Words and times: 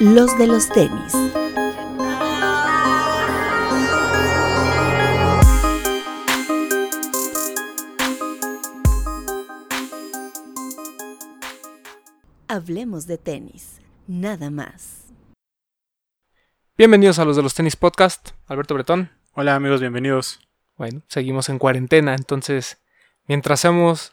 Los 0.00 0.38
de 0.38 0.46
los 0.46 0.68
tenis. 0.68 1.12
Hablemos 12.48 13.06
de 13.06 13.18
tenis, 13.18 13.80
nada 14.06 14.50
más. 14.50 15.04
Bienvenidos 16.76 17.18
a 17.18 17.24
los 17.24 17.36
de 17.36 17.42
los 17.42 17.54
tenis 17.54 17.76
podcast, 17.76 18.30
Alberto 18.46 18.74
Bretón. 18.74 19.10
Hola 19.32 19.54
amigos, 19.54 19.80
bienvenidos. 19.80 20.40
Bueno, 20.76 21.02
seguimos 21.08 21.48
en 21.48 21.58
cuarentena, 21.58 22.14
entonces 22.14 22.78
mientras 23.26 23.60
seamos, 23.60 24.12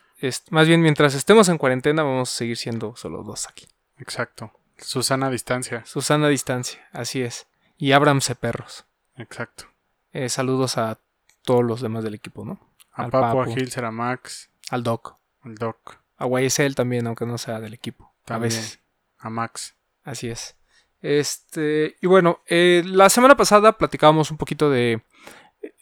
más 0.50 0.68
bien 0.68 0.82
mientras 0.82 1.14
estemos 1.14 1.50
en 1.50 1.58
cuarentena 1.58 2.04
vamos 2.04 2.32
a 2.32 2.36
seguir 2.36 2.58
siendo 2.58 2.96
solo 2.96 3.24
dos 3.24 3.48
aquí. 3.48 3.68
Exacto. 3.98 4.52
Susana 4.78 5.28
a 5.28 5.30
distancia. 5.30 5.86
Susana 5.86 6.28
a 6.28 6.30
distancia, 6.30 6.88
así 6.92 7.22
es. 7.22 7.48
Y 7.78 7.92
Abramse 7.94 8.36
perros. 8.36 8.86
Exacto. 9.18 9.66
Eh, 10.12 10.30
saludos 10.30 10.78
a 10.78 11.00
todos 11.44 11.64
los 11.64 11.82
demás 11.82 12.04
del 12.04 12.14
equipo, 12.14 12.44
¿no? 12.46 12.60
A 12.92 13.04
Al 13.04 13.12
Papo, 13.12 13.42
a 13.42 13.46
Papu. 13.46 13.58
Hilser, 13.58 13.86
a 13.86 13.92
Max, 13.92 14.50
Al 14.70 14.84
Doc. 14.84 15.18
al 15.44 15.56
Doc, 15.56 15.98
A 16.18 16.28
YSL 16.28 16.74
también, 16.76 17.08
aunque 17.08 17.26
no 17.26 17.38
sea 17.38 17.60
del 17.60 17.74
equipo. 17.74 18.14
A 18.24 18.28
También. 18.28 18.50
veces. 18.52 18.80
a 19.20 19.30
Max. 19.30 19.76
Así 20.04 20.30
es. 20.30 20.56
Este, 21.02 21.98
y 22.02 22.08
bueno, 22.08 22.40
eh, 22.48 22.82
la 22.86 23.10
semana 23.10 23.36
pasada 23.38 23.78
platicábamos 23.78 24.32
un 24.32 24.38
poquito 24.38 24.70
de 24.70 25.04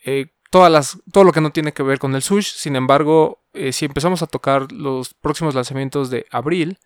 eh, 0.05 0.27
todas 0.49 0.71
las, 0.71 0.97
todo 1.11 1.23
lo 1.23 1.31
que 1.31 1.41
no 1.41 1.52
tiene 1.52 1.71
que 1.73 1.83
ver 1.83 1.97
con 1.99 2.13
el 2.16 2.21
sush. 2.21 2.53
Sin 2.53 2.75
embargo, 2.75 3.41
eh, 3.53 3.71
si 3.71 3.85
empezamos 3.85 4.21
a 4.21 4.27
tocar 4.27 4.71
los 4.71 5.13
próximos 5.13 5.55
lanzamientos 5.55 6.09
de 6.09 6.25
abril, 6.30 6.77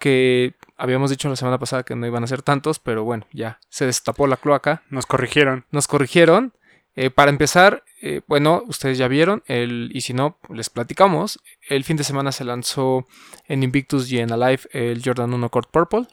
que 0.00 0.54
habíamos 0.78 1.10
dicho 1.10 1.28
la 1.28 1.36
semana 1.36 1.58
pasada 1.58 1.84
que 1.84 1.94
no 1.94 2.06
iban 2.06 2.24
a 2.24 2.26
ser 2.26 2.42
tantos, 2.42 2.80
pero 2.80 3.04
bueno, 3.04 3.26
ya 3.32 3.60
se 3.68 3.86
destapó 3.86 4.26
la 4.26 4.38
cloaca, 4.38 4.82
Nos 4.90 5.06
corrigieron. 5.06 5.66
nos 5.70 5.86
corrigieron. 5.86 6.54
Eh, 6.96 7.10
para 7.10 7.30
empezar, 7.30 7.84
eh, 8.02 8.22
bueno, 8.26 8.64
ustedes 8.66 8.98
ya 8.98 9.06
vieron, 9.06 9.44
el, 9.46 9.90
y 9.92 10.00
si 10.00 10.12
no, 10.14 10.38
les 10.48 10.70
platicamos. 10.70 11.38
El 11.68 11.84
fin 11.84 11.96
de 11.96 12.02
semana 12.04 12.32
se 12.32 12.44
lanzó 12.44 13.06
en 13.46 13.62
Invictus 13.62 14.10
y 14.10 14.18
en 14.18 14.32
Alive 14.32 14.62
el 14.72 15.02
Jordan 15.04 15.32
1 15.32 15.48
Court 15.50 15.70
Purple. 15.70 16.06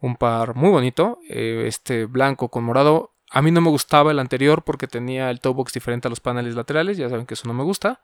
Un 0.00 0.16
par 0.16 0.56
muy 0.56 0.70
bonito, 0.70 1.20
eh, 1.30 1.64
este 1.66 2.04
blanco 2.06 2.48
con 2.48 2.64
morado. 2.64 3.12
A 3.30 3.40
mí 3.40 3.52
no 3.52 3.60
me 3.60 3.70
gustaba 3.70 4.10
el 4.10 4.18
anterior 4.18 4.64
porque 4.64 4.88
tenía 4.88 5.30
el 5.30 5.40
toe 5.40 5.54
box 5.54 5.72
diferente 5.72 6.08
a 6.08 6.10
los 6.10 6.20
paneles 6.20 6.56
laterales, 6.56 6.98
ya 6.98 7.08
saben 7.08 7.24
que 7.24 7.34
eso 7.34 7.46
no 7.46 7.54
me 7.54 7.62
gusta. 7.62 8.00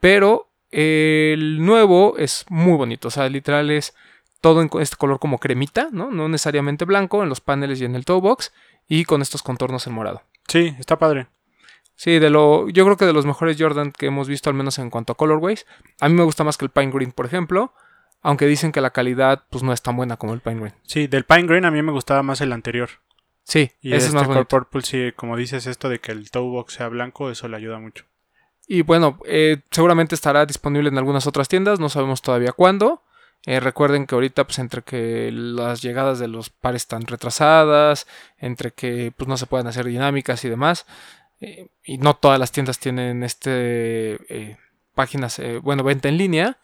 Pero 0.00 0.50
el 0.70 1.64
nuevo 1.64 2.18
es 2.18 2.44
muy 2.50 2.76
bonito, 2.76 3.08
o 3.08 3.10
sea, 3.10 3.28
literal 3.28 3.70
es 3.70 3.94
todo 4.40 4.62
en 4.62 4.70
este 4.80 4.96
color 4.96 5.18
como 5.18 5.38
cremita, 5.38 5.88
¿no? 5.92 6.10
No 6.10 6.28
necesariamente 6.28 6.84
blanco 6.84 7.22
en 7.22 7.28
los 7.28 7.40
paneles 7.40 7.80
y 7.80 7.84
en 7.84 7.94
el 7.94 8.04
toe 8.04 8.20
box 8.20 8.52
y 8.86 9.04
con 9.04 9.22
estos 9.22 9.42
contornos 9.42 9.86
en 9.86 9.94
morado. 9.94 10.22
Sí, 10.48 10.74
está 10.78 10.98
padre. 10.98 11.28
Sí, 11.94 12.20
de 12.20 12.30
lo, 12.30 12.68
yo 12.68 12.84
creo 12.84 12.96
que 12.96 13.06
de 13.06 13.12
los 13.12 13.26
mejores 13.26 13.56
Jordan 13.58 13.90
que 13.90 14.06
hemos 14.06 14.28
visto, 14.28 14.48
al 14.48 14.54
menos 14.54 14.78
en 14.78 14.88
cuanto 14.88 15.12
a 15.12 15.16
colorways. 15.16 15.66
A 16.00 16.08
mí 16.08 16.14
me 16.14 16.22
gusta 16.22 16.44
más 16.44 16.56
que 16.56 16.64
el 16.64 16.70
Pine 16.70 16.92
Green, 16.92 17.10
por 17.10 17.26
ejemplo. 17.26 17.74
Aunque 18.22 18.46
dicen 18.46 18.72
que 18.72 18.80
la 18.80 18.90
calidad 18.90 19.44
pues 19.50 19.62
no 19.62 19.72
es 19.72 19.82
tan 19.82 19.96
buena 19.96 20.16
como 20.16 20.34
el 20.34 20.40
Pine 20.40 20.60
Green. 20.60 20.74
Sí, 20.84 21.06
del 21.08 21.24
Pine 21.24 21.46
Green 21.46 21.64
a 21.64 21.70
mí 21.70 21.82
me 21.82 21.92
gustaba 21.92 22.22
más 22.22 22.40
el 22.40 22.52
anterior. 22.52 22.90
Sí, 23.42 23.72
Y 23.80 23.94
ese 23.94 23.96
este 23.96 24.08
es 24.08 24.14
más 24.14 24.24
Core 24.24 24.34
bonito. 24.34 24.48
Purple, 24.48 24.82
sí, 24.82 25.12
como 25.16 25.36
dices, 25.36 25.66
esto 25.66 25.88
de 25.88 26.00
que 26.00 26.12
el 26.12 26.30
toe 26.30 26.42
box 26.42 26.74
sea 26.74 26.88
blanco, 26.88 27.30
eso 27.30 27.48
le 27.48 27.56
ayuda 27.56 27.78
mucho. 27.78 28.04
Y 28.66 28.82
bueno, 28.82 29.18
eh, 29.24 29.62
seguramente 29.70 30.14
estará 30.14 30.44
disponible 30.44 30.90
en 30.90 30.98
algunas 30.98 31.26
otras 31.26 31.48
tiendas, 31.48 31.80
no 31.80 31.88
sabemos 31.88 32.20
todavía 32.20 32.52
cuándo. 32.52 33.02
Eh, 33.48 33.60
recuerden 33.60 34.06
que 34.06 34.14
ahorita, 34.14 34.44
pues 34.44 34.58
entre 34.58 34.82
que 34.82 35.30
las 35.32 35.80
llegadas 35.80 36.18
de 36.18 36.28
los 36.28 36.50
pares 36.50 36.82
están 36.82 37.06
retrasadas, 37.06 38.06
entre 38.36 38.72
que 38.72 39.10
pues 39.16 39.26
no 39.26 39.38
se 39.38 39.46
pueden 39.46 39.66
hacer 39.66 39.86
dinámicas 39.86 40.44
y 40.44 40.50
demás, 40.50 40.84
eh, 41.40 41.70
y 41.82 41.96
no 41.96 42.14
todas 42.14 42.38
las 42.38 42.52
tiendas 42.52 42.78
tienen 42.78 43.22
este 43.24 44.18
eh, 44.28 44.58
páginas, 44.94 45.40
bueno, 45.62 45.82
venta 45.82 46.10
en 46.10 46.18
línea, 46.18 46.58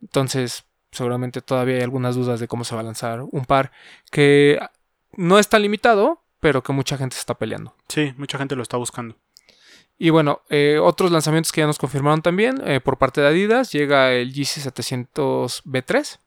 entonces 0.00 0.62
seguramente 0.92 1.42
todavía 1.42 1.78
hay 1.78 1.82
algunas 1.82 2.14
dudas 2.14 2.38
de 2.38 2.46
cómo 2.46 2.62
se 2.62 2.76
va 2.76 2.82
a 2.82 2.84
lanzar 2.84 3.22
un 3.22 3.44
par 3.44 3.72
que 4.12 4.60
no 5.16 5.40
es 5.40 5.48
tan 5.48 5.62
limitado, 5.62 6.22
pero 6.38 6.62
que 6.62 6.72
mucha 6.72 6.96
gente 6.96 7.14
se 7.16 7.22
está 7.22 7.34
peleando. 7.34 7.74
Sí, 7.88 8.14
mucha 8.16 8.38
gente 8.38 8.54
lo 8.54 8.62
está 8.62 8.76
buscando. 8.76 9.16
Y 10.02 10.08
bueno, 10.08 10.40
eh, 10.48 10.78
otros 10.82 11.10
lanzamientos 11.12 11.52
que 11.52 11.60
ya 11.60 11.66
nos 11.66 11.78
confirmaron 11.78 12.22
también 12.22 12.58
eh, 12.64 12.80
por 12.80 12.96
parte 12.96 13.20
de 13.20 13.26
Adidas. 13.28 13.70
Llega 13.70 14.12
el 14.12 14.32
GC 14.32 14.62
700 14.62 15.62
B3. 15.66 16.18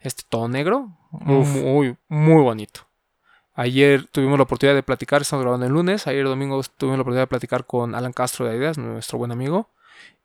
Este 0.00 0.22
todo 0.28 0.48
negro. 0.48 0.98
Uf. 1.10 1.48
Muy, 1.48 1.96
muy 2.08 2.42
bonito. 2.42 2.82
Ayer 3.54 4.04
tuvimos 4.06 4.38
la 4.38 4.42
oportunidad 4.42 4.74
de 4.74 4.82
platicar, 4.82 5.22
estamos 5.22 5.42
grabando 5.42 5.64
el 5.64 5.72
lunes. 5.72 6.06
Ayer 6.06 6.24
domingo 6.26 6.60
tuvimos 6.76 6.98
la 6.98 7.02
oportunidad 7.02 7.22
de 7.22 7.26
platicar 7.28 7.64
con 7.66 7.94
Alan 7.94 8.12
Castro 8.12 8.44
de 8.44 8.52
Adidas, 8.52 8.76
nuestro 8.76 9.16
buen 9.16 9.32
amigo. 9.32 9.70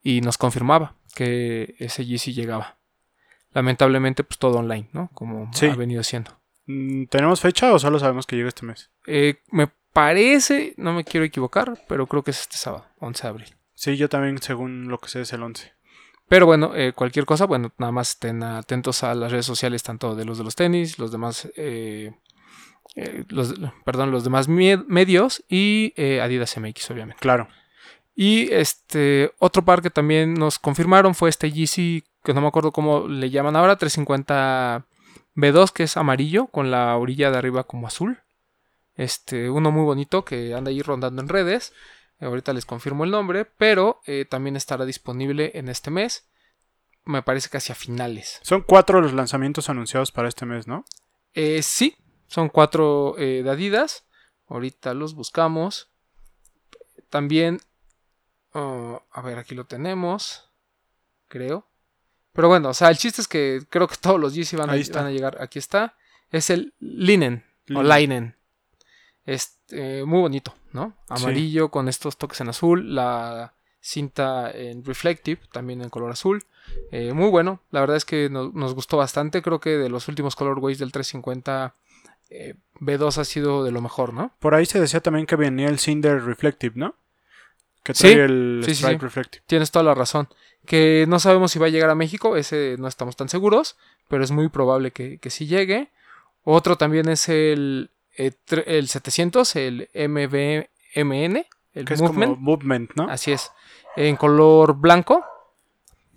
Y 0.04 0.20
nos 0.20 0.38
confirmaba 0.38 0.96
que 1.16 1.76
ese 1.80 2.04
GC 2.04 2.34
llegaba. 2.34 2.76
Lamentablemente, 3.54 4.26
pues 4.26 4.38
todo 4.38 4.58
online, 4.60 4.90
¿no? 4.92 5.10
Como 5.14 5.50
Sí. 5.54 5.68
ha 5.68 5.76
venido 5.76 6.04
siendo. 6.04 6.32
Mm, 6.66 7.06
¿Tenemos 7.06 7.40
fecha 7.40 7.72
o 7.74 7.80
solo 7.80 8.00
sabemos 8.00 8.26
que 8.26 8.36
llega 8.36 8.50
este 8.50 8.66
mes? 8.66 8.90
Eh, 9.08 9.36
me 9.50 9.70
parece, 9.96 10.74
no 10.76 10.92
me 10.92 11.06
quiero 11.06 11.26
equivocar, 11.26 11.82
pero 11.88 12.06
creo 12.06 12.22
que 12.22 12.32
es 12.32 12.42
este 12.42 12.58
sábado, 12.58 12.86
11 13.00 13.24
de 13.24 13.30
abril. 13.30 13.56
Sí, 13.76 13.96
yo 13.96 14.10
también, 14.10 14.42
según 14.42 14.90
lo 14.90 14.98
que 14.98 15.08
sé, 15.08 15.22
es 15.22 15.32
el 15.32 15.42
11. 15.42 15.72
Pero 16.28 16.46
bueno, 16.46 16.76
eh, 16.76 16.92
cualquier 16.94 17.26
cosa, 17.26 17.46
bueno, 17.46 17.72
nada 17.78 17.94
más 17.94 18.10
estén 18.10 18.44
atentos 18.44 19.04
a 19.04 19.16
las 19.16 19.32
redes 19.32 19.46
sociales, 19.46 19.84
tanto 19.84 20.14
de 20.14 20.26
los 20.26 20.38
de 20.38 20.44
los 20.44 20.56
tenis, 20.56 21.00
los 21.00 21.14
demás, 21.14 21.50
eh, 21.56 22.12
eh, 22.96 23.24
los, 23.30 23.54
perdón, 23.86 24.12
los 24.12 24.26
demás 24.26 24.50
medios 24.50 25.46
y 25.48 25.94
Adidas 26.20 26.58
MX, 26.58 26.92
obviamente. 26.92 27.22
Claro. 27.22 27.48
Y 28.14 28.52
este 28.52 29.32
otro 29.40 29.64
par 29.64 29.82
que 29.82 29.92
también 29.92 30.34
nos 30.34 30.60
confirmaron 30.60 31.16
fue 31.16 31.30
este 31.30 31.54
Yeezy, 31.54 32.04
que 32.22 32.34
no 32.34 32.42
me 32.42 32.48
acuerdo 32.48 32.74
cómo 32.74 33.08
le 33.08 33.30
llaman 33.30 33.56
ahora, 33.56 33.78
350 33.78 34.86
B2, 35.36 35.72
que 35.72 35.84
es 35.84 35.96
amarillo, 35.96 36.48
con 36.48 36.70
la 36.70 36.98
orilla 36.98 37.32
de 37.32 37.38
arriba 37.38 37.64
como 37.64 37.88
azul. 37.88 38.20
Este, 38.96 39.50
uno 39.50 39.72
muy 39.72 39.84
bonito 39.84 40.24
que 40.24 40.54
anda 40.54 40.72
ahí 40.72 40.82
rondando 40.82 41.22
en 41.22 41.30
redes. 41.30 41.74
Ahorita 42.20 42.54
les 42.54 42.66
confirmo 42.66 43.04
el 43.04 43.12
nombre, 43.12 43.46
pero 43.46 44.02
eh, 44.06 44.26
también 44.26 44.56
estará 44.56 44.86
disponible 44.86 45.52
en 45.56 45.68
este 45.68 45.92
mes. 45.92 46.28
Me 47.04 47.22
parece 47.22 47.50
que 47.50 47.58
hacia 47.58 47.76
finales. 47.76 48.40
Son 48.42 48.62
cuatro 48.62 49.02
los 49.02 49.14
lanzamientos 49.14 49.70
anunciados 49.70 50.12
para 50.12 50.30
este 50.30 50.46
mes, 50.46 50.66
¿no? 50.68 50.86
Eh, 51.34 51.62
sí, 51.62 51.98
son 52.28 52.50
cuatro 52.50 53.16
eh, 53.18 53.44
de 53.44 53.50
Adidas. 53.50 54.06
Ahorita 54.48 54.94
los 54.94 55.14
buscamos. 55.14 55.92
También, 57.10 57.60
oh, 58.54 59.04
a 59.12 59.22
ver, 59.22 59.38
aquí 59.38 59.54
lo 59.54 59.66
tenemos. 59.66 60.50
Creo. 61.28 61.68
Pero 62.32 62.48
bueno, 62.48 62.70
o 62.70 62.74
sea, 62.74 62.90
el 62.90 62.98
chiste 62.98 63.22
es 63.22 63.28
que 63.28 63.62
creo 63.70 63.88
que 63.88 63.98
todos 63.98 64.20
los 64.20 64.34
Yeezy 64.34 64.56
a, 64.56 64.60
van 64.60 64.70
a 64.70 65.12
llegar. 65.12 65.38
Aquí 65.42 65.60
está. 65.60 65.96
Es 66.32 66.50
el 66.50 66.74
Linen 66.80 67.46
o 67.74 67.84
Linen. 67.84 68.36
Este, 69.26 70.04
muy 70.06 70.20
bonito, 70.20 70.54
¿no? 70.72 70.94
Amarillo 71.10 71.70
con 71.70 71.88
estos 71.90 72.18
toques 72.18 72.40
en 72.42 72.50
azul. 72.50 72.94
La 72.96 73.54
cinta 73.82 74.52
en 74.52 74.84
reflective, 74.84 75.40
también 75.52 75.82
en 75.82 75.90
color 75.90 76.12
azul. 76.12 76.44
Eh, 76.92 77.14
muy 77.14 77.30
bueno, 77.30 77.62
la 77.72 77.80
verdad 77.82 77.98
es 77.98 78.06
que 78.06 78.30
no- 78.30 78.52
nos 78.54 78.74
gustó 78.74 78.98
bastante. 78.98 79.42
Creo 79.42 79.60
que 79.60 79.72
de 79.72 79.90
los 79.90 80.08
últimos 80.08 80.36
colorways 80.36 80.80
del 80.80 80.92
350, 80.92 81.74
eh, 82.30 82.56
B2 82.80 83.18
ha 83.20 83.26
sido 83.26 83.64
de 83.64 83.72
lo 83.72 83.82
mejor, 83.82 84.14
¿no? 84.14 84.32
Por 84.40 84.56
ahí 84.56 84.66
se 84.66 84.80
decía 84.80 85.00
también 85.02 85.26
que 85.28 85.36
venía 85.36 85.68
el 85.70 85.80
Cinder 85.80 86.24
Reflective, 86.24 86.74
¿no? 86.76 86.96
Que 87.84 87.94
Sí, 87.94 88.12
trae 88.14 88.26
el 88.26 88.62
sí, 88.66 88.74
sí, 88.74 88.82
Stripe 88.82 89.00
sí. 89.00 89.04
Reflective. 89.06 89.44
Tienes 89.46 89.70
toda 89.72 89.84
la 89.84 89.94
razón. 89.94 90.28
Que 90.66 91.06
no 91.08 91.20
sabemos 91.20 91.52
si 91.52 91.60
va 91.60 91.68
a 91.68 91.70
llegar 91.70 91.92
a 91.92 91.96
México, 91.96 92.36
ese 92.38 92.76
no 92.80 92.88
estamos 92.88 93.16
tan 93.16 93.30
seguros, 93.30 93.78
pero 94.08 94.24
es 94.24 94.32
muy 94.32 94.50
probable 94.50 94.90
que, 94.92 95.20
que 95.20 95.30
sí 95.30 95.46
llegue. 95.46 95.90
Otro 96.44 96.76
también 96.78 97.08
es 97.10 97.30
el, 97.30 97.92
eh, 98.18 98.32
el 98.66 98.88
700, 98.88 99.56
el 99.56 99.90
MVMN, 99.94 101.46
el 101.74 101.86
Que 101.86 101.94
es 101.94 102.02
Movement. 102.02 102.34
como 102.36 102.42
Movement, 102.52 102.92
¿no? 102.96 103.10
Así 103.10 103.32
es. 103.32 103.52
En 103.96 104.16
color 104.16 104.76
blanco. 104.76 105.24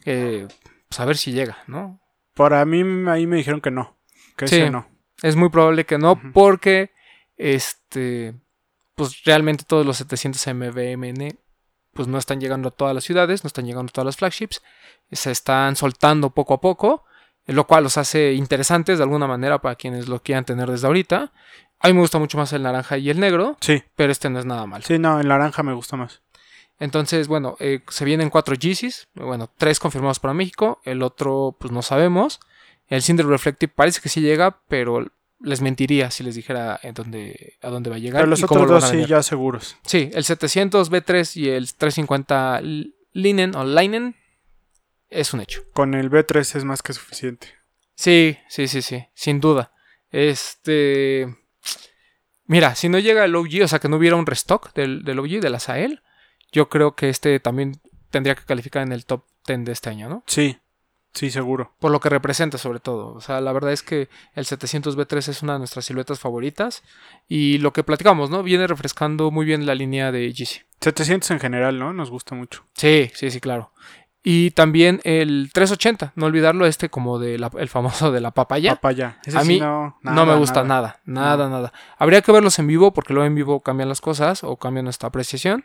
Eh, 0.05 0.47
pues 0.89 1.01
a 1.01 1.05
ver 1.05 1.17
si 1.17 1.33
llega, 1.33 1.59
¿no? 1.67 2.01
Para 2.35 2.65
mí 2.65 2.83
ahí 3.09 3.27
me 3.27 3.37
dijeron 3.37 3.61
que 3.61 3.71
no. 3.71 3.97
Que 4.37 4.49
Sí. 4.49 4.57
ese 4.57 4.71
no. 4.71 4.89
Es 5.23 5.35
muy 5.37 5.49
probable 5.49 5.85
que 5.85 5.99
no, 5.99 6.21
porque 6.33 6.93
este, 7.37 8.35
pues 8.95 9.25
realmente 9.25 9.65
todos 9.65 9.85
los 9.85 9.97
700 9.97 10.47
MVMN 10.55 11.37
pues 11.93 12.07
no 12.07 12.19
están 12.19 12.41
llegando 12.41 12.69
a 12.69 12.71
todas 12.71 12.95
las 12.95 13.03
ciudades, 13.03 13.43
no 13.43 13.49
están 13.49 13.67
llegando 13.67 13.91
a 13.91 13.93
todas 13.93 14.07
las 14.07 14.17
flagships, 14.17 14.63
se 15.11 15.33
están 15.33 15.75
soltando 15.75 16.31
poco 16.31 16.55
a 16.55 16.61
poco, 16.61 17.05
lo 17.55 17.67
cual 17.67 17.85
los 17.85 17.97
hace 17.97 18.33
interesantes 18.35 18.99
de 18.99 19.05
alguna 19.05 19.27
manera 19.27 19.61
para 19.61 19.75
quienes 19.77 20.09
lo 20.09 20.23
quieran 20.23 20.45
tener 20.45 20.71
desde 20.71 20.87
ahorita. 20.87 21.33
A 21.81 21.89
mí 21.89 21.95
me 21.95 22.01
gusta 22.01 22.19
mucho 22.19 22.37
más 22.39 22.53
el 22.53 22.63
naranja 22.63 22.99
y 22.99 23.09
el 23.11 23.21
negro, 23.21 23.57
Sí. 23.61 23.83
pero 23.97 24.11
este 24.13 24.29
no 24.31 24.39
es 24.39 24.45
nada 24.45 24.67
mal. 24.67 24.83
Sí, 24.83 24.99
no, 24.99 25.21
el 25.21 25.29
naranja 25.29 25.63
me 25.63 25.73
gusta 25.75 25.97
más. 25.97 26.23
Entonces, 26.81 27.27
bueno, 27.29 27.57
eh, 27.61 27.81
se 27.89 28.05
vienen 28.05 28.31
cuatro 28.31 28.55
Yeezys. 28.55 29.09
Bueno, 29.15 29.51
tres 29.57 29.81
confirmados 29.81 30.21
para 30.21 30.35
México. 30.35 30.81
El 30.85 31.03
otro, 31.03 31.57
pues 31.59 31.73
no 31.73 31.83
sabemos. 31.83 32.39
El 32.89 33.03
Cinder 33.03 33.27
Reflective 33.27 33.73
parece 33.75 34.01
que 34.01 34.09
sí 34.09 34.21
llega, 34.21 34.61
pero 34.69 35.07
les 35.41 35.61
mentiría 35.61 36.11
si 36.11 36.23
les 36.25 36.35
dijera 36.35 36.79
en 36.83 36.95
dónde, 36.95 37.55
a 37.63 37.69
dónde 37.69 37.91
va 37.91 37.97
a 37.97 37.99
llegar. 37.99 38.21
Pero 38.23 38.31
los 38.31 38.41
y 38.41 38.43
cómo 38.45 38.63
otros 38.63 38.69
lo 38.71 38.75
van 38.75 38.81
dos 38.81 38.91
a 38.91 39.05
sí 39.05 39.09
ya 39.11 39.23
seguros. 39.23 39.77
Sí, 39.85 40.11
el 40.13 40.25
700 40.25 40.91
B3 40.91 41.37
y 41.37 41.49
el 41.49 41.67
350 41.75 42.59
L- 42.61 42.91
Linen 43.13 43.55
o 43.57 43.65
Linen 43.65 44.15
es 45.11 45.33
un 45.33 45.41
hecho. 45.41 45.63
Con 45.73 45.95
el 45.95 46.11
B3 46.11 46.57
es 46.57 46.65
más 46.65 46.83
que 46.83 46.93
suficiente. 46.93 47.49
Sí, 47.95 48.39
sí, 48.49 48.69
sí, 48.69 48.83
sí, 48.83 49.07
sin 49.15 49.41
duda. 49.41 49.73
Este. 50.11 51.37
Mira, 52.45 52.75
si 52.75 52.89
no 52.89 52.99
llega 52.99 53.25
el 53.25 53.35
OG, 53.37 53.65
o 53.65 53.69
sea, 53.69 53.79
que 53.79 53.89
no 53.89 53.97
hubiera 53.97 54.17
un 54.17 54.27
restock 54.27 54.73
del, 54.73 55.05
del 55.05 55.19
OG, 55.19 55.41
de 55.41 55.51
la 55.51 55.61
Sael, 55.61 56.03
yo 56.51 56.69
creo 56.69 56.95
que 56.95 57.11
este 57.11 57.41
también 57.41 57.81
tendría 58.11 58.35
que 58.35 58.45
calificar 58.45 58.83
en 58.83 58.93
el 58.93 59.05
top 59.05 59.25
10 59.47 59.65
de 59.65 59.73
este 59.73 59.91
año, 59.91 60.09
¿no? 60.09 60.23
Sí, 60.27 60.59
sí, 61.13 61.31
seguro. 61.31 61.75
Por 61.79 61.91
lo 61.91 62.01
que 62.01 62.09
representa, 62.09 62.57
sobre 62.57 62.81
todo. 62.81 63.13
O 63.15 63.21
sea, 63.21 63.41
la 63.41 63.53
verdad 63.53 63.73
es 63.73 63.83
que 63.83 64.09
el 64.35 64.47
700 64.47 64.97
B3 64.97 65.29
es 65.29 65.43
una 65.43 65.55
de 65.55 65.59
nuestras 65.59 65.85
siluetas 65.85 66.21
favoritas. 66.21 66.83
Y 67.27 67.59
lo 67.59 67.73
que 67.73 67.85
platicamos, 67.85 68.31
¿no? 68.31 68.43
Viene 68.43 68.67
refrescando 68.67 69.31
muy 69.31 69.45
bien 69.45 69.67
la 69.67 69.75
línea 69.75 70.11
de 70.13 70.31
GC. 70.31 70.67
700 70.81 71.31
en 71.33 71.41
general, 71.41 71.79
¿no? 71.79 71.93
Nos 71.93 72.11
gusta 72.11 72.35
mucho. 72.35 72.65
Sí, 72.75 73.11
sí, 73.15 73.31
sí, 73.31 73.41
claro. 73.41 73.73
Y 74.23 74.51
también 74.51 75.01
el 75.05 75.51
380, 75.55 76.13
no 76.17 76.27
olvidarlo, 76.27 76.67
este 76.67 76.89
como 76.91 77.19
de 77.19 77.39
la- 77.39 77.51
el 77.59 77.69
famoso 77.69 78.11
de 78.13 78.21
la 78.21 78.33
papaya. 78.33 78.75
Papaya. 78.75 79.19
Ese 79.25 79.39
A 79.39 79.43
sí 79.43 79.49
mí 79.49 79.61
no, 79.61 79.97
no 80.03 80.27
me 80.27 80.35
gusta 80.37 80.65
nada, 80.65 81.01
nada, 81.05 81.49
nada. 81.49 81.73
Habría 81.99 82.21
que 82.23 82.33
verlos 82.33 82.59
en 82.59 82.67
vivo 82.67 82.93
porque 82.93 83.15
luego 83.15 83.27
en 83.27 83.35
vivo 83.37 83.61
cambian 83.61 83.89
las 83.89 84.01
cosas 84.01 84.43
o 84.45 84.57
cambian 84.57 84.85
nuestra 84.85 85.09
apreciación. 85.09 85.65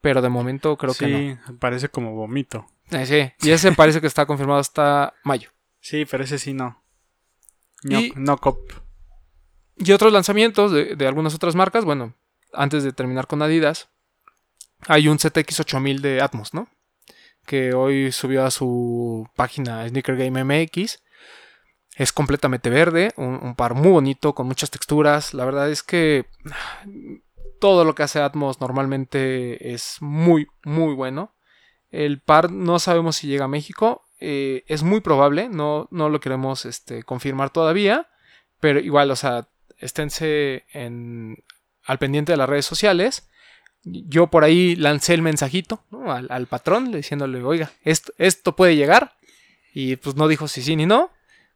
Pero 0.00 0.22
de 0.22 0.30
momento 0.30 0.76
creo 0.78 0.94
que 0.94 1.38
sí, 1.44 1.52
parece 1.58 1.90
como 1.90 2.14
vomito. 2.14 2.66
no. 2.90 2.98
Eh, 2.98 3.06
sí, 3.06 3.46
y 3.46 3.50
ese 3.52 3.70
parece 3.72 4.00
que 4.00 4.06
está 4.06 4.24
confirmado 4.24 4.58
hasta 4.58 5.12
mayo. 5.22 5.50
Sí, 5.80 6.06
pero 6.10 6.24
ese 6.24 6.38
sí 6.38 6.54
no. 6.54 6.82
No, 7.82 8.00
Y- 8.00 8.12
no 8.16 8.38
cop. 8.38 8.72
Y 9.76 9.92
otros 9.92 10.10
lanzamientos 10.12 10.72
de, 10.72 10.96
de 10.96 11.06
algunas 11.06 11.34
otras 11.34 11.54
marcas, 11.54 11.84
bueno, 11.84 12.14
antes 12.54 12.82
de 12.82 12.92
terminar 12.92 13.26
con 13.26 13.42
Adidas, 13.42 13.88
hay 14.88 15.06
un 15.08 15.18
ZX 15.18 15.60
8000 15.60 16.00
de 16.02 16.20
Atmos, 16.22 16.54
¿no? 16.54 16.68
Que 17.46 17.74
hoy 17.74 18.12
subió 18.12 18.44
a 18.44 18.50
su 18.50 19.28
página 19.36 19.88
Sneaker 19.88 20.16
Game 20.16 20.44
MX. 20.44 21.02
Es 21.96 22.12
completamente 22.12 22.70
verde, 22.70 23.12
un, 23.16 23.54
par 23.56 23.74
muy 23.74 23.90
bonito, 23.90 24.34
con 24.34 24.46
muchas 24.46 24.70
texturas. 24.70 25.34
La 25.34 25.44
verdad 25.44 25.70
es 25.70 25.82
que 25.82 26.26
todo 27.60 27.84
lo 27.84 27.94
que 27.94 28.04
hace 28.04 28.20
Atmos 28.20 28.60
normalmente 28.60 29.72
es 29.72 29.98
muy, 30.00 30.46
muy 30.64 30.94
bueno. 30.94 31.34
El 31.90 32.20
par 32.20 32.52
no 32.52 32.78
sabemos 32.78 33.16
si 33.16 33.26
llega 33.26 33.46
a 33.46 33.48
México. 33.48 34.04
eh, 34.20 34.64
es 34.66 34.82
muy 34.82 35.00
probable, 35.00 35.48
no, 35.48 35.88
no 35.90 36.08
lo 36.08 36.20
queremos 36.20 36.64
este, 36.64 37.02
confirmar 37.02 37.50
todavía. 37.50 38.08
Pero 38.60 38.78
igual, 38.78 39.10
o 39.10 39.16
sea, 39.16 39.48
esténse 39.78 40.64
al 41.84 41.98
pendiente 41.98 42.32
de 42.32 42.38
las 42.38 42.48
redes 42.48 42.66
sociales. 42.66 43.28
Yo 43.84 44.26
por 44.26 44.44
ahí 44.44 44.76
lancé 44.76 45.14
el 45.14 45.22
mensajito 45.22 45.82
¿no? 45.90 46.12
al, 46.12 46.26
al 46.30 46.46
patrón 46.46 46.92
diciéndole, 46.92 47.42
oiga, 47.42 47.70
esto, 47.82 48.12
esto 48.18 48.54
puede 48.56 48.76
llegar. 48.76 49.14
Y 49.72 49.96
pues 49.96 50.16
no 50.16 50.28
dijo 50.28 50.48
si 50.48 50.62
sí 50.62 50.76
ni 50.76 50.86
no. 50.86 51.10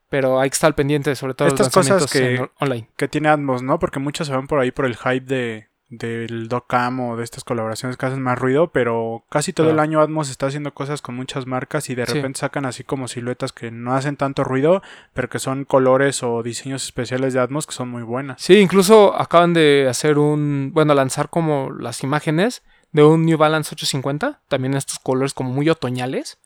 Pero 0.08 0.38
hay 0.38 0.48
que 0.50 0.54
estar 0.54 0.68
al 0.68 0.74
pendiente, 0.74 1.14
sobre 1.16 1.34
todo 1.34 1.48
Estas 1.48 1.66
los 1.66 1.76
lanzamientos 1.76 2.10
cosas 2.12 2.22
que- 2.28 2.34
en- 2.36 2.50
online. 2.60 2.88
Que 2.96 3.08
tiene 3.08 3.28
Atmos, 3.30 3.62
¿no? 3.62 3.78
Porque 3.78 3.98
muchos 3.98 4.26
se 4.28 4.32
van 4.34 4.46
por 4.46 4.60
ahí 4.60 4.70
por 4.70 4.84
el 4.86 4.96
hype 4.96 5.20
de 5.26 5.68
del 5.88 6.48
Docam 6.48 6.98
o 7.00 7.16
de 7.16 7.24
estas 7.24 7.44
colaboraciones 7.44 7.96
que 7.96 8.06
hacen 8.06 8.22
más 8.22 8.38
ruido, 8.38 8.72
pero 8.72 9.24
casi 9.30 9.52
todo 9.52 9.66
Claro. 9.66 9.74
el 9.74 9.80
año 9.88 10.00
Atmos 10.00 10.30
está 10.30 10.46
haciendo 10.46 10.72
cosas 10.74 11.02
con 11.02 11.14
muchas 11.14 11.46
marcas 11.46 11.90
y 11.90 11.94
de 11.94 12.06
Sí. 12.06 12.14
repente 12.14 12.40
sacan 12.40 12.64
así 12.66 12.84
como 12.84 13.06
siluetas 13.06 13.52
que 13.52 13.70
no 13.70 13.94
hacen 13.94 14.16
tanto 14.16 14.44
ruido, 14.44 14.82
pero 15.12 15.28
que 15.28 15.38
son 15.38 15.64
colores 15.64 16.22
o 16.22 16.42
diseños 16.42 16.84
especiales 16.84 17.34
de 17.34 17.40
Atmos 17.40 17.66
que 17.66 17.74
son 17.74 17.90
muy 17.90 18.02
buenas. 18.02 18.40
Sí, 18.42 18.54
incluso 18.58 19.14
acaban 19.14 19.52
de 19.54 19.86
hacer 19.88 20.18
un, 20.18 20.70
bueno, 20.72 20.94
lanzar 20.94 21.28
como 21.30 21.70
las 21.70 22.02
imágenes 22.02 22.62
de 22.92 23.02
un 23.04 23.24
New 23.26 23.36
Balance 23.38 23.74
850, 23.74 24.40
también 24.48 24.74
estos 24.74 24.98
colores 24.98 25.34
como 25.34 25.50
muy 25.50 25.68
otoñales. 25.68 26.38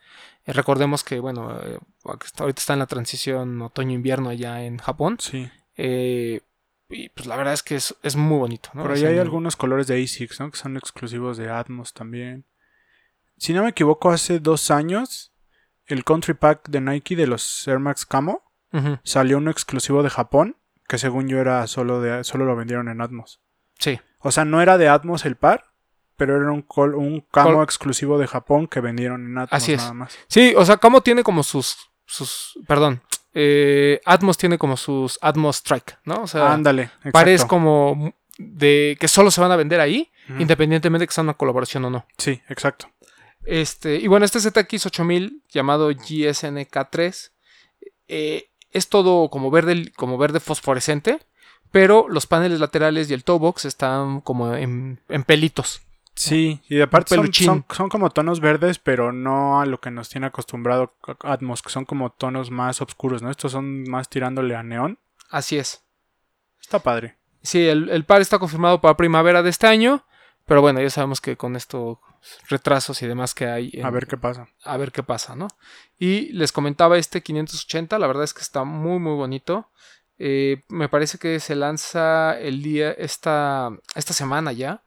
Eh, 0.46 0.52
recordemos 0.52 1.04
que, 1.04 1.20
bueno, 1.20 1.58
eh, 1.62 1.78
ahorita 2.04 2.60
está 2.60 2.72
en 2.72 2.78
la 2.78 2.86
transición 2.86 3.60
otoño-invierno 3.62 4.30
allá 4.30 4.64
en 4.64 4.78
Japón. 4.78 5.16
Sí. 5.20 5.48
Eh, 5.76 6.40
y 6.88 7.08
pues 7.10 7.26
la 7.26 7.36
verdad 7.36 7.54
es 7.54 7.62
que 7.62 7.76
es, 7.76 7.94
es 8.02 8.16
muy 8.16 8.38
bonito. 8.38 8.70
¿no? 8.74 8.82
Por 8.82 8.90
O 8.90 8.94
ahí 8.94 9.00
sea, 9.00 9.10
hay 9.10 9.16
no- 9.16 9.22
algunos 9.22 9.56
colores 9.56 9.86
de 9.86 10.02
ASICS, 10.02 10.40
¿no? 10.40 10.50
Que 10.50 10.56
son 10.58 10.76
exclusivos 10.76 11.36
de 11.36 11.50
Atmos 11.50 11.92
también. 11.92 12.44
Si 13.36 13.52
no 13.52 13.62
me 13.62 13.70
equivoco, 13.70 14.10
hace 14.10 14.40
dos 14.40 14.70
años, 14.70 15.32
el 15.86 16.04
Country 16.04 16.34
Pack 16.34 16.68
de 16.68 16.80
Nike 16.80 17.14
de 17.16 17.26
los 17.26 17.66
Air 17.68 17.78
Max 17.78 18.04
Camo 18.06 18.42
salió 19.02 19.38
uno 19.38 19.50
exclusivo 19.50 20.02
de 20.02 20.10
Japón, 20.10 20.56
que 20.86 20.98
según 20.98 21.26
yo 21.28 21.38
era 21.38 21.66
solo 21.66 22.00
de 22.02 22.22
solo 22.24 22.44
lo 22.44 22.54
vendieron 22.56 22.88
en 22.88 23.00
Atmos. 23.00 23.40
Sí, 23.78 23.98
O 24.20 24.30
sea, 24.32 24.44
no 24.44 24.60
era 24.60 24.76
de 24.76 24.88
Atmos 24.88 25.24
el 25.24 25.36
par, 25.36 25.72
pero 26.16 26.36
era 26.36 26.50
un, 26.50 26.62
col- 26.62 26.94
un 26.96 27.20
camo 27.30 27.54
Col- 27.54 27.64
exclusivo 27.64 28.18
de 28.18 28.26
Japón 28.26 28.66
que 28.66 28.80
vendieron 28.80 29.24
en 29.24 29.38
Atmos 29.38 29.52
Así 29.52 29.72
es. 29.72 29.78
nada 29.80 29.94
más. 29.94 30.18
sí, 30.26 30.52
o 30.56 30.64
sea, 30.66 30.76
como 30.78 31.00
tiene 31.00 31.22
como 31.22 31.42
sus, 31.44 31.76
sus, 32.06 32.58
perdón, 32.66 33.00
eh, 33.40 34.00
Atmos 34.04 34.36
tiene 34.36 34.58
como 34.58 34.76
sus 34.76 35.16
Atmos 35.22 35.58
Strike, 35.58 35.98
¿no? 36.04 36.22
O 36.22 36.26
sea, 36.26 36.52
Ándale, 36.52 36.90
pares 37.12 37.44
como 37.44 38.12
de 38.36 38.96
que 38.98 39.06
solo 39.06 39.30
se 39.30 39.40
van 39.40 39.52
a 39.52 39.56
vender 39.56 39.80
ahí, 39.80 40.10
independientemente 40.40 41.04
de 41.04 41.06
que 41.06 41.14
sea 41.14 41.22
una 41.22 41.34
colaboración 41.34 41.84
o 41.84 41.90
no. 41.90 42.04
Sí, 42.16 42.42
exacto. 42.48 42.90
Este, 43.44 43.94
y 43.94 44.08
bueno, 44.08 44.26
este 44.26 44.40
ZX 44.40 44.86
8000 44.86 45.44
llamado 45.50 45.92
GSNK3 45.92 47.30
eh, 48.08 48.48
es 48.72 48.88
todo 48.88 49.30
como 49.30 49.52
verde, 49.52 49.92
como 49.94 50.18
verde 50.18 50.40
fosforescente, 50.40 51.20
pero 51.70 52.08
los 52.08 52.26
paneles 52.26 52.58
laterales 52.58 53.08
y 53.08 53.14
el 53.14 53.22
toe 53.22 53.38
box 53.38 53.66
están 53.66 54.20
como 54.20 54.52
en, 54.56 54.98
en 55.08 55.22
pelitos. 55.22 55.82
Sí, 56.18 56.60
y 56.68 56.80
aparte 56.80 57.14
son, 57.14 57.32
son, 57.32 57.64
son 57.70 57.88
como 57.88 58.10
tonos 58.10 58.40
verdes, 58.40 58.78
pero 58.78 59.12
no 59.12 59.60
a 59.60 59.66
lo 59.66 59.80
que 59.80 59.90
nos 59.90 60.08
tiene 60.08 60.26
acostumbrado 60.26 60.94
Atmos, 61.22 61.62
que 61.62 61.70
son 61.70 61.84
como 61.84 62.10
tonos 62.10 62.50
más 62.50 62.80
oscuros, 62.82 63.22
¿no? 63.22 63.30
Estos 63.30 63.52
son 63.52 63.84
más 63.84 64.08
tirándole 64.08 64.56
a 64.56 64.62
neón. 64.62 64.98
Así 65.30 65.56
es. 65.58 65.84
Está 66.60 66.80
padre. 66.80 67.16
Sí, 67.42 67.66
el, 67.66 67.88
el 67.90 68.04
par 68.04 68.20
está 68.20 68.38
confirmado 68.38 68.80
para 68.80 68.96
primavera 68.96 69.42
de 69.42 69.50
este 69.50 69.66
año, 69.68 70.04
pero 70.44 70.60
bueno, 70.60 70.80
ya 70.80 70.90
sabemos 70.90 71.20
que 71.20 71.36
con 71.36 71.54
estos 71.54 71.98
retrasos 72.48 73.00
y 73.02 73.06
demás 73.06 73.32
que 73.34 73.46
hay, 73.46 73.70
en- 73.74 73.86
A 73.86 73.90
ver 73.90 74.06
qué 74.08 74.16
pasa. 74.16 74.48
a 74.64 74.76
ver 74.76 74.90
qué 74.90 75.02
pasa, 75.04 75.36
¿no? 75.36 75.46
Y 75.98 76.32
les 76.32 76.50
comentaba 76.50 76.98
este 76.98 77.22
580, 77.22 77.96
la 77.98 78.06
verdad 78.08 78.24
es 78.24 78.34
que 78.34 78.40
está 78.42 78.64
muy, 78.64 78.98
muy 78.98 79.14
bonito. 79.14 79.70
Eh, 80.18 80.64
me 80.68 80.88
parece 80.88 81.18
que 81.18 81.38
se 81.38 81.54
lanza 81.54 82.36
el 82.40 82.60
día, 82.62 82.90
esta, 82.90 83.70
esta 83.94 84.12
semana 84.14 84.50
ya, 84.52 84.82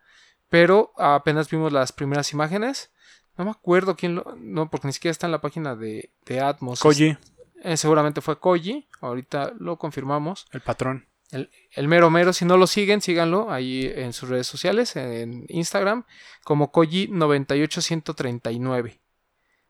pero 0.51 0.93
apenas 0.97 1.49
vimos 1.49 1.71
las 1.71 1.93
primeras 1.93 2.33
imágenes. 2.33 2.91
No 3.37 3.45
me 3.45 3.51
acuerdo 3.51 3.95
quién 3.95 4.15
lo. 4.15 4.35
No, 4.37 4.69
porque 4.69 4.87
ni 4.87 4.93
siquiera 4.93 5.13
está 5.13 5.25
en 5.25 5.31
la 5.31 5.39
página 5.39 5.77
de, 5.77 6.11
de 6.25 6.41
Atmos. 6.41 6.81
Koji, 6.81 7.15
Eh, 7.63 7.77
seguramente 7.77 8.19
fue 8.19 8.37
Koji. 8.37 8.85
Ahorita 8.99 9.53
lo 9.57 9.77
confirmamos. 9.77 10.47
el 10.51 10.59
patrón. 10.59 11.07
El, 11.31 11.49
el 11.71 11.87
mero 11.87 12.09
mero, 12.09 12.33
si 12.33 12.43
no 12.43 12.57
lo 12.57 12.67
siguen, 12.67 12.99
síganlo 12.99 13.49
ahí 13.49 13.89
en 13.95 14.11
sus 14.11 14.27
redes 14.27 14.47
sociales, 14.47 14.97
en 14.97 15.45
Instagram, 15.47 16.03
como 16.43 16.69
Koji98139. 16.73 18.99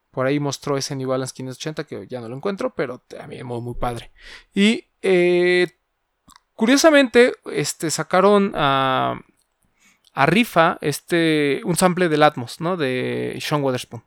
Por 0.09 0.25
ahí 0.25 0.39
mostró 0.39 0.77
ese 0.77 0.95
New 0.95 1.09
Balance 1.09 1.35
580 1.35 1.83
que 1.83 2.07
ya 2.07 2.21
no 2.21 2.27
lo 2.27 2.35
encuentro, 2.35 2.73
pero 2.73 2.97
también 2.97 3.45
muy, 3.45 3.61
muy 3.61 3.75
padre. 3.75 4.09
Y 4.55 4.85
eh, 5.03 5.67
curiosamente, 6.55 7.33
este, 7.45 7.91
sacaron 7.91 8.51
a, 8.55 9.21
a 10.13 10.25
rifa 10.25 10.77
este, 10.81 11.61
un 11.63 11.75
sample 11.75 12.09
del 12.09 12.23
Atmos, 12.23 12.59
¿no? 12.59 12.77
De 12.77 13.37
Sean 13.41 13.63
Weatherspoon. 13.63 14.03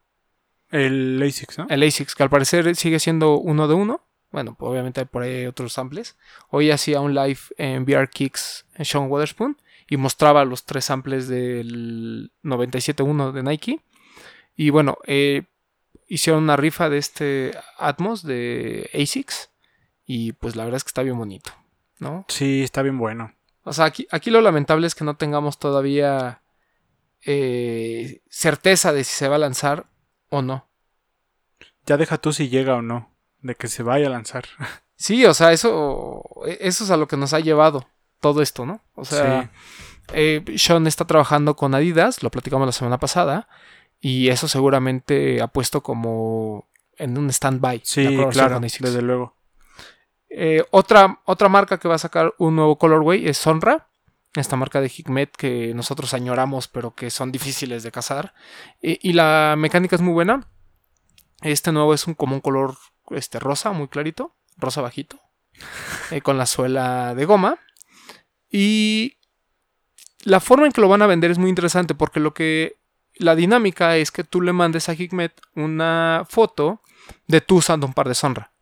El 0.70 1.22
ASICS, 1.22 1.58
¿no? 1.58 1.66
El 1.70 1.82
ASICS, 1.82 2.14
que 2.14 2.22
al 2.22 2.30
parecer 2.30 2.74
sigue 2.76 2.98
siendo 2.98 3.38
uno 3.38 3.68
de 3.68 3.74
uno. 3.74 4.00
Bueno, 4.30 4.56
pues 4.58 4.68
obviamente 4.68 5.00
hay 5.00 5.06
por 5.06 5.22
ahí 5.22 5.46
otros 5.46 5.72
samples. 5.72 6.16
Hoy 6.50 6.70
hacía 6.70 7.00
un 7.00 7.14
live 7.14 7.38
en 7.56 7.84
VR 7.84 8.08
Kicks 8.08 8.66
en 8.74 8.84
Sean 8.84 9.08
Weatherspoon 9.08 9.56
y 9.88 9.96
mostraba 9.96 10.44
los 10.44 10.64
tres 10.64 10.86
samples 10.86 11.28
del 11.28 12.32
97.1 12.42 13.32
de 13.32 13.42
Nike. 13.42 13.80
Y 14.56 14.70
bueno, 14.70 14.98
eh, 15.06 15.44
hicieron 16.08 16.42
una 16.42 16.56
rifa 16.56 16.88
de 16.88 16.98
este 16.98 17.56
Atmos 17.78 18.22
de 18.24 18.90
ASICS 18.92 19.50
y 20.06 20.32
pues 20.32 20.56
la 20.56 20.64
verdad 20.64 20.78
es 20.78 20.84
que 20.84 20.88
está 20.88 21.02
bien 21.02 21.16
bonito, 21.16 21.52
¿no? 21.98 22.24
Sí, 22.28 22.62
está 22.62 22.82
bien 22.82 22.98
bueno. 22.98 23.32
O 23.64 23.72
sea, 23.72 23.86
aquí, 23.86 24.06
aquí 24.10 24.30
lo 24.30 24.40
lamentable 24.40 24.86
es 24.86 24.94
que 24.94 25.04
no 25.04 25.16
tengamos 25.16 25.58
todavía 25.58 26.42
eh, 27.22 28.22
certeza 28.28 28.92
de 28.92 29.04
si 29.04 29.14
se 29.14 29.28
va 29.28 29.36
a 29.36 29.38
lanzar 29.40 29.86
o 30.28 30.42
no. 30.42 30.68
Ya 31.86 31.96
deja 31.96 32.18
tú 32.18 32.32
si 32.32 32.48
llega 32.48 32.76
o 32.76 32.82
no, 32.82 33.10
de 33.40 33.54
que 33.54 33.68
se 33.68 33.82
vaya 33.82 34.06
a 34.06 34.10
lanzar. 34.10 34.44
Sí, 34.96 35.26
o 35.26 35.34
sea, 35.34 35.52
eso, 35.52 36.22
eso 36.60 36.84
es 36.84 36.90
a 36.90 36.96
lo 36.96 37.08
que 37.08 37.16
nos 37.16 37.34
ha 37.34 37.40
llevado 37.40 37.88
todo 38.20 38.42
esto, 38.42 38.64
¿no? 38.64 38.80
O 38.94 39.04
sea, 39.04 39.50
eh, 40.12 40.42
Sean 40.56 40.86
está 40.86 41.04
trabajando 41.04 41.56
con 41.56 41.74
Adidas, 41.74 42.22
lo 42.22 42.30
platicamos 42.30 42.66
la 42.66 42.72
semana 42.72 42.98
pasada, 42.98 43.48
y 44.00 44.28
eso 44.28 44.46
seguramente 44.46 45.42
ha 45.42 45.48
puesto 45.48 45.82
como 45.82 46.68
en 46.96 47.18
un 47.18 47.28
stand-by. 47.28 47.80
Sí, 47.84 48.06
sí 48.06 48.16
claro, 48.30 48.60
desde 48.60 49.02
luego. 49.02 49.34
Eh, 50.36 50.64
otra, 50.70 51.20
otra 51.24 51.48
marca 51.48 51.78
que 51.78 51.88
va 51.88 51.94
a 51.94 51.98
sacar 51.98 52.34
un 52.38 52.56
nuevo 52.56 52.76
colorway 52.76 53.26
es 53.26 53.38
Sonra. 53.38 53.88
Esta 54.34 54.56
marca 54.56 54.80
de 54.80 54.88
Hikmet 54.94 55.30
que 55.36 55.72
nosotros 55.74 56.12
añoramos, 56.12 56.66
pero 56.66 56.94
que 56.94 57.10
son 57.10 57.30
difíciles 57.30 57.84
de 57.84 57.92
cazar. 57.92 58.34
Y, 58.82 58.98
y 59.08 59.12
la 59.12 59.54
mecánica 59.56 59.94
es 59.94 60.02
muy 60.02 60.12
buena. 60.12 60.48
Este 61.42 61.70
nuevo 61.70 61.94
es 61.94 62.06
un, 62.08 62.14
como 62.14 62.34
un 62.34 62.40
color 62.40 62.76
este, 63.10 63.38
rosa, 63.38 63.70
muy 63.70 63.86
clarito. 63.86 64.34
Rosa 64.56 64.80
bajito. 64.80 65.20
eh, 66.10 66.20
con 66.20 66.38
la 66.38 66.46
suela 66.46 67.14
de 67.14 67.24
goma. 67.24 67.58
Y 68.50 69.18
la 70.24 70.40
forma 70.40 70.66
en 70.66 70.72
que 70.72 70.80
lo 70.80 70.88
van 70.88 71.02
a 71.02 71.06
vender 71.06 71.30
es 71.30 71.38
muy 71.38 71.50
interesante 71.50 71.94
porque 71.94 72.20
lo 72.20 72.34
que 72.34 72.76
la 73.16 73.36
dinámica 73.36 73.96
es 73.96 74.10
que 74.10 74.24
tú 74.24 74.40
le 74.40 74.52
mandes 74.52 74.88
a 74.88 74.94
Hikmet 74.94 75.40
una 75.54 76.24
foto 76.28 76.80
de 77.26 77.40
tú 77.40 77.56
usando 77.56 77.86
un 77.86 77.94
par 77.94 78.08
de 78.08 78.14
Sonra. 78.14 78.53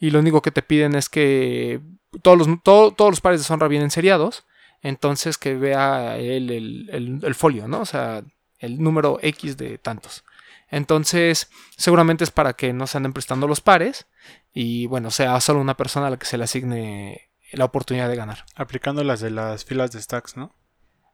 Y 0.00 0.10
lo 0.10 0.18
único 0.18 0.42
que 0.42 0.50
te 0.50 0.62
piden 0.62 0.96
es 0.96 1.08
que 1.08 1.80
todos 2.22 2.36
los, 2.38 2.48
todo- 2.64 2.90
todos 2.90 3.12
los 3.12 3.20
pares 3.20 3.40
de 3.40 3.44
Sonra 3.44 3.68
vienen 3.68 3.90
seriados. 3.92 4.44
Entonces 4.82 5.36
que 5.38 5.54
vea 5.54 6.16
él 6.16 6.50
el, 6.50 6.90
el- 6.90 7.20
el 7.22 7.34
folio, 7.34 7.68
¿no? 7.68 7.80
O 7.80 7.86
sea, 7.86 8.24
el 8.58 8.82
número 8.82 9.18
X 9.22 9.56
de 9.58 9.76
tantos. 9.78 10.24
Entonces, 10.70 11.50
seguramente 11.76 12.24
es 12.24 12.30
para 12.30 12.52
que 12.54 12.72
no 12.72 12.86
se 12.86 12.96
anden 12.96 13.12
prestando 13.12 13.46
los 13.46 13.60
pares. 13.60 14.06
Y 14.54 14.86
bueno, 14.86 15.10
sea 15.10 15.38
solo 15.40 15.60
una 15.60 15.76
persona 15.76 16.06
a 16.06 16.10
la 16.10 16.16
que 16.18 16.26
se 16.26 16.38
le 16.38 16.44
asigne 16.44 17.28
la 17.52 17.64
oportunidad 17.66 18.08
de 18.08 18.16
ganar. 18.16 18.44
Aplicando 18.54 19.02
las 19.04 19.20
de 19.20 19.30
las 19.30 19.64
filas 19.64 19.90
de 19.92 20.00
stacks, 20.00 20.36
¿no? 20.36 20.54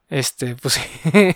Este, 0.08 0.54
pues 0.56 0.74
sí. 0.74 0.82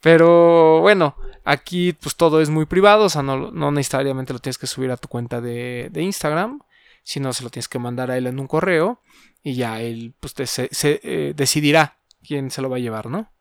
Pero 0.00 0.80
bueno, 0.80 1.14
aquí 1.50 1.92
pues 1.92 2.16
todo 2.16 2.40
es 2.40 2.48
muy 2.50 2.66
privado, 2.66 3.04
o 3.04 3.08
sea, 3.08 3.22
no, 3.22 3.50
no 3.50 3.70
necesariamente 3.70 4.32
lo 4.32 4.38
tienes 4.38 4.58
que 4.58 4.66
subir 4.66 4.90
a 4.90 4.96
tu 4.96 5.08
cuenta 5.08 5.40
de, 5.40 5.88
de 5.90 6.02
Instagram, 6.02 6.60
sino 7.02 7.32
se 7.32 7.42
lo 7.44 7.50
tienes 7.50 7.68
que 7.68 7.78
mandar 7.78 8.10
a 8.10 8.16
él 8.16 8.26
en 8.26 8.38
un 8.40 8.46
correo 8.46 9.00
y 9.42 9.54
ya 9.54 9.80
él 9.80 10.14
pues 10.20 10.34
te- 10.34 10.46
se, 10.46 10.68
se, 10.72 11.00
eh, 11.02 11.32
decidirá 11.34 11.98
quién 12.26 12.50
se 12.50 12.62
lo 12.62 12.68
va 12.70 12.76
a 12.76 12.80
llevar, 12.80 13.06
¿no? 13.06 13.32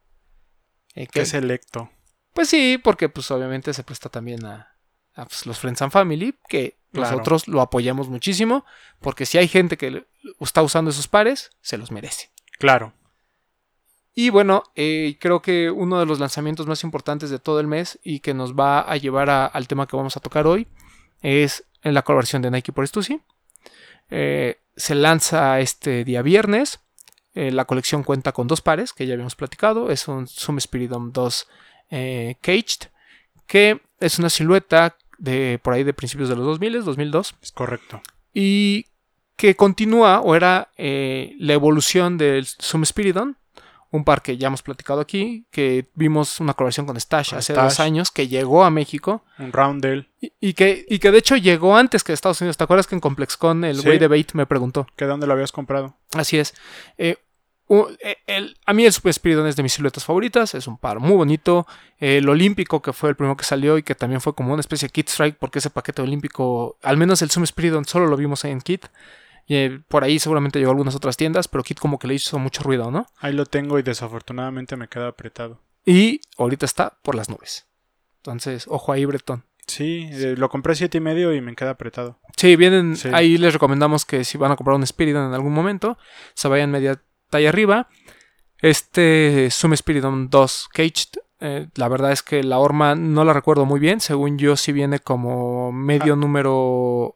Eh, 0.96 1.08
que- 1.08 1.20
Qué 1.22 1.26
selecto. 1.26 1.90
pues 2.34 2.50
sí, 2.50 2.78
porque 2.84 3.10
pues 3.10 3.30
obviamente 3.32 3.74
se 3.74 3.84
presta 3.84 4.10
también 4.10 4.46
a, 4.46 4.76
a, 5.16 5.26
pues, 5.26 5.46
los 5.46 5.60
Friends 5.60 5.82
and 5.82 5.92
Family, 5.92 6.36
que 6.48 6.78
Claro. 6.92 7.12
nosotros 7.12 7.48
lo 7.48 7.62
apoyamos 7.62 8.10
muchísimo, 8.10 8.66
porque 9.00 9.28
si 9.28 9.38
hay 9.38 9.48
gente 9.48 9.78
que 9.78 10.08
está 10.40 10.64
usando 10.64 10.90
esos 10.90 11.08
pares, 11.08 11.52
se 11.62 11.78
los 11.78 11.92
merece. 11.92 12.32
Claro. 12.58 12.94
Y 14.22 14.32
bueno, 14.32 14.64
eh, 14.76 15.16
creo 15.22 15.42
que 15.42 15.72
uno 15.72 15.98
de 15.98 16.06
los 16.06 16.20
lanzamientos 16.20 16.68
más 16.68 16.84
importantes 16.84 17.30
de 17.30 17.40
todo 17.40 17.62
el 17.62 17.68
mes 17.68 18.00
y 18.04 18.20
que 18.20 18.34
nos 18.34 18.54
va 18.54 18.82
a 18.82 18.98
llevar 18.98 19.30
a- 19.30 19.46
al 19.46 19.66
tema 19.70 19.88
que 19.88 19.96
vamos 19.96 20.18
a 20.18 20.20
tocar 20.20 20.46
hoy 20.46 20.68
es 21.22 21.64
en 21.84 21.94
la 21.94 22.02
colaboración 22.02 22.42
de 22.42 22.52
Nike 22.52 22.74
por 22.74 22.86
Stussy. 22.86 23.22
Eh, 24.10 24.58
se 24.76 24.94
lanza 24.96 25.62
este 25.62 26.04
día 26.04 26.22
viernes. 26.22 26.82
Eh, 27.34 27.52
la 27.52 27.64
colección 27.64 28.04
cuenta 28.04 28.34
con 28.34 28.48
dos 28.48 28.60
pares 28.62 28.92
que 28.92 29.08
ya 29.08 29.14
habíamos 29.14 29.36
platicado. 29.36 29.90
Es 29.90 30.10
un 30.10 30.28
Zoom 30.28 30.60
Spiridom 30.60 31.14
2 31.14 31.48
eh, 31.90 32.36
Caged, 32.42 32.90
que 33.48 33.80
es 34.02 34.20
una 34.20 34.30
silueta 34.30 34.98
de 35.18 35.62
por 35.64 35.74
ahí 35.74 35.84
de 35.86 35.94
principios 35.94 36.28
de 36.28 36.36
los 36.36 36.46
2000, 36.46 36.84
2002 36.84 37.36
Es 37.42 37.52
correcto. 37.54 38.02
y 38.34 38.86
que 39.38 39.56
continúa 39.56 40.20
o 40.20 40.36
era 40.36 40.68
eh, 40.76 41.36
la 41.40 41.54
evolución 41.54 42.18
del 42.18 42.46
Zoom 42.46 42.84
Spiridon, 42.86 43.38
un 43.92 44.04
par 44.04 44.22
que 44.22 44.38
ya 44.38 44.48
hemos 44.48 44.62
platicado 44.62 45.00
aquí, 45.02 45.48
que 45.52 45.90
vimos 45.96 46.40
una 46.40 46.54
colaboración 46.54 46.86
con 46.86 47.00
Stash 47.00 47.32
Con 47.32 47.40
hace 47.40 47.54
Stash. 47.54 47.64
dos 47.66 47.80
años, 47.80 48.12
que 48.12 48.28
llegó 48.28 48.64
a 48.64 48.70
México 48.70 49.24
Un 49.40 49.52
roundel. 49.52 50.10
y, 50.22 50.32
y 50.40 50.54
que, 50.54 50.86
y 50.88 51.00
que 51.00 51.12
de 51.12 51.18
hecho 51.18 51.36
llegó 51.36 51.76
antes 51.76 52.04
que 52.04 52.14
Estados 52.14 52.40
Unidos. 52.42 52.58
¿Te 52.58 52.64
acuerdas 52.64 52.86
que 52.88 52.96
en 52.96 53.02
ComplexCon 53.02 53.64
el 53.64 53.78
Sí. 53.78 53.86
güey 53.86 53.98
de 53.98 54.08
Bait 54.08 54.34
me 54.34 54.46
preguntó? 54.46 54.86
¿Que 54.96 55.06
dónde 55.06 55.26
lo 55.26 55.34
habías 55.34 55.52
comprado? 55.52 55.96
Así 56.14 56.38
es. 56.38 56.54
Eh, 57.00 57.18
eh, 58.02 58.18
el- 58.28 58.58
a 58.66 58.74
mí 58.74 58.86
el 58.86 58.94
Super 58.94 59.14
Spiridon 59.14 59.48
es 59.48 59.56
de 59.56 59.64
mis 59.64 59.74
siluetas 59.74 60.04
favoritas. 60.06 60.54
Es 60.56 60.68
un 60.68 60.78
par 60.78 61.00
muy 61.00 61.16
bonito. 61.16 61.66
El 61.98 62.28
olímpico, 62.30 62.82
que 62.82 62.94
fue 62.94 63.10
el 63.10 63.16
primero 63.16 63.38
que 63.38 63.44
salió 63.44 63.78
y 63.78 63.84
que 63.84 63.96
también 63.96 64.22
fue 64.22 64.34
como 64.36 64.54
una 64.54 64.60
especie 64.62 64.88
de 64.88 64.92
Kit 64.92 65.10
Strike, 65.10 65.38
porque 65.40 65.60
ese 65.60 65.70
paquete 65.70 66.02
olímpico, 66.02 66.78
al 66.84 66.98
menos 66.98 67.22
el 67.22 67.30
Zoom 67.32 67.46
Spiridon, 67.46 67.86
solo 67.86 68.08
lo 68.08 68.18
vimos 68.18 68.44
en 68.46 68.62
Kit. 68.62 68.86
Eh, 69.52 69.82
por 69.88 70.04
ahí 70.04 70.20
seguramente 70.20 70.60
llegó 70.60 70.70
a 70.70 70.74
algunas 70.74 70.96
otras 70.96 71.18
tiendas, 71.18 71.48
pero 71.48 71.64
Kit 71.64 71.80
como 71.80 71.98
que 72.00 72.08
le 72.08 72.14
hizo 72.14 72.38
mucho 72.40 72.62
ruido, 72.64 72.92
¿no? 72.92 73.08
Ahí 73.20 73.34
lo 73.34 73.46
tengo 73.46 73.80
y 73.80 73.82
desafortunadamente 73.84 74.78
me 74.78 74.88
queda 74.88 75.08
apretado. 75.08 75.62
Y 75.86 76.22
ahorita 76.38 76.66
está 76.68 77.00
por 77.02 77.16
las 77.16 77.30
nubes. 77.30 77.68
Entonces, 78.18 78.66
ojo 78.68 78.92
ahí, 78.92 79.06
Bretón. 79.06 79.46
Sí, 79.66 80.08
eh, 80.12 80.36
lo 80.38 80.50
compré 80.50 80.76
siete 80.76 81.00
y 81.00 81.02
medio 81.02 81.34
y 81.34 81.42
me 81.42 81.56
queda 81.56 81.72
apretado. 81.72 82.20
Sí, 82.38 82.56
vienen. 82.56 82.96
Sí. 82.96 83.10
Ahí 83.12 83.38
les 83.38 83.54
recomendamos 83.54 84.06
que 84.06 84.24
si 84.24 84.38
van 84.38 84.52
a 84.52 84.56
comprar 84.56 84.76
un 84.76 84.86
Spiridon 84.86 85.28
en 85.28 85.34
algún 85.34 85.54
momento, 85.54 85.98
se 86.36 86.48
vayan 86.48 86.70
media 86.72 87.02
talla 87.30 87.50
arriba. 87.50 87.88
Este 88.62 89.48
Zoom 89.52 89.76
Spiridon 89.76 90.30
2 90.30 90.70
Caged, 90.74 91.20
eh, 91.40 91.68
la 91.76 91.88
verdad 91.88 92.12
es 92.12 92.22
que 92.24 92.44
la 92.44 92.60
horma 92.60 92.96
no 92.96 93.24
la 93.24 93.34
recuerdo 93.34 93.66
muy 93.66 93.80
bien. 93.80 94.02
Según 94.02 94.38
yo, 94.38 94.56
sí 94.58 94.72
viene 94.74 95.00
como 95.00 95.72
medio 95.72 96.14
Ah. 96.14 96.18
número 96.18 97.16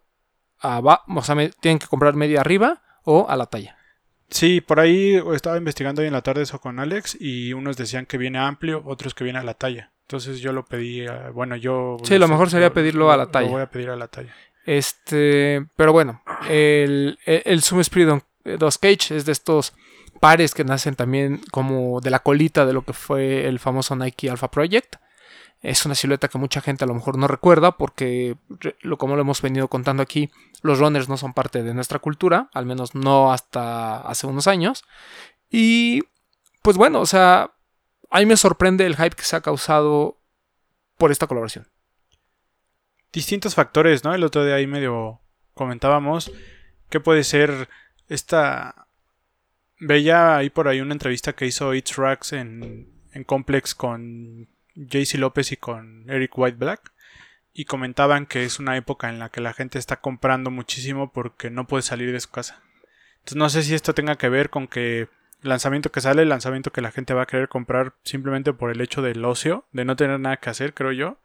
abajo. 0.64 1.04
O 1.16 1.22
sea, 1.24 1.36
me- 1.36 1.50
tienen 1.50 1.78
que 1.80 1.88
comprar 1.88 2.16
media 2.16 2.42
arriba 2.42 2.82
o 3.04 3.28
a 3.30 3.36
la 3.36 3.46
talla. 3.46 3.78
Sí, 4.30 4.62
por 4.62 4.80
ahí 4.80 5.22
estaba 5.34 5.58
investigando 5.58 6.02
hoy 6.02 6.08
en 6.08 6.14
la 6.14 6.22
tarde 6.24 6.42
eso 6.42 6.60
con 6.60 6.80
Alex 6.80 7.16
y 7.20 7.54
unos 7.54 7.78
decían 7.78 8.08
que 8.08 8.18
viene 8.18 8.40
amplio, 8.40 8.82
otros 8.86 9.14
que 9.14 9.24
viene 9.24 9.38
a 9.40 9.44
la 9.44 9.54
talla. 9.54 9.92
Entonces 10.08 10.40
yo 10.40 10.52
lo 10.54 10.66
pedí, 10.66 11.02
eh, 11.02 11.30
bueno, 11.34 11.56
yo... 11.56 11.98
Sí, 12.04 12.18
lo 12.18 12.28
mejor 12.28 12.50
sería 12.50 12.74
pedirlo 12.74 13.12
a 13.12 13.18
la 13.18 13.28
talla. 13.32 13.46
Lo 13.48 13.54
voy 13.54 13.62
a 13.62 13.70
pedir 13.70 13.90
a 13.92 13.96
la 13.96 14.08
talla. 14.08 14.34
Este, 14.66 15.66
pero 15.76 15.94
bueno, 15.94 16.22
el, 16.50 17.20
el, 17.26 17.42
el 17.46 17.62
Zoom 17.62 17.84
Spiridon 17.84 18.24
2 18.44 18.78
Cage 18.80 19.16
es 19.18 19.26
de 19.26 19.32
estos 19.32 19.74
pares 20.20 20.54
que 20.54 20.64
nacen 20.64 20.96
también 20.96 21.42
como 21.52 22.02
de 22.02 22.10
la 22.10 22.20
colita 22.20 22.66
de 22.66 22.74
lo 22.74 22.84
que 22.84 22.94
fue 22.94 23.48
el 23.48 23.60
famoso 23.60 23.96
Nike 23.96 24.30
Alpha 24.30 24.50
Project. 24.50 24.96
Es 25.64 25.86
una 25.86 25.96
silueta 25.96 26.28
que 26.28 26.38
mucha 26.38 26.60
gente 26.60 26.84
a 26.84 26.88
lo 26.88 26.94
mejor 26.94 27.18
no 27.18 27.26
recuerda 27.26 27.78
porque, 27.78 28.36
como 28.98 29.16
lo 29.16 29.22
hemos 29.22 29.42
venido 29.42 29.70
contando 29.70 30.04
aquí, 30.04 30.30
los 30.62 30.80
runners 30.80 31.08
no 31.08 31.16
son 31.16 31.34
parte 31.34 31.64
de 31.64 31.74
nuestra 31.74 32.00
cultura, 32.00 32.50
al 32.54 32.66
menos 32.66 32.96
no 32.96 33.32
hasta 33.32 34.02
hace 34.02 34.28
unos 34.28 34.48
años. 34.48 34.84
Y 35.50 36.02
pues 36.62 36.76
bueno, 36.76 37.00
o 37.00 37.06
sea, 37.06 37.54
a 38.10 38.20
mí 38.20 38.26
me 38.26 38.36
sorprende 38.36 38.86
el 38.86 38.98
hype 38.98 39.16
que 39.16 39.24
se 39.24 39.38
ha 39.38 39.42
causado 39.42 40.20
por 40.98 41.12
esta 41.12 41.28
colaboración. 41.28 41.70
Distintos 43.14 43.56
factores, 43.56 44.04
¿no? 44.04 44.14
El 44.14 44.26
otro 44.26 44.44
día 44.44 44.56
ahí 44.56 44.68
medio 44.68 45.22
comentábamos 45.54 46.30
que 46.90 47.00
puede 47.00 47.24
ser 47.24 47.70
esta... 48.10 48.88
Veía 49.80 50.36
ahí 50.36 50.50
por 50.50 50.68
ahí 50.68 50.82
una 50.82 50.94
entrevista 50.94 51.34
que 51.34 51.46
hizo 51.46 51.74
It's 51.74 51.96
Racks 51.96 52.34
en, 52.34 52.92
en 53.14 53.24
Complex 53.24 53.74
con 53.74 54.50
JC 54.76 55.16
López 55.16 55.52
y 55.52 55.58
con 55.58 56.10
Eric 56.10 56.38
White 56.38 56.58
Black. 56.58 56.92
Y 57.54 57.66
comentaban 57.66 58.26
que 58.26 58.46
es 58.46 58.60
una 58.60 58.78
época 58.78 59.10
en 59.10 59.20
la 59.20 59.30
que 59.30 59.42
la 59.42 59.54
gente 59.54 59.78
está 59.78 59.98
comprando 60.02 60.50
muchísimo 60.50 61.12
porque 61.12 61.50
no 61.50 61.68
puede 61.68 61.84
salir 61.84 62.12
de 62.12 62.20
su 62.20 62.30
casa. 62.30 62.64
Entonces 63.20 63.38
no 63.38 63.50
sé 63.50 63.64
si 63.64 63.76
esto 63.76 63.94
tenga 63.94 64.18
que 64.18 64.30
ver 64.30 64.50
con 64.50 64.68
que 64.68 65.02
el 65.44 65.50
lanzamiento 65.50 65.92
que 65.92 66.02
sale, 66.02 66.24
el 66.24 66.30
lanzamiento 66.30 66.72
que 66.72 66.82
la 66.82 66.92
gente 66.92 67.14
va 67.14 67.24
a 67.24 67.28
querer 67.28 67.50
comprar 67.50 67.94
simplemente 68.04 68.54
por 68.54 68.72
el 68.72 68.82
hecho 68.82 69.02
del 69.02 69.24
ocio, 69.24 69.66
de 69.72 69.86
no 69.86 69.96
tener 69.96 70.20
nada 70.20 70.38
que 70.38 70.50
hacer, 70.50 70.74
creo 70.74 70.92
yo. 70.92 71.20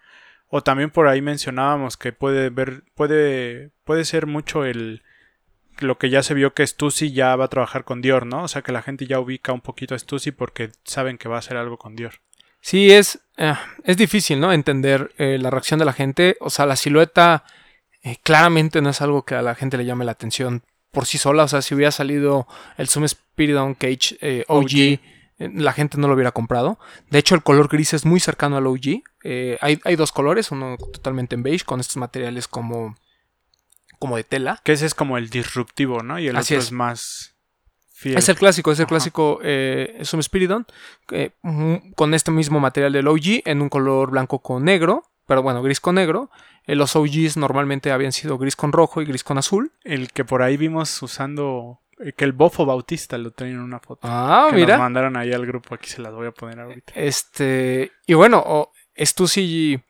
O 0.48 0.62
también 0.62 0.90
por 0.90 1.08
ahí 1.08 1.22
mencionábamos 1.22 1.96
que 1.96 2.12
puede 2.12 2.50
ver, 2.50 2.84
puede, 2.94 3.70
puede 3.84 4.04
ser 4.04 4.26
mucho 4.26 4.64
el 4.64 5.02
lo 5.80 5.98
que 5.98 6.10
ya 6.10 6.22
se 6.22 6.34
vio 6.34 6.54
que 6.54 6.66
Stussy 6.66 7.12
ya 7.12 7.36
va 7.36 7.44
a 7.44 7.48
trabajar 7.48 7.84
con 7.84 8.00
Dior, 8.00 8.26
¿no? 8.26 8.42
O 8.42 8.48
sea 8.48 8.62
que 8.62 8.72
la 8.72 8.82
gente 8.82 9.06
ya 9.06 9.20
ubica 9.20 9.52
un 9.52 9.60
poquito 9.60 9.94
a 9.94 9.98
Stussy 9.98 10.32
porque 10.32 10.70
saben 10.84 11.18
que 11.18 11.28
va 11.28 11.36
a 11.36 11.38
hacer 11.38 11.56
algo 11.56 11.78
con 11.78 11.94
Dior. 11.94 12.14
Sí, 12.60 12.90
es, 12.90 13.20
eh, 13.36 13.54
es 13.84 13.96
difícil, 13.96 14.40
¿no? 14.40 14.52
Entender 14.52 15.12
eh, 15.18 15.38
la 15.38 15.50
reacción 15.50 15.78
de 15.78 15.84
la 15.84 15.92
gente. 15.92 16.36
O 16.40 16.50
sea, 16.50 16.66
la 16.66 16.76
silueta 16.76 17.44
eh, 18.02 18.16
claramente 18.22 18.82
no 18.82 18.90
es 18.90 19.00
algo 19.00 19.24
que 19.24 19.34
a 19.34 19.42
la 19.42 19.54
gente 19.54 19.76
le 19.76 19.84
llame 19.84 20.04
la 20.04 20.12
atención 20.12 20.62
por 20.90 21.06
sí 21.06 21.18
sola. 21.18 21.44
O 21.44 21.48
sea, 21.48 21.62
si 21.62 21.74
hubiera 21.74 21.92
salido 21.92 22.46
el 22.76 22.88
Zoom 22.88 23.06
Spiridon 23.06 23.74
Cage 23.74 24.44
OG, 24.48 24.64
OG. 25.38 25.52
la 25.54 25.72
gente 25.72 25.98
no 25.98 26.08
lo 26.08 26.14
hubiera 26.14 26.32
comprado. 26.32 26.78
De 27.10 27.18
hecho, 27.18 27.34
el 27.34 27.42
color 27.42 27.68
gris 27.68 27.94
es 27.94 28.04
muy 28.04 28.20
cercano 28.20 28.56
al 28.56 28.66
OG. 28.66 29.02
Hay, 29.60 29.80
hay 29.84 29.96
dos 29.96 30.12
colores, 30.12 30.50
uno 30.50 30.76
totalmente 30.76 31.34
en 31.36 31.42
beige, 31.42 31.64
con 31.64 31.80
estos 31.80 31.96
materiales 31.96 32.48
como, 32.48 32.96
como 33.98 34.16
de 34.16 34.24
tela. 34.24 34.60
Que 34.64 34.72
ese 34.72 34.86
es 34.86 34.94
como 34.94 35.16
el 35.16 35.30
disruptivo, 35.30 36.02
¿no? 36.02 36.18
Y 36.18 36.28
el 36.28 36.36
Así 36.36 36.54
otro 36.54 36.60
es. 36.60 36.66
es, 36.66 36.72
más 36.72 37.37
fiel. 37.98 38.16
Es 38.16 38.28
el 38.28 38.36
clásico, 38.36 38.70
es 38.72 38.78
el 38.78 38.84
Ajá. 38.84 38.88
clásico 38.90 39.40
eh, 39.42 40.00
Zoom 40.04 40.22
Spiridon 40.22 40.66
eh, 41.12 41.30
con 41.96 42.14
este 42.14 42.30
mismo 42.30 42.60
material 42.60 42.92
del 42.92 43.08
OG 43.08 43.42
en 43.44 43.60
un 43.62 43.68
color 43.68 44.10
blanco 44.10 44.40
con 44.40 44.64
negro, 44.64 45.02
pero 45.26 45.42
bueno, 45.42 45.62
gris 45.62 45.80
con 45.80 45.96
negro. 45.96 46.30
Eh, 46.66 46.74
los 46.74 46.94
OGs 46.96 47.36
normalmente 47.36 47.90
habían 47.90 48.12
sido 48.12 48.38
gris 48.38 48.54
con 48.56 48.72
rojo 48.72 49.00
y 49.02 49.04
gris 49.06 49.24
con 49.24 49.38
azul. 49.38 49.72
El 49.84 50.12
que 50.12 50.24
por 50.24 50.42
ahí 50.42 50.56
vimos 50.56 51.02
usando 51.02 51.80
eh, 51.98 52.12
que 52.12 52.24
el 52.24 52.32
Bofo 52.32 52.64
Bautista 52.66 53.16
lo 53.18 53.30
tenía 53.32 53.54
en 53.54 53.60
una 53.60 53.80
foto. 53.80 54.00
Ah, 54.04 54.48
que 54.50 54.56
mira. 54.56 54.74
nos 54.74 54.82
mandaron 54.84 55.16
ahí 55.16 55.32
al 55.32 55.46
grupo, 55.46 55.74
aquí 55.74 55.88
se 55.88 56.00
las 56.02 56.12
voy 56.12 56.26
a 56.26 56.32
poner 56.32 56.60
ahorita. 56.60 56.92
Este, 56.94 57.90
y 58.06 58.14
bueno, 58.14 58.42
o- 58.46 58.72
Stussy 59.00 59.80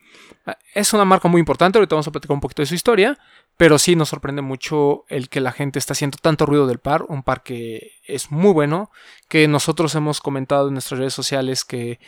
es 0.74 0.92
una 0.92 1.04
marca 1.04 1.28
muy 1.28 1.40
importante, 1.40 1.78
ahorita 1.78 1.94
vamos 1.94 2.08
a 2.08 2.12
platicar 2.12 2.34
un 2.34 2.40
poquito 2.40 2.62
de 2.62 2.66
su 2.66 2.74
historia, 2.74 3.18
Pero 3.56 3.78
sí 3.78 3.96
nos 3.96 4.08
sorprende 4.10 4.40
mucho 4.40 5.04
el 5.08 5.28
que 5.28 5.40
la 5.40 5.50
gente 5.50 5.80
está 5.80 5.92
haciendo 5.92 6.16
tanto 6.20 6.46
ruido 6.46 6.66
del 6.68 6.78
par, 6.78 7.02
un 7.08 7.24
par 7.24 7.42
que 7.42 7.92
es 8.06 8.30
muy 8.30 8.52
bueno, 8.52 8.90
que 9.28 9.48
nosotros 9.48 9.94
hemos 9.96 10.20
comentado 10.20 10.68
en 10.68 10.74
nuestras 10.74 11.00
redes 11.00 11.14
sociales 11.14 11.64
que 11.64 11.98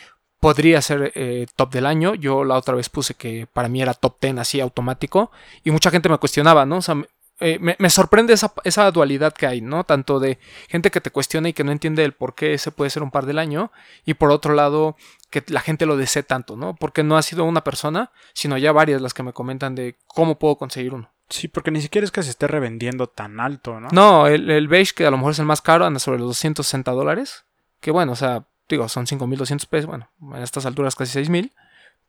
podría 0.41 0.81
ser 0.81 1.13
eh, 1.15 1.47
top 1.57 1.73
del 1.73 1.87
año. 1.87 2.15
Yo 2.15 2.45
la 2.45 2.57
otra 2.57 2.75
vez 2.75 2.89
puse 2.89 3.15
que 3.15 3.47
para 3.53 3.69
mí 3.69 3.83
era 3.83 3.95
top 3.95 4.17
10 4.21 4.39
así 4.39 4.61
automático 4.61 5.31
y 5.65 5.71
mucha 5.71 5.91
gente 5.91 6.09
me 6.09 6.19
cuestionaba, 6.19 6.67
¿no? 6.67 6.79
O 6.79 6.83
sea, 6.83 6.97
eh, 7.41 7.59
me, 7.59 7.91
sorprende 7.91 8.35
esa, 8.35 8.91
dualidad 8.91 9.33
que 9.33 9.47
hay, 9.47 9.61
¿no? 9.63 9.85
Tanto 9.85 10.21
de 10.21 10.39
gente 10.69 10.91
que 10.91 11.01
te 11.01 11.11
cuestiona 11.11 11.49
y 11.49 11.53
que 11.53 11.65
no 11.65 11.73
entiende 11.73 12.05
el 12.05 12.13
por 12.13 12.35
qué 12.35 12.53
ese 12.55 12.71
puede 12.71 12.91
ser 12.91 13.03
un 13.03 13.11
par 13.11 13.25
del 13.25 13.39
año, 13.39 13.73
y 14.05 14.15
por 14.15 14.31
otro 14.31 14.55
lado, 14.55 14.97
que 15.31 15.43
la 15.49 15.61
gente 15.61 15.87
lo 15.87 15.97
desee 15.97 16.23
tanto, 16.23 16.57
¿no? 16.57 16.75
Porque 16.77 17.03
no 17.03 17.17
ha 17.17 17.23
sido 17.23 17.45
una 17.45 17.65
persona, 17.65 18.11
sino 18.35 18.59
ya 18.59 18.73
varias 18.73 19.01
las 19.01 19.15
que 19.15 19.23
me 19.23 19.33
comentan 19.33 19.75
de 19.75 19.97
cómo 20.07 20.39
puedo 20.39 20.57
conseguir 20.57 20.93
uno. 20.93 21.11
Sí, 21.31 21.49
porque 21.49 21.71
ni 21.71 21.81
siquiera 21.81 22.05
es 22.05 22.11
que 22.11 22.23
se 22.23 22.31
esté 22.31 22.47
revendiendo 22.47 23.07
tan 23.07 23.41
alto, 23.41 23.81
¿no? 23.81 23.89
No, 23.93 24.27
el, 24.27 24.51
el 24.51 24.69
beige, 24.69 24.93
que 24.95 25.07
a 25.07 25.11
lo 25.11 25.17
mejor 25.17 25.33
es 25.33 25.39
el 25.39 25.47
más 25.47 25.63
caro, 25.63 25.87
anda 25.87 26.01
sobre 26.01 26.19
los 26.19 26.29
260 26.29 26.91
dólares. 26.93 27.45
Que 27.81 27.91
bueno, 27.91 28.13
o 28.13 28.17
sea, 28.17 28.45
digo, 28.69 28.89
son 28.89 29.07
5.200 29.07 29.67
pesos, 29.67 29.87
bueno, 29.87 30.11
en 30.21 30.43
estas 30.43 30.67
alturas 30.67 30.95
casi 30.95 31.19
6.000 31.19 31.53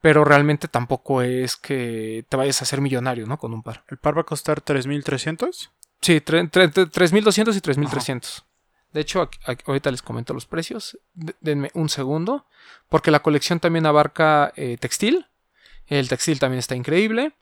pero 0.01 0.25
realmente 0.25 0.67
tampoco 0.67 1.21
es 1.21 1.55
que 1.55 2.25
te 2.27 2.35
vayas 2.35 2.61
a 2.61 2.65
hacer 2.65 2.81
millonario, 2.81 3.27
¿no? 3.27 3.37
Con 3.37 3.53
un 3.53 3.61
par. 3.61 3.85
¿El 3.87 3.97
par 3.97 4.17
va 4.17 4.21
a 4.21 4.25
costar 4.25 4.63
3.300? 4.63 5.69
Sí, 6.01 6.19
3.200 6.19 7.55
y 7.55 7.61
3.300. 7.61 8.43
De 8.91 8.99
hecho, 8.99 9.29
ahorita 9.65 9.91
les 9.91 10.01
comento 10.01 10.33
los 10.33 10.47
precios. 10.47 10.97
denme 11.13 11.69
un 11.75 11.87
segundo, 11.87 12.47
porque 12.89 13.11
la 13.11 13.21
colección 13.21 13.59
también 13.59 13.85
abarca 13.85 14.51
eh, 14.55 14.77
textil. 14.79 15.27
El 15.85 16.09
textil 16.09 16.39
también 16.39 16.59
está 16.59 16.75
increíble. 16.75 17.33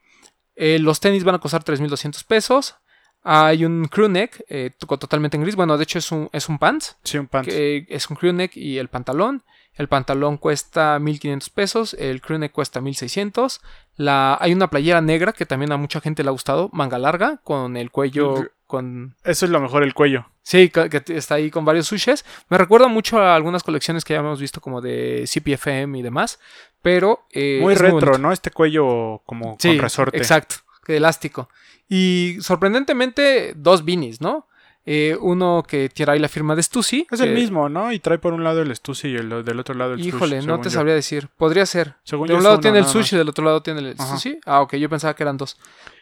Eh, 0.56 0.80
los 0.80 1.00
tenis 1.00 1.24
van 1.24 1.36
a 1.36 1.40
costar 1.40 1.64
3.200 1.64 2.26
pesos. 2.26 2.76
Hay 3.24 3.66
un 3.66 3.86
crewneck 3.86 4.44
eh, 4.50 4.72
totalmente 4.80 5.38
en 5.38 5.44
gris. 5.44 5.56
Bueno, 5.56 5.78
de 5.78 5.84
hecho 5.84 6.00
es 6.00 6.12
un, 6.12 6.30
es 6.32 6.50
un 6.50 6.58
pants. 6.58 6.98
Sí, 7.04 7.18
un 7.18 7.28
pants. 7.28 7.48
Que 7.48 7.86
es 7.90 8.10
un 8.10 8.16
crewneck 8.16 8.56
y 8.56 8.78
el 8.78 8.88
pantalón. 8.88 9.44
El 9.76 9.88
pantalón 9.88 10.38
cuesta 10.38 11.00
1500 11.00 11.50
pesos. 11.50 11.94
El 11.94 12.22
crewneck 12.22 12.52
cuesta 12.52 12.82
1600. 12.82 13.62
La, 13.96 14.38
hay 14.40 14.54
una 14.54 14.70
playera 14.70 15.02
negra 15.02 15.34
que 15.34 15.46
también 15.46 15.72
a 15.72 15.78
mucha 15.78 16.02
gente 16.02 16.24
le 16.24 16.30
ha 16.30 16.32
gustado. 16.32 16.70
Manga 16.74 16.98
larga, 16.98 17.40
con 17.44 17.78
el 17.78 17.92
cuello. 17.92 18.52
Con... 18.68 19.16
Eso 19.24 19.46
es 19.46 19.52
lo 19.52 19.60
mejor, 19.60 19.84
el 19.84 19.94
cuello. 19.94 20.28
Sí, 20.42 20.70
que 20.70 21.04
está 21.10 21.36
ahí 21.36 21.50
con 21.50 21.66
varios 21.66 21.88
sushes. 21.88 22.26
Me 22.50 22.58
recuerda 22.58 22.88
mucho 22.88 23.20
a 23.20 23.36
algunas 23.36 23.64
colecciones 23.64 24.04
que 24.04 24.14
ya 24.14 24.20
hemos 24.20 24.40
visto 24.40 24.62
como 24.62 24.82
de 24.82 25.26
CPFM 25.28 25.98
y 25.98 26.02
demás. 26.02 26.40
Pero. 26.82 27.26
Eh, 27.32 27.60
muy 27.62 27.76
retro, 27.76 28.18
¿no? 28.18 28.32
Este 28.32 28.52
cuello 28.52 29.22
como 29.26 29.58
con 29.58 29.78
resorte. 29.78 30.18
Exacto, 30.18 30.56
elástico. 30.98 31.50
Y 31.88 32.38
sorprendentemente, 32.42 33.54
dos 33.56 33.84
beanies, 33.84 34.22
¿no? 34.22 34.48
Eh, 34.86 35.16
uno 35.20 35.64
que 35.68 35.90
tiene 35.90 36.14
ahí 36.14 36.20
la 36.20 36.30
firma 36.30 36.56
de 36.56 36.64
Stussy. 36.64 37.06
Es 37.12 37.20
el 37.20 37.34
mismo, 37.34 37.70
¿no? 37.70 37.92
Y 37.92 38.00
trae 38.00 38.18
por 38.18 38.34
un 38.34 38.44
lado 38.44 38.62
el 38.62 38.76
Stussy 38.76 39.10
y 39.10 39.16
el, 39.18 39.44
del 39.44 39.60
otro 39.60 39.76
lado 39.76 39.94
el 39.94 40.00
Híjole, 40.00 40.42
no 40.42 40.60
te 40.62 40.70
sabría 40.70 40.96
decir. 40.96 41.28
Podría 41.38 41.66
ser. 41.66 41.96
de 42.10 42.16
un 42.16 42.44
lado 42.44 42.60
tiene 42.60 42.80
el 42.80 42.86
sushi, 42.86 43.18
del 43.18 43.30
otro 43.30 43.46
lado 43.46 43.62
tiene 43.62 43.82
el 43.82 43.94
Stussy. 43.94 44.40
Ah, 44.46 44.62
ok, 44.62 44.76
yo 44.76 44.90
pensaba 44.90 45.16
que 45.16 45.24
eran 45.24 45.38
dos. 45.38 45.58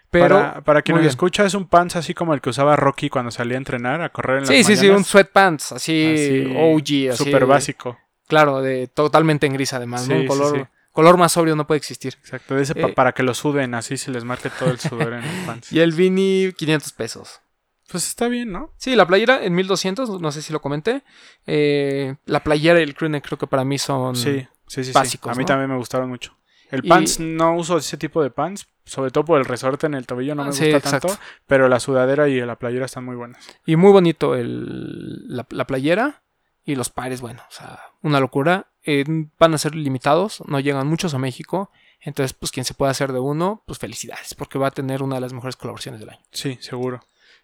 Pero, 0.10 0.63
para, 0.63 0.82
quien 0.84 0.98
nos 0.98 1.06
escucha, 1.06 1.46
es 1.46 1.53
un 1.53 1.67
pants 1.67 1.98
así 1.98 2.13
como 2.13 2.34
el 2.34 2.39
que 2.39 2.50
usaba 2.50 2.77
Rocky 2.77 3.10
cuando 3.10 3.29
salía 3.29 3.56
a 3.56 3.58
entrenar, 3.58 4.01
a 4.01 4.10
correr 4.10 4.38
en 4.38 4.44
la 4.44 4.48
Sí, 4.48 4.63
sí, 4.63 4.77
sí, 4.77 4.88
un 4.88 5.03
sweatpants, 5.03 5.74
así, 5.74 6.53
OG, 6.56 7.12
así. 7.12 7.25
Súper 7.25 7.46
básico. 7.46 7.98
Claro, 8.27 8.62
de 8.62 8.88
totalmente 8.88 9.48
en 9.48 9.53
gris 9.53 9.74
además, 9.74 10.08
¿no? 10.08 10.15
Un 10.15 10.27
color 10.27 10.70
Color 10.98 11.16
más 11.16 11.34
sobrio 11.34 11.56
no 11.56 11.68
puede 11.68 11.77
existir. 11.77 12.16
Exacto, 12.22 12.58
ese 12.58 12.74
eh, 12.75 12.92
para 12.92 13.12
que 13.12 13.22
lo 13.22 13.36
suden, 13.36 13.75
así 13.75 13.98
se 13.98 14.10
les 14.10 14.24
marque 14.24 14.50
todo 14.50 14.72
el 14.72 14.80
sudor 14.80 15.13
en 15.13 15.24
el 15.24 15.30
pants. 15.46 15.72
Y 15.72 15.80
el 15.80 15.92
Vini, 15.92 16.51
500 16.58 16.92
pesos. 16.94 17.39
Pues 17.88 18.08
está 18.08 18.27
bien, 18.27 18.51
¿no? 18.51 18.74
Sí, 18.77 18.96
la 18.96 19.06
playera 19.06 19.46
en 19.46 19.54
1200, 19.54 20.20
no 20.20 20.32
sé 20.32 20.42
si 20.42 20.51
lo 20.51 20.60
comenté. 20.60 21.04
Eh, 21.46 22.16
la 22.25 22.44
playera 22.44 22.80
y 22.80 22.82
el 22.82 22.96
crewneck 22.96 23.27
creo 23.27 23.38
que 23.38 23.46
para 23.46 23.63
mí 23.63 23.77
son 23.77 24.16
sí, 24.16 24.48
sí, 24.66 24.83
sí, 24.86 24.92
básicos. 24.92 25.31
A 25.31 25.36
mí 25.36 25.46
también 25.46 25.70
me 25.70 25.77
gustaron 25.77 26.10
mucho. 26.10 26.36
El 26.72 26.81
pants 26.81 27.20
no 27.20 27.55
uso 27.55 27.77
ese 27.77 27.98
tipo 27.98 28.24
de 28.24 28.31
pants, 28.31 28.68
sobre 28.83 29.12
todo 29.12 29.24
por 29.24 29.38
el 29.38 29.46
resorte 29.46 29.86
en 29.86 29.94
el 29.94 30.07
tobillo 30.07 30.33
no 30.33 30.46
me 30.46 30.50
gusta 30.50 30.79
tanto, 30.79 31.16
pero 31.46 31.70
la 31.70 31.79
sudadera 31.79 32.27
y 32.27 32.42
la 32.42 32.55
playera 32.55 32.88
están 32.88 33.05
muy 33.05 33.16
buenas. 33.16 33.48
Y 33.68 33.75
muy 33.75 33.92
bonito 33.92 34.33
el, 34.33 35.27
la, 35.27 35.46
la, 35.51 35.68
playera 35.68 36.24
y 36.66 36.74
los 36.74 36.90
pares, 36.90 37.22
bueno, 37.22 37.44
o 37.48 37.53
sea, 37.53 37.81
una 38.01 38.20
locura. 38.20 38.72
Eh, 38.89 39.03
van 39.37 39.53
a 39.53 39.57
ser 39.57 39.75
limitados, 39.75 40.41
no 40.47 40.61
llegan 40.61 40.87
muchos 40.87 41.13
a 41.13 41.17
México. 41.17 41.69
Entonces, 42.00 42.31
pues 42.31 42.53
quien 42.53 42.63
se 42.63 42.73
pueda 42.73 42.89
hacer 42.89 43.11
de 43.11 43.19
uno, 43.19 43.61
pues 43.65 43.79
felicidades, 43.79 44.33
porque 44.33 44.57
va 44.57 44.67
a 44.67 44.71
tener 44.71 45.03
una 45.03 45.15
de 45.15 45.21
las 45.21 45.33
mejores 45.33 45.57
colaboraciones 45.57 46.00
del 46.00 46.11
año. 46.11 46.21
Sí, 46.31 46.57
seguro. 46.61 47.01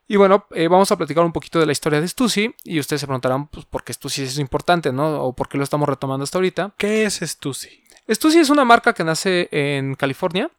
Y 0.07 0.15
bueno, 0.15 0.45
eh, 0.51 0.69
vamos 0.69 0.89
a 0.93 0.97
platicar 0.97 1.25
un 1.25 1.33
poquito 1.33 1.59
de 1.59 1.65
la 1.65 1.73
historia 1.73 1.99
de 1.99 2.07
Stussy. 2.07 2.55
Y 2.63 2.79
ustedes 2.79 3.01
se 3.01 3.07
preguntarán, 3.07 3.47
pues, 3.47 3.65
¿por 3.65 3.83
qué 3.83 3.91
Stussy 3.91 4.23
es 4.23 4.39
importante, 4.39 4.93
no? 4.93 5.21
O 5.21 5.33
por 5.33 5.49
qué 5.49 5.57
lo 5.57 5.65
estamos 5.65 5.89
retomando 5.89 6.23
hasta 6.23 6.37
ahorita. 6.37 6.73
¿Qué 6.77 7.03
es 7.03 7.19
Stussy? 7.21 7.83
Stussy 8.09 8.39
es 8.39 8.49
una 8.49 8.63
marca 8.63 8.93
que 8.93 9.03
nace 9.03 9.49
en 9.51 9.95
California. 9.95 10.49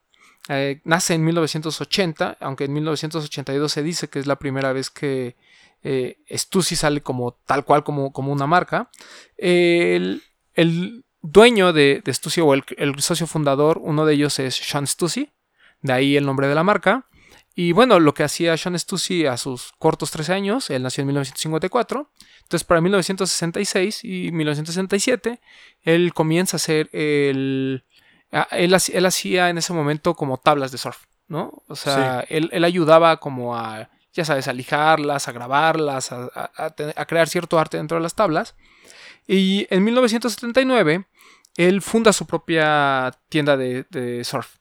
Eh, 0.51 0.83
nace 0.85 1.15
en 1.15 1.25
1980, 1.25 2.37
aunque 2.41 2.65
en 2.65 2.75
1982 2.75 3.73
se 3.73 3.83
dice 3.83 4.09
que 4.09 4.19
es 4.19 4.27
la 4.27 4.37
primera 4.37 4.75
vez 4.75 4.91
que 4.91 5.35
eh, 5.83 6.19
Stussy 6.31 6.77
sale 6.77 7.01
como 7.01 7.33
tal 7.47 7.65
cual 7.65 7.85
como, 7.85 8.13
como 8.13 8.33
una 8.33 8.47
marca. 8.47 8.91
El, 9.39 10.23
el 10.55 11.05
dueño 11.25 11.73
de, 11.73 12.03
de 12.05 12.15
Stussy 12.15 12.41
o 12.41 12.55
el, 12.55 13.01
socio 13.01 13.27
fundador, 13.27 13.79
uno 13.83 14.05
de 14.05 14.15
ellos 14.15 14.39
es 14.39 14.57
Sean 14.57 14.87
Stussy, 14.87 15.33
de 15.81 15.93
ahí 15.93 16.17
el 16.17 16.27
nombre 16.27 16.49
de 16.49 16.55
la 16.55 16.63
marca. 16.63 17.07
Y 17.57 17.73
bueno, 17.73 18.01
lo 18.01 18.15
que 18.15 18.25
hacía 18.25 18.57
Sean 18.57 18.79
Stussy 18.79 19.27
a 19.27 19.37
sus 19.37 19.73
cortos 19.79 20.11
13 20.11 20.33
años, 20.33 20.71
él 20.71 20.83
nació 20.83 21.03
en 21.03 21.09
1954, 21.09 22.11
entonces 22.43 22.65
para 22.65 22.81
1966 22.81 24.05
y 24.05 24.33
1967, 24.33 25.41
él 25.83 26.13
comienza 26.13 26.57
a 26.57 26.59
hacer 26.59 26.91
el... 26.93 27.85
Él, 28.51 28.77
él 28.93 29.07
hacía 29.07 29.49
en 29.49 29.59
ese 29.59 29.73
momento 29.73 30.15
como 30.15 30.39
tablas 30.39 30.73
de 30.73 30.79
surf, 30.79 31.05
¿no? 31.29 31.63
O 31.69 31.77
sea, 31.77 32.25
él, 32.29 32.51
él, 32.53 32.65
ayudaba 32.65 33.19
como 33.21 33.57
a, 33.57 33.91
ya 34.13 34.25
sabes, 34.25 34.49
a 34.49 34.53
lijarlas, 34.53 35.29
a 35.29 35.33
grabarlas, 35.33 36.11
a, 36.11 36.51
a 36.57 37.07
crear 37.07 37.29
cierto 37.29 37.61
arte 37.61 37.77
dentro 37.77 37.97
de 37.97 38.03
las 38.03 38.17
tablas. 38.17 38.57
Y 39.27 39.67
en 39.71 39.85
1979, 39.85 41.07
él 41.57 41.83
funda 41.83 42.13
su 42.13 42.27
propia 42.27 43.13
tienda 43.29 43.57
de, 43.57 44.23
surf. 44.25 44.57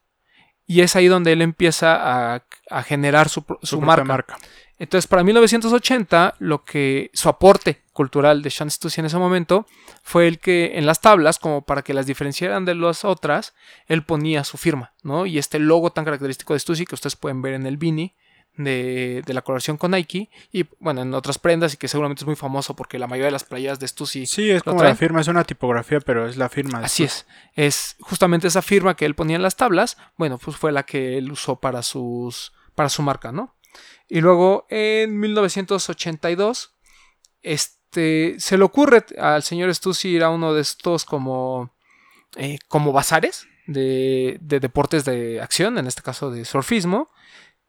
Y 0.65 0.81
es 0.81 0.95
ahí 0.95 1.07
donde 1.07 1.33
él 1.33 1.41
empieza 1.41 2.35
a, 2.35 2.83
generar 2.83 3.29
su, 3.29 3.43
marca. 3.81 4.37
Entonces, 4.79 5.07
para 5.07 5.23
1980, 5.23 6.35
lo 6.39 6.63
que 6.63 7.11
su 7.13 7.29
aporte 7.29 7.83
cultural 7.93 8.41
de 8.41 8.49
Sean 8.49 8.71
Stussy 8.71 9.01
en 9.01 9.05
ese 9.05 9.17
momento 9.17 9.67
fue 10.01 10.27
el 10.27 10.39
que 10.39 10.77
en 10.77 10.85
las 10.85 10.99
tablas, 10.99 11.37
como 11.39 11.61
para 11.61 11.83
que 11.83 11.93
las 11.93 12.05
diferenciaran 12.05 12.65
de 12.65 12.75
las 12.75 13.05
otras, 13.05 13.53
él 13.87 14.03
ponía 14.03 14.43
su 14.43 14.57
firma, 14.57 14.93
¿no? 15.03 15.25
Y 15.25 15.37
este 15.37 15.59
logo 15.59 15.91
tan 15.91 16.05
característico 16.05 16.53
de 16.53 16.59
Stussy 16.59 16.85
que 16.85 16.95
ustedes 16.95 17.15
pueden 17.15 17.41
ver 17.41 17.53
en 17.53 17.65
el 17.65 17.77
Beanie, 17.77 18.15
de, 18.55 19.23
la 19.27 19.41
colaboración 19.41 19.77
con 19.77 19.91
Nike 19.91 20.29
y 20.51 20.65
bueno, 20.79 21.01
en 21.01 21.13
otras 21.13 21.39
prendas 21.39 21.73
y 21.73 21.77
que 21.77 21.87
seguramente 21.87 22.21
es 22.21 22.27
muy 22.27 22.35
famoso 22.35 22.75
porque 22.75 22.99
la 22.99 23.07
mayoría 23.07 23.27
de 23.27 23.31
las 23.31 23.43
playeras 23.43 23.79
de 23.79 23.87
Stussy 23.87 24.25
Sí, 24.25 24.51
es 24.51 24.63
como 24.63 24.83
la 24.83 24.95
firma, 24.95 25.21
es 25.21 25.27
una 25.27 25.43
tipografía, 25.43 25.99
pero 25.99 26.27
es 26.27 26.37
la 26.37 26.49
firma. 26.49 26.79
Así 26.79 27.03
es, 27.03 27.25
es 27.55 27.95
justamente 27.99 28.47
esa 28.47 28.61
firma 28.61 28.95
que 28.95 29.05
él 29.05 29.15
ponía 29.15 29.35
en 29.35 29.41
las 29.41 29.55
tablas, 29.55 29.97
bueno, 30.17 30.37
pues 30.37 30.57
fue 30.57 30.71
la 30.71 30.83
que 30.83 31.17
él 31.17 31.31
usó 31.31 31.59
para 31.59 31.81
sus 31.81 32.53
para 32.75 32.89
su 32.89 33.01
marca, 33.01 33.31
¿no? 33.31 33.55
Y 34.07 34.21
luego 34.21 34.67
en 34.69 35.19
1982 35.19 36.75
este 37.41 38.39
se 38.39 38.57
le 38.57 38.63
ocurre 38.63 39.05
al 39.19 39.43
señor 39.43 39.73
Stussy 39.73 40.09
ir 40.09 40.23
a 40.23 40.29
uno 40.29 40.53
de 40.53 40.61
estos 40.61 41.05
como 41.05 41.73
eh, 42.35 42.59
como 42.67 42.91
bazares 42.91 43.47
de, 43.65 44.37
de 44.41 44.59
deportes 44.59 45.05
de 45.05 45.41
acción, 45.41 45.77
en 45.77 45.87
este 45.87 46.01
caso 46.01 46.29
de 46.29 46.45
surfismo, 46.45 47.09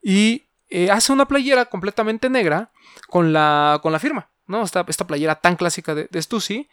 y 0.02 0.44
eh, 0.76 0.90
hace 0.90 1.12
una 1.12 1.28
playera 1.28 1.66
completamente 1.66 2.28
negra 2.28 2.72
con 3.06 3.32
la, 3.32 3.78
con 3.80 3.92
la 3.92 4.00
firma, 4.00 4.32
¿no? 4.48 4.64
Esta, 4.64 4.84
esta 4.88 5.06
playera 5.06 5.36
tan 5.36 5.54
clásica 5.54 5.94
de, 5.94 6.08
de 6.10 6.20
Stussy. 6.20 6.68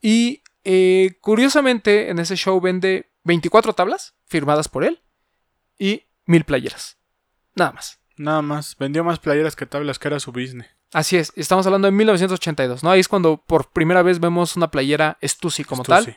Y 0.00 0.42
eh, 0.64 1.18
curiosamente 1.20 2.08
en 2.08 2.20
ese 2.20 2.36
show 2.36 2.58
vende 2.58 3.12
24 3.24 3.74
tablas 3.74 4.14
firmadas 4.24 4.68
por 4.68 4.82
él 4.82 5.02
y 5.78 6.04
mil 6.24 6.44
playeras. 6.44 6.96
Nada 7.54 7.72
más. 7.72 8.00
Nada 8.16 8.40
más. 8.40 8.74
Vendió 8.78 9.04
más 9.04 9.18
playeras 9.18 9.56
que 9.56 9.66
tablas, 9.66 9.98
que 9.98 10.08
era 10.08 10.20
su 10.20 10.32
business. 10.32 10.66
Así 10.94 11.18
es. 11.18 11.30
Estamos 11.36 11.66
hablando 11.66 11.84
de 11.84 11.92
1982, 11.92 12.82
¿no? 12.82 12.90
Ahí 12.90 13.00
es 13.00 13.08
cuando 13.08 13.36
por 13.36 13.72
primera 13.72 14.00
vez 14.00 14.20
vemos 14.20 14.56
una 14.56 14.70
playera 14.70 15.18
Stussy 15.22 15.64
como 15.64 15.82
tal. 15.82 16.16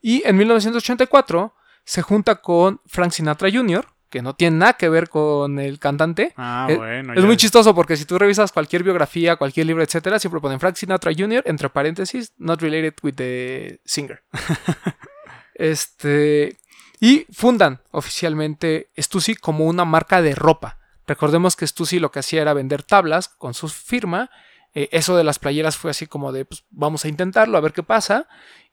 Y 0.00 0.22
en 0.24 0.36
1984 0.36 1.52
se 1.84 2.02
junta 2.02 2.36
con 2.36 2.80
Frank 2.86 3.10
Sinatra 3.10 3.50
Jr., 3.50 3.93
que 4.10 4.22
no 4.22 4.34
tiene 4.34 4.58
nada 4.58 4.74
que 4.74 4.88
ver 4.88 5.08
con 5.08 5.58
el 5.58 5.78
cantante. 5.78 6.32
Ah, 6.36 6.66
es, 6.68 6.76
bueno. 6.76 7.14
Es 7.14 7.24
muy 7.24 7.36
chistoso 7.36 7.74
porque 7.74 7.96
si 7.96 8.04
tú 8.04 8.18
revisas 8.18 8.52
cualquier 8.52 8.82
biografía, 8.82 9.36
cualquier 9.36 9.66
libro, 9.66 9.82
etcétera, 9.82 10.18
siempre 10.18 10.40
ponen 10.40 10.60
Frank 10.60 10.76
Sinatra 10.76 11.12
Jr. 11.16 11.42
entre 11.46 11.68
paréntesis, 11.68 12.32
not 12.38 12.60
related 12.60 12.94
with 13.02 13.14
the 13.14 13.80
singer. 13.84 14.22
este. 15.54 16.56
Y 17.00 17.26
fundan 17.32 17.80
oficialmente 17.90 18.90
Stussy 18.96 19.34
como 19.34 19.66
una 19.66 19.84
marca 19.84 20.22
de 20.22 20.34
ropa. 20.34 20.78
Recordemos 21.06 21.56
que 21.56 21.66
Stussy 21.66 21.98
lo 21.98 22.10
que 22.10 22.20
hacía 22.20 22.42
era 22.42 22.54
vender 22.54 22.82
tablas 22.82 23.28
con 23.28 23.52
su 23.52 23.68
firma. 23.68 24.30
Eh, 24.74 24.88
eso 24.90 25.16
de 25.16 25.24
las 25.24 25.38
playeras 25.38 25.76
fue 25.76 25.90
así 25.90 26.06
como 26.06 26.32
de, 26.32 26.44
pues 26.44 26.64
vamos 26.70 27.04
a 27.04 27.08
intentarlo, 27.08 27.58
a 27.58 27.60
ver 27.60 27.72
qué 27.72 27.82
pasa. 27.82 28.26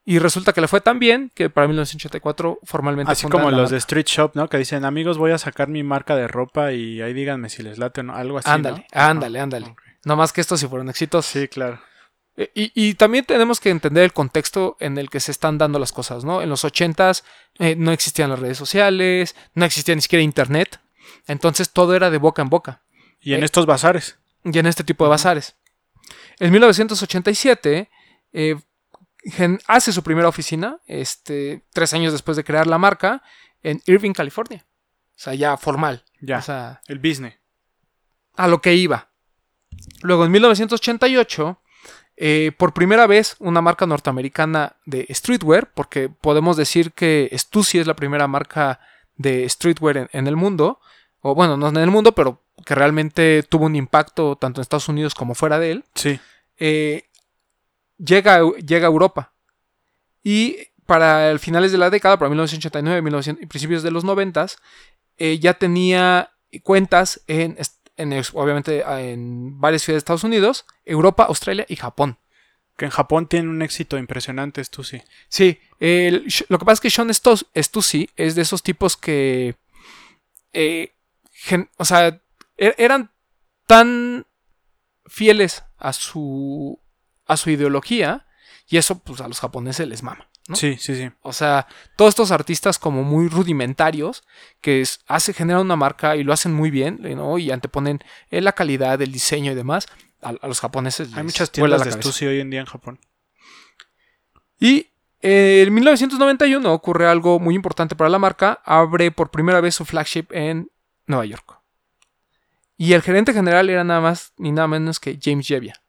Y 0.04 0.18
resulta 0.20 0.52
que 0.54 0.62
le 0.62 0.68
fue 0.68 0.82
tan 0.82 0.98
bien 0.98 1.32
que 1.36 1.50
para 1.52 1.68
1984 1.68 2.60
formalmente... 2.64 3.12
Así 3.12 3.28
como 3.28 3.52
los 3.52 3.60
marca. 3.62 3.72
de 3.72 3.78
Street 3.78 4.06
Shop, 4.08 4.32
¿no? 4.34 4.50
Que 4.50 4.58
dicen, 4.58 4.84
amigos, 4.84 5.18
voy 5.20 5.32
a 5.32 5.38
sacar 5.38 5.68
mi 5.68 5.84
marca 5.84 6.16
de 6.16 6.28
ropa 6.28 6.72
y 6.74 7.02
ahí 7.02 7.14
díganme 7.14 7.50
si 7.50 7.62
les 7.62 7.78
late 7.78 8.02
o 8.02 8.04
no. 8.04 8.16
Algo 8.16 8.40
así, 8.40 8.48
¿no? 8.50 8.54
Ándale, 8.56 8.86
ándale, 8.92 9.40
Ah, 9.40 9.44
ándale. 9.44 9.66
ok. 9.68 9.82
No 10.06 10.16
más 10.16 10.34
que 10.34 10.42
estos 10.42 10.60
sí 10.60 10.68
fueron 10.68 10.90
éxitos. 10.90 11.28
Sí, 11.28 11.48
claro. 11.48 11.80
Eh, 12.36 12.50
Y, 12.56 12.72
y 12.74 12.94
también 12.96 13.26
tenemos 13.26 13.60
que 13.60 13.70
entender 13.70 14.04
el 14.04 14.14
contexto 14.14 14.76
en 14.80 14.98
el 14.98 15.10
que 15.12 15.20
se 15.20 15.32
están 15.32 15.60
dando 15.60 15.78
las 15.78 15.92
cosas, 15.92 16.24
¿no? 16.24 16.42
En 16.42 16.50
los 16.50 16.64
80s 16.66 17.24
eh, 17.60 17.76
no 17.78 17.92
existían 17.92 18.32
las 18.32 18.40
redes 18.40 18.58
sociales, 18.58 19.36
no 19.54 19.66
existía 19.66 19.94
ni 19.94 20.02
siquiera 20.02 20.24
internet, 20.24 20.80
entonces 21.28 21.70
todo 21.72 21.94
era 21.94 22.10
de 22.10 22.18
boca 22.18 22.42
en 22.42 22.50
boca, 22.50 22.82
Y 23.22 23.34
en 23.36 23.42
Eh, 23.44 23.46
estos 23.46 23.68
bazares. 23.68 24.18
y 24.44 24.58
en 24.58 24.66
este 24.66 24.84
tipo 24.84 25.04
de 25.04 25.10
bazares. 25.12 25.56
En 26.40 26.52
1987 26.52 27.90
eh, 28.34 28.56
hace 29.68 29.92
su 29.92 30.04
primera 30.04 30.28
oficina, 30.28 30.80
este, 30.88 31.64
tres 31.74 31.94
años 31.94 32.12
después 32.12 32.38
de 32.38 32.44
crear 32.44 32.68
la 32.68 32.78
marca, 32.78 33.22
en 33.64 33.82
Irving, 33.86 34.14
California. 34.14 34.66
O 35.10 35.24
sea, 35.24 35.34
ya 35.36 35.56
formal. 35.58 36.04
Ya. 36.22 36.40
O 36.40 36.42
sea, 36.42 36.82
el 36.88 37.00
business. 37.00 37.36
a 38.36 38.48
lo 38.48 38.62
que 38.62 38.74
iba. 38.74 39.10
Luego, 40.02 40.26
en 40.26 40.32
1988, 40.32 41.60
eh, 42.18 42.52
por 42.58 42.74
primera 42.74 43.08
vez, 43.08 43.36
una 43.40 43.62
marca 43.62 43.86
norteamericana 43.86 44.78
de 44.86 45.06
streetwear, 45.10 45.72
porque 45.74 46.10
podemos 46.10 46.58
decir 46.58 46.92
que 46.94 47.30
Stussy 47.38 47.80
es 47.80 47.88
la 47.88 47.96
primera 47.96 48.28
marca 48.28 48.80
de 49.16 49.48
streetwear 49.48 49.98
en, 49.98 50.10
en 50.14 50.28
el 50.28 50.36
mundo, 50.36 50.80
o 51.22 51.36
bueno, 51.36 51.56
no 51.58 51.68
en 51.70 51.78
el 51.78 51.92
mundo, 51.92 52.14
pero 52.14 52.42
que 52.66 52.74
realmente 52.76 53.44
tuvo 53.44 53.66
un 53.66 53.76
impacto 53.76 54.36
tanto 54.38 54.60
en 54.60 54.64
Estados 54.64 54.90
Unidos 54.90 55.14
como 55.14 55.36
fuera 55.36 55.60
de 55.60 55.72
él, 55.72 55.86
Sí. 55.96 56.20
eh, 56.58 57.06
llega, 58.04 58.42
llega 58.66 58.88
a 58.88 58.92
Europa. 58.92 59.34
Y 60.24 60.58
para 60.86 61.32
el 61.32 61.40
finales 61.40 61.72
de 61.72 61.78
la 61.78 61.90
década, 61.90 62.18
para 62.18 62.30
1989 62.30 63.02
1900 63.02 63.44
y 63.44 63.46
principios 63.48 63.84
de 63.84 63.92
los 63.92 64.04
90, 64.04 64.48
eh, 65.18 65.40
ya 65.40 65.54
tenía 65.54 66.32
cuentas 66.64 67.22
en, 67.28 67.58
en 67.98 68.24
obviamente 68.34 68.82
en 69.12 69.60
varias 69.60 69.84
ciudades 69.84 69.98
de 69.98 70.04
Estados 70.04 70.24
Unidos, 70.24 70.66
Europa, 70.86 71.24
Australia 71.24 71.66
y 71.70 71.76
Japón. 71.76 72.18
Que 72.78 72.86
en 72.86 72.92
Japón 72.92 73.28
tiene 73.28 73.50
un 73.50 73.62
éxito 73.62 73.98
impresionante, 73.98 74.60
esto 74.62 74.84
sí. 74.84 75.02
El- 75.80 76.26
lo 76.50 76.58
que 76.60 76.66
pasa 76.66 76.74
es 76.74 76.80
que 76.82 76.90
Sean 76.90 77.14
Stussy 77.14 78.10
es 78.16 78.36
de 78.36 78.42
esos 78.42 78.64
tipos 78.64 78.98
que, 78.98 79.56
eh, 80.54 80.94
gen- 81.32 81.70
o 81.78 81.86
sea, 81.86 82.22
er- 82.58 82.76
eran 82.78 83.12
tan 83.68 84.26
fieles 85.06 85.64
a 85.78 85.94
su, 85.94 86.80
a 87.32 87.38
su 87.38 87.50
ideología 87.50 88.26
y 88.67 88.78
eso 88.78 89.00
pues 89.00 89.22
a 89.22 89.28
los 89.28 89.39
japoneses 89.39 89.88
les 89.88 90.04
mama. 90.04 90.28
¿no? 90.48 90.56
Sí, 90.56 90.78
sí, 90.80 90.96
sí. 90.96 91.10
O 91.22 91.34
sea, 91.34 91.67
todos 91.96 92.10
estos 92.10 92.32
artistas 92.32 92.78
como 92.78 93.04
muy 93.04 93.30
rudimentarios 93.30 94.24
que 94.60 94.84
hace, 95.08 95.34
generan 95.34 95.62
una 95.62 95.76
marca 95.76 96.15
y 96.15 96.24
lo 96.24 96.34
hacen 96.34 96.54
muy 96.54 96.72
bien, 96.72 97.00
¿no? 97.02 97.38
Y 97.38 97.52
anteponen 97.52 98.00
eh, 98.30 98.41
la 98.41 98.52
calidad, 98.52 99.02
el 99.02 99.12
diseño 99.12 99.52
y 99.52 99.56
demás. 99.56 99.88
A, 100.22 100.34
a 100.41 100.48
los 100.48 100.60
japoneses 100.60 101.10
Hay 101.10 101.15
les 101.15 101.26
muchas 101.26 101.52
tiendas 101.52 101.80
la 101.80 101.86
de. 101.86 101.91
Stussy 101.94 102.26
hoy 102.26 102.39
en 102.41 102.50
día 102.50 102.60
en 102.60 102.65
Japón. 102.65 103.00
Y 104.60 104.91
eh, 105.22 105.63
en 105.65 105.74
1991 105.74 106.74
ocurre 106.74 107.08
algo 107.08 107.39
muy 107.39 107.56
importante 107.56 107.96
para 107.96 108.10
la 108.10 108.20
marca. 108.20 108.62
Abre 108.65 109.12
por 109.12 109.32
primera 109.32 109.62
vez 109.62 109.76
su 109.76 109.86
flagship 109.86 110.26
en 110.32 110.70
Nueva 111.08 111.26
York. 111.26 111.60
Y 112.78 112.94
el 112.94 113.02
gerente 113.02 113.34
general 113.34 113.70
era 113.70 113.84
nada 113.84 114.02
más 114.02 114.34
ni 114.38 114.52
nada 114.52 114.67
menos 114.67 115.00
que 115.00 115.17
James 115.22 115.48
Jebbia. 115.48 115.82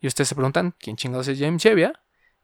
Y 0.00 0.06
ustedes 0.06 0.28
se 0.28 0.34
preguntan, 0.34 0.74
¿quién 0.78 0.96
chingados 0.96 1.28
es 1.28 1.38
James 1.38 1.62
Jebbia? 1.62 1.92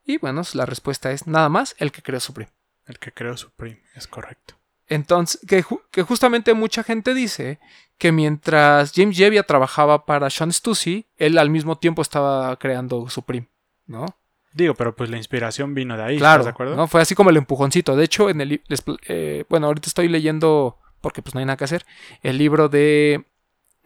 Y 0.04 0.18
bueno, 0.18 0.42
la 0.54 0.66
respuesta 0.66 1.12
es 1.12 1.26
nada 1.26 1.48
más 1.48 1.74
el 1.78 1.92
que 1.92 2.02
creó 2.02 2.20
Supreme. 2.20 2.50
El 2.86 2.98
que 2.98 3.12
creó 3.12 3.36
Supreme, 3.36 3.80
es 3.94 4.06
correcto. 4.06 4.54
Entonces, 4.86 5.40
que, 5.48 5.64
ju- 5.64 5.80
que 5.90 6.02
justamente 6.02 6.52
mucha 6.52 6.82
gente 6.82 7.14
dice 7.14 7.58
que 7.96 8.12
mientras 8.12 8.92
James 8.94 9.16
Jebbia 9.16 9.44
trabajaba 9.44 10.04
para 10.04 10.28
Sean 10.28 10.52
Stussy, 10.52 11.06
él 11.16 11.38
al 11.38 11.48
mismo 11.48 11.78
tiempo 11.78 12.02
estaba 12.02 12.54
creando 12.58 13.08
Supreme, 13.08 13.48
¿no? 13.86 14.04
Digo, 14.52 14.74
pero 14.74 14.94
pues 14.94 15.08
la 15.10 15.16
inspiración 15.16 15.74
vino 15.74 15.96
de 15.96 16.02
ahí, 16.02 16.18
Claro, 16.18 16.42
¿estás 16.42 16.44
de 16.46 16.50
acuerdo? 16.50 16.76
¿no? 16.76 16.86
Fue 16.86 17.00
así 17.00 17.14
como 17.14 17.30
el 17.30 17.36
empujoncito. 17.38 17.96
De 17.96 18.04
hecho, 18.04 18.28
en 18.28 18.40
el 18.42 18.62
les 18.68 18.84
eh, 19.08 19.44
bueno, 19.48 19.66
ahorita 19.68 19.88
estoy 19.88 20.08
leyendo, 20.08 20.78
porque 21.00 21.22
pues 21.22 21.34
no 21.34 21.40
hay 21.40 21.46
nada 21.46 21.56
que 21.56 21.64
hacer, 21.64 21.86
el 22.22 22.36
libro 22.38 22.68
de 22.68 23.24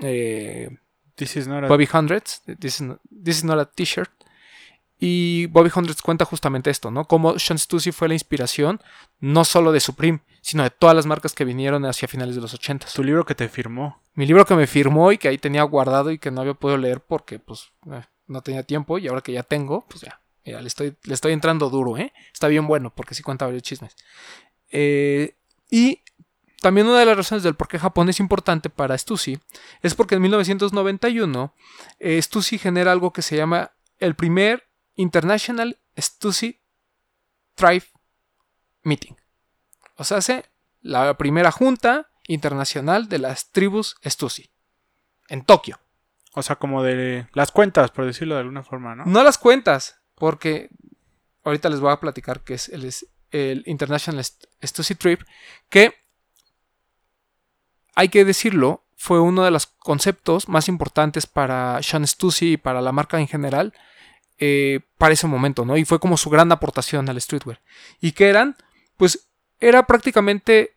eh, 0.01 0.71
This 1.19 1.37
is 1.37 1.47
not 1.47 1.65
a- 1.65 1.69
Bobby 1.69 1.87
Hundreds, 1.93 2.43
This 2.59 2.77
is, 2.77 2.81
not, 2.83 3.01
This 3.11 3.39
is 3.39 3.45
not 3.45 3.59
a 3.59 3.67
T-shirt. 3.67 4.11
Y 5.01 5.47
Bobby 5.47 5.71
Hundreds 5.73 6.03
cuenta 6.03 6.25
justamente 6.25 6.71
esto, 6.71 6.91
¿no? 6.91 7.05
Cómo 7.05 7.39
Sean 7.39 7.57
Stussy 7.59 7.93
fue 7.93 8.09
la 8.09 8.15
inspiración, 8.15 8.81
no 9.21 9.45
solo 9.45 9.71
de 9.71 9.79
Supreme, 9.79 10.21
sino 10.41 10.65
de 10.65 10.71
todas 10.71 10.97
las 10.97 11.07
marcas 11.07 11.35
que 11.35 11.45
vinieron 11.45 11.85
hacia 11.85 12.09
finales 12.09 12.35
de 12.35 12.41
los 12.41 12.53
80. 12.55 12.89
tu 12.95 13.05
libro 13.05 13.25
que 13.25 13.37
te 13.37 13.49
firmó. 13.49 14.03
Mi 14.15 14.27
libro 14.27 14.45
que 14.45 14.57
me 14.57 14.67
firmó 14.67 15.13
y 15.13 15.19
que 15.19 15.29
ahí 15.29 15.39
tenía 15.39 15.63
guardado 15.63 16.11
y 16.11 16.19
que 16.19 16.33
no 16.33 16.41
había 16.41 16.55
podido 16.55 16.79
leer 16.79 17.01
porque 17.01 17.39
pues 17.39 17.71
eh, 17.93 18.03
no 18.27 18.41
tenía 18.43 18.65
tiempo 18.65 18.99
y 18.99 19.07
ahora 19.07 19.21
que 19.21 19.31
ya 19.33 19.45
tengo, 19.45 19.87
pues 19.89 20.01
ya, 20.01 20.21
mira, 20.45 20.61
le 20.61 20.67
estoy, 20.67 20.97
le 21.05 21.15
estoy 21.15 21.33
entrando 21.33 21.71
duro, 21.71 21.97
¿eh? 21.97 22.13
Está 22.33 22.49
bien 22.49 22.67
bueno 22.67 22.93
porque 22.93 23.15
sí 23.15 23.23
cuenta 23.23 23.45
varios 23.45 23.63
chismes. 23.63 23.95
Eh, 24.73 25.37
y 25.71 26.01
también 26.61 26.87
una 26.87 26.99
de 26.99 27.07
las 27.07 27.16
razones 27.16 27.42
del 27.42 27.55
por 27.55 27.68
qué 27.68 27.79
Japón 27.79 28.09
es 28.09 28.21
importante 28.21 28.68
para 28.71 28.97
Stussy 28.99 29.38
es 29.83 29.94
porque 29.94 30.16
en 30.16 30.23
1991 30.23 31.55
eh, 32.01 32.21
Stussy 32.21 32.59
genera 32.59 32.92
algo 32.92 33.12
que 33.12 33.23
se 33.23 33.37
llama 33.37 33.73
el 33.99 34.14
primer 34.14 34.68
International 34.97 35.79
Stussy 35.97 36.61
Tribe 37.55 37.87
Meeting. 38.83 39.16
O 39.97 40.05
sea, 40.05 40.18
hace 40.18 40.44
la 40.81 41.16
primera 41.16 41.51
junta 41.51 42.09
internacional 42.27 43.09
de 43.09 43.18
las 43.18 43.51
tribus 43.51 43.97
Stussy 44.05 44.51
en 45.29 45.44
Tokio. 45.44 45.81
O 46.35 46.42
sea, 46.42 46.57
como 46.57 46.83
de 46.83 47.27
las 47.35 47.51
cuentas, 47.51 47.90
por 47.90 48.05
decirlo 48.05 48.35
de 48.35 48.40
alguna 48.42 48.62
forma, 48.62 48.94
¿no? 48.94 49.05
No 49.07 49.23
las 49.25 49.38
cuentas, 49.38 49.99
porque 50.14 50.71
ahorita 51.42 51.68
les 51.68 51.81
voy 51.81 51.92
a 51.92 52.01
platicar 52.01 52.40
que 52.42 52.55
es 52.55 52.68
el, 53.33 53.62
International 53.66 54.21
St- 54.21 54.49
Stussy 54.62 54.94
Trip, 54.94 55.21
que 55.68 55.94
hay 57.99 58.11
que 58.11 58.25
decirlo, 58.25 58.85
fue 58.97 59.19
uno 59.21 59.43
de 59.43 59.51
los 59.51 59.67
conceptos 59.67 60.49
más 60.49 60.69
importantes 60.69 61.27
para 61.27 61.83
Sean 61.83 62.07
Stussy 62.07 62.53
y 62.53 62.57
para 62.57 62.81
la 62.81 62.93
marca 62.93 63.19
en 63.19 63.27
general 63.27 63.75
eh, 64.39 64.83
para 64.99 65.15
ese 65.15 65.27
momento, 65.27 65.65
¿no? 65.65 65.77
Y 65.77 65.85
fue 65.85 65.99
como 65.99 66.17
su 66.17 66.31
gran 66.31 66.53
aportación 66.53 67.09
al 67.09 67.21
streetwear. 67.21 67.61
Y 68.01 68.13
que 68.13 68.29
eran, 68.29 68.57
pues, 68.97 69.27
era 69.59 69.85
prácticamente 69.85 70.77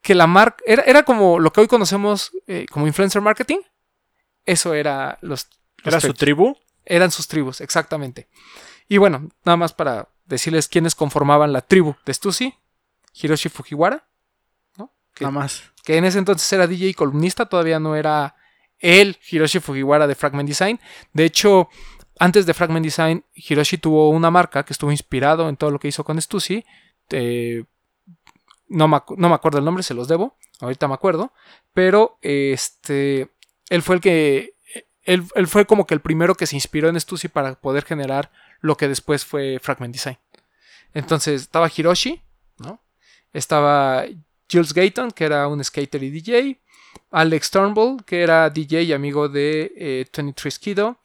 que 0.00 0.14
la 0.14 0.28
marca, 0.28 0.62
era, 0.64 0.84
era 0.84 1.02
como 1.02 1.40
lo 1.40 1.52
que 1.52 1.60
hoy 1.60 1.66
conocemos 1.66 2.30
eh, 2.46 2.66
como 2.70 2.86
influencer 2.86 3.20
marketing. 3.20 3.58
Eso 4.46 4.74
era 4.74 5.18
los... 5.22 5.48
los 5.78 5.92
Era 5.92 6.00
su 6.00 6.14
tribu. 6.14 6.56
Eran 6.84 7.10
sus 7.10 7.26
tribus, 7.26 7.60
exactamente. 7.60 8.28
Y 8.86 8.98
bueno, 8.98 9.28
nada 9.44 9.56
más 9.56 9.72
para 9.72 10.08
decirles 10.24 10.68
quiénes 10.68 10.94
conformaban 10.94 11.52
la 11.52 11.62
tribu 11.62 11.96
de 12.06 12.14
Stussy. 12.14 12.54
Hiroshi 13.12 13.48
Fujiwara, 13.48 14.06
¿no? 14.76 14.92
que, 15.14 15.24
Nada 15.24 15.32
más. 15.32 15.69
Que 15.84 15.96
en 15.96 16.04
ese 16.04 16.18
entonces 16.18 16.50
era 16.52 16.66
DJ 16.66 16.88
y 16.88 16.94
columnista, 16.94 17.46
todavía 17.46 17.78
no 17.78 17.96
era 17.96 18.36
él, 18.78 19.18
Hiroshi 19.30 19.60
Fujiwara 19.60 20.06
de 20.06 20.14
Fragment 20.14 20.48
Design. 20.48 20.80
De 21.12 21.24
hecho, 21.24 21.68
antes 22.18 22.46
de 22.46 22.54
Fragment 22.54 22.84
Design, 22.84 23.24
Hiroshi 23.34 23.78
tuvo 23.78 24.10
una 24.10 24.30
marca 24.30 24.64
que 24.64 24.72
estuvo 24.72 24.90
inspirado 24.90 25.48
en 25.48 25.56
todo 25.56 25.70
lo 25.70 25.78
que 25.78 25.88
hizo 25.88 26.04
con 26.04 26.20
Stussy. 26.20 26.64
Eh, 27.10 27.64
no, 28.68 28.88
me, 28.88 28.98
no 29.16 29.28
me 29.28 29.34
acuerdo 29.34 29.58
el 29.58 29.64
nombre, 29.64 29.82
se 29.82 29.94
los 29.94 30.08
debo. 30.08 30.36
Ahorita 30.60 30.86
me 30.88 30.94
acuerdo. 30.94 31.32
Pero 31.72 32.18
este. 32.22 33.30
Él 33.68 33.82
fue 33.82 33.96
el 33.96 34.00
que. 34.00 34.54
Él, 35.02 35.24
él 35.34 35.46
fue 35.46 35.64
como 35.64 35.86
que 35.86 35.94
el 35.94 36.00
primero 36.00 36.34
que 36.34 36.46
se 36.46 36.56
inspiró 36.56 36.88
en 36.88 37.00
Stussy 37.00 37.28
para 37.28 37.54
poder 37.54 37.84
generar 37.84 38.30
lo 38.60 38.76
que 38.76 38.86
después 38.86 39.24
fue 39.24 39.58
Fragment 39.60 39.94
Design. 39.94 40.18
Entonces 40.92 41.42
estaba 41.42 41.70
Hiroshi, 41.74 42.22
¿no? 42.58 42.82
Estaba 43.32 44.04
Jules 44.50 44.72
Gayton, 44.74 45.10
que 45.10 45.24
era 45.24 45.46
un 45.48 45.62
skater 45.62 46.02
y 46.02 46.10
DJ. 46.10 46.60
Alex 47.10 47.50
Turnbull, 47.50 48.04
que 48.04 48.22
era 48.22 48.50
DJ 48.50 48.82
y 48.82 48.92
amigo 48.92 49.28
de 49.28 49.72
eh, 49.76 50.06
Tony 50.10 50.32
Triskido. 50.32 50.98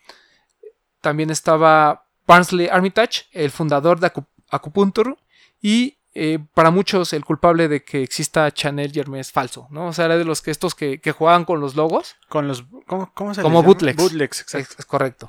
También 1.01 1.29
estaba 1.29 2.05
Barnsley 2.27 2.67
Armitage, 2.67 3.23
el 3.31 3.51
fundador 3.51 3.99
de 3.99 4.11
Acu- 4.11 4.25
Acupuncture. 4.49 5.15
Y 5.61 5.97
eh, 6.13 6.39
para 6.53 6.71
muchos 6.71 7.13
el 7.13 7.25
culpable 7.25 7.67
de 7.67 7.83
que 7.83 8.01
exista 8.01 8.51
Chanel 8.51 8.97
Hermes 8.97 9.31
falso, 9.31 9.67
¿no? 9.69 9.87
O 9.87 9.93
sea, 9.93 10.05
era 10.05 10.17
de 10.17 10.25
los 10.25 10.41
que 10.41 10.51
estos 10.51 10.73
que, 10.73 10.99
que 11.01 11.11
jugaban 11.11 11.45
con 11.45 11.59
los 11.59 11.75
logos. 11.75 12.15
Con 12.29 12.47
los. 12.47 12.63
¿Cómo, 12.87 13.11
cómo 13.13 13.33
se 13.33 13.41
Como 13.41 13.61
bootlegs. 13.63 13.97
Bootlegs, 13.97 14.41
exacto. 14.41 14.73
Es, 14.73 14.79
es 14.79 14.85
correcto. 14.85 15.27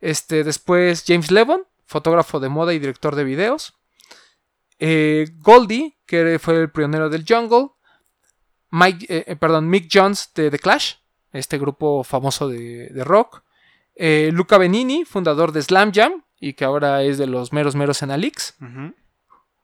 Este, 0.00 0.44
después 0.44 1.04
James 1.06 1.30
Levon, 1.30 1.62
fotógrafo 1.86 2.40
de 2.40 2.48
moda 2.48 2.74
y 2.74 2.78
director 2.78 3.14
de 3.14 3.24
videos. 3.24 3.74
Eh, 4.86 5.30
Goldie, 5.38 5.96
que 6.04 6.38
fue 6.38 6.60
el 6.60 6.70
pionero 6.70 7.08
del 7.08 7.24
jungle. 7.26 7.70
Mike, 8.70 9.06
eh, 9.08 9.24
eh, 9.28 9.36
perdón, 9.36 9.66
Mick 9.70 9.88
Jones 9.90 10.30
de 10.34 10.50
The 10.50 10.58
Clash, 10.58 10.96
este 11.32 11.56
grupo 11.56 12.04
famoso 12.04 12.48
de, 12.48 12.88
de 12.88 13.02
rock. 13.02 13.42
Eh, 13.94 14.28
Luca 14.30 14.58
Benini, 14.58 15.06
fundador 15.06 15.52
de 15.52 15.62
Slam 15.62 15.90
Jam 15.90 16.22
y 16.38 16.52
que 16.52 16.66
ahora 16.66 17.02
es 17.02 17.16
de 17.16 17.26
los 17.26 17.50
meros 17.50 17.74
meros 17.76 18.02
en 18.02 18.10
Alix, 18.10 18.56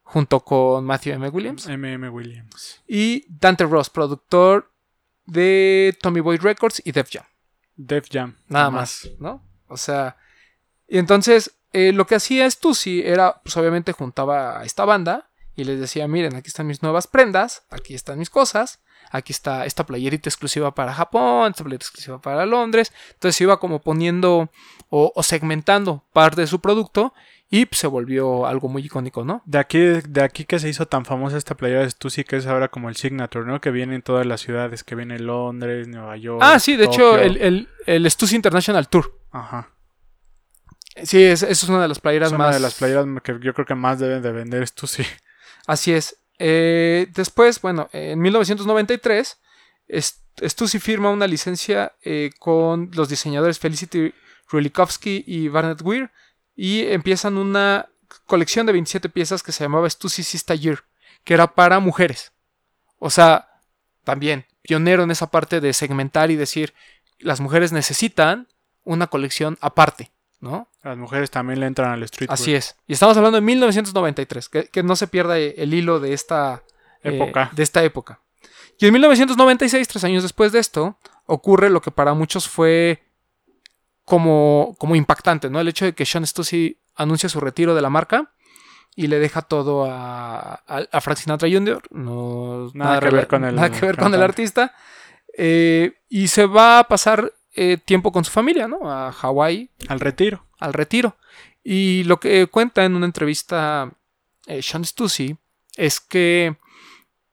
junto 0.02 0.40
con 0.40 0.86
Matthew 0.86 1.14
M. 1.14 1.28
Williams. 1.28 1.66
M.M. 1.66 2.08
Williams. 2.08 2.80
Y 2.88 3.26
Dante 3.28 3.66
Ross, 3.66 3.90
productor 3.90 4.72
de 5.26 5.94
Tommy 6.00 6.20
Boy 6.20 6.38
Records 6.38 6.80
y 6.82 6.92
Def 6.92 7.10
Jam. 7.12 7.26
Def 7.76 8.08
Jam. 8.10 8.36
Nada 8.48 8.70
más, 8.70 9.10
¿no? 9.18 9.44
O 9.66 9.76
sea, 9.76 10.16
y 10.88 10.96
entonces 10.96 11.59
eh, 11.72 11.92
lo 11.92 12.06
que 12.06 12.14
hacía 12.14 12.50
Stussy 12.50 13.02
era, 13.04 13.40
pues 13.42 13.56
obviamente 13.56 13.92
juntaba 13.92 14.60
a 14.60 14.64
esta 14.64 14.84
banda 14.84 15.30
y 15.56 15.64
les 15.64 15.80
decía, 15.80 16.08
miren, 16.08 16.36
aquí 16.36 16.48
están 16.48 16.66
mis 16.66 16.82
nuevas 16.82 17.06
prendas, 17.06 17.64
aquí 17.70 17.94
están 17.94 18.18
mis 18.18 18.30
cosas, 18.30 18.80
aquí 19.10 19.32
está 19.32 19.66
esta 19.66 19.84
playerita 19.84 20.28
exclusiva 20.28 20.74
para 20.74 20.94
Japón, 20.94 21.50
esta 21.50 21.64
playerita 21.64 21.84
exclusiva 21.84 22.20
para 22.20 22.46
Londres. 22.46 22.92
Entonces 23.12 23.40
iba 23.40 23.58
como 23.58 23.80
poniendo 23.80 24.50
o, 24.88 25.12
o 25.14 25.22
segmentando 25.22 26.04
parte 26.12 26.40
de 26.40 26.46
su 26.46 26.60
producto 26.60 27.12
y 27.52 27.66
pues, 27.66 27.80
se 27.80 27.88
volvió 27.88 28.46
algo 28.46 28.68
muy 28.68 28.82
icónico, 28.82 29.24
¿no? 29.24 29.42
De 29.44 29.58
aquí, 29.58 29.78
de 29.78 30.22
aquí 30.22 30.44
que 30.44 30.60
se 30.60 30.68
hizo 30.68 30.86
tan 30.86 31.04
famosa 31.04 31.36
esta 31.36 31.56
playera 31.56 31.80
de 31.80 31.90
Stussy, 31.90 32.22
que 32.22 32.36
es 32.36 32.46
ahora 32.46 32.68
como 32.68 32.88
el 32.88 32.94
Signature, 32.94 33.44
¿no? 33.44 33.60
Que 33.60 33.72
viene 33.72 33.96
en 33.96 34.02
todas 34.02 34.24
las 34.24 34.40
ciudades, 34.40 34.84
que 34.84 34.94
viene 34.94 35.18
Londres, 35.18 35.88
Nueva 35.88 36.16
York. 36.16 36.40
Ah, 36.42 36.60
sí, 36.60 36.76
de 36.76 36.84
hecho, 36.84 37.18
el, 37.18 37.36
el, 37.38 37.68
el 37.86 38.08
Stussy 38.08 38.36
International 38.36 38.88
Tour. 38.88 39.18
Ajá. 39.32 39.70
Sí, 41.04 41.22
es, 41.22 41.42
eso 41.42 41.66
es 41.66 41.68
una 41.68 41.82
de 41.82 41.88
las 41.88 41.98
playeras 42.00 42.28
Es 42.28 42.32
una 42.34 42.46
más. 42.46 42.54
de 42.54 42.60
las 42.60 42.74
playeras 42.74 43.06
que 43.22 43.38
yo 43.42 43.54
creo 43.54 43.66
que 43.66 43.74
más 43.74 43.98
deben 43.98 44.22
de 44.22 44.32
vender 44.32 44.66
Stussy. 44.66 45.04
Así 45.66 45.92
es. 45.92 46.16
Eh, 46.38 47.06
después, 47.14 47.60
bueno, 47.60 47.88
en 47.92 48.18
1993, 48.20 49.38
Est- 49.88 50.20
Stussy 50.42 50.78
firma 50.78 51.10
una 51.10 51.26
licencia 51.26 51.92
eh, 52.02 52.30
con 52.38 52.90
los 52.94 53.08
diseñadores 53.08 53.58
Felicity 53.58 54.14
Rulikovsky 54.48 55.24
y 55.26 55.48
Barnett 55.48 55.82
Weir 55.82 56.10
y 56.56 56.86
empiezan 56.86 57.36
una 57.36 57.88
colección 58.26 58.66
de 58.66 58.72
27 58.72 59.08
piezas 59.10 59.42
que 59.42 59.52
se 59.52 59.64
llamaba 59.64 59.88
Stussy 59.88 60.22
Sista 60.22 60.54
Year, 60.54 60.82
que 61.24 61.34
era 61.34 61.54
para 61.54 61.78
mujeres. 61.80 62.32
O 62.98 63.10
sea, 63.10 63.48
también 64.04 64.46
pionero 64.62 65.02
en 65.02 65.10
esa 65.10 65.30
parte 65.30 65.60
de 65.60 65.72
segmentar 65.72 66.30
y 66.30 66.36
decir, 66.36 66.74
las 67.18 67.40
mujeres 67.40 67.72
necesitan 67.72 68.48
una 68.84 69.06
colección 69.08 69.58
aparte, 69.60 70.10
¿no? 70.40 70.68
Las 70.82 70.96
mujeres 70.96 71.30
también 71.30 71.60
le 71.60 71.66
entran 71.66 71.92
al 71.92 72.02
street 72.04 72.30
Así 72.30 72.54
es. 72.54 72.76
Y 72.86 72.94
estamos 72.94 73.16
hablando 73.16 73.36
de 73.36 73.42
1993, 73.42 74.48
que, 74.48 74.64
que 74.68 74.82
no 74.82 74.96
se 74.96 75.06
pierda 75.06 75.38
el 75.38 75.74
hilo 75.74 76.00
de 76.00 76.12
esta 76.12 76.62
eh, 77.02 77.16
Época. 77.16 77.50
de 77.52 77.62
esta 77.62 77.84
época. 77.84 78.20
Y 78.78 78.86
en 78.86 78.92
1996, 78.94 79.88
tres 79.88 80.04
años 80.04 80.22
después 80.22 80.52
de 80.52 80.58
esto, 80.58 80.98
ocurre 81.26 81.68
lo 81.68 81.82
que 81.82 81.90
para 81.90 82.14
muchos 82.14 82.48
fue 82.48 83.02
como, 84.04 84.74
como 84.78 84.96
impactante, 84.96 85.50
¿no? 85.50 85.60
El 85.60 85.68
hecho 85.68 85.84
de 85.84 85.92
que 85.92 86.06
Sean 86.06 86.26
Stussy 86.26 86.78
anuncia 86.96 87.28
su 87.28 87.40
retiro 87.40 87.74
de 87.74 87.82
la 87.82 87.90
marca 87.90 88.32
y 88.96 89.06
le 89.06 89.18
deja 89.18 89.42
todo 89.42 89.84
a, 89.84 90.62
a, 90.66 90.82
a 90.90 91.00
Frank 91.00 91.18
Sinatra 91.18 91.48
Jr. 91.50 91.82
No, 91.90 92.70
Nada 92.74 93.00
que 93.00 93.10
ver 93.10 93.26
con 93.28 93.44
el 93.44 93.54
nada 93.54 93.70
que 93.70 93.86
ver 93.86 93.96
con 93.96 94.14
el 94.14 94.22
artista. 94.22 94.74
Eh, 95.36 95.92
y 96.08 96.28
se 96.28 96.46
va 96.46 96.80
a 96.80 96.84
pasar 96.84 97.32
eh, 97.54 97.78
tiempo 97.78 98.12
con 98.12 98.24
su 98.24 98.30
familia, 98.30 98.68
¿no? 98.68 98.90
A 98.90 99.12
Hawái, 99.12 99.70
Al 99.88 100.00
retiro. 100.00 100.44
al 100.58 100.72
retiro. 100.72 101.16
Y 101.62 102.04
lo 102.04 102.20
que 102.20 102.46
cuenta 102.46 102.84
en 102.84 102.94
una 102.94 103.06
entrevista 103.06 103.92
eh, 104.46 104.62
Sean 104.62 104.84
Stussy 104.84 105.36
es 105.76 106.00
que 106.00 106.56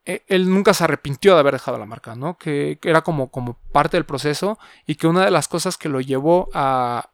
eh, 0.04 0.22
él 0.26 0.48
nunca 0.50 0.74
se 0.74 0.84
arrepintió 0.84 1.34
de 1.34 1.40
haber 1.40 1.54
dejado 1.54 1.78
la 1.78 1.86
marca, 1.86 2.14
¿no? 2.14 2.36
Que, 2.36 2.78
que 2.80 2.90
era 2.90 3.02
como, 3.02 3.30
como 3.30 3.58
parte 3.72 3.96
del 3.96 4.04
proceso 4.04 4.58
y 4.86 4.94
que 4.96 5.06
una 5.06 5.24
de 5.24 5.30
las 5.30 5.48
cosas 5.48 5.76
que 5.76 5.88
lo 5.88 6.00
llevó 6.00 6.48
a, 6.54 7.10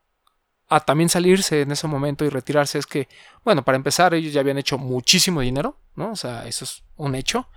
a 0.68 0.80
también 0.80 1.08
salirse 1.08 1.60
en 1.62 1.72
ese 1.72 1.86
momento 1.86 2.24
y 2.24 2.28
retirarse 2.30 2.78
es 2.78 2.86
que, 2.86 3.08
bueno, 3.44 3.64
para 3.64 3.76
empezar, 3.76 4.14
ellos 4.14 4.32
ya 4.32 4.40
habían 4.40 4.58
hecho 4.58 4.78
muchísimo 4.78 5.40
dinero, 5.40 5.76
¿no? 5.94 6.12
O 6.12 6.16
sea, 6.16 6.46
eso 6.46 6.64
es 6.64 6.82
un 6.96 7.14
hecho. 7.14 7.48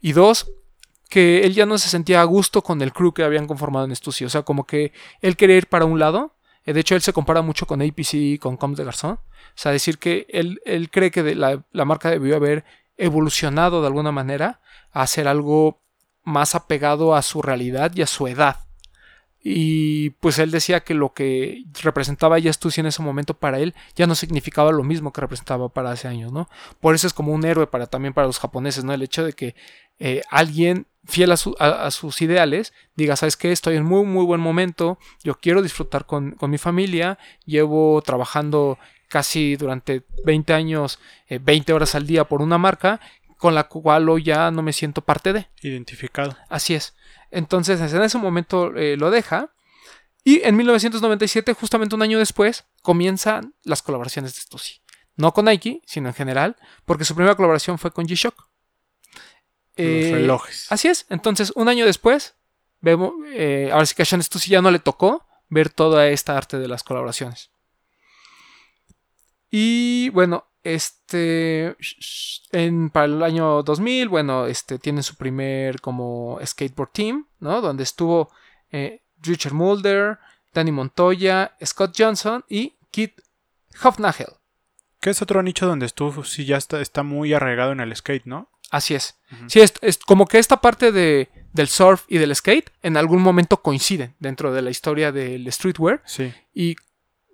Y 0.00 0.12
dos, 0.12 0.50
que 1.10 1.44
él 1.44 1.54
ya 1.54 1.66
no 1.66 1.76
se 1.76 1.90
sentía 1.90 2.22
a 2.22 2.24
gusto 2.24 2.62
con 2.62 2.80
el 2.80 2.92
crew 2.92 3.12
que 3.12 3.24
habían 3.24 3.48
conformado 3.48 3.84
en 3.84 3.94
Stussy. 3.94 4.24
O 4.24 4.30
sea, 4.30 4.42
como 4.42 4.64
que 4.64 4.92
él 5.20 5.36
quería 5.36 5.56
ir 5.56 5.66
para 5.66 5.84
un 5.84 5.98
lado. 5.98 6.36
Eh, 6.64 6.72
De 6.72 6.80
hecho, 6.80 6.94
él 6.94 7.02
se 7.02 7.12
compara 7.12 7.42
mucho 7.42 7.66
con 7.66 7.82
APC 7.82 8.14
y 8.14 8.38
con 8.38 8.56
Combs 8.56 8.78
de 8.78 8.84
Garzón. 8.84 9.14
O 9.14 9.20
sea, 9.56 9.72
decir 9.72 9.98
que 9.98 10.26
él, 10.30 10.62
él 10.64 10.88
cree 10.88 11.10
que 11.10 11.34
la, 11.34 11.64
la 11.72 11.84
marca 11.84 12.10
debió 12.10 12.36
haber 12.36 12.64
evolucionado 12.96 13.80
de 13.80 13.88
alguna 13.88 14.12
manera 14.12 14.60
a 14.92 15.02
hacer 15.02 15.26
algo 15.26 15.80
más 16.22 16.54
apegado 16.54 17.14
a 17.16 17.22
su 17.22 17.42
realidad 17.42 17.92
y 17.94 18.02
a 18.02 18.06
su 18.06 18.28
edad. 18.28 18.58
Y 19.42 20.10
pues 20.20 20.38
él 20.38 20.50
decía 20.50 20.80
que 20.80 20.94
lo 20.94 21.14
que 21.14 21.64
representaba 21.82 22.38
ya 22.38 22.52
Stussy 22.52 22.82
en 22.82 22.86
ese 22.86 23.02
momento 23.02 23.34
para 23.34 23.58
él 23.58 23.74
ya 23.96 24.06
no 24.06 24.14
significaba 24.14 24.70
lo 24.70 24.84
mismo 24.84 25.12
que 25.12 25.22
representaba 25.22 25.70
para 25.70 25.90
hace 25.90 26.08
años, 26.08 26.30
¿no? 26.30 26.48
Por 26.78 26.94
eso 26.94 27.06
es 27.06 27.14
como 27.14 27.32
un 27.32 27.44
héroe 27.44 27.66
para 27.66 27.86
también 27.86 28.12
para 28.12 28.26
los 28.26 28.38
japoneses, 28.38 28.84
¿no? 28.84 28.92
El 28.92 29.02
hecho 29.02 29.24
de 29.24 29.32
que 29.32 29.54
eh, 29.98 30.22
alguien 30.30 30.86
fiel 31.04 31.32
a, 31.32 31.36
su- 31.36 31.56
a- 31.58 31.86
a 31.86 31.90
sus 31.90 32.20
ideales 32.22 32.72
diga, 32.94 33.16
¿sabes 33.16 33.36
qué? 33.36 33.52
Estoy 33.52 33.76
en 33.76 33.84
muy, 33.84 34.04
muy 34.04 34.24
buen 34.24 34.40
momento, 34.40 34.98
yo 35.24 35.34
quiero 35.36 35.62
disfrutar 35.62 36.06
con, 36.06 36.32
con 36.32 36.50
mi 36.50 36.58
familia, 36.58 37.18
llevo 37.46 38.02
trabajando 38.02 38.78
casi 39.08 39.56
durante 39.56 40.04
20 40.24 40.52
años, 40.54 40.98
eh, 41.28 41.38
20 41.42 41.72
horas 41.72 41.94
al 41.94 42.06
día 42.06 42.24
por 42.24 42.42
una 42.42 42.58
marca 42.58 43.00
con 43.38 43.54
la 43.54 43.64
cual 43.64 44.08
hoy 44.10 44.22
ya 44.22 44.50
no 44.50 44.60
me 44.62 44.72
siento 44.74 45.00
parte 45.02 45.32
de. 45.32 45.48
Identificado. 45.62 46.36
Así 46.50 46.74
es. 46.74 46.94
Entonces, 47.30 47.80
en 47.80 48.02
ese 48.02 48.18
momento 48.18 48.76
eh, 48.76 48.96
lo 48.98 49.10
deja. 49.10 49.52
Y 50.22 50.42
en 50.46 50.54
1997, 50.56 51.54
justamente 51.54 51.94
un 51.94 52.02
año 52.02 52.18
después, 52.18 52.66
comienzan 52.82 53.54
las 53.64 53.80
colaboraciones 53.80 54.34
de 54.34 54.42
Stussy. 54.42 54.82
No 55.16 55.32
con 55.32 55.46
Nike, 55.46 55.80
sino 55.86 56.08
en 56.08 56.14
general, 56.14 56.56
porque 56.84 57.06
su 57.06 57.14
primera 57.14 57.34
colaboración 57.34 57.78
fue 57.78 57.90
con 57.90 58.06
G-Shock. 58.06 58.49
Los 59.76 59.86
Eh, 59.86 60.10
relojes. 60.12 60.66
Así 60.70 60.88
es. 60.88 61.06
Entonces, 61.08 61.52
un 61.54 61.68
año 61.68 61.86
después, 61.86 62.34
vemos, 62.80 63.12
eh, 63.28 63.70
ahora 63.72 63.86
sí 63.86 63.94
que 63.94 64.02
a 64.02 64.04
Sean 64.04 64.22
Stussy 64.22 64.50
ya 64.50 64.62
no 64.62 64.70
le 64.70 64.78
tocó 64.78 65.26
ver 65.48 65.70
toda 65.70 66.08
esta 66.08 66.36
arte 66.36 66.58
de 66.58 66.68
las 66.68 66.82
colaboraciones. 66.82 67.50
Y 69.50 70.10
bueno, 70.10 70.46
este, 70.62 71.76
en, 72.52 72.90
para 72.90 73.06
el 73.06 73.22
año 73.22 73.62
2000, 73.62 74.08
bueno, 74.08 74.46
este, 74.46 74.78
tienen 74.78 75.02
su 75.02 75.16
primer 75.16 75.80
como 75.80 76.38
skateboard 76.44 76.90
team, 76.92 77.26
¿no? 77.40 77.60
Donde 77.60 77.82
estuvo 77.82 78.30
eh, 78.70 79.02
Richard 79.22 79.54
Mulder, 79.54 80.18
Danny 80.54 80.70
Montoya, 80.72 81.56
Scott 81.64 81.94
Johnson 81.96 82.44
y 82.48 82.76
Kit 82.90 83.20
Hofnagel. 83.82 84.34
Que 85.00 85.10
es 85.10 85.22
otro 85.22 85.42
nicho 85.42 85.66
donde 85.66 85.88
tú 85.88 86.22
sí 86.24 86.44
ya 86.44 86.56
está, 86.58 86.80
está 86.80 87.02
muy 87.02 87.32
arraigado 87.32 87.72
en 87.72 87.80
el 87.80 87.94
skate, 87.96 88.26
¿no? 88.26 88.50
Así 88.70 88.94
es. 88.94 89.18
Sí, 89.48 89.60
es, 89.60 89.74
es 89.82 89.98
como 89.98 90.26
que 90.26 90.38
esta 90.38 90.60
parte 90.60 90.92
de, 90.92 91.28
del 91.52 91.68
surf 91.68 92.04
y 92.08 92.18
del 92.18 92.34
skate 92.34 92.70
en 92.82 92.96
algún 92.96 93.20
momento 93.20 93.62
coinciden 93.62 94.14
dentro 94.20 94.52
de 94.52 94.62
la 94.62 94.70
historia 94.70 95.12
del 95.12 95.50
streetwear 95.52 96.02
Sí. 96.06 96.32
y 96.54 96.76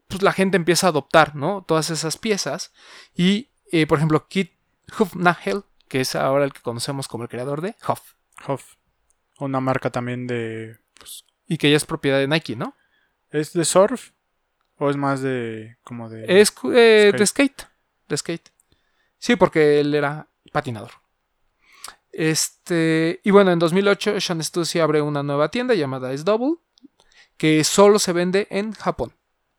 pues 0.09 0.23
la 0.23 0.33
gente 0.33 0.57
empieza 0.57 0.87
a 0.87 0.91
adoptar, 0.91 1.35
¿no? 1.35 1.65
Todas 1.67 1.91
esas 1.91 2.17
piezas 2.17 2.73
y, 3.15 3.49
eh, 3.73 3.87
por 3.87 3.99
ejemplo, 3.99 4.29
Kit 4.29 4.53
Hufnagel, 4.99 5.65
que 5.89 6.01
es 6.01 6.15
ahora 6.15 6.45
el 6.45 6.53
que 6.53 6.61
conocemos 6.63 7.09
como 7.09 7.25
el 7.25 7.29
creador 7.29 7.61
de 7.61 7.75
Huff 7.89 8.01
Hoff. 8.47 8.75
Una 9.39 9.61
marca 9.61 9.91
también 9.91 10.27
de. 10.27 10.79
y 11.47 11.59
que 11.59 11.71
ya 11.71 11.77
es 11.77 11.85
propiedad 11.85 12.19
de 12.19 12.29
Nike, 12.29 12.57
¿no? 12.57 12.75
¿Es 13.31 13.53
de 13.53 13.65
surf? 13.65 14.13
¿O 14.79 14.91
es 14.91 14.97
más 14.97 15.21
de. 15.23 15.77
como 15.83 16.09
de. 16.09 16.25
Es 16.41 16.51
eh, 16.73 17.13
skate. 17.13 17.17
de 17.19 17.27
skate. 17.27 17.63
De 18.09 18.17
skate. 18.17 18.49
Sí, 19.19 19.37
porque 19.37 19.81
él 19.81 19.95
era 19.95 20.29
patinador. 20.53 20.93
Este. 22.17 23.21
Y 23.25 23.31
bueno, 23.31 23.53
en 23.53 23.59
2008, 23.59 24.23
Sean 24.23 24.43
Stussy 24.43 24.81
abre 24.81 25.03
una 25.03 25.23
nueva 25.23 25.51
tienda 25.51 25.75
llamada 25.75 26.13
S-Double. 26.13 26.55
Que 27.37 27.63
solo 27.65 27.99
se 27.99 28.15
vende 28.15 28.49
en 28.51 28.73
Japón. 28.73 29.13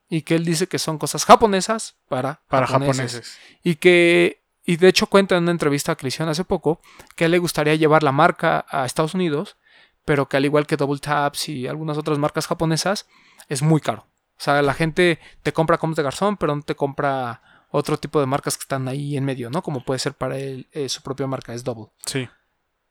Y 0.10 0.24
que 0.24 0.36
él 0.36 0.44
dice 0.44 0.68
que 0.68 0.80
son 0.80 0.98
cosas 0.98 1.26
japonesas 1.26 1.98
para, 2.08 2.42
para 2.48 2.66
japoneses. 2.66 3.12
japoneses. 3.12 3.38
Y 3.64 3.76
que. 3.76 4.42
Y 4.66 4.78
de 4.78 4.88
hecho 4.88 5.06
cuenta 5.06 5.38
en 5.38 5.44
una 5.44 5.52
entrevista 5.52 5.96
le 6.02 6.08
hicieron 6.08 6.30
hace 6.30 6.44
poco. 6.44 6.82
Que 7.16 7.26
a 7.26 7.28
él 7.28 7.32
le 7.32 7.38
gustaría 7.38 7.76
llevar 7.76 8.02
la 8.02 8.12
marca 8.12 8.66
a 8.70 8.86
Estados 8.86 9.14
Unidos. 9.14 9.58
Pero 10.04 10.28
que 10.28 10.38
al 10.38 10.46
igual 10.46 10.66
que 10.66 10.78
Double 10.78 11.00
Taps 11.00 11.50
y 11.50 11.68
algunas 11.68 11.98
otras 11.98 12.18
marcas 12.18 12.48
japonesas. 12.48 13.06
Es 13.50 13.62
muy 13.62 13.82
caro. 13.82 14.08
O 14.32 14.42
sea, 14.42 14.64
la 14.64 14.74
gente 14.74 15.20
te 15.44 15.54
compra 15.54 15.78
como 15.78 15.94
de 15.94 16.04
garzón, 16.04 16.38
pero 16.38 16.56
no 16.56 16.64
te 16.64 16.76
compra 16.76 17.42
otro 17.70 17.98
tipo 17.98 18.20
de 18.20 18.26
marcas 18.26 18.58
que 18.58 18.62
están 18.62 18.88
ahí 18.88 19.18
en 19.18 19.26
medio, 19.26 19.50
¿no? 19.50 19.62
Como 19.62 19.84
puede 19.84 20.00
ser 20.00 20.14
para 20.14 20.38
él 20.38 20.68
eh, 20.72 20.90
su 20.90 21.02
propia 21.02 21.28
marca, 21.28 21.54
es 21.54 21.64
Double. 21.64 21.88
Sí. 22.06 22.28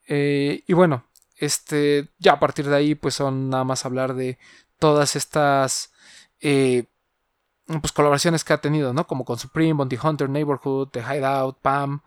Eh, 0.07 0.63
y 0.67 0.73
bueno, 0.73 1.05
este, 1.37 2.09
ya 2.19 2.35
a 2.35 2.41
partir 2.41 2.69
de 2.69 2.77
ahí, 2.77 2.95
pues 2.95 3.15
son 3.15 3.51
nada 3.51 3.65
más 3.65 3.85
hablar 3.85 4.15
de 4.15 4.39
todas 4.79 5.17
estas 5.17 5.93
eh, 6.41 6.85
pues 7.67 7.93
colaboraciones 7.93 8.45
que 8.45 8.53
ha 8.53 8.61
tenido, 8.61 8.93
¿no? 8.93 9.07
Como 9.07 9.25
con 9.25 9.39
Supreme, 9.39 9.75
Bounty 9.75 9.99
Hunter, 10.03 10.29
Neighborhood, 10.29 10.89
The 10.89 11.01
Hideout, 11.01 11.59
Pam, 11.61 12.03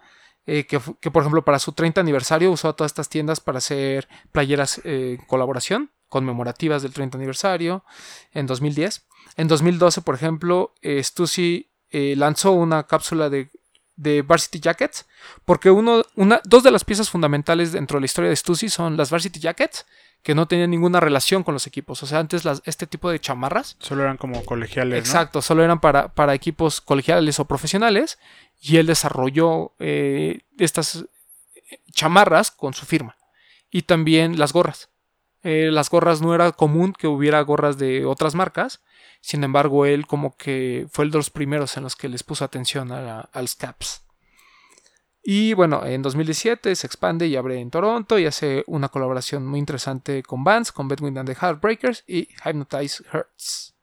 eh, 0.46 0.66
que, 0.66 0.80
que, 1.00 1.12
por 1.12 1.22
ejemplo 1.22 1.44
para 1.44 1.60
su 1.60 1.74
30 1.74 2.02
aniversario 2.02 2.52
usó 2.52 2.70
a 2.70 2.76
todas 2.76 2.92
estas 2.92 3.10
tiendas 3.10 3.40
para 3.40 3.60
hacer 3.60 4.08
playeras 4.32 4.82
en 4.84 5.18
colaboración 5.28 5.92
conmemorativas 6.08 6.82
del 6.82 6.94
30 6.94 7.18
aniversario 7.18 7.84
en 8.32 8.48
2010. 8.48 9.06
En 9.36 9.48
2012, 9.48 10.02
por 10.02 10.16
ejemplo, 10.16 10.74
Stussy 10.84 11.70
lanzó 11.92 12.54
una 12.54 12.88
cápsula 12.88 13.30
de, 13.30 13.52
de 14.00 14.22
Varsity 14.22 14.62
Jackets, 14.62 15.06
porque 15.44 15.70
uno, 15.70 16.04
una, 16.16 16.40
dos 16.46 16.64
de 16.64 16.72
las 16.72 16.86
piezas 16.86 17.10
fundamentales 17.10 17.74
dentro 17.74 17.98
de 17.98 18.02
la 18.02 18.06
historia 18.06 18.30
de 18.30 18.36
Stussy 18.36 18.70
son 18.70 18.96
las 18.96 19.12
Varsity 19.12 19.40
Jackets, 19.40 19.86
que 20.24 20.36
no 20.36 20.48
tenían 20.48 20.70
ninguna 20.70 21.02
relación 21.02 21.44
con 21.44 21.54
los 21.54 21.68
equipos. 21.68 22.02
O 22.02 22.06
sea, 22.06 22.20
antes 22.20 22.46
las, 22.46 22.62
este 22.66 22.88
tipo 22.88 23.10
de 23.10 23.20
chamarras 23.20 23.76
Solo 23.80 24.04
eran 24.04 24.16
como 24.18 24.44
colegiales, 24.46 24.94
¿no? 24.94 25.00
Exacto, 25.00 25.42
solo 25.42 25.64
eran 25.64 25.82
para, 25.82 26.14
para 26.14 26.34
equipos 26.34 26.80
colegiales 26.80 27.40
o 27.40 27.46
profesionales 27.46 28.20
y 28.62 28.78
él 28.78 28.88
desarrolló 28.88 29.74
eh, 29.80 30.40
estas 30.58 31.06
chamarras 31.92 32.52
con 32.52 32.74
su 32.74 32.86
firma 32.86 33.18
y 33.70 33.82
también 33.82 34.40
las 34.40 34.54
gorras. 34.54 34.90
Eh, 35.44 35.70
las 35.72 35.90
gorras 35.90 36.22
no 36.22 36.34
era 36.34 36.52
común 36.54 36.94
que 36.94 37.08
hubiera 37.08 37.42
gorras 37.42 37.78
de 37.78 38.06
otras 38.06 38.34
marcas, 38.34 38.82
sin 39.22 39.44
embargo 39.44 39.86
él 39.86 40.08
como 40.08 40.36
que 40.36 40.88
fue 40.92 41.06
el 41.06 41.12
de 41.12 41.18
los 41.18 41.30
primeros 41.30 41.76
en 41.78 41.84
los 41.84 41.96
que 41.96 42.10
les 42.10 42.24
puso 42.24 42.46
atención 42.46 42.92
a, 42.92 43.02
la- 43.02 43.30
los 43.34 43.56
caps. 43.56 44.04
Y 45.22 45.54
bueno, 45.54 45.86
en 45.86 46.02
2017 46.02 46.76
se 46.76 46.88
expande 46.88 47.28
y 47.28 47.36
abre 47.36 47.60
en 47.60 47.70
Toronto 47.70 48.18
y 48.18 48.26
hace 48.26 48.64
una 48.68 48.90
colaboración 48.90 49.46
muy 49.46 49.60
interesante 49.60 50.24
con 50.24 50.44
bands, 50.44 50.72
con 50.72 50.88
Bedouin 50.88 51.18
and 51.18 51.28
the 51.30 51.36
Heartbreakers 51.36 52.04
y 52.08 52.30
Hypnotize 52.46 53.04
Hurts. 53.14 53.76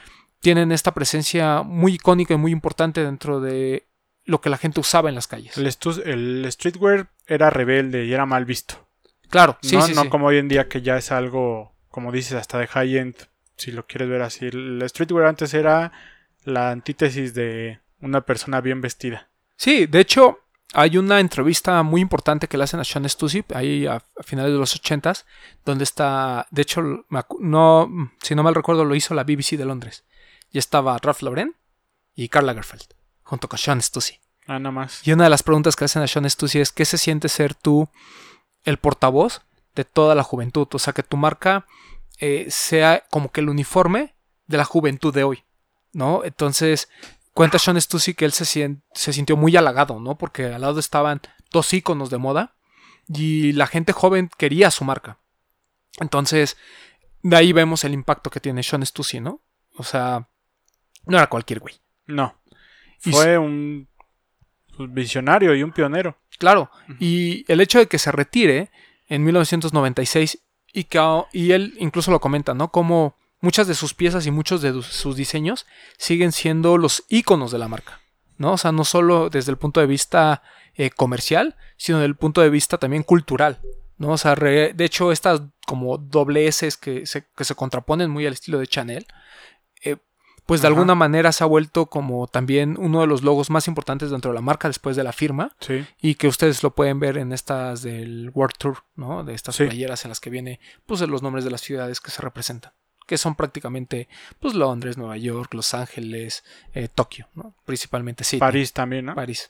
tienen 0.41 0.71
esta 0.71 0.93
presencia 0.93 1.63
muy 1.63 1.93
icónica 1.93 2.33
y 2.33 2.37
muy 2.37 2.51
importante 2.51 3.03
dentro 3.03 3.39
de 3.39 3.87
lo 4.25 4.41
que 4.41 4.49
la 4.49 4.57
gente 4.57 4.79
usaba 4.79 5.09
en 5.09 5.15
las 5.15 5.27
calles. 5.27 5.57
El, 5.57 6.51
streetwear 6.51 7.09
era 7.27 7.49
rebelde 7.49 8.05
y 8.05 8.13
era 8.13 8.25
mal 8.25 8.45
visto. 8.45 8.87
Claro, 9.29 9.57
sí, 9.61 9.75
no 9.75 9.81
sí, 9.83 9.93
no 9.93 10.03
sí. 10.03 10.09
como 10.09 10.27
hoy 10.27 10.37
en 10.37 10.47
día 10.47 10.67
que 10.67 10.81
ya 10.81 10.97
es 10.97 11.11
algo, 11.11 11.73
como 11.89 12.11
dices, 12.11 12.33
hasta 12.33 12.57
de 12.57 12.67
high-end, 12.67 13.15
si 13.57 13.71
lo 13.71 13.85
quieres 13.85 14.09
ver 14.09 14.21
así. 14.21 14.47
El 14.47 14.83
streetwear 14.87 15.27
antes 15.27 15.53
era 15.53 15.91
la 16.43 16.71
antítesis 16.71 17.33
de 17.33 17.79
una 18.01 18.21
persona 18.21 18.61
bien 18.61 18.81
vestida. 18.81 19.29
Sí, 19.55 19.87
de 19.87 19.99
hecho, 19.99 20.39
hay 20.73 20.97
una 20.97 21.19
entrevista 21.19 21.81
muy 21.83 22.01
importante 22.01 22.47
que 22.47 22.57
le 22.57 22.63
hacen 22.63 22.79
a 22.79 22.83
Sean 22.83 23.07
Stussy 23.09 23.43
ahí 23.53 23.87
a, 23.87 23.95
a 23.95 24.23
finales 24.23 24.51
de 24.51 24.59
los 24.59 24.75
ochentas, 24.75 25.25
donde 25.65 25.83
está, 25.83 26.47
de 26.51 26.61
hecho, 26.61 26.81
no, 27.39 28.11
si 28.21 28.35
no 28.35 28.43
mal 28.43 28.55
recuerdo, 28.55 28.85
lo 28.85 28.95
hizo 28.95 29.13
la 29.13 29.23
BBC 29.23 29.57
de 29.57 29.65
Londres. 29.65 30.03
Y 30.51 30.59
estaba 30.59 30.97
Ralph 30.97 31.21
Lauren 31.21 31.55
y 32.15 32.29
Karl 32.29 32.45
Lagerfeld, 32.45 32.93
junto 33.23 33.47
con 33.47 33.57
Sean 33.57 33.81
Stussy. 33.81 34.19
Ah, 34.47 34.59
nada 34.59 34.71
más. 34.71 35.07
Y 35.07 35.11
una 35.11 35.25
de 35.25 35.29
las 35.29 35.43
preguntas 35.43 35.75
que 35.75 35.85
hacen 35.85 36.01
a 36.01 36.07
Sean 36.07 36.29
Stussy 36.29 36.59
es 36.59 36.71
¿qué 36.71 36.85
se 36.85 36.97
siente 36.97 37.29
ser 37.29 37.53
tú 37.53 37.89
el 38.63 38.77
portavoz 38.77 39.41
de 39.75 39.85
toda 39.85 40.15
la 40.15 40.23
juventud? 40.23 40.67
O 40.71 40.79
sea, 40.79 40.93
que 40.93 41.03
tu 41.03 41.17
marca 41.17 41.65
eh, 42.19 42.47
sea 42.49 43.05
como 43.09 43.31
que 43.31 43.41
el 43.41 43.49
uniforme 43.49 44.15
de 44.47 44.57
la 44.57 44.65
juventud 44.65 45.13
de 45.13 45.23
hoy, 45.23 45.43
¿no? 45.93 46.23
Entonces, 46.23 46.89
cuenta 47.33 47.59
Sean 47.59 47.79
Stussy 47.79 48.13
que 48.13 48.25
él 48.25 48.31
se, 48.31 48.45
sintió 48.93 49.37
muy 49.37 49.55
halagado, 49.55 49.99
¿no? 49.99 50.17
Porque 50.17 50.45
al 50.45 50.61
lado 50.61 50.79
estaban 50.79 51.21
dos 51.51 51.73
íconos 51.73 52.09
de 52.09 52.17
moda 52.17 52.55
y 53.07 53.53
la 53.53 53.67
gente 53.67 53.93
joven 53.93 54.29
quería 54.37 54.71
su 54.71 54.85
marca. 54.85 55.19
Entonces, 55.99 56.57
de 57.21 57.35
ahí 57.35 57.53
vemos 57.53 57.83
el 57.83 57.93
impacto 57.93 58.29
que 58.29 58.39
tiene 58.39 58.63
Sean 58.63 58.85
Stussy, 58.85 59.19
¿no? 59.19 59.41
O 59.75 59.83
sea, 59.83 60.27
no 61.05 61.17
era 61.17 61.27
cualquier 61.27 61.59
güey. 61.59 61.75
No. 62.05 62.35
Y 63.03 63.11
Fue 63.11 63.37
un 63.37 63.87
pues, 64.75 64.93
visionario 64.93 65.55
y 65.55 65.63
un 65.63 65.71
pionero. 65.71 66.17
Claro, 66.37 66.71
y 66.99 67.43
el 67.51 67.59
hecho 67.59 67.79
de 67.79 67.87
que 67.87 67.99
se 67.99 68.13
retire 68.13 68.71
en 69.07 69.25
1996 69.25 70.39
y 70.71 70.85
que 70.85 70.99
y 71.33 71.51
él 71.51 71.75
incluso 71.79 72.11
lo 72.11 72.21
comenta, 72.21 72.53
¿no? 72.53 72.71
Como 72.71 73.18
muchas 73.41 73.67
de 73.67 73.75
sus 73.75 73.93
piezas 73.93 74.25
y 74.25 74.31
muchos 74.31 74.61
de 74.61 74.81
sus 74.83 75.15
diseños 75.15 75.65
siguen 75.97 76.31
siendo 76.31 76.77
los 76.77 77.03
iconos 77.09 77.51
de 77.51 77.57
la 77.59 77.67
marca, 77.67 78.01
¿no? 78.37 78.53
O 78.53 78.57
sea, 78.57 78.71
no 78.71 78.83
solo 78.83 79.29
desde 79.29 79.51
el 79.51 79.57
punto 79.57 79.79
de 79.79 79.85
vista 79.87 80.41
eh, 80.75 80.89
comercial, 80.89 81.55
sino 81.77 81.97
desde 81.99 82.07
el 82.07 82.15
punto 82.15 82.41
de 82.41 82.49
vista 82.49 82.77
también 82.77 83.03
cultural, 83.03 83.59
¿no? 83.97 84.09
O 84.11 84.17
sea, 84.17 84.35
re- 84.35 84.73
de 84.73 84.85
hecho, 84.85 85.11
estas 85.11 85.41
como 85.65 85.97
doble 85.97 86.47
S 86.47 86.69
que 86.81 87.05
se, 87.05 87.25
que 87.35 87.43
se 87.45 87.55
contraponen 87.55 88.09
muy 88.09 88.25
al 88.25 88.33
estilo 88.33 88.59
de 88.59 88.67
Chanel, 88.67 89.05
eh, 89.83 89.97
pues 90.45 90.61
de 90.61 90.67
Ajá. 90.67 90.73
alguna 90.73 90.95
manera 90.95 91.31
se 91.31 91.43
ha 91.43 91.47
vuelto 91.47 91.85
como 91.85 92.25
también 92.27 92.75
uno 92.79 93.01
de 93.01 93.07
los 93.07 93.21
logos 93.21 93.51
más 93.51 93.67
importantes 93.67 94.09
dentro 94.09 94.31
de 94.31 94.35
la 94.35 94.41
marca 94.41 94.67
después 94.67 94.95
de 94.95 95.03
la 95.03 95.11
firma 95.13 95.55
Sí. 95.59 95.85
y 96.01 96.15
que 96.15 96.27
ustedes 96.27 96.63
lo 96.63 96.73
pueden 96.73 96.99
ver 96.99 97.17
en 97.19 97.31
estas 97.33 97.83
del 97.83 98.31
World 98.33 98.55
Tour, 98.57 98.77
¿no? 98.95 99.23
De 99.23 99.35
estas 99.35 99.55
Sí. 99.57 99.65
playeras 99.65 100.05
en 100.05 100.09
las 100.09 100.19
que 100.19 100.31
viene 100.31 100.59
pues 100.87 101.01
los 101.01 101.21
nombres 101.21 101.45
de 101.45 101.51
las 101.51 101.61
ciudades 101.61 102.01
que 102.01 102.09
se 102.09 102.23
representan, 102.23 102.71
que 103.09 103.17
son 103.17 103.33
prácticamente 103.33 104.07
pues 104.39 104.53
Londres, 104.53 104.95
Nueva 104.95 105.17
York, 105.17 105.51
Los 105.55 105.73
Ángeles, 105.73 106.43
eh, 106.75 106.87
Tokio, 106.93 107.27
¿no? 107.33 107.55
Principalmente 107.65 108.23
sí. 108.23 108.37
París 108.37 108.71
también, 108.71 109.05
¿no? 109.05 109.15
París. 109.15 109.49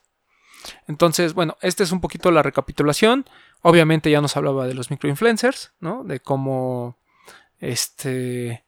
Entonces, 0.87 1.33
bueno, 1.33 1.57
esta 1.61 1.83
es 1.83 1.91
un 1.91 1.99
poquito 1.99 2.31
la 2.31 2.41
recapitulación. 2.41 3.25
Obviamente 3.61 4.09
ya 4.09 4.21
nos 4.21 4.37
hablaba 4.37 4.65
de 4.65 4.75
los 4.75 4.91
microinfluencers, 4.91 5.73
¿no? 5.81 6.05
De 6.05 6.21
cómo 6.21 6.97
este 7.59 8.63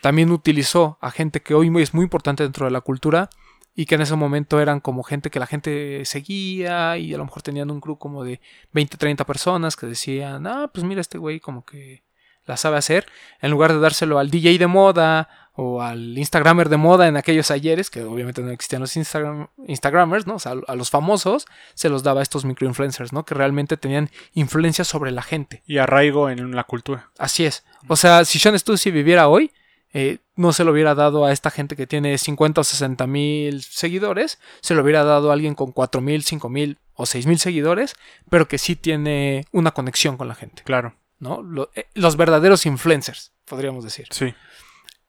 también 0.00 0.30
utilizó 0.30 0.96
a 1.00 1.10
gente 1.10 1.42
que 1.42 1.54
hoy 1.54 1.72
es 1.82 1.92
muy 1.92 2.04
importante 2.04 2.44
dentro 2.44 2.66
de 2.66 2.70
la 2.70 2.82
cultura 2.82 3.28
y 3.74 3.86
que 3.86 3.96
en 3.96 4.02
ese 4.02 4.14
momento 4.14 4.60
eran 4.60 4.78
como 4.78 5.02
gente 5.02 5.28
que 5.28 5.40
la 5.40 5.48
gente 5.48 6.04
seguía 6.04 6.98
y 6.98 7.12
a 7.12 7.18
lo 7.18 7.24
mejor 7.24 7.42
tenían 7.42 7.72
un 7.72 7.80
crew 7.80 7.98
como 7.98 8.22
de 8.22 8.40
20, 8.72 8.96
30 8.96 9.26
personas 9.26 9.74
que 9.74 9.86
decían, 9.86 10.46
ah, 10.46 10.70
pues 10.72 10.84
mira 10.84 11.00
este 11.00 11.18
güey 11.18 11.40
como 11.40 11.64
que 11.64 12.05
la 12.46 12.56
sabe 12.56 12.76
hacer, 12.78 13.06
en 13.40 13.50
lugar 13.50 13.72
de 13.72 13.80
dárselo 13.80 14.18
al 14.18 14.30
DJ 14.30 14.58
de 14.58 14.66
moda 14.66 15.28
o 15.56 15.80
al 15.80 16.16
Instagramer 16.18 16.68
de 16.68 16.76
moda 16.76 17.08
en 17.08 17.16
aquellos 17.16 17.50
ayeres, 17.50 17.90
que 17.90 18.04
obviamente 18.04 18.42
no 18.42 18.50
existían 18.50 18.82
los 18.82 18.96
Instagram, 18.96 19.48
Instagramers, 19.66 20.26
¿no? 20.26 20.34
O 20.34 20.38
sea, 20.38 20.54
a 20.66 20.74
los 20.74 20.90
famosos 20.90 21.46
se 21.74 21.88
los 21.88 22.02
daba 22.02 22.20
a 22.20 22.22
estos 22.22 22.44
microinfluencers, 22.44 23.12
¿no? 23.12 23.24
Que 23.24 23.34
realmente 23.34 23.76
tenían 23.76 24.10
influencia 24.34 24.84
sobre 24.84 25.10
la 25.12 25.22
gente. 25.22 25.62
Y 25.66 25.78
arraigo 25.78 26.28
en 26.28 26.54
la 26.54 26.64
cultura. 26.64 27.10
Así 27.18 27.46
es. 27.46 27.64
O 27.88 27.96
sea, 27.96 28.24
si 28.26 28.38
Sean 28.38 28.58
Stussy 28.58 28.90
viviera 28.90 29.28
hoy, 29.28 29.50
eh, 29.92 30.18
no 30.34 30.52
se 30.52 30.64
lo 30.64 30.72
hubiera 30.72 30.94
dado 30.94 31.24
a 31.24 31.32
esta 31.32 31.50
gente 31.50 31.74
que 31.74 31.86
tiene 31.86 32.18
50 32.18 32.60
o 32.60 32.64
60 32.64 33.06
mil 33.06 33.62
seguidores, 33.62 34.38
se 34.60 34.74
lo 34.74 34.82
hubiera 34.82 35.04
dado 35.04 35.30
a 35.30 35.32
alguien 35.32 35.54
con 35.54 35.72
4 35.72 36.02
mil, 36.02 36.22
5 36.22 36.50
mil 36.50 36.78
o 36.92 37.06
6 37.06 37.26
mil 37.26 37.38
seguidores, 37.38 37.94
pero 38.28 38.46
que 38.46 38.58
sí 38.58 38.76
tiene 38.76 39.46
una 39.52 39.70
conexión 39.70 40.18
con 40.18 40.28
la 40.28 40.34
gente, 40.34 40.62
Claro. 40.64 40.94
¿No? 41.18 41.68
Eh, 41.74 41.86
los 41.94 42.16
verdaderos 42.16 42.66
influencers, 42.66 43.32
podríamos 43.44 43.84
decir. 43.84 44.06
Sí. 44.10 44.34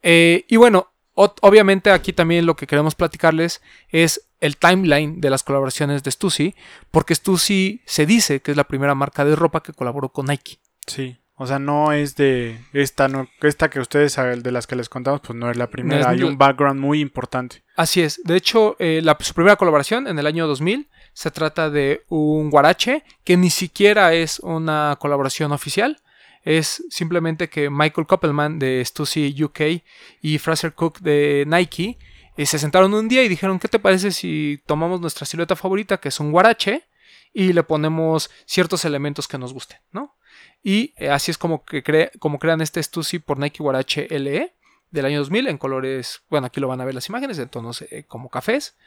Eh, 0.02 0.46
y 0.48 0.56
bueno, 0.58 0.92
obviamente 1.14 1.92
aquí 1.92 2.14
también 2.14 2.46
lo 2.46 2.56
que 2.56 2.68
queremos 2.68 2.96
platicarles 2.96 3.62
es 3.90 4.30
el 4.40 4.58
timeline 4.58 5.20
de 5.20 5.30
las 5.30 5.44
colaboraciones 5.44 6.04
de 6.04 6.12
Stussy, 6.12 6.56
porque 6.92 7.16
Stussy 7.16 7.82
se 7.86 8.06
dice 8.06 8.42
que 8.42 8.52
es 8.52 8.58
la 8.58 8.66
primera 8.66 8.96
marca 8.96 9.26
de 9.26 9.36
ropa 9.36 9.64
que 9.64 9.74
colaboró 9.74 10.10
con 10.10 10.28
Nike. 10.28 10.60
Sí. 10.86 11.18
O 11.40 11.46
sea, 11.46 11.60
no 11.60 11.92
es 11.92 12.16
de 12.16 12.60
esta, 12.74 13.08
no, 13.08 13.28
esta 13.42 13.70
que 13.70 13.80
ustedes, 13.80 14.16
de 14.16 14.52
las 14.52 14.66
que 14.66 14.76
les 14.76 14.90
contamos, 14.90 15.22
pues 15.22 15.38
no 15.38 15.52
es 15.52 15.58
la 15.58 15.68
primera. 15.70 16.02
es 16.02 16.08
Hay 16.08 16.24
un 16.24 16.36
background 16.36 16.80
muy 16.80 17.00
importante. 17.00 17.64
Así 17.76 18.02
es. 18.02 18.20
De 18.24 18.36
hecho, 18.36 18.76
eh, 18.80 19.02
la, 19.04 19.16
su 19.20 19.36
primera 19.36 19.56
colaboración 19.56 20.08
en 20.08 20.18
el 20.18 20.26
año 20.26 20.48
2000 20.48 20.90
se 21.14 21.30
trata 21.30 21.70
de 21.70 22.04
un 22.10 22.50
guarache 22.50 23.04
que 23.24 23.38
ni 23.38 23.52
siquiera 23.52 24.16
es 24.16 24.40
una 24.40 24.98
colaboración 25.00 25.52
oficial. 25.52 26.02
Es 26.48 26.82
simplemente 26.90 27.50
que 27.50 27.70
Michael 27.70 28.08
Koppelman 28.08 28.58
de 28.58 28.82
Stussy 28.86 29.44
UK 29.44 29.84
y 30.22 30.38
Fraser 30.38 30.74
Cook 30.74 31.00
de 31.00 31.44
Nike 31.46 32.00
eh, 32.38 32.46
se 32.46 32.58
sentaron 32.58 32.94
un 32.94 33.10
día 33.10 33.22
y 33.22 33.28
dijeron, 33.28 33.60
¿qué 33.60 33.68
te 33.68 33.80
parece 33.80 34.12
si 34.12 34.64
tomamos 34.66 35.02
nuestra 35.02 35.26
silueta 35.26 35.58
favorita, 35.58 35.98
que 35.98 36.08
es 36.08 36.22
un 36.22 36.32
guarache, 36.32 36.86
y 37.34 37.52
le 37.52 37.64
ponemos 37.64 38.30
ciertos 38.46 38.86
elementos 38.86 39.28
que 39.28 39.38
nos 39.38 39.52
gusten, 39.52 39.80
¿no? 39.92 40.16
Y 40.64 40.94
eh, 40.96 41.10
así 41.10 41.32
es 41.32 41.38
como, 41.38 41.66
que 41.66 42.12
como 42.18 42.40
crean 42.40 42.62
este 42.62 42.82
Stussy 42.82 43.20
por 43.20 43.40
Nike 43.40 43.62
Huarache 43.62 44.08
LE 44.10 44.56
del 44.90 45.06
año 45.06 45.20
2000 45.20 45.50
en 45.50 45.58
colores, 45.58 46.22
bueno, 46.30 46.48
aquí 46.48 46.62
lo 46.62 46.70
van 46.70 46.80
a 46.80 46.86
ver 46.86 46.96
las 46.96 47.10
imágenes, 47.10 47.40
en 47.40 47.50
tonos 47.50 47.82
eh, 47.82 48.06
como 48.08 48.30
cafés. 48.30 48.78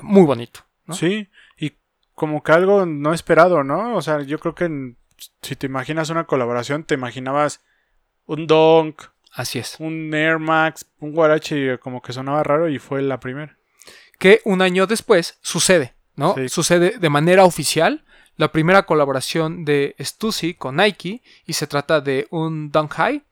Muy 0.00 0.22
bonito. 0.22 0.60
Sí, 0.92 1.28
y 1.58 1.72
como 2.14 2.44
que 2.44 2.52
algo 2.52 2.86
no 2.86 3.12
esperado, 3.12 3.64
¿no? 3.64 3.96
O 3.96 4.02
sea, 4.02 4.20
yo 4.22 4.38
creo 4.38 4.54
que 4.54 4.94
si 5.42 5.56
te 5.56 5.66
imaginas 5.66 6.10
una 6.10 6.24
colaboración, 6.24 6.84
te 6.84 6.94
imaginabas 6.94 7.60
un 8.26 8.46
Donk, 8.46 9.02
Así 9.32 9.58
es. 9.58 9.76
un 9.78 10.12
Air 10.14 10.38
Max, 10.38 10.86
un 10.98 11.12
Guarache, 11.12 11.56
y 11.74 11.78
como 11.78 12.02
que 12.02 12.12
sonaba 12.12 12.42
raro 12.42 12.68
y 12.68 12.78
fue 12.78 13.02
la 13.02 13.20
primera. 13.20 13.56
que 14.18 14.40
un 14.44 14.60
año 14.62 14.86
después 14.86 15.38
sucede, 15.40 15.94
¿no? 16.16 16.34
Sí. 16.34 16.48
Sucede 16.48 16.98
de 16.98 17.08
manera 17.08 17.44
oficial 17.44 18.04
la 18.36 18.52
primera 18.52 18.84
colaboración 18.84 19.64
de 19.64 19.94
Stussy 20.00 20.54
con 20.54 20.76
Nike 20.76 21.22
y 21.46 21.52
se 21.54 21.66
trata 21.66 22.00
de 22.00 22.26
un 22.30 22.70
Dunk 22.70 22.92
High 22.94 23.22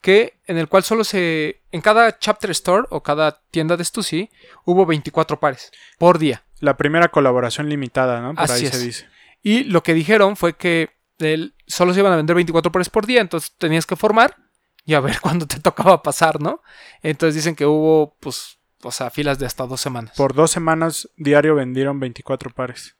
que 0.00 0.38
en 0.46 0.56
el 0.58 0.68
cual 0.68 0.82
solo 0.84 1.04
se 1.04 1.62
en 1.72 1.80
cada 1.80 2.18
chapter 2.18 2.50
store 2.50 2.86
o 2.90 3.02
cada 3.02 3.42
tienda 3.50 3.76
de 3.76 3.84
Stussy 3.84 4.30
hubo 4.64 4.86
24 4.86 5.40
pares 5.40 5.72
por 5.98 6.18
día. 6.18 6.44
La 6.60 6.76
primera 6.76 7.08
colaboración 7.08 7.68
limitada, 7.68 8.20
¿no? 8.20 8.34
Por 8.34 8.44
Así 8.44 8.64
ahí 8.64 8.66
es. 8.66 8.76
se 8.78 8.84
dice. 8.84 9.06
Y 9.42 9.64
lo 9.64 9.82
que 9.82 9.94
dijeron 9.94 10.36
fue 10.36 10.54
que 10.54 10.90
el- 11.18 11.54
solo 11.66 11.92
se 11.94 12.00
iban 12.00 12.12
a 12.12 12.16
vender 12.16 12.34
24 12.36 12.70
pares 12.72 12.88
por 12.90 13.06
día, 13.06 13.20
entonces 13.20 13.54
tenías 13.58 13.86
que 13.86 13.96
formar 13.96 14.36
y 14.84 14.94
a 14.94 15.00
ver 15.00 15.20
cuándo 15.20 15.46
te 15.46 15.60
tocaba 15.60 16.02
pasar, 16.02 16.40
¿no? 16.40 16.62
Entonces 17.02 17.34
dicen 17.34 17.54
que 17.56 17.66
hubo 17.66 18.16
pues 18.20 18.58
o 18.82 18.92
sea, 18.92 19.10
filas 19.10 19.38
de 19.38 19.46
hasta 19.46 19.66
dos 19.66 19.80
semanas. 19.80 20.14
Por 20.16 20.34
dos 20.34 20.50
semanas 20.50 21.08
diario 21.16 21.54
vendieron 21.54 21.98
24 21.98 22.50
pares. 22.50 22.96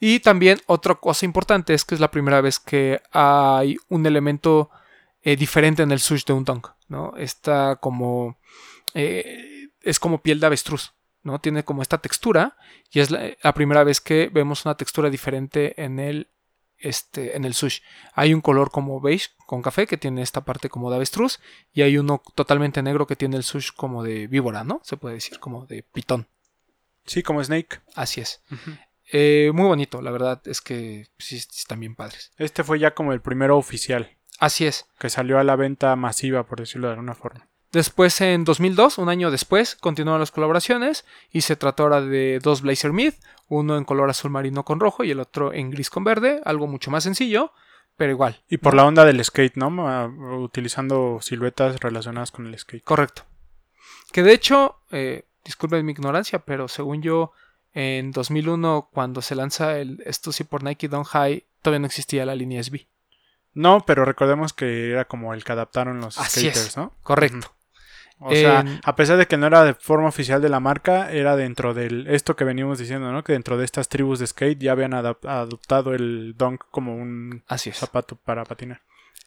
Y 0.00 0.20
también 0.20 0.60
otra 0.66 0.96
cosa 0.96 1.24
importante 1.24 1.72
es 1.72 1.84
que 1.84 1.94
es 1.94 2.00
la 2.00 2.10
primera 2.10 2.40
vez 2.40 2.58
que 2.58 3.00
hay 3.12 3.76
un 3.88 4.04
elemento 4.04 4.70
eh, 5.22 5.36
diferente 5.36 5.82
en 5.82 5.92
el 5.92 6.00
sush 6.00 6.24
de 6.24 6.32
un 6.34 6.44
dunk, 6.44 6.68
¿no? 6.88 7.14
Está 7.16 7.76
como... 7.76 8.38
eh, 8.92 9.68
es 9.80 9.98
como 10.00 10.20
piel 10.22 10.40
de 10.40 10.46
avestruz, 10.46 10.92
¿no? 11.22 11.40
Tiene 11.40 11.62
como 11.64 11.80
esta 11.82 11.98
textura 11.98 12.56
y 12.90 13.00
es 13.00 13.10
la, 13.10 13.30
la 13.42 13.54
primera 13.54 13.84
vez 13.84 14.00
que 14.00 14.28
vemos 14.32 14.64
una 14.64 14.76
textura 14.76 15.10
diferente 15.10 15.80
en 15.82 15.98
el, 16.00 16.28
este, 16.84 17.36
en 17.36 17.44
el 17.44 17.54
sush. 17.54 17.80
Hay 18.12 18.34
un 18.34 18.40
color 18.40 18.70
como 18.70 19.00
beige 19.00 19.28
con 19.46 19.62
café 19.62 19.86
que 19.86 19.96
tiene 19.96 20.22
esta 20.22 20.44
parte 20.44 20.68
como 20.68 20.90
de 20.90 20.96
avestruz 20.96 21.40
y 21.72 21.82
hay 21.82 21.98
uno 21.98 22.22
totalmente 22.34 22.82
negro 22.82 23.06
que 23.06 23.16
tiene 23.16 23.36
el 23.36 23.42
sush 23.42 23.70
como 23.74 24.02
de 24.02 24.26
víbora, 24.26 24.64
¿no? 24.64 24.80
Se 24.84 24.96
puede 24.96 25.16
decir 25.16 25.38
como 25.40 25.66
de 25.66 25.82
pitón. 25.82 26.28
Sí, 27.06 27.22
como 27.22 27.42
Snake. 27.42 27.80
Así 27.94 28.20
es. 28.20 28.42
Eh, 29.12 29.50
muy 29.52 29.66
bonito, 29.66 30.00
la 30.00 30.10
verdad 30.10 30.40
es 30.46 30.60
que 30.60 31.08
sí, 31.18 31.38
sí 31.38 31.48
están 31.58 31.80
bien 31.80 31.94
padres. 31.94 32.32
Este 32.38 32.64
fue 32.64 32.78
ya 32.78 32.94
como 32.94 33.12
el 33.12 33.20
primero 33.20 33.58
oficial, 33.58 34.16
Así 34.38 34.66
es. 34.66 34.86
que 34.98 35.10
salió 35.10 35.38
a 35.38 35.44
la 35.44 35.56
venta 35.56 35.94
masiva, 35.96 36.46
por 36.46 36.60
decirlo 36.60 36.88
de 36.88 36.94
alguna 36.94 37.14
forma. 37.14 37.48
Después, 37.74 38.20
en 38.20 38.44
2002, 38.44 38.98
un 38.98 39.08
año 39.08 39.30
después, 39.32 39.74
continuaron 39.74 40.20
las 40.20 40.30
colaboraciones 40.30 41.04
y 41.32 41.40
se 41.40 41.56
trató 41.56 41.82
ahora 41.82 42.00
de 42.00 42.38
dos 42.40 42.62
Blazer 42.62 42.92
Mid, 42.92 43.14
uno 43.48 43.76
en 43.76 43.84
color 43.84 44.08
azul 44.08 44.30
marino 44.30 44.64
con 44.64 44.78
rojo 44.78 45.02
y 45.04 45.10
el 45.10 45.18
otro 45.20 45.52
en 45.52 45.70
gris 45.70 45.90
con 45.90 46.04
verde, 46.04 46.40
algo 46.44 46.68
mucho 46.68 46.90
más 46.92 47.02
sencillo, 47.02 47.52
pero 47.96 48.12
igual. 48.12 48.40
Y 48.48 48.58
por 48.58 48.74
la 48.74 48.84
onda 48.86 49.04
del 49.04 49.22
skate, 49.24 49.56
¿no? 49.56 49.70
Ma- 49.70 50.06
Utilizando 50.38 51.18
siluetas 51.20 51.80
relacionadas 51.80 52.30
con 52.30 52.46
el 52.46 52.56
skate. 52.58 52.84
Correcto. 52.84 53.22
Que 54.12 54.22
de 54.22 54.32
hecho, 54.32 54.78
eh, 54.92 55.24
disculpen 55.44 55.84
mi 55.84 55.92
ignorancia, 55.92 56.38
pero 56.38 56.68
según 56.68 57.02
yo, 57.02 57.32
en 57.72 58.12
2001, 58.12 58.88
cuando 58.92 59.20
se 59.20 59.34
lanza 59.34 59.78
el 59.78 60.00
Stussy 60.08 60.44
por 60.44 60.62
Nike 60.62 60.86
Down 60.88 61.02
High, 61.04 61.44
todavía 61.60 61.80
no 61.80 61.86
existía 61.86 62.24
la 62.24 62.36
línea 62.36 62.62
SB. 62.62 62.86
No, 63.52 63.84
pero 63.84 64.04
recordemos 64.04 64.52
que 64.52 64.90
era 64.92 65.04
como 65.06 65.34
el 65.34 65.42
que 65.42 65.52
adaptaron 65.52 66.00
los 66.00 66.18
Así 66.18 66.46
es. 66.46 66.54
skaters, 66.54 66.76
¿no? 66.76 66.92
Correcto. 67.02 67.50
O 68.26 68.34
sea, 68.34 68.64
a 68.82 68.96
pesar 68.96 69.18
de 69.18 69.26
que 69.26 69.36
no 69.36 69.46
era 69.46 69.64
de 69.64 69.74
forma 69.74 70.08
oficial 70.08 70.40
de 70.40 70.48
la 70.48 70.60
marca, 70.60 71.12
era 71.12 71.36
dentro 71.36 71.74
del 71.74 72.06
esto 72.08 72.36
que 72.36 72.44
venimos 72.44 72.78
diciendo, 72.78 73.12
¿no? 73.12 73.22
Que 73.22 73.34
dentro 73.34 73.58
de 73.58 73.64
estas 73.64 73.88
tribus 73.88 74.18
de 74.18 74.26
skate 74.26 74.58
ya 74.58 74.72
habían 74.72 74.94
adoptado 74.94 75.94
el 75.94 76.34
dunk 76.36 76.62
como 76.70 76.96
un 76.96 77.42
Así 77.48 77.70
zapato 77.72 78.16
para 78.16 78.44
patinar. 78.44 78.80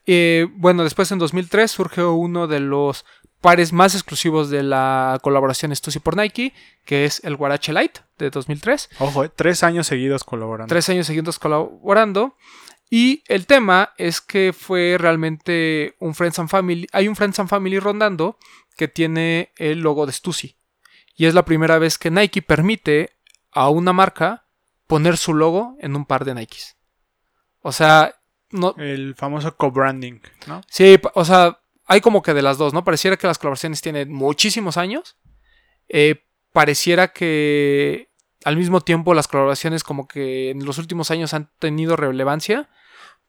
Eh, 0.06 0.48
bueno, 0.56 0.84
después 0.84 1.12
en 1.12 1.20
2003 1.20 1.70
surgió 1.70 2.14
uno 2.14 2.48
de 2.48 2.62
los 2.62 3.06
pares 3.42 3.72
más 3.74 3.94
exclusivos 3.94 4.50
de 4.50 4.64
la 4.64 5.20
colaboración 5.22 5.76
Stussy 5.76 6.00
por 6.00 6.16
Nike, 6.18 6.54
que 6.86 7.06
es 7.06 7.24
el 7.24 7.36
Guarache 7.36 7.74
Light 7.74 8.00
de 8.18 8.30
2003. 8.30 8.90
Ojo, 9.00 9.26
eh, 9.26 9.32
tres 9.34 9.64
años 9.64 9.88
seguidos 9.88 10.24
colaborando. 10.24 10.70
Tres 10.70 10.90
años 10.90 11.08
seguidos 11.08 11.40
colaborando. 11.40 12.36
Y 12.90 13.24
el 13.28 13.46
tema 13.46 13.94
es 13.98 14.22
que 14.22 14.54
fue 14.54 14.98
realmente 14.98 15.96
un 16.00 16.16
Friends 16.16 16.40
and 16.40 16.50
Family. 16.50 16.88
Hay 16.94 17.08
un 17.08 17.16
Friends 17.16 17.40
and 17.40 17.50
Family 17.50 17.80
rondando 17.80 18.38
que 18.78 18.88
tiene 18.88 19.52
el 19.58 19.80
logo 19.80 20.06
de 20.06 20.14
Stussy. 20.14 20.58
Y 21.16 21.26
es 21.26 21.34
la 21.34 21.46
primera 21.46 21.80
vez 21.80 21.98
que 21.98 22.12
Nike 22.12 22.42
permite 22.42 23.18
a 23.52 23.70
una 23.70 23.92
marca 23.92 24.46
poner 24.86 25.18
su 25.18 25.34
logo 25.34 25.76
en 25.80 25.96
un 25.96 26.06
par 26.06 26.24
de 26.24 26.36
Nikes. 26.36 26.78
O 27.62 27.72
sea, 27.72 28.16
no, 28.52 28.76
El 28.78 29.16
famoso 29.16 29.58
co-branding, 29.58 30.22
¿no? 30.46 30.62
Sí, 30.70 30.98
o 31.14 31.26
sea, 31.26 31.60
hay 31.86 32.00
como 32.02 32.22
que 32.22 32.34
de 32.34 32.42
las 32.42 32.58
dos, 32.58 32.74
¿no? 32.74 32.84
Pareciera 32.84 33.18
que 33.18 33.28
las 33.28 33.38
colaboraciones 33.38 33.82
tienen 33.82 34.12
muchísimos 34.14 34.78
años. 34.78 35.18
Eh, 35.90 36.24
pareciera 36.54 37.10
que 37.10 38.10
al 38.46 38.56
mismo 38.56 38.82
tiempo 38.82 39.14
las 39.14 39.28
colaboraciones 39.28 39.84
como 39.84 40.08
que 40.08 40.52
en 40.52 40.66
los 40.66 40.78
últimos 40.78 41.12
años 41.12 41.34
han 41.34 41.52
tenido 41.60 41.96
relevancia, 41.96 42.70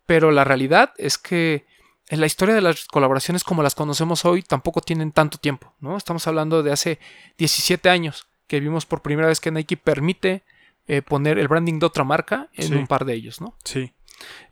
pero 0.08 0.30
la 0.30 0.42
realidad 0.42 0.94
es 0.96 1.18
que 1.18 1.66
en 2.08 2.20
la 2.20 2.26
historia 2.26 2.54
de 2.54 2.62
las 2.62 2.86
colaboraciones 2.86 3.44
como 3.44 3.62
las 3.62 3.74
conocemos 3.74 4.24
hoy 4.24 4.42
tampoco 4.42 4.80
tienen 4.80 5.12
tanto 5.12 5.36
tiempo, 5.36 5.74
¿no? 5.80 5.98
Estamos 5.98 6.26
hablando 6.26 6.62
de 6.62 6.72
hace 6.72 6.98
17 7.36 7.90
años 7.90 8.26
que 8.46 8.58
vimos 8.60 8.86
por 8.86 9.02
primera 9.02 9.28
vez 9.28 9.38
que 9.38 9.50
Nike 9.50 9.76
permite 9.76 10.42
eh, 10.86 11.02
poner 11.02 11.38
el 11.38 11.46
branding 11.48 11.78
de 11.78 11.84
otra 11.84 12.04
marca 12.04 12.48
en 12.54 12.68
Sí. 12.68 12.74
un 12.74 12.86
par 12.86 13.04
de 13.04 13.12
ellos, 13.12 13.42
¿no? 13.42 13.54
Sí. 13.64 13.92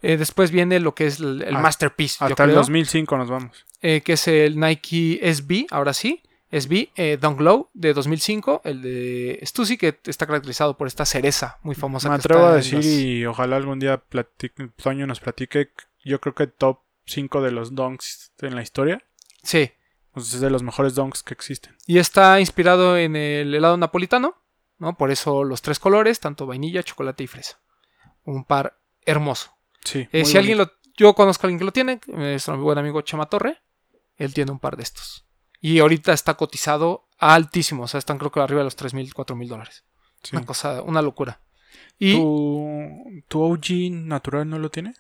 Eh, 0.03 0.19
después 0.19 0.51
viene 0.51 0.79
lo 0.79 0.95
que 0.95 1.07
es 1.07 1.19
el, 1.21 1.41
el 1.43 1.55
masterpiece, 1.57 2.19
yo 2.21 2.27
Hasta 2.27 2.45
el 2.45 2.51
creo, 2.51 2.61
2005 2.61 3.17
nos 3.17 3.31
vamos. 3.31 3.65
eh, 3.81 4.03
que 4.03 4.13
es 4.13 4.29
el 4.29 4.61
Nike 4.61 5.19
SB, 5.23 5.69
ahora 5.71 5.95
sí, 5.95 6.23
SB 6.51 6.91
eh, 6.97 7.19
Dunk 7.21 7.41
Low 7.41 7.71
de 7.75 7.93
2005, 7.93 8.63
el 8.65 8.83
de 8.83 9.41
Stussy, 9.45 9.77
que 9.77 9.99
está 10.05 10.27
caracterizado 10.27 10.77
por 10.77 10.87
esta 10.87 11.05
cereza 11.05 11.59
muy 11.63 11.75
famosa. 11.75 12.09
Me 12.09 12.17
que 12.17 12.21
atrevo 12.21 12.41
está 12.43 12.53
a 12.53 12.57
decir 12.57 12.85
y 12.85 13.27
ojalá 13.27 13.57
algún 13.57 13.79
día 13.81 14.03
platique- 14.09 14.71
Toño 14.77 15.07
nos 15.07 15.21
platique. 15.21 15.71
Yo 16.05 16.21
creo 16.21 16.35
que 16.35 16.47
top 16.47 16.81
5 17.07 17.41
de 17.43 17.51
los 17.51 17.75
dunks 17.75 18.33
en 18.41 18.55
la 18.55 18.63
historia. 18.63 19.03
Sí, 19.43 19.73
Pues 20.13 20.33
es 20.35 20.41
de 20.41 20.51
los 20.51 20.63
mejores 20.63 20.95
dunks 20.95 21.23
que 21.23 21.35
existen. 21.35 21.77
y 21.87 21.99
está 21.99 22.39
inspirado 22.41 22.97
en 22.97 23.17
el 23.17 23.55
helado 23.55 23.77
napolitano, 23.77 24.41
¿no? 24.79 24.97
Por 24.97 25.11
eso 25.11 25.43
los 25.45 25.63
tres 25.63 25.79
colores, 25.79 26.21
tanto 26.21 26.47
vainilla, 26.47 26.83
chocolate 26.83 27.25
y 27.25 27.27
fresa. 27.27 27.59
Un 28.25 28.45
par 28.45 28.79
hermoso. 29.05 29.51
Sí. 29.85 30.09
Eh, 30.13 30.25
si 30.25 30.37
alguien 30.39 30.59
lo... 30.59 30.71
Yo 30.97 31.15
conozco 31.15 31.43
a 31.43 31.47
alguien 31.49 31.59
que 31.59 31.65
lo 31.67 31.73
tiene, 31.73 32.01
es 32.35 32.49
mi 32.49 32.57
buen 32.57 32.79
amigo 32.79 33.03
Chema 33.03 33.27
Torre, 33.27 33.59
él 34.17 34.33
tiene 34.33 34.51
un 34.53 34.59
par 34.59 34.77
de 34.77 34.83
estos. 34.85 35.26
Y 35.69 35.79
ahorita 35.81 36.13
está 36.13 36.35
cotizado 36.35 37.09
altísimo, 37.19 37.85
o 37.85 37.89
sea, 37.89 37.99
están 37.99 38.19
creo 38.19 38.31
que 38.31 38.41
arriba 38.41 38.61
de 38.61 38.65
los 38.65 38.77
3 38.77 38.95
mil, 38.95 39.13
4 39.13 39.35
mil 39.37 39.49
dólares. 39.49 39.85
Sí. 40.23 40.37
Una 40.37 40.45
cosa, 40.47 40.83
una 40.83 41.03
locura. 41.03 41.41
Y... 41.99 42.15
¿Tu, 42.15 43.23
¿Tu 43.29 43.41
OG 43.43 43.91
natural 43.91 44.49
no 44.49 44.59
lo 44.59 44.71
tiene? 44.71 44.95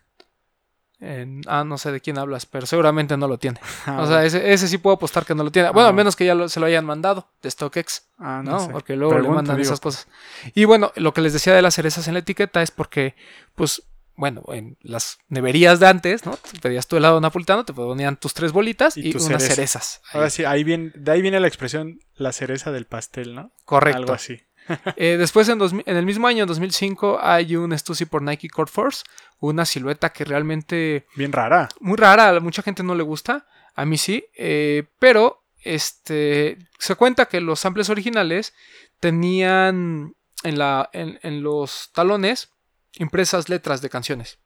en- 0.98 1.42
ah, 1.46 1.62
no 1.62 1.76
sé 1.76 1.92
de 1.92 2.00
quién 2.00 2.16
hablas, 2.18 2.46
pero 2.46 2.64
seguramente 2.66 3.16
no 3.18 3.28
lo 3.28 3.38
tiene. 3.38 3.60
Ah, 3.86 4.00
o 4.02 4.06
sea, 4.06 4.24
ese, 4.24 4.52
ese 4.52 4.66
sí 4.66 4.78
puedo 4.78 4.96
apostar 4.96 5.26
que 5.26 5.34
no 5.34 5.44
lo 5.44 5.50
tiene. 5.52 5.68
Bueno, 5.70 5.86
Ah. 5.86 5.90
al 5.90 5.94
menos 5.94 6.16
que 6.16 6.24
ya 6.24 6.34
lo- 6.34 6.48
se 6.48 6.58
lo 6.58 6.66
hayan 6.66 6.86
mandado 6.86 7.28
de 7.42 7.50
StockX, 7.50 8.08
ah, 8.18 8.40
no 8.44 8.52
¿no? 8.52 8.60
sé. 8.60 8.72
Porque 8.72 8.96
luego 8.96 9.18
le 9.18 9.28
mandan 9.28 9.56
digo. 9.56 9.66
esas 9.66 9.80
cosas. 9.80 10.08
Y 10.54 10.64
bueno, 10.64 10.92
lo 10.96 11.12
que 11.12 11.20
les 11.20 11.32
decía 11.34 11.54
de 11.54 11.60
las 11.62 11.74
cerezas 11.74 12.08
en 12.08 12.14
la 12.14 12.20
etiqueta 12.20 12.62
es 12.62 12.70
porque, 12.70 13.14
pues, 13.54 13.82
bueno, 14.16 14.42
en 14.48 14.76
las 14.80 15.18
neverías 15.28 15.78
de 15.80 15.86
antes, 15.86 16.24
¿no? 16.26 16.32
Tú 16.36 16.58
Pedías 16.60 16.86
tu 16.86 16.96
helado 16.96 17.20
napolitano, 17.20 17.64
te 17.64 17.72
ponían 17.72 18.16
tus 18.16 18.34
tres 18.34 18.52
bolitas 18.52 18.96
Y 18.96 19.10
unas 19.10 19.24
cereza. 19.24 19.54
cerezas. 19.54 20.00
Ahí. 20.06 20.10
Ahora 20.14 20.30
sí, 20.30 20.44
ahí 20.44 20.64
viene, 20.64 20.92
de 20.94 21.12
ahí 21.12 21.22
viene 21.22 21.38
la 21.40 21.48
expresión 21.48 22.00
la 22.14 22.32
cereza 22.32 22.72
del 22.72 22.86
pastel, 22.86 23.34
¿no? 23.34 23.52
Correcto. 23.64 23.98
Algo 23.98 24.12
así. 24.14 24.40
Eh, 24.96 25.16
después, 25.16 25.48
en, 25.48 25.58
2000 25.58 25.84
en 25.86 25.96
el 25.96 26.04
mismo 26.04 26.26
año, 26.26 26.42
en 26.42 26.48
2005, 26.48 27.20
hay 27.22 27.54
un 27.54 27.78
Stussy 27.78 28.04
por 28.04 28.20
Nike 28.22 28.48
Core 28.48 28.68
Force, 28.68 29.04
una 29.38 29.64
silueta 29.64 30.10
que 30.10 30.24
realmente 30.24 31.06
Bien 31.14 31.30
rara. 31.30 31.68
muy 31.78 31.96
rara, 31.96 32.30
a 32.30 32.40
mucha 32.40 32.62
gente 32.62 32.82
no 32.82 32.96
le 32.96 33.04
gusta, 33.04 33.46
a 33.76 33.84
mí 33.84 33.96
sí, 33.96 34.24
eh, 34.36 34.82
pero 34.98 35.44
este 35.62 36.58
se 36.80 36.96
cuenta 36.96 37.26
que 37.26 37.40
los 37.40 37.60
samples 37.60 37.90
originales 37.90 38.54
tenían 38.98 40.14
en, 40.42 40.58
la, 40.58 40.90
en, 40.92 41.18
en 41.22 41.42
los 41.44 41.90
talones 41.92 42.50
impresas 42.96 43.48
letras 43.48 43.80
de 43.80 43.90
canciones. 43.90 44.38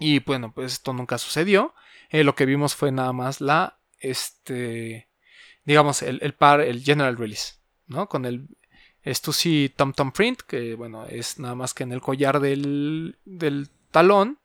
Y 0.00 0.20
bueno, 0.20 0.52
pues 0.52 0.74
esto 0.74 0.92
nunca 0.92 1.18
sucedió. 1.18 1.74
Eh, 2.10 2.24
lo 2.24 2.34
que 2.34 2.46
vimos 2.46 2.74
fue 2.74 2.92
nada 2.92 3.12
más 3.12 3.40
la, 3.40 3.78
este, 3.98 5.08
digamos, 5.64 6.02
el, 6.02 6.18
el 6.22 6.34
par, 6.34 6.60
el 6.60 6.82
general 6.82 7.16
release, 7.16 7.54
¿no? 7.86 8.08
Con 8.08 8.24
el 8.24 8.48
Stussy 9.06 9.72
Tom 9.74 9.92
Tom 9.92 10.12
Print, 10.12 10.42
que 10.42 10.74
bueno, 10.74 11.06
es 11.06 11.38
nada 11.38 11.54
más 11.54 11.74
que 11.74 11.82
en 11.82 11.92
el 11.92 12.00
collar 12.00 12.40
del, 12.40 13.18
del 13.24 13.68
talón 13.90 14.38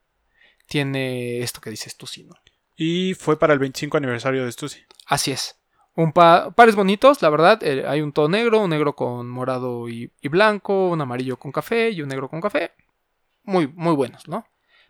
tiene 0.67 1.39
esto 1.41 1.61
que 1.61 1.69
dices 1.69 1.95
tú, 1.97 2.05
sí, 2.05 2.23
¿no? 2.23 2.35
Y 2.75 3.13
fue 3.15 3.37
para 3.37 3.53
el 3.53 3.59
25 3.59 3.97
aniversario 3.97 4.45
de 4.45 4.51
Stussy. 4.51 4.79
Así 5.05 5.31
es. 5.31 5.58
Un 5.99 6.13
pa- 6.13 6.51
pares 6.51 6.75
bonitos, 6.75 7.21
la 7.21 7.29
verdad. 7.29 7.59
eh, 7.63 7.83
hay 7.87 8.01
un 8.01 8.13
tono 8.13 8.29
negro, 8.29 8.59
un 8.61 8.69
negro 8.69 8.95
con 8.95 9.27
morado 9.29 9.89
y, 9.89 10.11
y 10.21 10.27
blanco, 10.29 10.89
un 10.89 11.01
amarillo 11.01 11.37
con 11.37 11.51
café 11.51 11.89
y 11.89 12.01
un 12.01 12.09
negro 12.09 12.29
con 12.29 12.39
café. 12.39 12.71
Muy, 13.43 13.67
muy 13.67 13.93
buenos, 13.95 14.27
¿no? 14.27 14.45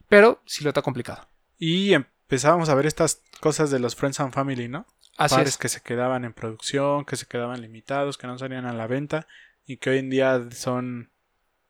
Pero 0.07 0.41
silueta 0.45 0.81
complicada. 0.81 1.27
Y 1.57 1.93
empezábamos 1.93 2.69
a 2.69 2.75
ver 2.75 2.85
estas 2.85 3.21
cosas 3.41 3.71
de 3.71 3.79
los 3.79 3.95
Friends 3.95 4.19
and 4.19 4.33
Family, 4.33 4.67
¿no? 4.67 4.85
Así 5.17 5.35
Pares 5.35 5.49
es. 5.53 5.57
que 5.57 5.69
se 5.69 5.81
quedaban 5.81 6.25
en 6.25 6.33
producción, 6.33 7.05
que 7.05 7.15
se 7.15 7.25
quedaban 7.25 7.61
limitados, 7.61 8.17
que 8.17 8.27
no 8.27 8.37
salían 8.37 8.65
a 8.65 8.73
la 8.73 8.87
venta 8.87 9.25
y 9.65 9.77
que 9.77 9.89
hoy 9.89 9.97
en 9.99 10.09
día 10.09 10.41
son 10.51 11.09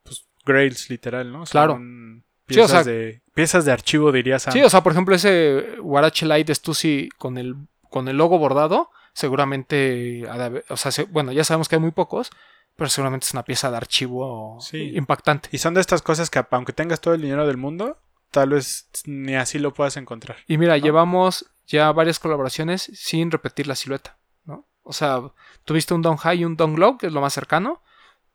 pues, 0.03 0.27
grails 0.45 0.89
literal, 0.89 1.31
¿no? 1.31 1.43
Claro. 1.45 1.73
Son 1.73 2.23
Sí, 2.49 2.55
o 2.59 2.65
piezas, 2.65 2.83
sea- 2.83 2.93
de, 2.93 3.21
piezas 3.33 3.63
de 3.65 3.71
archivo, 3.71 4.11
dirías. 4.11 4.47
Sí, 4.51 4.61
o 4.63 4.69
sea, 4.69 4.81
por 4.81 4.91
ejemplo, 4.91 5.15
ese 5.15 5.75
Warache 5.81 6.25
Light 6.25 6.49
Stussy 6.49 7.07
con 7.17 7.37
el, 7.37 7.55
con 7.89 8.07
el 8.07 8.17
logo 8.17 8.37
bordado, 8.39 8.89
seguramente, 9.13 10.23
o 10.69 10.77
sea, 10.77 10.91
se- 10.91 11.03
bueno, 11.05 11.31
ya 11.31 11.43
sabemos 11.43 11.67
que 11.69 11.75
hay 11.75 11.81
muy 11.81 11.91
pocos, 11.91 12.31
pero 12.75 12.89
seguramente 12.89 13.25
es 13.25 13.33
una 13.33 13.43
pieza 13.43 13.69
de 13.71 13.77
archivo 13.77 14.57
Sí. 14.61 14.91
impactante. 14.95 15.49
Y 15.51 15.57
son 15.57 15.73
de 15.73 15.81
estas 15.81 16.01
cosas 16.01 16.29
que 16.29 16.43
aunque 16.51 16.73
tengas 16.73 17.01
todo 17.01 17.13
el 17.13 17.21
dinero 17.21 17.45
del 17.47 17.57
mundo, 17.57 17.97
tal 18.31 18.49
vez 18.49 18.89
ni 19.05 19.35
así 19.35 19.59
lo 19.59 19.73
puedas 19.73 19.97
encontrar. 19.97 20.37
Y 20.47 20.57
mira, 20.57 20.77
¿no? 20.77 20.83
llevamos 20.83 21.45
ya 21.67 21.91
varias 21.91 22.19
colaboraciones 22.19 22.83
sin 22.93 23.31
repetir 23.31 23.67
la 23.67 23.75
silueta, 23.75 24.17
¿no? 24.45 24.67
O 24.83 24.93
sea, 24.93 25.21
tuviste 25.65 25.93
un 25.93 26.01
Don 26.01 26.17
High 26.17 26.39
y 26.41 26.45
un 26.45 26.55
Don 26.55 26.79
Low, 26.79 26.97
que 26.97 27.07
es 27.07 27.13
lo 27.13 27.21
más 27.21 27.33
cercano, 27.33 27.81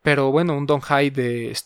pero 0.02 0.30
bueno, 0.30 0.56
un 0.56 0.66
Don 0.66 0.80
High 0.80 1.10
de, 1.10 1.56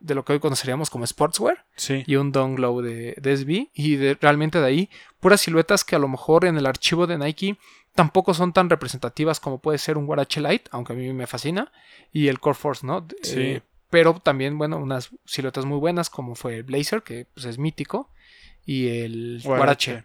de 0.00 0.14
lo 0.14 0.24
que 0.24 0.32
hoy 0.32 0.40
conoceríamos 0.40 0.88
como 0.88 1.06
Sportswear 1.06 1.66
Sí. 1.76 2.04
y 2.06 2.16
un 2.16 2.32
Don 2.32 2.56
Low 2.60 2.80
de, 2.80 3.14
de 3.20 3.32
SB, 3.36 3.70
y 3.74 3.96
de, 3.96 4.14
realmente 4.18 4.58
de 4.60 4.66
ahí, 4.66 4.90
puras 5.20 5.42
siluetas 5.42 5.84
que 5.84 5.94
a 5.94 5.98
lo 5.98 6.08
mejor 6.08 6.46
en 6.46 6.56
el 6.56 6.64
archivo 6.66 7.06
de 7.06 7.18
Nike 7.18 7.58
tampoco 7.94 8.34
son 8.34 8.52
tan 8.52 8.68
representativas 8.68 9.40
como 9.40 9.60
puede 9.60 9.78
ser 9.78 9.96
un 9.96 10.06
Guarache 10.06 10.40
Light, 10.40 10.68
aunque 10.70 10.92
a 10.92 10.96
mí 10.96 11.12
me 11.12 11.26
fascina, 11.26 11.72
y 12.12 12.28
el 12.28 12.40
Core 12.40 12.56
Force, 12.56 12.86
¿no? 12.86 13.06
Sí. 13.22 13.40
Eh, 13.40 13.62
pero 13.90 14.14
también, 14.20 14.58
bueno, 14.58 14.78
unas 14.78 15.10
siluetas 15.24 15.64
muy 15.64 15.78
buenas 15.78 16.10
como 16.10 16.34
fue 16.34 16.56
el 16.56 16.62
Blazer, 16.64 17.02
que 17.02 17.26
pues, 17.32 17.46
es 17.46 17.58
mítico, 17.58 18.10
y 18.66 18.88
el 18.88 19.40
Guarache. 19.44 20.04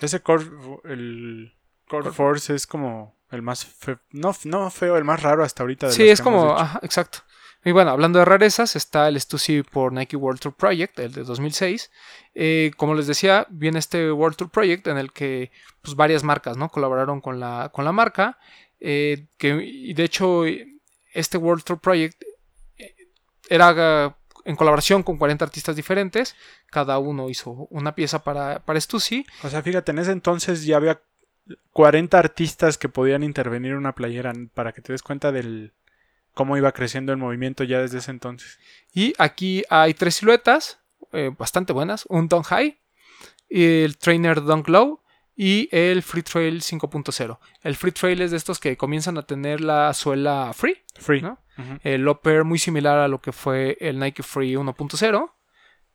Ese 0.00 0.20
core, 0.20 0.44
el 0.84 1.54
core 1.86 2.10
Force 2.12 2.54
es 2.54 2.66
como 2.66 3.16
el 3.30 3.42
más 3.42 3.64
feo, 3.64 4.00
no, 4.10 4.34
no 4.44 4.70
feo, 4.70 4.96
el 4.96 5.04
más 5.04 5.22
raro 5.22 5.44
hasta 5.44 5.62
ahorita. 5.62 5.88
de 5.88 5.92
Sí, 5.92 6.08
es 6.08 6.20
como, 6.20 6.56
ajá, 6.56 6.80
exacto. 6.82 7.20
Y 7.68 7.72
bueno, 7.72 7.90
hablando 7.90 8.18
de 8.18 8.24
rarezas, 8.24 8.76
está 8.76 9.08
el 9.08 9.20
Stussy 9.20 9.62
por 9.62 9.92
Nike 9.92 10.16
World 10.16 10.40
Tour 10.40 10.54
Project, 10.54 10.98
el 11.00 11.12
de 11.12 11.22
2006. 11.22 11.90
Eh, 12.34 12.70
como 12.78 12.94
les 12.94 13.06
decía, 13.06 13.46
viene 13.50 13.78
este 13.78 14.10
World 14.10 14.38
Tour 14.38 14.48
Project 14.48 14.86
en 14.86 14.96
el 14.96 15.12
que 15.12 15.52
pues, 15.82 15.94
varias 15.94 16.24
marcas 16.24 16.56
¿no? 16.56 16.70
colaboraron 16.70 17.20
con 17.20 17.38
la, 17.38 17.70
con 17.70 17.84
la 17.84 17.92
marca. 17.92 18.38
eh, 18.80 19.26
que, 19.36 19.62
y 19.62 19.92
de 19.92 20.02
hecho, 20.02 20.44
este 21.12 21.36
World 21.36 21.62
Tour 21.62 21.78
Project 21.78 22.22
eh, 22.78 22.94
era 23.50 24.16
en 24.46 24.56
colaboración 24.56 25.02
con 25.02 25.18
40 25.18 25.44
artistas 25.44 25.76
diferentes. 25.76 26.36
Cada 26.70 26.98
uno 26.98 27.28
hizo 27.28 27.50
una 27.68 27.94
pieza 27.94 28.24
para, 28.24 28.64
para 28.64 28.80
Stussy. 28.80 29.26
O 29.42 29.50
sea, 29.50 29.60
fíjate, 29.60 29.92
en 29.92 29.98
ese 29.98 30.12
entonces 30.12 30.64
ya 30.64 30.78
había 30.78 31.02
40 31.74 32.18
artistas 32.18 32.78
que 32.78 32.88
podían 32.88 33.22
intervenir 33.22 33.72
en 33.72 33.76
una 33.76 33.94
playera 33.94 34.32
para 34.54 34.72
que 34.72 34.80
te 34.80 34.94
des 34.94 35.02
cuenta 35.02 35.32
del 35.32 35.74
cómo 36.38 36.56
iba 36.56 36.70
creciendo 36.70 37.10
el 37.10 37.18
movimiento 37.18 37.64
ya 37.64 37.80
desde 37.80 37.98
ese 37.98 38.12
entonces. 38.12 38.60
Y 38.94 39.12
aquí 39.18 39.64
hay 39.70 39.92
tres 39.92 40.14
siluetas 40.14 40.78
eh, 41.12 41.32
bastante 41.36 41.72
buenas. 41.72 42.04
Un 42.08 42.28
Dunk 42.28 42.46
High, 42.46 42.78
el 43.50 43.98
Trainer 43.98 44.40
Dunk 44.44 44.68
Low 44.68 45.00
y 45.34 45.68
el 45.72 46.00
Free 46.04 46.22
Trail 46.22 46.60
5.0. 46.62 47.38
El 47.64 47.74
Free 47.74 47.90
Trail 47.90 48.22
es 48.22 48.30
de 48.30 48.36
estos 48.36 48.60
que 48.60 48.76
comienzan 48.76 49.18
a 49.18 49.22
tener 49.26 49.60
la 49.60 49.92
suela 49.94 50.52
free. 50.54 50.76
Free. 50.94 51.22
¿no? 51.22 51.40
El 51.82 52.06
upper 52.06 52.44
muy 52.44 52.60
similar 52.60 52.98
a 52.98 53.08
lo 53.08 53.20
que 53.20 53.32
fue 53.32 53.76
el 53.80 53.98
Nike 53.98 54.22
Free 54.22 54.54
1.0. 54.54 55.32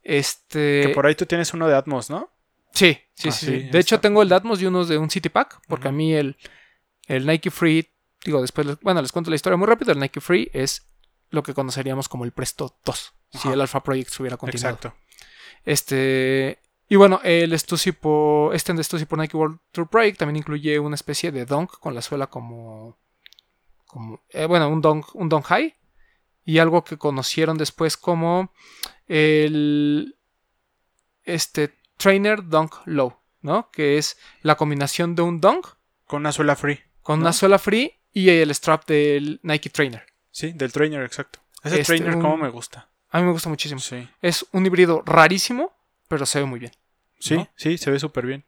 Este... 0.04 0.82
Que 0.88 0.90
por 0.94 1.06
ahí 1.06 1.16
tú 1.16 1.26
tienes 1.26 1.54
uno 1.54 1.70
de 1.70 1.76
Atmos, 1.76 2.10
¿no? 2.10 2.32
Sí, 2.74 2.98
sí, 3.14 3.30
Ah, 3.30 3.32
sí. 3.32 3.52
De 3.72 3.80
hecho, 3.80 3.96
está. 3.96 4.02
tengo 4.10 4.22
el 4.22 4.28
de 4.28 4.36
Atmos 4.36 4.62
y 4.62 4.66
unos 4.66 4.90
de 4.90 4.98
un 4.98 5.10
City 5.10 5.30
Pack, 5.30 5.62
porque 5.70 5.88
a 5.88 5.94
mí 5.94 6.14
el, 6.14 6.36
el 7.08 7.26
Nike 7.26 7.50
Free, 7.50 7.88
digo, 8.26 8.42
después, 8.42 8.80
bueno, 8.82 9.02
les 9.02 9.12
cuento 9.12 9.30
la 9.30 9.36
historia 9.36 9.58
muy 9.58 9.68
rápido. 9.68 9.92
El 9.92 10.00
Nike 10.00 10.22
Free 10.22 10.50
es 10.54 10.86
lo 11.30 11.44
que 11.44 11.54
conoceríamos 11.54 12.10
como 12.10 12.26
el 12.26 12.32
Presto 12.32 12.78
2, 12.86 13.14
si 13.32 13.50
el 13.50 13.62
Alpha 13.62 13.84
Project 13.84 14.10
se 14.10 14.22
hubiera 14.22 14.38
continuado. 14.38 14.76
Exacto. 14.76 14.98
Este. 15.66 16.60
Y 16.90 16.96
bueno, 16.96 17.20
el 17.24 17.58
Stussy 17.58 17.92
por, 17.92 18.54
este 18.54 18.84
Stussy 18.84 19.06
por 19.06 19.18
Nike 19.18 19.36
World 19.36 19.60
Tour 19.72 19.90
Project 19.90 20.20
también 20.20 20.36
incluye 20.36 20.78
una 20.78 20.96
especie 20.96 21.32
de 21.32 21.46
dunk 21.46 21.80
con 21.80 21.96
la 21.96 22.02
suela 22.02 22.28
como. 22.28 23.00
como 23.88 24.22
eh, 24.30 24.46
bueno, 24.46 24.70
un 24.70 24.82
dunk, 24.82 25.16
un 25.16 25.30
dunk 25.30 25.46
high. 25.46 25.76
Y 26.46 26.60
algo 26.60 26.84
que 26.84 26.98
conocieron 26.98 27.58
después 27.58 27.98
como 27.98 28.52
el. 29.08 30.18
Este 31.24 31.74
Trainer 31.98 32.46
Dunk 32.46 32.76
Low, 32.86 33.18
¿no? 33.42 33.72
Que 33.72 33.98
es 33.98 34.18
la 34.42 34.56
combinación 34.56 35.16
de 35.16 35.22
un 35.22 35.40
dunk 35.40 35.66
Con 36.06 36.22
una 36.22 36.34
suela 36.34 36.58
free. 36.58 36.82
con 37.02 37.20
¿No? 37.20 37.24
una 37.24 37.34
suela 37.34 37.60
free 37.60 37.94
y 38.14 38.30
el 38.30 38.52
strap 38.52 38.86
del 38.86 39.40
Nike 39.44 39.70
Trainer. 39.70 40.06
Sí, 40.32 40.52
del 40.54 40.72
trainer, 40.72 41.04
exacto. 41.04 41.40
Ese 41.64 41.82
Este, 41.82 41.98
trainer, 41.98 42.20
como 42.20 42.38
me 42.38 42.50
gusta. 42.50 42.90
A 43.10 43.20
mí 43.20 43.26
me 43.26 43.32
gusta 43.32 43.50
muchísimo. 43.50 43.80
Sí. 43.80 44.08
Es 44.22 44.46
un 44.52 44.66
híbrido 44.66 45.04
rarísimo, 45.06 45.74
pero 46.08 46.26
se 46.26 46.40
ve 46.40 46.46
muy 46.46 46.60
bien. 46.60 46.72
Sí, 47.20 47.36
¿no? 47.36 47.48
sí, 47.56 47.78
se 47.78 47.92
ve 47.92 48.00
súper 48.00 48.26
bien. 48.26 48.46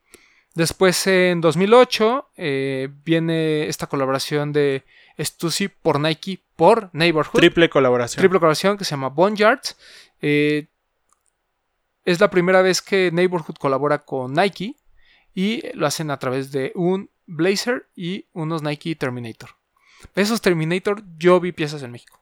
Después 0.53 1.05
en 1.07 1.41
2008 1.41 2.31
eh, 2.37 2.89
viene 3.03 3.67
esta 3.67 3.87
colaboración 3.87 4.53
de 4.53 4.83
Stussy 5.19 5.67
por 5.67 5.99
Nike 5.99 6.41
por 6.55 6.89
Neighborhood. 6.93 7.39
Triple 7.39 7.69
colaboración. 7.69 8.21
Triple 8.21 8.39
colaboración 8.39 8.77
que 8.77 8.85
se 8.85 8.91
llama 8.91 9.09
Boneyards. 9.09 9.77
Eh, 10.21 10.67
es 12.05 12.19
la 12.19 12.29
primera 12.29 12.61
vez 12.61 12.81
que 12.81 13.11
Neighborhood 13.11 13.55
colabora 13.55 13.99
con 13.99 14.33
Nike 14.33 14.75
y 15.33 15.61
lo 15.73 15.87
hacen 15.87 16.09
a 16.09 16.19
través 16.19 16.51
de 16.51 16.71
un 16.75 17.09
Blazer 17.25 17.89
y 17.95 18.27
unos 18.33 18.63
Nike 18.63 18.95
Terminator. 18.95 19.51
Esos 20.15 20.41
Terminator 20.41 21.03
yo 21.17 21.39
vi 21.39 21.51
piezas 21.51 21.83
en 21.83 21.91
México. 21.91 22.21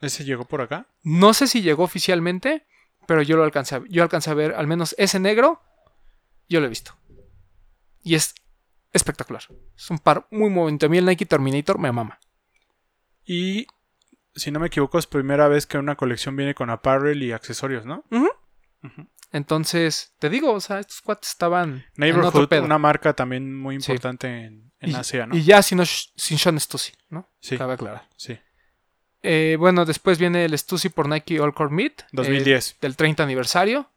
¿Ese 0.00 0.24
llegó 0.24 0.44
por 0.44 0.60
acá? 0.60 0.86
No 1.02 1.34
sé 1.34 1.46
si 1.46 1.62
llegó 1.62 1.82
oficialmente, 1.82 2.66
pero 3.06 3.22
yo 3.22 3.36
lo 3.36 3.44
alcancé 3.44 3.76
a, 3.76 3.82
yo 3.88 4.02
alcancé 4.02 4.30
a 4.30 4.34
ver 4.34 4.54
al 4.54 4.66
menos 4.66 4.94
ese 4.98 5.18
negro. 5.18 5.60
Yo 6.48 6.60
lo 6.60 6.66
he 6.66 6.70
visto. 6.70 6.96
Y 8.02 8.14
es 8.14 8.34
espectacular. 8.92 9.42
Es 9.76 9.90
un 9.90 9.98
par 9.98 10.26
muy 10.30 10.50
bonito. 10.50 10.86
A 10.86 10.88
mí 10.88 10.98
el 10.98 11.06
Nike 11.06 11.26
Terminator 11.26 11.78
me 11.78 11.92
mama. 11.92 12.18
Y 13.24 13.66
si 14.34 14.50
no 14.50 14.60
me 14.60 14.68
equivoco, 14.68 14.98
es 14.98 15.06
primera 15.06 15.48
vez 15.48 15.66
que 15.66 15.78
una 15.78 15.96
colección 15.96 16.36
viene 16.36 16.54
con 16.54 16.70
apparel 16.70 17.22
y 17.22 17.32
accesorios, 17.32 17.84
¿no? 17.84 18.04
Ujú. 18.10 18.28
Entonces, 19.30 20.14
te 20.18 20.30
digo, 20.30 20.52
o 20.52 20.60
sea, 20.60 20.78
estos 20.78 21.00
cuates 21.02 21.30
estaban. 21.30 21.84
Neighborhood, 21.96 22.52
una 22.62 22.78
marca 22.78 23.12
también 23.14 23.54
muy 23.56 23.80
Sí. 23.80 23.92
importante 23.92 24.26
en, 24.28 24.72
en 24.80 24.90
y, 24.90 24.94
Asia, 24.94 25.26
¿no? 25.26 25.36
y 25.36 25.42
ya 25.44 25.62
sin, 25.62 25.84
sin 25.84 26.38
Sean 26.38 26.58
Stussy, 26.58 26.92
¿no? 27.10 27.28
sí, 27.40 27.58
Cabe 27.58 27.74
aclarar. 27.74 28.08
sí. 28.16 28.38
Eh, 29.22 29.56
bueno, 29.58 29.84
después 29.84 30.16
viene 30.18 30.44
el 30.44 30.56
Stussy 30.56 30.90
por 30.90 31.08
Nike 31.08 31.40
All 31.40 31.52
Core 31.52 31.74
Meet. 31.74 32.00
eh, 32.02 32.04
2010. 32.12 32.76
del 32.80 32.94
30 32.96 33.24
aniversario. 33.24 33.90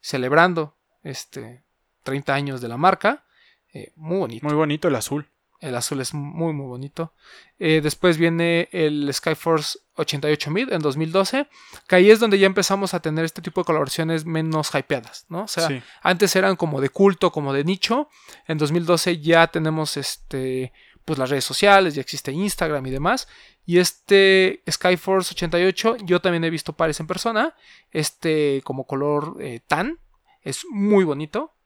Celebrando 0.00 0.76
este 1.02 1.64
30 2.04 2.34
años 2.34 2.60
de 2.60 2.68
la 2.68 2.76
marca. 2.76 3.24
Eh, 3.72 3.92
muy 3.96 4.18
bonito. 4.18 4.46
Muy 4.46 4.54
bonito 4.54 4.88
el 4.88 4.94
azul. 4.96 5.30
El 5.60 5.74
azul 5.74 6.00
es 6.00 6.12
muy, 6.12 6.52
muy 6.52 6.66
bonito. 6.66 7.12
Eh, 7.58 7.80
después 7.82 8.18
viene 8.18 8.68
el 8.72 9.12
Skyforce 9.12 9.78
88 9.94 10.50
Mid 10.50 10.72
en 10.72 10.80
2012. 10.80 11.48
Que 11.88 11.96
ahí 11.96 12.10
es 12.10 12.20
donde 12.20 12.38
ya 12.38 12.46
empezamos 12.46 12.94
a 12.94 13.00
tener 13.00 13.24
este 13.24 13.42
tipo 13.42 13.60
de 13.60 13.64
colaboraciones 13.64 14.26
menos 14.26 14.74
hypeadas, 14.74 15.26
¿no? 15.28 15.44
O 15.44 15.48
sea, 15.48 15.68
sí. 15.68 15.82
antes 16.02 16.36
eran 16.36 16.56
como 16.56 16.80
de 16.80 16.90
culto, 16.90 17.32
como 17.32 17.52
de 17.52 17.64
nicho. 17.64 18.08
En 18.46 18.58
2012 18.58 19.20
ya 19.20 19.46
tenemos 19.48 19.96
este. 19.96 20.72
Pues 21.04 21.20
las 21.20 21.30
redes 21.30 21.44
sociales, 21.44 21.94
ya 21.94 22.00
existe 22.00 22.32
Instagram 22.32 22.84
y 22.86 22.90
demás. 22.90 23.28
Y 23.64 23.78
este 23.78 24.62
Skyforce 24.68 25.34
88, 25.34 25.98
yo 26.02 26.20
también 26.20 26.42
he 26.42 26.50
visto 26.50 26.72
pares 26.72 26.98
en 26.98 27.06
persona. 27.06 27.54
Este 27.92 28.60
como 28.64 28.86
color 28.86 29.36
eh, 29.40 29.60
tan. 29.66 30.00
Es 30.42 30.64
muy 30.68 31.04
bonito. 31.04 31.56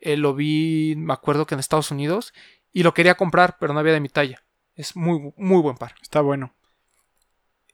Eh, 0.00 0.16
lo 0.16 0.34
vi, 0.34 0.94
me 0.96 1.12
acuerdo 1.12 1.46
que 1.46 1.54
en 1.54 1.60
Estados 1.60 1.90
Unidos. 1.90 2.32
Y 2.76 2.82
lo 2.82 2.92
quería 2.92 3.14
comprar, 3.14 3.56
pero 3.58 3.72
no 3.72 3.80
había 3.80 3.94
de 3.94 4.00
mi 4.00 4.10
talla. 4.10 4.42
Es 4.74 4.96
muy, 4.96 5.32
muy 5.38 5.62
buen 5.62 5.78
par. 5.78 5.94
Está 6.02 6.20
bueno. 6.20 6.52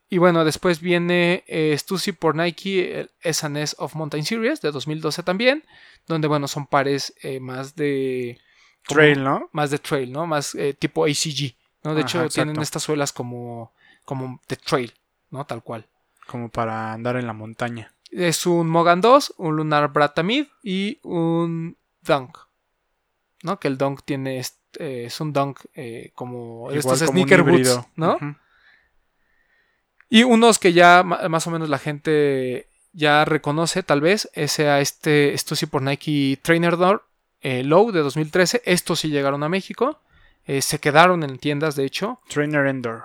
Y 0.09 0.19
bueno, 0.19 0.45
después 0.45 0.81
viene 0.81 1.43
eh, 1.49 1.77
Stussy 1.77 2.13
por 2.13 2.37
Nike, 2.37 3.01
el 3.01 3.11
S&S 3.21 3.75
of 3.81 3.97
Mountain 3.97 4.25
Series 4.25 4.61
de 4.61 4.71
2012 4.71 5.25
también, 5.25 5.65
donde 6.07 6.29
bueno, 6.29 6.47
son 6.47 6.69
pares 6.69 7.15
eh, 7.23 7.41
más 7.41 7.75
de 7.75 8.39
como- 8.87 8.99
Trail, 9.01 9.25
¿no? 9.25 9.49
más 9.51 9.71
de 9.73 9.79
trail, 9.81 10.13
¿no? 10.13 10.25
Más 10.29 10.55
eh, 10.55 10.73
tipo 10.73 11.05
ACG, 11.05 11.57
¿no? 11.83 11.95
De 11.95 12.03
Ajá, 12.03 12.09
hecho, 12.09 12.19
exacto. 12.19 12.35
tienen 12.35 12.63
estas 12.63 12.85
suelas 12.85 13.13
como 13.13 13.73
como 14.05 14.41
de 14.49 14.55
trail, 14.55 14.93
¿no? 15.31 15.45
Tal 15.47 15.65
cual. 15.65 15.85
Como 16.29 16.49
para 16.49 16.93
andar 16.93 17.17
en 17.17 17.27
la 17.27 17.33
montaña. 17.33 17.93
Es 18.13 18.47
un 18.47 18.69
Mogan 18.69 19.01
2, 19.01 19.35
un 19.39 19.57
Lunar 19.57 19.93
Bratamid 19.93 20.47
y 20.63 21.01
un 21.03 21.77
Dunk. 22.03 22.39
¿No? 23.43 23.59
Que 23.59 23.69
el 23.69 23.79
Dunk 23.79 24.03
tiene. 24.05 24.39
eh, 24.39 25.05
es 25.07 25.21
un 25.21 25.33
Dunk 25.33 25.61
eh, 25.75 26.13
como. 26.15 26.71
Igual 26.71 26.79
estos 26.79 27.03
como 27.03 27.13
sneaker 27.13 27.43
boots. 27.43 27.81
¿no? 27.97 28.19
Y 30.09 30.25
unos 30.25 30.59
que 30.59 30.73
ya 30.73 31.03
más 31.03 31.47
o 31.47 31.51
menos 31.51 31.69
la 31.69 31.79
gente 31.79 32.69
ya 32.93 33.25
reconoce, 33.25 33.83
tal 33.83 34.01
vez, 34.03 34.31
ese 34.35 34.69
a 34.69 34.81
este 34.81 35.37
Stussy 35.37 35.67
por 35.67 35.81
Nike 35.81 36.39
Trainer 36.43 36.77
Door 36.77 37.05
eh, 37.41 37.63
Low 37.65 37.93
de 37.93 38.01
2013. 38.01 38.63
Estos 38.65 39.01
sí 39.01 39.09
llegaron 39.09 39.43
a 39.43 39.49
México. 39.49 40.01
se 40.47 40.79
quedaron 40.79 41.23
en 41.23 41.39
tiendas, 41.39 41.77
de 41.77 41.85
hecho. 41.85 42.21
Trainer 42.29 42.67
Endor. 42.67 43.05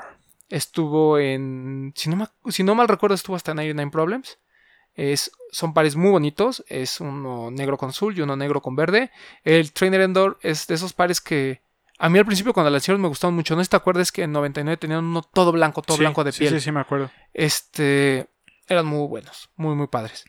Estuvo 0.49 1.17
en. 1.17 1.93
Si 1.95 2.09
no, 2.09 2.29
si 2.49 2.63
no 2.63 2.75
mal 2.75 2.87
recuerdo, 2.87 3.15
estuvo 3.15 3.35
hasta 3.35 3.51
en 3.51 3.57
99 3.57 3.91
Problems. 3.91 4.37
Es, 4.97 5.31
son 5.51 5.73
pares 5.73 5.95
muy 5.95 6.09
bonitos. 6.09 6.65
Es 6.67 6.99
uno 6.99 7.49
negro 7.51 7.77
con 7.77 7.89
azul 7.89 8.17
y 8.17 8.21
uno 8.21 8.35
negro 8.35 8.61
con 8.61 8.75
verde. 8.75 9.11
El 9.45 9.71
Trainer 9.71 10.01
Endor 10.01 10.37
es 10.41 10.67
de 10.67 10.75
esos 10.75 10.91
pares 10.91 11.21
que. 11.21 11.61
A 11.99 12.09
mí 12.09 12.19
al 12.19 12.25
principio 12.25 12.53
cuando 12.53 12.69
la 12.69 12.77
hicieron 12.77 13.01
me 13.01 13.07
gustaron 13.07 13.35
mucho. 13.35 13.55
¿No 13.55 13.63
te 13.63 13.75
acuerdas 13.75 14.11
que 14.11 14.23
en 14.23 14.31
99 14.31 14.77
tenían 14.77 15.05
uno 15.05 15.21
todo 15.21 15.51
blanco, 15.51 15.81
todo 15.81 15.97
Sí, 15.97 16.01
blanco 16.03 16.23
de 16.23 16.31
sí, 16.31 16.39
piel? 16.39 16.53
Sí, 16.55 16.59
sí, 16.59 16.71
me 16.71 16.81
acuerdo. 16.81 17.09
este, 17.33 18.27
eran 18.67 18.85
muy 18.85 19.07
buenos, 19.07 19.49
muy, 19.55 19.75
muy 19.75 19.87
padres. 19.87 20.25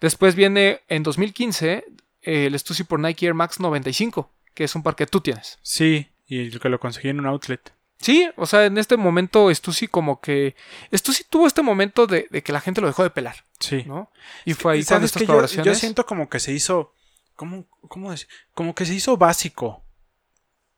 Después 0.00 0.34
viene 0.34 0.80
en 0.88 1.02
2015 1.02 1.84
eh, 2.22 2.46
el 2.46 2.58
Stussy 2.58 2.84
por 2.84 2.98
Nike 3.00 3.26
Air 3.26 3.34
Max 3.34 3.60
95, 3.60 4.30
que 4.54 4.64
es 4.64 4.74
un 4.74 4.82
par 4.82 4.94
que 4.96 5.06
tú 5.06 5.20
tienes. 5.20 5.58
Sí, 5.62 6.08
y 6.26 6.46
el 6.46 6.60
que 6.60 6.68
lo 6.68 6.80
conseguí 6.80 7.08
en 7.10 7.20
un 7.20 7.26
outlet. 7.26 7.72
Sí, 8.02 8.28
o 8.36 8.44
sea, 8.46 8.66
en 8.66 8.76
este 8.78 8.96
momento 8.96 9.52
Stussy 9.54 9.86
como 9.88 10.20
que... 10.20 10.54
Stussy 10.92 11.24
tuvo 11.30 11.46
este 11.46 11.62
momento 11.62 12.06
de, 12.06 12.26
de 12.30 12.42
que 12.42 12.52
la 12.52 12.60
gente 12.60 12.80
lo 12.80 12.88
dejó 12.88 13.02
de 13.04 13.10
pelar, 13.10 13.36
Sí. 13.60 13.84
¿no? 13.86 14.10
Y 14.44 14.54
fue 14.54 14.72
ahí 14.74 14.80
con 14.80 14.86
¿Sabes 14.88 15.06
estas? 15.06 15.22
Yo, 15.22 15.26
colaboraciones. 15.28 15.66
yo 15.66 15.74
siento 15.74 16.04
como 16.04 16.28
que 16.28 16.40
se 16.40 16.52
hizo. 16.52 16.92
¿Cómo, 17.36 17.64
cómo 17.88 18.10
decir? 18.10 18.28
Como 18.54 18.74
que 18.74 18.84
se 18.84 18.94
hizo 18.94 19.16
básico. 19.16 19.82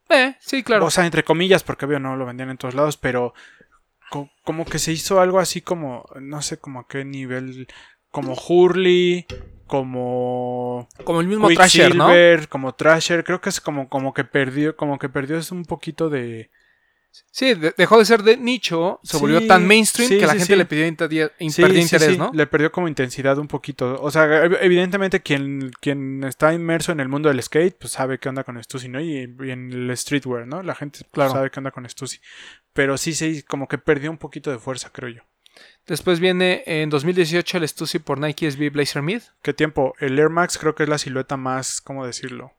Eh, 0.09 0.35
sí, 0.39 0.61
claro. 0.63 0.85
O 0.85 0.91
sea, 0.91 1.05
entre 1.05 1.23
comillas, 1.23 1.63
porque 1.63 1.85
obvio 1.85 1.99
no 1.99 2.15
lo 2.15 2.25
vendían 2.25 2.51
en 2.51 2.57
todos 2.57 2.75
lados, 2.75 2.95
pero 2.97 3.33
co- 4.11 4.29
como 4.43 4.63
que 4.65 4.77
se 4.79 4.91
hizo 4.91 5.19
algo 5.19 5.39
así 5.39 5.61
como, 5.61 6.05
no 6.21 6.41
sé 6.43 6.57
como 6.59 6.79
a 6.81 6.87
qué 6.87 7.03
nivel, 7.03 7.67
como 8.11 8.33
Hurley, 8.35 9.25
como 9.65 10.87
como 11.03 11.21
el 11.21 11.27
mismo 11.27 11.49
Trasher, 11.49 11.95
¿no? 11.95 12.09
Como 12.49 12.75
Trasher, 12.75 13.23
creo 13.23 13.41
que 13.41 13.49
es 13.49 13.59
como, 13.59 13.89
como 13.89 14.13
que 14.13 14.23
perdió, 14.23 14.75
como 14.77 14.99
que 14.99 15.09
perdió 15.09 15.37
es 15.37 15.51
un 15.51 15.65
poquito 15.65 16.09
de... 16.09 16.51
Sí, 17.31 17.53
de- 17.53 17.73
dejó 17.77 17.97
de 17.99 18.05
ser 18.05 18.23
de 18.23 18.37
nicho, 18.37 18.99
se 19.03 19.17
Sí, 19.17 19.21
volvió 19.21 19.45
tan 19.47 19.65
mainstream 19.67 20.09
sí, 20.09 20.17
que 20.19 20.25
la 20.25 20.33
sí, 20.33 20.39
gente 20.39 20.55
le 20.55 20.65
pidió 20.65 20.85
interés, 20.87 22.17
¿no? 22.17 22.31
Le 22.33 22.47
perdió 22.47 22.71
como 22.71 22.87
intensidad 22.87 23.37
un 23.37 23.47
poquito. 23.47 24.01
O 24.01 24.09
sea, 24.11 24.25
ev- 24.45 24.57
evidentemente 24.61 25.21
quien, 25.21 25.71
quien 25.79 26.23
está 26.23 26.53
inmerso 26.53 26.91
en 26.91 26.99
el 26.99 27.07
mundo 27.09 27.29
del 27.29 27.41
skate, 27.41 27.77
pues 27.77 27.93
sabe 27.93 28.19
qué 28.19 28.29
onda 28.29 28.43
con 28.43 28.61
Stussy, 28.63 28.89
¿no? 28.89 28.99
Y, 28.99 29.35
y 29.43 29.51
en 29.51 29.71
el 29.71 29.95
streetwear, 29.97 30.47
¿no? 30.47 30.63
La 30.63 30.75
gente 30.75 30.99
pues, 30.99 31.11
Claro. 31.11 31.31
sabe 31.31 31.51
qué 31.51 31.59
onda 31.59 31.71
con 31.71 31.87
Stussy. 31.89 32.19
Pero 32.73 32.97
sí, 32.97 33.13
sí, 33.13 33.43
como 33.43 33.67
que 33.67 33.77
perdió 33.77 34.11
un 34.11 34.17
poquito 34.17 34.51
de 34.51 34.59
fuerza, 34.59 34.89
creo 34.91 35.09
yo. 35.09 35.21
Después 35.87 36.19
viene 36.19 36.63
en 36.65 36.89
2018 36.89 37.57
el 37.57 37.67
Stussy 37.67 37.99
por 37.99 38.19
Nike 38.19 38.47
SB 38.51 38.71
Blazer 38.71 39.01
Mid. 39.01 39.21
¿Qué 39.41 39.53
tiempo? 39.53 39.93
El 39.99 40.17
Air 40.19 40.29
Max 40.29 40.57
creo 40.57 40.75
que 40.75 40.83
es 40.83 40.89
la 40.89 40.97
silueta 40.97 41.37
más, 41.37 41.79
¿cómo 41.79 42.05
decirlo? 42.05 42.51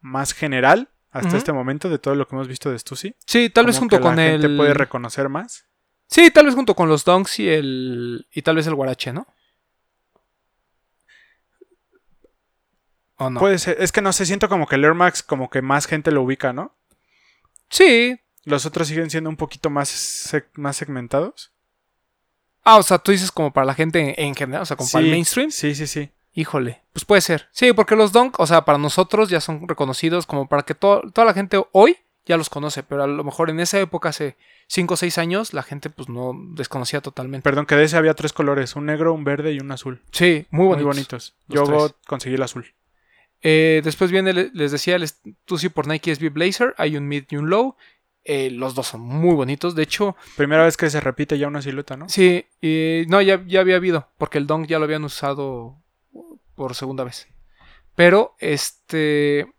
Más 0.00 0.32
general 0.32 0.90
hasta 1.14 1.36
este 1.36 1.52
momento 1.52 1.88
de 1.88 1.98
todo 1.98 2.14
lo 2.14 2.26
que 2.28 2.34
hemos 2.34 2.48
visto 2.48 2.70
de 2.70 2.78
Stussy. 2.78 3.14
Sí, 3.26 3.48
tal 3.50 3.66
vez 3.66 3.78
junto 3.78 3.96
que 3.96 4.02
con 4.02 4.16
la 4.16 4.22
gente 4.22 4.46
el... 4.46 4.56
puede 4.56 4.74
reconocer 4.74 5.28
más. 5.28 5.64
Sí, 6.08 6.30
tal 6.30 6.46
vez 6.46 6.54
junto 6.54 6.74
con 6.74 6.88
los 6.88 7.04
Dunks 7.04 7.38
y 7.38 7.48
el. 7.48 8.26
Y 8.32 8.42
tal 8.42 8.56
vez 8.56 8.66
el 8.66 8.74
Guarache, 8.74 9.12
¿no? 9.12 9.26
¿O 13.16 13.30
no? 13.30 13.40
Puede 13.40 13.58
ser. 13.58 13.76
Es 13.80 13.92
que 13.92 14.02
no 14.02 14.12
sé, 14.12 14.26
siento 14.26 14.48
como 14.48 14.66
que 14.66 14.74
el 14.74 14.84
Air 14.84 14.94
Max 14.94 15.22
como 15.22 15.48
que 15.48 15.62
más 15.62 15.86
gente 15.86 16.10
lo 16.10 16.22
ubica, 16.22 16.52
¿no? 16.52 16.74
Sí. 17.70 18.20
Los 18.44 18.66
otros 18.66 18.88
siguen 18.88 19.08
siendo 19.08 19.30
un 19.30 19.36
poquito 19.36 19.70
más, 19.70 19.88
seg- 20.32 20.50
más 20.54 20.76
segmentados. 20.76 21.52
Ah, 22.64 22.76
o 22.76 22.82
sea, 22.82 22.98
tú 22.98 23.12
dices 23.12 23.30
como 23.30 23.52
para 23.52 23.66
la 23.66 23.74
gente 23.74 24.00
en, 24.00 24.14
en 24.16 24.34
general, 24.34 24.62
o 24.62 24.66
sea, 24.66 24.76
como 24.76 24.90
para 24.90 25.04
el 25.04 25.10
mainstream. 25.10 25.50
Sí, 25.50 25.74
sí, 25.74 25.86
sí. 25.86 26.10
Híjole, 26.34 26.82
pues 26.92 27.04
puede 27.04 27.20
ser. 27.20 27.48
Sí, 27.52 27.72
porque 27.72 27.96
los 27.96 28.12
Dunk, 28.12 28.38
o 28.40 28.46
sea, 28.46 28.64
para 28.64 28.78
nosotros 28.78 29.28
ya 29.28 29.40
son 29.40 29.68
reconocidos 29.68 30.26
como 30.26 30.48
para 30.48 30.62
que 30.64 30.74
to- 30.74 31.02
toda 31.12 31.24
la 31.26 31.32
gente 31.34 31.60
hoy 31.72 31.96
ya 32.26 32.36
los 32.36 32.48
conoce, 32.50 32.82
pero 32.82 33.02
a 33.04 33.06
lo 33.06 33.22
mejor 33.22 33.50
en 33.50 33.60
esa 33.60 33.78
época, 33.78 34.08
hace 34.08 34.36
5 34.66 34.94
o 34.94 34.96
6 34.96 35.18
años, 35.18 35.52
la 35.52 35.62
gente 35.62 35.90
pues 35.90 36.08
no 36.08 36.32
desconocía 36.54 37.00
totalmente. 37.02 37.44
Perdón, 37.44 37.66
que 37.66 37.76
de 37.76 37.84
ese 37.84 37.96
había 37.98 38.14
tres 38.14 38.32
colores, 38.32 38.74
un 38.76 38.86
negro, 38.86 39.12
un 39.12 39.22
verde 39.24 39.52
y 39.52 39.60
un 39.60 39.70
azul. 39.70 40.00
Sí, 40.10 40.46
muy 40.50 40.66
Muy 40.76 40.82
bonitos. 40.84 40.86
bonitos. 40.86 41.34
los 41.48 41.68
Yo 41.68 41.86
tres. 41.88 41.94
conseguí 42.06 42.34
el 42.34 42.42
azul. 42.42 42.66
Eh, 43.42 43.82
después 43.84 44.10
viene, 44.10 44.32
le- 44.32 44.50
les 44.54 44.72
decía, 44.72 44.96
el 44.96 45.06
Stussy 45.06 45.68
por 45.68 45.86
Nike 45.86 46.12
SB 46.12 46.30
Blazer. 46.30 46.74
Hay 46.78 46.96
un 46.96 47.06
mid 47.06 47.24
y 47.28 47.36
un 47.36 47.50
low. 47.50 47.76
Eh, 48.24 48.50
los 48.50 48.74
dos 48.74 48.86
son 48.86 49.02
muy 49.02 49.34
bonitos. 49.34 49.74
De 49.74 49.82
hecho, 49.82 50.16
Primera 50.36 50.64
vez 50.64 50.78
que 50.78 50.88
se 50.88 50.98
repite 51.00 51.36
ya 51.38 51.46
una 51.46 51.60
silueta, 51.60 51.94
¿no? 51.98 52.08
sí, 52.08 52.46
y- 52.62 53.04
no, 53.08 53.20
ya, 53.20 53.44
ya 53.46 53.60
había 53.60 53.76
habido, 53.76 54.08
porque 54.16 54.38
el 54.38 54.46
Dunk 54.46 54.66
ya 54.66 54.78
lo 54.78 54.86
habían 54.86 55.04
usado 55.04 55.76
por 56.54 56.74
segunda 56.74 57.04
vez. 57.04 57.28
Pero, 57.94 58.34
este, 58.38 59.52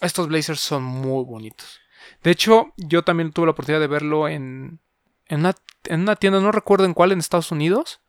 estos 0.00 0.28
Blazers 0.28 0.60
son 0.60 0.82
muy 0.82 1.24
bonitos. 1.24 1.80
De 2.22 2.30
hecho, 2.30 2.72
yo 2.76 3.02
también 3.02 3.32
tuve 3.32 3.46
la 3.46 3.52
oportunidad 3.52 3.80
de 3.80 3.86
verlo 3.86 4.28
en, 4.28 4.80
en, 5.26 5.40
una, 5.40 5.54
en 5.84 6.00
una 6.02 6.16
tienda, 6.16 6.40
no 6.40 6.52
recuerdo 6.52 6.84
en 6.84 6.94
cuál, 6.94 7.12
en 7.12 7.18
Estados 7.18 7.50
Unidos. 7.50 8.00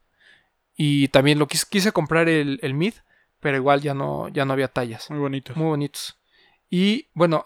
Y 0.75 1.07
también 1.07 1.39
lo 1.39 1.47
quise, 1.47 1.65
quise 1.69 1.91
comprar 1.91 2.29
el, 2.29 2.59
el 2.61 2.75
mid, 2.75 2.93
pero 3.39 3.57
igual 3.57 3.81
ya 3.81 3.93
no, 3.93 4.27
ya 4.29 4.45
no 4.45 4.53
había 4.53 4.67
tallas. 4.67 5.09
Muy 5.09 5.19
bonitos. 5.19 5.57
Muy 5.57 5.67
bonitos. 5.67 6.19
Y 6.69 7.07
bueno, 7.13 7.43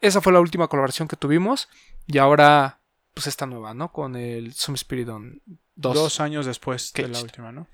esa 0.00 0.20
fue 0.20 0.32
la 0.32 0.40
última 0.40 0.68
colaboración 0.68 1.08
que 1.08 1.16
tuvimos. 1.16 1.68
Y 2.06 2.18
ahora, 2.18 2.80
pues 3.14 3.26
esta 3.26 3.46
nueva, 3.46 3.72
¿no? 3.72 3.92
Con 3.92 4.16
el 4.16 4.52
Zoom 4.52 4.76
Spiridon 4.76 5.42
2. 5.76 5.94
Dos 5.94 6.20
años 6.20 6.46
después 6.46 6.92
de 6.92 7.08
la 7.08 7.20
última, 7.20 7.52
¿no? 7.52 7.66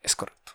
Es 0.00 0.14
correcto. 0.14 0.52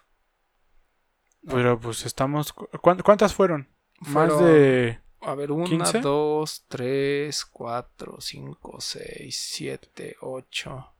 Pero 1.47 1.79
pues 1.79 2.05
estamos... 2.05 2.53
¿cuán- 2.53 2.99
¿Cuántas 3.01 3.33
fueron? 3.33 3.69
Más 3.99 4.37
de... 4.39 4.99
A 5.21 5.35
ver, 5.35 5.51
1, 5.51 5.65
15. 5.65 6.01
2, 6.01 6.65
3, 6.67 7.45
4, 7.45 8.17
5, 8.19 8.75
6, 8.81 9.49
7, 9.53 10.15
8, 10.21 10.93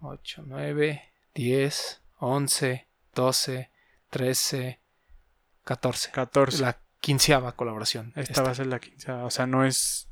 8, 0.00 0.42
9, 0.46 1.02
10, 1.34 2.02
11, 2.18 2.88
12, 3.14 3.70
13, 4.10 4.80
14. 5.64 6.10
14. 6.10 6.62
La 6.62 6.80
quinceava 7.00 7.52
colaboración. 7.52 8.08
Esta 8.16 8.20
Esta. 8.32 8.42
va 8.42 8.50
a 8.50 8.54
ser 8.54 8.66
la 8.66 8.80
quince. 8.80 9.12
O 9.12 9.30
sea, 9.30 9.46
no 9.46 9.64
es... 9.64 10.08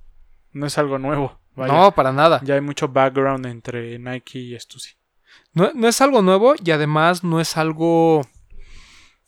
No 0.52 0.66
es 0.66 0.78
algo 0.78 0.98
nuevo. 0.98 1.40
Vaya. 1.56 1.72
No, 1.72 1.92
para 1.92 2.12
nada. 2.12 2.40
Ya 2.44 2.54
hay 2.54 2.60
mucho 2.60 2.88
background 2.88 3.46
entre 3.46 3.98
Nike 3.98 4.38
y 4.38 4.58
Stussy. 4.60 4.92
No, 5.54 5.70
no 5.74 5.88
es 5.88 6.00
algo 6.00 6.22
nuevo 6.22 6.54
y 6.62 6.70
además 6.70 7.24
no 7.24 7.40
es 7.40 7.56
algo. 7.56 8.22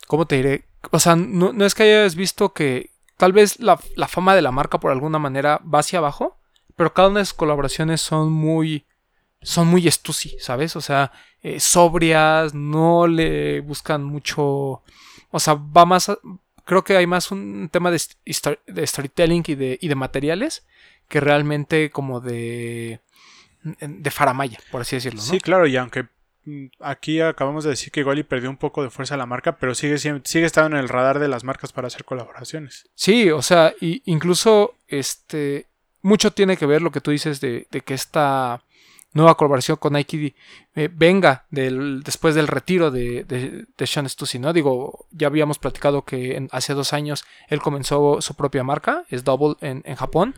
¿Cómo 0.06 0.26
te 0.26 0.36
diré? 0.36 0.64
O 0.90 1.00
sea, 1.00 1.16
no, 1.16 1.52
no 1.52 1.64
es 1.64 1.74
que 1.74 1.82
hayas 1.84 2.14
visto 2.14 2.52
que 2.52 2.90
tal 3.16 3.32
vez 3.32 3.58
la, 3.60 3.78
la 3.96 4.08
fama 4.08 4.34
de 4.34 4.42
la 4.42 4.50
marca 4.52 4.78
por 4.80 4.90
alguna 4.92 5.18
manera 5.18 5.60
va 5.72 5.78
hacia 5.80 5.98
abajo, 5.98 6.38
pero 6.76 6.92
cada 6.92 7.08
una 7.08 7.20
de 7.20 7.26
sus 7.26 7.34
colaboraciones 7.34 8.00
son 8.00 8.32
muy. 8.32 8.84
Son 9.42 9.66
muy 9.68 9.90
Stussy, 9.90 10.36
¿sabes? 10.40 10.74
O 10.74 10.80
sea, 10.80 11.12
eh, 11.42 11.60
sobrias, 11.60 12.54
no 12.54 13.06
le 13.06 13.60
buscan 13.60 14.02
mucho. 14.02 14.82
O 15.30 15.38
sea, 15.40 15.54
va 15.54 15.84
más. 15.84 16.08
a- 16.08 16.18
creo 16.64 16.82
que 16.82 16.96
hay 16.96 17.06
más 17.06 17.30
un 17.30 17.68
tema 17.70 17.90
de, 17.90 17.96
st- 17.98 18.58
de 18.66 18.86
storytelling 18.86 19.44
y 19.46 19.54
de, 19.54 19.78
y 19.82 19.88
de 19.88 19.94
materiales 19.94 20.66
que 21.08 21.20
realmente 21.20 21.90
como 21.90 22.20
de. 22.20 23.00
de 23.62 24.10
faramaya, 24.10 24.58
por 24.70 24.80
así 24.80 24.96
decirlo, 24.96 25.20
¿no? 25.20 25.26
Sí, 25.26 25.40
claro, 25.40 25.66
y 25.66 25.76
aunque 25.76 26.06
aquí 26.80 27.20
acabamos 27.20 27.64
de 27.64 27.70
decir 27.70 27.90
que 27.90 28.04
y 28.14 28.22
perdió 28.22 28.50
un 28.50 28.56
poco 28.56 28.82
de 28.82 28.90
fuerza 28.90 29.16
la 29.16 29.26
marca, 29.26 29.56
pero 29.56 29.74
sigue, 29.74 29.98
sigue 29.98 30.44
estando 30.44 30.76
en 30.76 30.82
el 30.82 30.88
radar 30.88 31.18
de 31.18 31.28
las 31.28 31.44
marcas 31.44 31.72
para 31.72 31.88
hacer 31.88 32.04
colaboraciones. 32.04 32.88
Sí, 32.94 33.30
o 33.30 33.42
sea, 33.42 33.74
y 33.80 34.02
incluso 34.04 34.74
este 34.88 35.66
mucho 36.02 36.32
tiene 36.32 36.58
que 36.58 36.66
ver 36.66 36.82
lo 36.82 36.92
que 36.92 37.00
tú 37.00 37.10
dices 37.10 37.40
de, 37.40 37.66
que 37.84 37.94
esta 37.94 38.62
nueva 39.14 39.36
colaboración 39.36 39.78
con 39.78 39.94
Nike 39.94 40.34
eh, 40.74 40.90
venga 40.92 41.46
del, 41.50 42.02
después 42.02 42.34
del 42.34 42.46
retiro 42.46 42.90
de, 42.90 43.24
de, 43.24 43.86
Sean 43.86 44.08
Stussy, 44.08 44.38
¿no? 44.38 44.52
Digo, 44.52 45.06
ya 45.12 45.28
habíamos 45.28 45.58
platicado 45.58 46.04
que 46.04 46.46
hace 46.50 46.74
dos 46.74 46.92
años 46.92 47.24
él 47.48 47.62
comenzó 47.62 48.20
su 48.20 48.34
propia 48.34 48.64
marca, 48.64 49.04
es 49.08 49.24
Double 49.24 49.56
en, 49.60 49.82
en 49.86 49.96
Japón, 49.96 50.34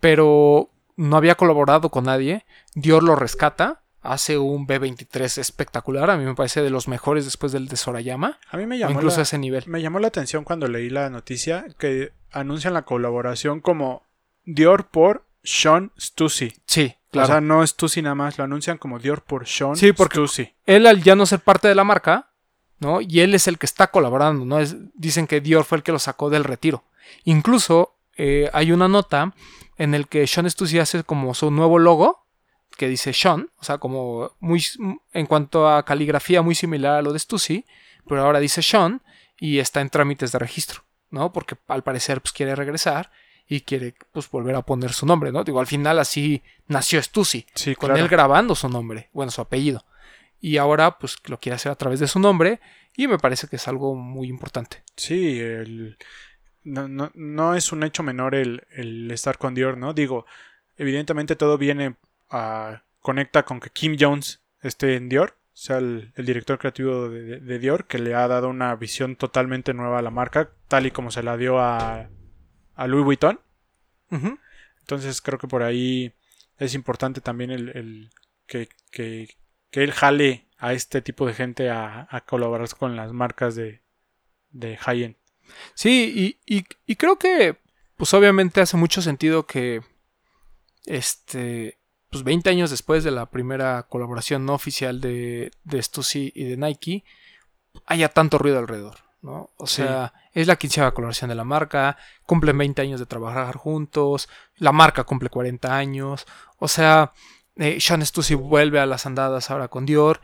pero 0.00 0.70
no 0.96 1.16
había 1.16 1.36
colaborado 1.36 1.90
con 1.90 2.04
nadie. 2.04 2.44
Dior 2.74 3.04
lo 3.04 3.14
rescata, 3.14 3.82
hace 4.12 4.38
un 4.38 4.66
B23 4.66 5.38
espectacular, 5.38 6.10
a 6.10 6.16
mí 6.16 6.24
me 6.24 6.34
parece 6.34 6.62
de 6.62 6.70
los 6.70 6.88
mejores 6.88 7.24
después 7.24 7.52
del 7.52 7.68
de 7.68 7.76
Sorayama, 7.76 8.38
A 8.50 8.56
mí 8.56 8.66
me 8.66 8.78
llamó, 8.78 8.92
incluso 8.94 9.20
a 9.20 9.22
ese 9.22 9.38
nivel. 9.38 9.64
me 9.66 9.82
llamó 9.82 9.98
la 9.98 10.08
atención 10.08 10.44
cuando 10.44 10.68
leí 10.68 10.90
la 10.90 11.10
noticia 11.10 11.66
que 11.78 12.12
anuncian 12.32 12.74
la 12.74 12.82
colaboración 12.82 13.60
como 13.60 14.02
Dior 14.44 14.86
por 14.88 15.24
Sean 15.42 15.92
Stussy. 15.98 16.52
Sí, 16.66 16.94
Claro. 17.10 17.24
O 17.24 17.30
sea, 17.30 17.40
no 17.40 17.66
Stussy 17.66 18.02
nada 18.02 18.14
más, 18.14 18.36
lo 18.36 18.44
anuncian 18.44 18.76
como 18.76 18.98
Dior 18.98 19.22
por 19.22 19.46
Sean 19.46 19.76
Sí, 19.76 19.92
porque- 19.92 20.16
Stussy. 20.16 20.52
Él 20.66 20.86
al 20.86 21.02
ya 21.02 21.16
no 21.16 21.24
ser 21.24 21.40
parte 21.40 21.66
de 21.68 21.74
la 21.74 21.84
marca, 21.84 22.28
¿no? 22.80 23.00
Y 23.00 23.20
él 23.20 23.34
es 23.34 23.48
el 23.48 23.56
que 23.58 23.64
está 23.64 23.86
colaborando, 23.90 24.44
¿no? 24.44 24.58
Es, 24.60 24.76
dicen 24.94 25.26
que 25.26 25.40
Dior 25.40 25.64
fue 25.64 25.78
el 25.78 25.82
que 25.84 25.92
lo 25.92 25.98
sacó 25.98 26.28
del 26.28 26.44
retiro. 26.44 26.84
Incluso 27.24 27.94
eh, 28.16 28.50
hay 28.52 28.72
una 28.72 28.88
nota 28.88 29.32
en 29.78 29.94
el 29.94 30.06
que 30.08 30.26
Sean 30.26 30.48
Stussy 30.50 30.78
hace 30.80 31.04
como 31.04 31.32
su 31.34 31.50
nuevo 31.50 31.78
logo, 31.78 32.26
que 32.78 32.88
dice 32.88 33.12
Sean, 33.12 33.50
o 33.58 33.64
sea, 33.64 33.76
como 33.76 34.32
muy 34.40 34.64
en 35.12 35.26
cuanto 35.26 35.68
a 35.68 35.84
caligrafía 35.84 36.40
muy 36.40 36.54
similar 36.54 36.94
a 36.94 37.02
lo 37.02 37.12
de 37.12 37.18
Stussy, 37.18 37.66
pero 38.08 38.22
ahora 38.22 38.40
dice 38.40 38.62
Sean 38.62 39.02
y 39.38 39.58
está 39.58 39.82
en 39.82 39.90
trámites 39.90 40.32
de 40.32 40.38
registro, 40.38 40.84
¿no? 41.10 41.30
Porque 41.32 41.56
al 41.66 41.82
parecer 41.82 42.20
pues 42.22 42.32
quiere 42.32 42.54
regresar 42.54 43.10
y 43.46 43.62
quiere 43.62 43.94
pues 44.12 44.30
volver 44.30 44.54
a 44.54 44.62
poner 44.62 44.92
su 44.92 45.04
nombre, 45.06 45.32
¿no? 45.32 45.44
Digo, 45.44 45.60
al 45.60 45.66
final 45.66 45.98
así 45.98 46.42
nació 46.68 47.02
Stussy, 47.02 47.46
Sí, 47.54 47.74
con 47.74 47.88
claro. 47.88 48.02
él 48.02 48.08
grabando 48.08 48.54
su 48.54 48.68
nombre, 48.68 49.10
bueno, 49.12 49.30
su 49.30 49.40
apellido. 49.40 49.84
Y 50.40 50.56
ahora 50.58 50.98
pues 50.98 51.16
lo 51.26 51.38
quiere 51.40 51.56
hacer 51.56 51.72
a 51.72 51.76
través 51.76 51.98
de 52.00 52.06
su 52.08 52.20
nombre 52.20 52.60
y 52.96 53.08
me 53.08 53.18
parece 53.18 53.48
que 53.48 53.56
es 53.56 53.66
algo 53.68 53.94
muy 53.96 54.28
importante. 54.28 54.82
Sí, 54.96 55.38
el- 55.40 55.98
no, 56.64 56.86
no, 56.86 57.10
no 57.14 57.54
es 57.54 57.72
un 57.72 57.82
hecho 57.82 58.02
menor 58.02 58.34
el, 58.34 58.66
el 58.70 59.10
estar 59.10 59.36
con 59.38 59.54
Dior, 59.54 59.76
¿no? 59.78 59.94
Digo, 59.94 60.26
evidentemente 60.76 61.34
todo 61.34 61.56
viene 61.58 61.96
a... 62.30 62.82
conecta 63.00 63.44
con 63.44 63.60
que 63.60 63.70
Kim 63.70 63.96
Jones 63.98 64.42
esté 64.60 64.96
en 64.96 65.08
Dior, 65.08 65.36
sea 65.52 65.78
el, 65.78 66.12
el 66.16 66.26
director 66.26 66.58
creativo 66.58 67.08
de, 67.08 67.22
de- 67.22 67.40
de 67.40 67.58
Dior, 67.58 67.86
que 67.86 67.98
le 67.98 68.14
ha 68.14 68.28
dado 68.28 68.48
una 68.48 68.74
visión 68.76 69.16
totalmente 69.16 69.74
nueva 69.74 69.98
a 69.98 70.02
la 70.02 70.10
marca, 70.10 70.50
tal 70.68 70.86
y 70.86 70.90
como 70.90 71.10
se 71.10 71.22
la 71.22 71.36
dio 71.36 71.58
a, 71.60 72.08
a 72.74 72.86
Louis 72.86 73.04
Vuitton. 73.04 73.40
Entonces 74.80 75.20
creo 75.20 75.38
que 75.38 75.48
por 75.48 75.62
ahí 75.62 76.14
es 76.58 76.74
importante 76.74 77.20
también 77.20 77.50
el, 77.50 77.68
el 77.76 78.10
que, 78.46 78.68
que- 78.90 79.36
que 79.70 79.84
él 79.84 79.92
jale 79.92 80.46
a 80.58 80.72
este 80.72 81.02
tipo 81.02 81.26
de 81.26 81.34
gente 81.34 81.70
a, 81.70 82.08
a 82.10 82.20
colaborar 82.22 82.68
con 82.78 82.96
las 82.96 83.12
marcas 83.12 83.54
de, 83.54 83.82
de 84.50 84.76
high-end. 84.78 85.16
Sí, 85.74 86.38
y, 86.46 86.56
y- 86.56 86.64
y 86.86 86.96
creo 86.96 87.18
que 87.18 87.56
pues 87.96 88.12
obviamente 88.14 88.60
hace 88.60 88.76
mucho 88.76 89.02
sentido 89.02 89.46
que 89.46 89.82
este 90.86 91.77
pues 92.10 92.24
20 92.24 92.48
años 92.50 92.70
después 92.70 93.04
de 93.04 93.10
la 93.10 93.26
primera 93.26 93.82
colaboración 93.84 94.46
no 94.46 94.54
oficial 94.54 95.00
de, 95.00 95.50
de 95.64 95.82
Stussy 95.82 96.32
y 96.34 96.44
de 96.44 96.56
Nike 96.56 97.04
haya 97.86 98.08
tanto 98.08 98.38
ruido 98.38 98.58
alrededor, 98.58 98.96
¿no? 99.22 99.50
O 99.56 99.66
Sí. 99.66 99.76
sea, 99.76 100.12
es 100.32 100.46
la 100.46 100.56
quinceava 100.56 100.92
colaboración 100.94 101.28
de 101.30 101.34
la 101.36 101.44
marca, 101.44 101.96
cumplen 102.24 102.56
20 102.58 102.80
años 102.82 103.00
de 103.00 103.06
trabajar 103.06 103.56
juntos, 103.56 104.28
la 104.56 104.72
marca 104.72 105.04
cumple 105.04 105.28
40 105.28 105.76
años, 105.76 106.26
o 106.58 106.68
sea, 106.68 107.12
eh, 107.56 107.78
Sean 107.80 108.04
Stussy 108.04 108.34
vuelve 108.34 108.80
a 108.80 108.86
las 108.86 109.04
andadas 109.06 109.50
ahora 109.50 109.68
con 109.68 109.84
Dior, 109.84 110.20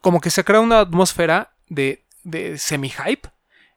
como 0.00 0.20
que 0.20 0.30
se 0.30 0.44
crea 0.44 0.60
una 0.60 0.80
atmósfera 0.80 1.52
de, 1.68 2.02
de 2.24 2.58
semi-hype 2.58 3.30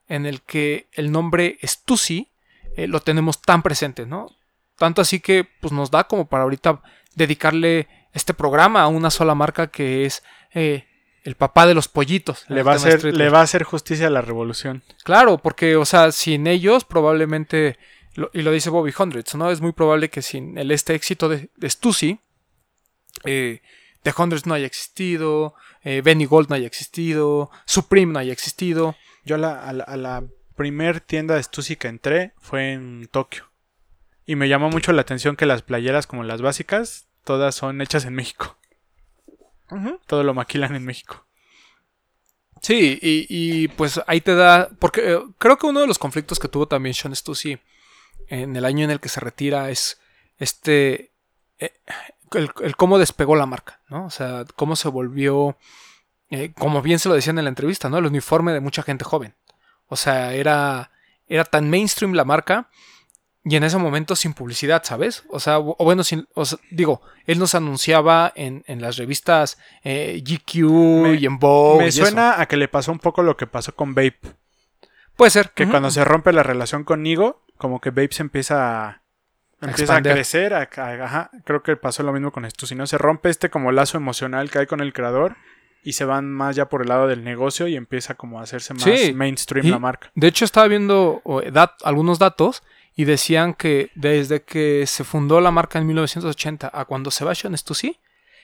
en 0.09 0.25
el 0.25 0.41
que 0.41 0.87
el 0.93 1.11
nombre 1.11 1.57
Stussy 1.63 2.29
eh, 2.75 2.87
lo 2.87 2.99
tenemos 2.99 3.41
tan 3.41 3.61
presente, 3.63 4.05
¿no? 4.05 4.31
Tanto 4.77 5.01
así 5.01 5.19
que 5.19 5.47
pues, 5.61 5.73
nos 5.73 5.89
da 5.91 6.03
como 6.05 6.27
para 6.27 6.43
ahorita 6.43 6.81
dedicarle 7.17 7.87
este 8.13 8.33
programa 8.33 8.81
a 8.83 8.87
una 8.87 9.09
sola 9.09 9.35
marca 9.35 9.67
que 9.67 10.05
es 10.05 10.23
eh, 10.53 10.85
el 11.23 11.35
papá 11.35 11.67
de 11.67 11.73
los 11.73 11.87
pollitos. 11.87 12.45
Le 12.47 12.63
va, 12.63 12.73
a 12.73 12.75
hacer, 12.75 13.03
le 13.03 13.29
va 13.29 13.39
a 13.39 13.43
hacer 13.43 13.63
justicia 13.63 14.07
a 14.07 14.09
la 14.09 14.21
revolución. 14.21 14.83
Claro, 15.03 15.39
porque, 15.39 15.75
o 15.75 15.83
sea, 15.85 16.11
sin 16.11 16.47
ellos 16.47 16.85
probablemente, 16.85 17.77
lo- 18.13 18.29
y 18.33 18.41
lo 18.43 18.51
dice 18.51 18.69
Bobby 18.69 18.93
Hundreds, 18.97 19.35
¿no? 19.35 19.51
Es 19.51 19.59
muy 19.59 19.73
probable 19.73 20.09
que 20.09 20.21
sin 20.21 20.57
el, 20.57 20.71
este 20.71 20.95
éxito 20.95 21.27
de, 21.27 21.49
de 21.57 21.69
Stussy, 21.69 22.19
eh, 23.25 23.61
The 24.03 24.13
Hundreds 24.15 24.45
no 24.45 24.53
haya 24.53 24.67
existido, 24.67 25.55
eh, 25.83 26.01
Benny 26.03 26.25
Gold 26.25 26.49
no 26.49 26.55
haya 26.55 26.67
existido, 26.67 27.49
Supreme 27.65 28.13
no 28.13 28.19
haya 28.19 28.31
existido. 28.31 28.95
Yo 29.25 29.35
a 29.35 29.39
la, 29.39 29.59
a 29.59 29.73
la, 29.73 29.83
a 29.83 29.97
la 29.97 30.23
primer 30.55 31.01
tienda 31.01 31.35
de 31.35 31.43
Stussy 31.43 31.75
que 31.75 31.87
entré 31.87 32.33
fue 32.39 32.71
en 32.73 33.07
Tokio. 33.11 33.51
Y 34.25 34.35
me 34.35 34.47
llamó 34.49 34.69
mucho 34.69 34.91
la 34.93 35.01
atención 35.01 35.35
que 35.35 35.45
las 35.45 35.61
playeras 35.61 36.07
como 36.07 36.23
las 36.23 36.41
básicas, 36.41 37.06
todas 37.27 37.53
son 37.55 37.81
hechas 37.81 38.05
en 38.05 38.15
México. 38.15 38.55
Todo 40.07 40.23
lo 40.23 40.33
maquilan 40.33 40.75
en 40.75 40.85
México. 40.85 41.25
Sí, 42.61 42.97
y, 43.01 43.27
y, 43.29 43.67
pues 43.67 44.01
ahí 44.07 44.21
te 44.21 44.33
da. 44.33 44.69
Porque 44.79 45.13
eh, 45.13 45.19
creo 45.37 45.57
que 45.57 45.67
uno 45.67 45.81
de 45.81 45.87
los 45.87 45.99
conflictos 45.99 46.39
que 46.39 46.47
tuvo 46.47 46.67
también 46.69 46.95
Sean 46.95 47.13
Stussy 47.15 47.59
en 48.29 48.55
el 48.55 48.63
año 48.65 48.85
en 48.85 48.91
el 48.91 48.99
que 49.01 49.09
se 49.09 49.19
retira 49.19 49.69
es 49.69 49.99
este. 50.39 51.11
eh, 51.59 51.73
el, 52.31 52.49
el 52.61 52.75
cómo 52.77 52.97
despegó 52.97 53.35
la 53.35 53.45
marca, 53.45 53.81
¿no? 53.89 54.05
O 54.05 54.09
sea, 54.09 54.45
cómo 54.55 54.75
se 54.77 54.87
volvió. 54.87 55.57
eh, 56.29 56.53
como 56.57 56.81
bien 56.81 56.99
se 56.99 57.09
lo 57.09 57.15
decían 57.15 57.37
en 57.37 57.43
la 57.45 57.49
entrevista, 57.49 57.89
¿no? 57.89 57.97
El 57.97 58.05
uniforme 58.07 58.53
de 58.53 58.61
mucha 58.61 58.83
gente 58.83 59.03
joven. 59.03 59.35
O 59.87 59.97
sea, 59.97 60.33
era. 60.33 60.91
Era 61.27 61.43
tan 61.43 61.69
mainstream 61.69 62.13
la 62.13 62.23
marca. 62.23 62.69
Y 63.49 63.55
en 63.55 63.63
ese 63.63 63.77
momento 63.77 64.15
sin 64.15 64.33
publicidad, 64.33 64.83
¿sabes? 64.83 65.23
O 65.29 65.39
sea, 65.39 65.59
o 65.59 65.75
bueno, 65.79 66.03
sin, 66.03 66.27
o 66.33 66.43
sea, 66.43 66.57
digo, 66.69 67.01
él 67.25 67.39
nos 67.39 67.55
anunciaba 67.55 68.33
en, 68.35 68.63
en 68.67 68.81
las 68.81 68.97
revistas 68.97 69.57
eh, 69.83 70.21
GQ 70.25 70.55
Me- 71.03 71.13
y 71.15 71.25
en 71.25 71.39
Vogue. 71.39 71.83
me 71.83 71.87
eso. 71.87 72.01
suena 72.03 72.41
a 72.41 72.45
que 72.47 72.57
le 72.57 72.67
pasó 72.67 72.91
un 72.91 72.99
poco 72.99 73.23
lo 73.23 73.37
que 73.37 73.47
pasó 73.47 73.73
con 73.75 73.95
Vape. 73.95 74.19
Puede 75.15 75.31
ser. 75.31 75.51
Que 75.51 75.67
cuando 75.67 75.89
se 75.91 76.03
rompe 76.03 76.33
la 76.33 76.43
relación 76.43 76.83
con 76.83 77.03
Nigo, 77.03 77.43
como 77.57 77.79
que 77.79 77.89
Vape 77.89 78.09
se 78.11 78.21
empieza 78.23 78.85
a, 78.89 79.01
empieza 79.61 79.95
a 79.95 80.01
crecer. 80.01 80.53
a- 80.53 80.69
a- 80.75 81.03
ajá, 81.05 81.31
creo 81.45 81.63
que 81.63 81.75
pasó 81.77 82.03
lo 82.03 82.13
mismo 82.13 82.31
con 82.31 82.45
esto. 82.45 82.65
Si 82.67 82.75
no, 82.75 82.85
se 82.85 82.97
rompe 82.97 83.29
este 83.29 83.49
como 83.49 83.71
lazo 83.71 83.97
emocional 83.97 84.51
que 84.51 84.59
hay 84.59 84.65
con 84.67 84.81
el 84.81 84.93
creador 84.93 85.35
y 85.83 85.93
se 85.93 86.05
van 86.05 86.29
más 86.31 86.55
ya 86.55 86.67
por 86.69 86.81
el 86.81 86.89
lado 86.89 87.07
del 87.07 87.23
negocio 87.23 87.67
y 87.67 87.75
empieza 87.77 88.15
como 88.15 88.39
a 88.39 88.43
hacerse 88.43 88.73
más 88.73 88.83
Sí, 88.83 89.13
mainstream 89.13 89.67
la 89.69 89.79
marca. 89.79 90.11
De 90.15 90.27
hecho, 90.27 90.43
estaba 90.43 90.67
viendo 90.67 91.21
dat- 91.51 91.75
algunos 91.83 92.19
datos 92.19 92.61
y 92.97 93.05
decían 93.05 93.53
que 93.53 93.91
desde 93.93 94.41
que 94.41 94.85
se 94.87 95.03
fundó 95.03 95.39
la 95.39 95.51
marca 95.51 95.77
en 95.77 95.85
1980 95.85 96.71
a 96.73 96.85
cuando 96.85 97.11
se 97.11 97.23
va 97.23 97.35
Sean 97.35 97.55
Stussy, 97.55 97.99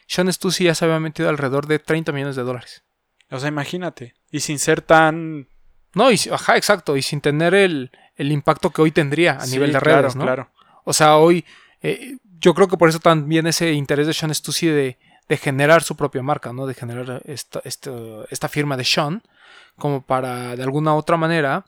Sean 0.07 0.31
Stussy 0.31 0.65
ya 0.65 0.75
se 0.75 0.85
había 0.85 0.99
metido 0.99 1.27
alrededor 1.27 1.65
de 1.65 1.79
30 1.79 2.11
millones 2.11 2.35
de 2.35 2.43
dólares. 2.43 2.83
O 3.31 3.39
sea, 3.39 3.49
imagínate. 3.49 4.13
Y 4.31 4.41
sin 4.41 4.59
ser 4.59 4.81
tan... 4.81 5.49
No, 5.95 6.11
y, 6.11 6.19
ajá, 6.31 6.55
exacto, 6.55 6.95
y 6.95 7.01
sin 7.01 7.19
tener 7.19 7.55
el, 7.55 7.91
el 8.15 8.31
impacto 8.31 8.69
que 8.69 8.83
hoy 8.83 8.91
tendría 8.91 9.33
a 9.33 9.45
Sí, 9.45 9.53
nivel 9.53 9.73
de 9.73 9.79
claro, 9.79 10.01
redes, 10.01 10.15
¿no? 10.15 10.23
Claro. 10.23 10.51
O 10.83 10.93
sea, 10.93 11.17
hoy 11.17 11.45
eh, 11.81 12.17
yo 12.39 12.53
creo 12.53 12.67
que 12.67 12.77
por 12.77 12.89
eso 12.89 12.99
también 12.99 13.47
ese 13.47 13.73
interés 13.73 14.05
de 14.05 14.13
Sean 14.13 14.33
Stussy 14.35 14.67
de, 14.67 14.99
de 15.29 15.37
generar 15.37 15.81
su 15.81 15.95
propia 15.95 16.21
marca, 16.21 16.53
¿no? 16.53 16.67
De 16.67 16.75
generar 16.75 17.23
esta, 17.25 17.59
esta, 17.65 17.91
esta 18.29 18.47
firma 18.49 18.77
de 18.77 18.85
Sean, 18.85 19.23
como 19.77 20.03
para 20.03 20.55
de 20.55 20.61
alguna 20.61 20.93
otra 20.93 21.17
manera, 21.17 21.65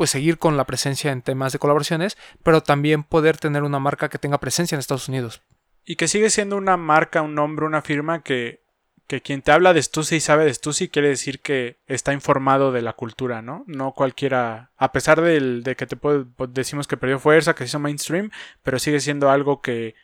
pues 0.00 0.08
seguir 0.08 0.38
con 0.38 0.56
la 0.56 0.64
presencia 0.64 1.12
en 1.12 1.20
temas 1.20 1.52
de 1.52 1.58
colaboraciones, 1.58 2.16
pero 2.42 2.62
también 2.62 3.02
poder 3.02 3.36
tener 3.36 3.64
una 3.64 3.80
marca 3.80 4.08
que 4.08 4.16
tenga 4.16 4.38
presencia 4.40 4.74
en 4.74 4.78
Estados 4.78 5.10
Unidos. 5.10 5.42
Y 5.84 5.96
que 5.96 6.08
sigue 6.08 6.30
siendo 6.30 6.56
una 6.56 6.78
marca, 6.78 7.20
un 7.20 7.34
nombre, 7.34 7.66
una 7.66 7.82
firma 7.82 8.22
que, 8.22 8.62
que 9.06 9.20
quien 9.20 9.42
te 9.42 9.52
habla 9.52 9.74
de 9.74 9.82
Stussy 9.82 10.16
y 10.16 10.20
sabe 10.20 10.46
de 10.46 10.54
Stussy 10.54 10.88
quiere 10.88 11.08
decir 11.10 11.40
que 11.40 11.80
está 11.86 12.14
informado 12.14 12.72
de 12.72 12.80
la 12.80 12.94
cultura, 12.94 13.42
¿no? 13.42 13.62
No 13.66 13.92
cualquiera, 13.92 14.70
a 14.78 14.90
pesar 14.90 15.20
de 15.20 15.74
que 15.76 15.86
te 15.86 15.96
puede- 15.96 16.24
decimos 16.48 16.86
que 16.88 16.96
perdió 16.96 17.18
fuerza, 17.18 17.52
que 17.54 17.64
se 17.64 17.68
hizo 17.68 17.78
mainstream, 17.78 18.30
pero 18.62 18.78
sigue 18.78 19.00
siendo 19.00 19.28
algo 19.30 19.60
que, 19.60 19.96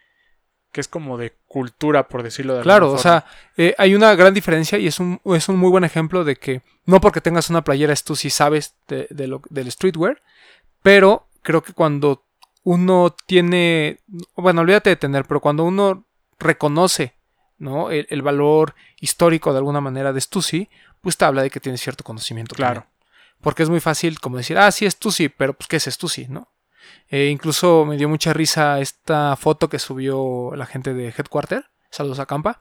que 0.77 0.83
es 0.83 0.89
como 0.89 1.17
de 1.17 1.33
cultura, 1.49 2.07
por 2.07 2.23
decirlo 2.23 2.55
de 2.55 2.61
Claro, 2.61 2.85
alguna 2.89 3.01
o 3.01 3.03
forma. 3.03 3.21
sea, 3.23 3.31
eh, 3.57 3.75
hay 3.79 3.95
una 3.95 4.15
gran 4.15 4.35
diferencia 4.35 4.77
y 4.77 4.87
es 4.87 5.01
un, 5.01 5.23
es 5.25 5.49
un 5.49 5.57
muy 5.57 5.71
buen 5.71 5.85
ejemplo 5.85 6.23
de 6.23 6.37
que 6.37 6.61
no 6.85 7.01
porque 7.01 7.23
tengas 7.23 7.49
una 7.49 7.65
playera 7.65 7.95
tú 7.97 8.15
sí 8.15 8.29
sabes 8.29 8.75
de, 8.87 9.07
de 9.09 9.27
lo, 9.27 9.41
del 9.49 9.73
streetwear, 9.73 10.21
pero 10.83 11.29
creo 11.41 11.63
que 11.63 11.73
cuando 11.73 12.27
uno 12.63 13.17
tiene, 13.25 14.01
bueno, 14.35 14.61
olvídate 14.61 14.91
de 14.91 14.97
tener, 14.97 15.25
pero 15.25 15.41
cuando 15.41 15.65
uno 15.65 16.05
reconoce 16.39 17.15
¿no? 17.57 17.91
el, 17.91 18.07
el 18.11 18.21
valor 18.21 18.75
histórico 19.01 19.53
de 19.53 19.59
alguna 19.59 19.81
manera 19.81 20.13
de 20.13 20.21
Stussy, 20.21 20.69
pues 21.01 21.17
te 21.17 21.25
habla 21.25 21.41
de 21.41 21.49
que 21.49 21.59
tiene 21.59 21.79
cierto 21.79 22.05
conocimiento. 22.05 22.55
Claro. 22.55 22.83
también. 22.83 22.97
Porque 23.41 23.63
es 23.63 23.71
muy 23.71 23.81
fácil 23.81 24.21
como 24.21 24.37
decir, 24.37 24.59
ah, 24.59 24.71
sí 24.71 24.85
es 24.85 24.93
Stussy, 24.93 25.31
pero 25.31 25.55
pues 25.55 25.69
¿qué 25.69 25.77
es 25.77 25.85
Stussy? 25.85 26.27
¿no? 26.29 26.51
Eh, 27.09 27.27
incluso 27.27 27.85
me 27.85 27.97
dio 27.97 28.09
mucha 28.09 28.33
risa 28.33 28.81
esta 28.81 29.37
foto 29.37 29.69
que 29.69 29.79
subió 29.79 30.53
la 30.57 30.67
gente 30.67 30.95
de 30.95 31.09
Headquarter, 31.09 31.67
saludos 31.91 32.19
a 32.19 32.27
Campa, 32.27 32.61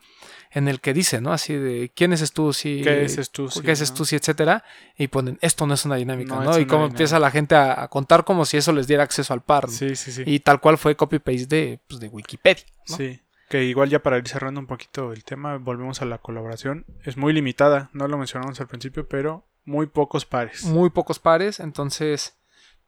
en 0.51 0.67
el 0.67 0.79
que 0.79 0.93
dice, 0.93 1.19
¿no? 1.19 1.33
Así 1.33 1.55
de, 1.55 1.91
¿quién 1.95 2.13
es 2.13 2.21
Stussy? 2.21 2.81
¿Qué 2.81 3.03
es 3.03 3.15
Stussy, 3.15 3.61
¿Qué 3.61 3.71
es 3.71 3.79
no? 3.81 3.85
Stussy? 3.87 4.15
Etcétera. 4.15 4.63
Y 4.97 5.07
ponen, 5.07 5.37
esto 5.41 5.67
no 5.67 5.73
es 5.73 5.83
una 5.85 5.95
dinámica, 5.95 6.35
No 6.35 6.57
y 6.57 6.65
cómo 6.65 6.85
empieza 6.85 7.19
la 7.19 7.31
gente 7.31 7.55
a, 7.55 7.83
a 7.83 7.87
contar 7.89 8.23
como 8.23 8.45
si 8.45 8.57
eso 8.57 8.71
les 8.71 8.87
diera 8.87 9.03
acceso 9.03 9.33
al 9.33 9.41
par, 9.41 9.65
¿no? 9.65 9.71
Sí, 9.71 9.95
sí, 9.95 10.11
sí. 10.11 10.23
Y 10.25 10.39
tal 10.39 10.61
cual 10.61 10.77
fue 10.77 10.95
copy-paste 10.95 11.47
de, 11.47 11.79
pues, 11.87 11.99
de 11.99 12.07
Wikipedia, 12.07 12.63
¿no? 12.87 12.95
Sí. 12.95 13.19
Que 13.49 13.63
igual 13.63 13.89
ya 13.89 13.99
para 14.01 14.17
ir 14.17 14.27
cerrando 14.27 14.59
un 14.59 14.65
poquito 14.65 15.11
el 15.13 15.23
tema, 15.23 15.57
volvemos 15.57 16.01
a 16.01 16.05
la 16.05 16.17
colaboración. 16.17 16.85
Es 17.03 17.15
muy 17.17 17.33
limitada, 17.33 17.89
no 17.93 18.07
lo 18.07 18.17
mencionamos 18.17 18.59
al 18.59 18.67
principio, 18.67 19.07
pero 19.07 19.45
muy 19.65 19.87
pocos 19.87 20.25
pares. 20.25 20.63
Muy 20.63 20.89
pocos 20.89 21.19
pares, 21.19 21.59
entonces, 21.59 22.37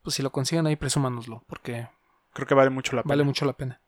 pues 0.07 0.15
si 0.15 0.23
lo 0.23 0.31
consiguen 0.31 0.65
ahí, 0.67 0.77
presúmanoslo, 0.77 1.43
porque 1.47 1.89
Creo 2.33 2.47
que 2.47 2.53
vale 2.55 2.69
mucho 2.69 2.95
la 2.95 3.03
pena. 3.03 3.09
vale 3.11 3.23
mucho 3.23 3.43
la 3.45 3.53
pena. 3.53 3.81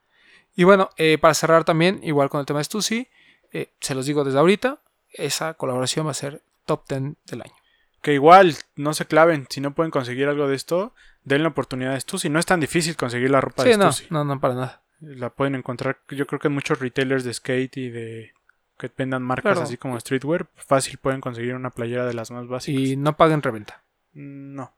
Y 0.55 0.65
bueno, 0.65 0.89
eh, 0.97 1.17
para 1.17 1.33
cerrar 1.33 1.63
también, 1.63 1.99
igual 2.03 2.29
con 2.29 2.39
el 2.41 2.45
tema 2.45 2.59
de 2.59 2.65
Stussy, 2.65 3.07
eh, 3.53 3.71
se 3.79 3.95
los 3.95 4.05
digo 4.05 4.23
desde 4.23 4.39
ahorita, 4.39 4.81
esa 5.13 5.53
colaboración 5.53 6.05
va 6.07 6.11
a 6.11 6.15
ser 6.15 6.41
top 6.65 6.83
10 6.89 7.15
del 7.27 7.41
año. 7.43 7.53
Que 8.01 8.13
igual, 8.13 8.55
no 8.75 8.93
se 8.93 9.05
claven. 9.05 9.45
Si 9.49 9.61
no 9.61 9.73
pueden 9.73 9.91
conseguir 9.91 10.27
algo 10.27 10.47
de 10.47 10.55
esto, 10.55 10.93
den 11.23 11.43
la 11.43 11.49
oportunidad 11.49 11.93
de 11.93 12.01
Stussy. 12.01 12.29
No 12.29 12.39
es 12.39 12.45
tan 12.45 12.59
difícil 12.59 12.95
conseguir 12.97 13.29
la 13.29 13.39
ropa 13.41 13.63
Sí, 13.63 13.69
de 13.69 13.77
no, 13.77 13.91
Stussy. 13.91 14.07
no, 14.09 14.23
no, 14.25 14.39
para 14.39 14.55
nada. 14.55 14.83
La 14.99 15.29
pueden 15.29 15.55
encontrar, 15.55 15.99
yo 16.09 16.27
creo 16.27 16.39
que 16.39 16.47
en 16.49 16.53
muchos 16.55 16.79
retailers 16.79 17.23
de 17.23 17.33
skate 17.33 17.77
y 17.77 17.89
de 17.89 18.33
que 18.77 18.91
vendan 18.97 19.21
marcas 19.23 19.53
Claro. 19.53 19.61
así 19.61 19.77
como 19.77 19.99
streetwear, 19.99 20.47
fácil 20.55 20.97
pueden 20.97 21.21
conseguir 21.21 21.55
una 21.55 21.69
playera 21.69 22.05
de 22.05 22.13
las 22.13 22.31
más 22.31 22.47
básicas. 22.47 22.81
Y 22.81 22.97
no 22.97 23.15
paguen 23.15 23.41
reventa, 23.41 23.83
Mm, 24.13 24.55
No. 24.55 24.73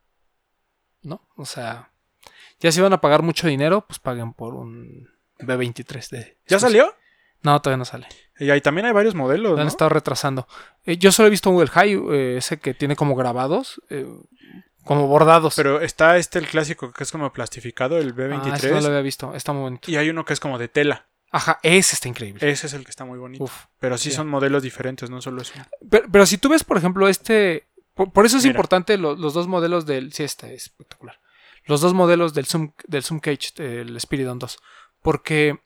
¿No? 1.03 1.27
O 1.35 1.45
sea, 1.45 1.91
ya 2.59 2.71
si 2.71 2.81
van 2.81 2.93
a 2.93 3.01
pagar 3.01 3.21
mucho 3.23 3.47
dinero, 3.47 3.85
pues 3.87 3.99
paguen 3.99 4.33
por 4.33 4.53
un 4.55 5.09
B23 5.39 6.09
de... 6.09 6.37
¿Ya 6.47 6.59
salió? 6.59 6.93
No, 7.43 7.59
todavía 7.61 7.77
no 7.77 7.85
sale. 7.85 8.07
Y 8.39 8.49
ahí 8.49 8.61
también 8.61 8.85
hay 8.85 8.91
varios 8.93 9.15
modelos, 9.15 9.53
Lo 9.53 9.57
han 9.57 9.63
¿no? 9.65 9.69
estado 9.69 9.89
retrasando. 9.89 10.47
Eh, 10.85 10.97
yo 10.97 11.11
solo 11.11 11.27
he 11.27 11.31
visto 11.31 11.49
un 11.49 11.65
High, 11.65 11.93
eh, 12.11 12.37
ese 12.37 12.57
que 12.57 12.73
tiene 12.73 12.95
como 12.95 13.15
grabados, 13.15 13.81
eh, 13.89 14.07
como 14.83 15.07
bordados. 15.07 15.55
Pero 15.55 15.81
está 15.81 16.17
este 16.17 16.39
el 16.39 16.47
clásico 16.47 16.91
que 16.91 17.03
es 17.03 17.11
como 17.11 17.31
plastificado, 17.33 17.97
el 17.97 18.09
Ah, 18.09 18.13
B23. 18.15 18.55
ese 18.55 18.71
no 18.71 18.81
lo 18.81 18.87
había 18.87 19.01
visto. 19.01 19.33
Está 19.35 19.53
muy 19.53 19.61
bonito. 19.61 19.89
Y 19.91 19.95
hay 19.97 20.09
uno 20.09 20.25
que 20.25 20.33
es 20.33 20.39
como 20.39 20.57
de 20.57 20.67
tela. 20.67 21.07
Ajá, 21.31 21.59
ese 21.63 21.95
está 21.95 22.09
increíble. 22.09 22.49
Ese 22.49 22.67
es 22.67 22.73
el 22.73 22.83
que 22.83 22.89
está 22.89 23.05
muy 23.05 23.17
bonito. 23.17 23.45
Uf. 23.45 23.65
Pero 23.79 23.97
sí, 23.97 24.09
sí. 24.09 24.15
son 24.15 24.27
modelos 24.27 24.63
diferentes, 24.63 25.09
no 25.09 25.21
solo 25.21 25.41
es 25.41 25.53
uno. 25.55 25.65
Pero, 25.89 26.07
pero 26.11 26.25
si 26.25 26.37
tú 26.37 26.49
ves, 26.49 26.63
por 26.63 26.77
ejemplo, 26.77 27.07
este. 27.07 27.67
Por, 27.93 28.11
por 28.11 28.25
eso 28.25 28.37
es 28.37 28.43
Mira. 28.43 28.51
importante 28.53 28.97
lo- 28.97 29.15
los 29.15 29.33
dos 29.33 29.47
modelos 29.47 29.85
del. 29.85 30.13
Sí, 30.13 30.23
este 30.23 30.53
es 30.53 30.63
espectacular. 30.63 31.19
Los 31.65 31.81
dos 31.81 31.93
modelos 31.93 32.33
del 32.33 32.45
Zoom, 32.45 32.71
del 32.87 33.03
Zoom 33.03 33.19
Cage, 33.19 33.51
del 33.55 33.99
Spiridon 33.99 34.39
2. 34.39 34.57
Porque 35.01 35.59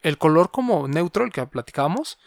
el 0.00 0.18
color 0.18 0.50
como 0.50 0.88
neutro, 0.88 1.24
el 1.24 1.32
que 1.32 1.44
platicábamos, 1.46 2.18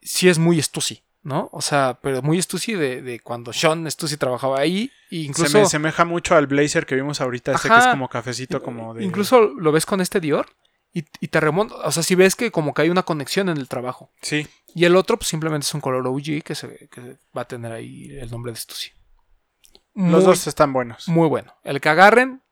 sí 0.00 0.28
es 0.28 0.38
muy 0.38 0.60
Stussy, 0.62 1.02
¿no? 1.22 1.48
O 1.52 1.60
sea, 1.60 1.98
pero 2.02 2.22
muy 2.22 2.40
Stussy 2.40 2.74
de, 2.74 3.02
de 3.02 3.20
cuando 3.20 3.52
Sean 3.52 3.90
Stussy 3.90 4.16
trabajaba 4.16 4.58
ahí. 4.60 4.90
E 5.10 5.16
incluso, 5.16 5.50
Se 5.50 5.58
me 5.58 5.64
asemeja 5.64 6.04
mucho 6.04 6.36
al 6.36 6.46
blazer 6.46 6.86
que 6.86 6.94
vimos 6.94 7.20
ahorita, 7.20 7.52
este 7.52 7.68
que 7.68 7.76
es 7.78 7.86
como 7.88 8.08
cafecito, 8.08 8.62
como 8.62 8.94
de. 8.94 9.04
incluso 9.04 9.40
lo 9.40 9.72
ves 9.72 9.84
con 9.86 10.00
este 10.00 10.20
Dior 10.20 10.46
y, 10.94 11.04
y 11.20 11.28
te 11.28 11.40
remonta. 11.40 11.74
O 11.76 11.92
sea, 11.92 12.02
si 12.02 12.14
ves 12.14 12.36
que 12.36 12.50
como 12.50 12.74
que 12.74 12.82
hay 12.82 12.90
una 12.90 13.02
conexión 13.02 13.48
en 13.48 13.56
el 13.58 13.68
trabajo. 13.68 14.10
Sí. 14.22 14.46
Y 14.74 14.84
el 14.84 14.96
otro, 14.96 15.16
pues 15.16 15.28
simplemente 15.28 15.64
es 15.66 15.74
un 15.74 15.80
color 15.80 16.06
OG 16.06 16.42
que, 16.44 16.54
se, 16.54 16.88
que 16.88 17.16
va 17.36 17.42
a 17.42 17.48
tener 17.48 17.72
ahí 17.72 18.10
el 18.18 18.30
nombre 18.30 18.52
de 18.52 18.56
Stussy. 18.56 18.90
Los 19.94 20.06
Muy, 20.06 20.22
dos 20.24 20.46
están 20.46 20.72
buenos. 20.72 21.08
muy 21.08 21.28
bueno. 21.28 21.52
El 21.64 21.80
que 21.80 21.88
agarren, 21.88 22.42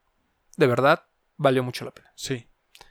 de 0.57 0.67
verdad, 0.67 1.05
valió 1.37 1.63
mucho 1.63 1.85
la 1.85 1.93
pena. 1.93 2.13
Sí. 2.17 2.47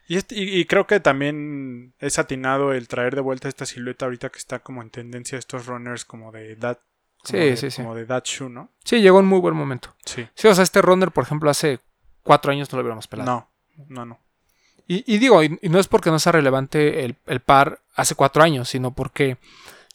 Y, 0.07 0.15
este- 0.15 0.35
y, 0.35 0.59
y 0.59 0.65
creo 0.65 0.87
que 0.87 0.99
también 1.01 1.93
es 1.99 2.17
atinado 2.17 2.71
el 2.71 2.87
traer 2.87 3.15
de 3.15 3.21
vuelta 3.21 3.49
esta 3.49 3.65
silueta 3.65 4.05
ahorita 4.05 4.29
que 4.29 4.37
está 4.39 4.59
como 4.59 4.81
en 4.81 4.89
tendencia 4.89 5.37
estos 5.37 5.65
runners 5.65 6.05
como 6.05 6.31
de 6.31 6.55
como 6.57 6.75
Sí, 7.23 7.37
de- 7.37 7.57
sí, 7.57 7.69
sí. 7.71 7.81
Como 7.81 7.93
de 7.95 8.05
shoe, 8.23 8.49
¿no? 8.49 8.71
Sí, 8.85 9.01
llegó 9.01 9.19
en 9.19 9.25
muy 9.25 9.39
buen 9.39 9.55
momento. 9.55 9.93
Sí. 10.05 10.25
Sí, 10.33 10.47
o 10.47 10.55
sea, 10.55 10.63
este 10.63 10.81
runner, 10.81 11.11
por 11.11 11.25
ejemplo, 11.25 11.49
hace 11.49 11.79
cuatro 12.23 12.51
años 12.53 12.71
no 12.71 12.77
lo 12.77 12.83
hubiéramos 12.83 13.07
pelado. 13.07 13.29
No, 13.75 13.85
no, 13.89 14.05
no. 14.05 14.19
Y, 14.87 15.03
y 15.13 15.17
digo, 15.17 15.43
y, 15.43 15.59
y 15.61 15.69
no 15.69 15.79
es 15.79 15.87
porque 15.87 16.09
no 16.11 16.19
sea 16.19 16.31
relevante 16.31 17.03
el, 17.05 17.15
el 17.25 17.39
par 17.41 17.81
hace 17.95 18.15
cuatro 18.15 18.43
años, 18.43 18.69
sino 18.69 18.93
porque 18.93 19.37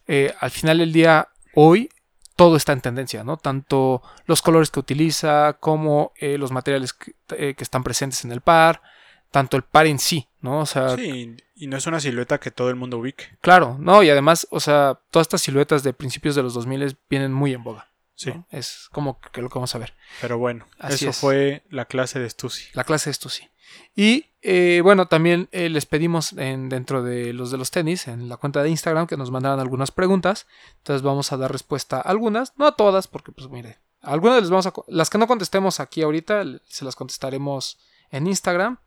eh, 0.07 0.35
al 0.41 0.51
final 0.51 0.79
del 0.79 0.93
día, 0.93 1.29
hoy, 1.55 1.89
todo 2.37 2.57
está 2.57 2.73
en 2.73 2.81
tendencia, 2.81 3.25
¿no? 3.25 3.37
Tanto 3.37 4.03
los 4.27 4.43
colores 4.43 4.71
que 4.71 4.81
utiliza, 4.81 5.55
como 5.61 6.13
eh, 6.17 6.39
los 6.39 6.51
materiales 6.51 6.93
que, 6.93 7.15
eh, 7.31 7.55
que 7.55 7.65
están 7.65 7.85
presentes 7.85 8.25
en 8.25 8.33
el 8.33 8.41
par, 8.41 8.83
tanto 9.31 9.57
el 9.57 9.63
par 9.63 9.87
en 9.87 9.99
sí, 9.99 10.29
¿no? 10.41 10.61
O 10.61 10.67
sea, 10.67 10.97
Sí, 10.97 11.37
y 11.55 11.67
no 11.69 11.77
es 11.77 11.87
una 11.87 12.01
silueta 12.01 12.39
que 12.41 12.51
todo 12.51 12.69
el 12.69 12.77
mundo 12.77 12.99
ubique. 12.99 13.37
claro, 13.41 13.77
¿no? 13.79 14.03
Y 14.03 14.11
además, 14.11 14.47
o 14.51 14.61
sea, 14.61 14.99
todas 15.11 15.25
estas 15.27 15.41
siluetas 15.43 15.83
de 15.83 15.93
principios 15.95 16.35
de 16.35 16.43
los 16.43 16.53
2000 16.55 16.97
vienen 17.09 17.33
muy 17.33 17.55
en 17.55 17.63
boga. 17.65 17.89
Sí. 18.15 18.31
¿no? 18.31 18.47
Es 18.51 18.89
como 18.93 19.21
que 19.21 19.41
lo 19.41 19.49
que 19.49 19.55
vamos 19.55 19.75
a 19.75 19.79
ver. 19.79 19.95
Pero 20.21 20.37
bueno, 20.39 20.67
Así 20.79 21.05
eso 21.07 21.11
es. 21.11 21.19
fue 21.19 21.63
la 21.71 21.87
clase 21.87 22.19
de 22.21 22.29
Stussy. 22.29 22.67
La 22.75 22.85
clase 22.85 23.11
de 23.11 23.15
Stussy. 23.15 23.49
Y 23.95 24.27
eh, 24.43 24.81
bueno, 24.83 25.07
también 25.07 25.49
eh, 25.53 25.69
les 25.69 25.87
pedimos 25.87 26.33
en, 26.35 26.69
dentro 26.69 27.03
de 27.03 27.33
los 27.33 27.51
de 27.51 27.59
los 27.59 27.71
tenis, 27.71 28.09
en 28.09 28.29
la 28.29 28.37
cuenta 28.37 28.63
de 28.63 28.71
Instagram, 28.71 29.07
que 29.07 29.17
nos 29.17 29.31
mandaran 29.31 29.61
algunas 29.61 29.91
preguntas. 29.91 30.47
Entonces 30.79 31.03
vamos 31.03 31.33
a 31.33 31.37
dar 31.37 31.53
respuesta 31.53 31.99
a 31.99 32.01
algunas, 32.01 32.53
no 32.57 32.67
a 32.67 32.77
todas, 32.77 33.09
porque 33.09 33.33
pues 33.33 33.49
mire, 33.49 33.79
algunas 34.01 34.41
les 34.41 34.51
vamos 34.51 34.67
a... 34.67 34.73
Las 34.89 35.11
que 35.11 35.19
no 35.19 35.27
contestemos 35.27 35.81
aquí 35.81 36.03
ahorita, 36.03 36.45
se 36.67 36.85
las 36.85 36.97
contestaremos 36.97 37.79
en 38.11 38.27
Instagram. 38.27 38.79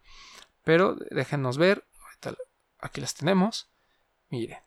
Pero 0.64 0.96
déjenos 1.12 1.58
ver. 1.58 1.86
Aquí 2.80 3.02
las 3.02 3.16
tenemos. 3.16 3.70
Mire. 4.30 4.64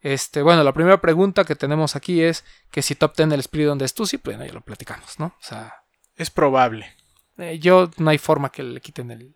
Este, 0.00 0.42
bueno, 0.42 0.62
la 0.64 0.74
primera 0.74 1.00
pregunta 1.00 1.44
que 1.44 1.56
tenemos 1.56 1.96
aquí 1.96 2.20
es 2.20 2.44
que 2.70 2.82
si 2.82 2.94
top 2.94 3.16
10 3.16 3.32
el 3.32 3.42
Spiridon 3.42 3.78
de 3.78 3.88
Stussy, 3.88 4.18
pues 4.18 4.36
bueno, 4.36 4.46
ya 4.46 4.52
lo 4.52 4.60
platicamos, 4.60 5.18
¿no? 5.18 5.26
O 5.26 5.42
sea, 5.42 5.84
Es 6.16 6.30
probable. 6.30 6.94
Eh, 7.38 7.58
yo 7.58 7.90
no 7.98 8.10
hay 8.10 8.18
forma 8.18 8.50
que 8.50 8.62
le 8.62 8.80
quiten 8.80 9.10
el, 9.10 9.34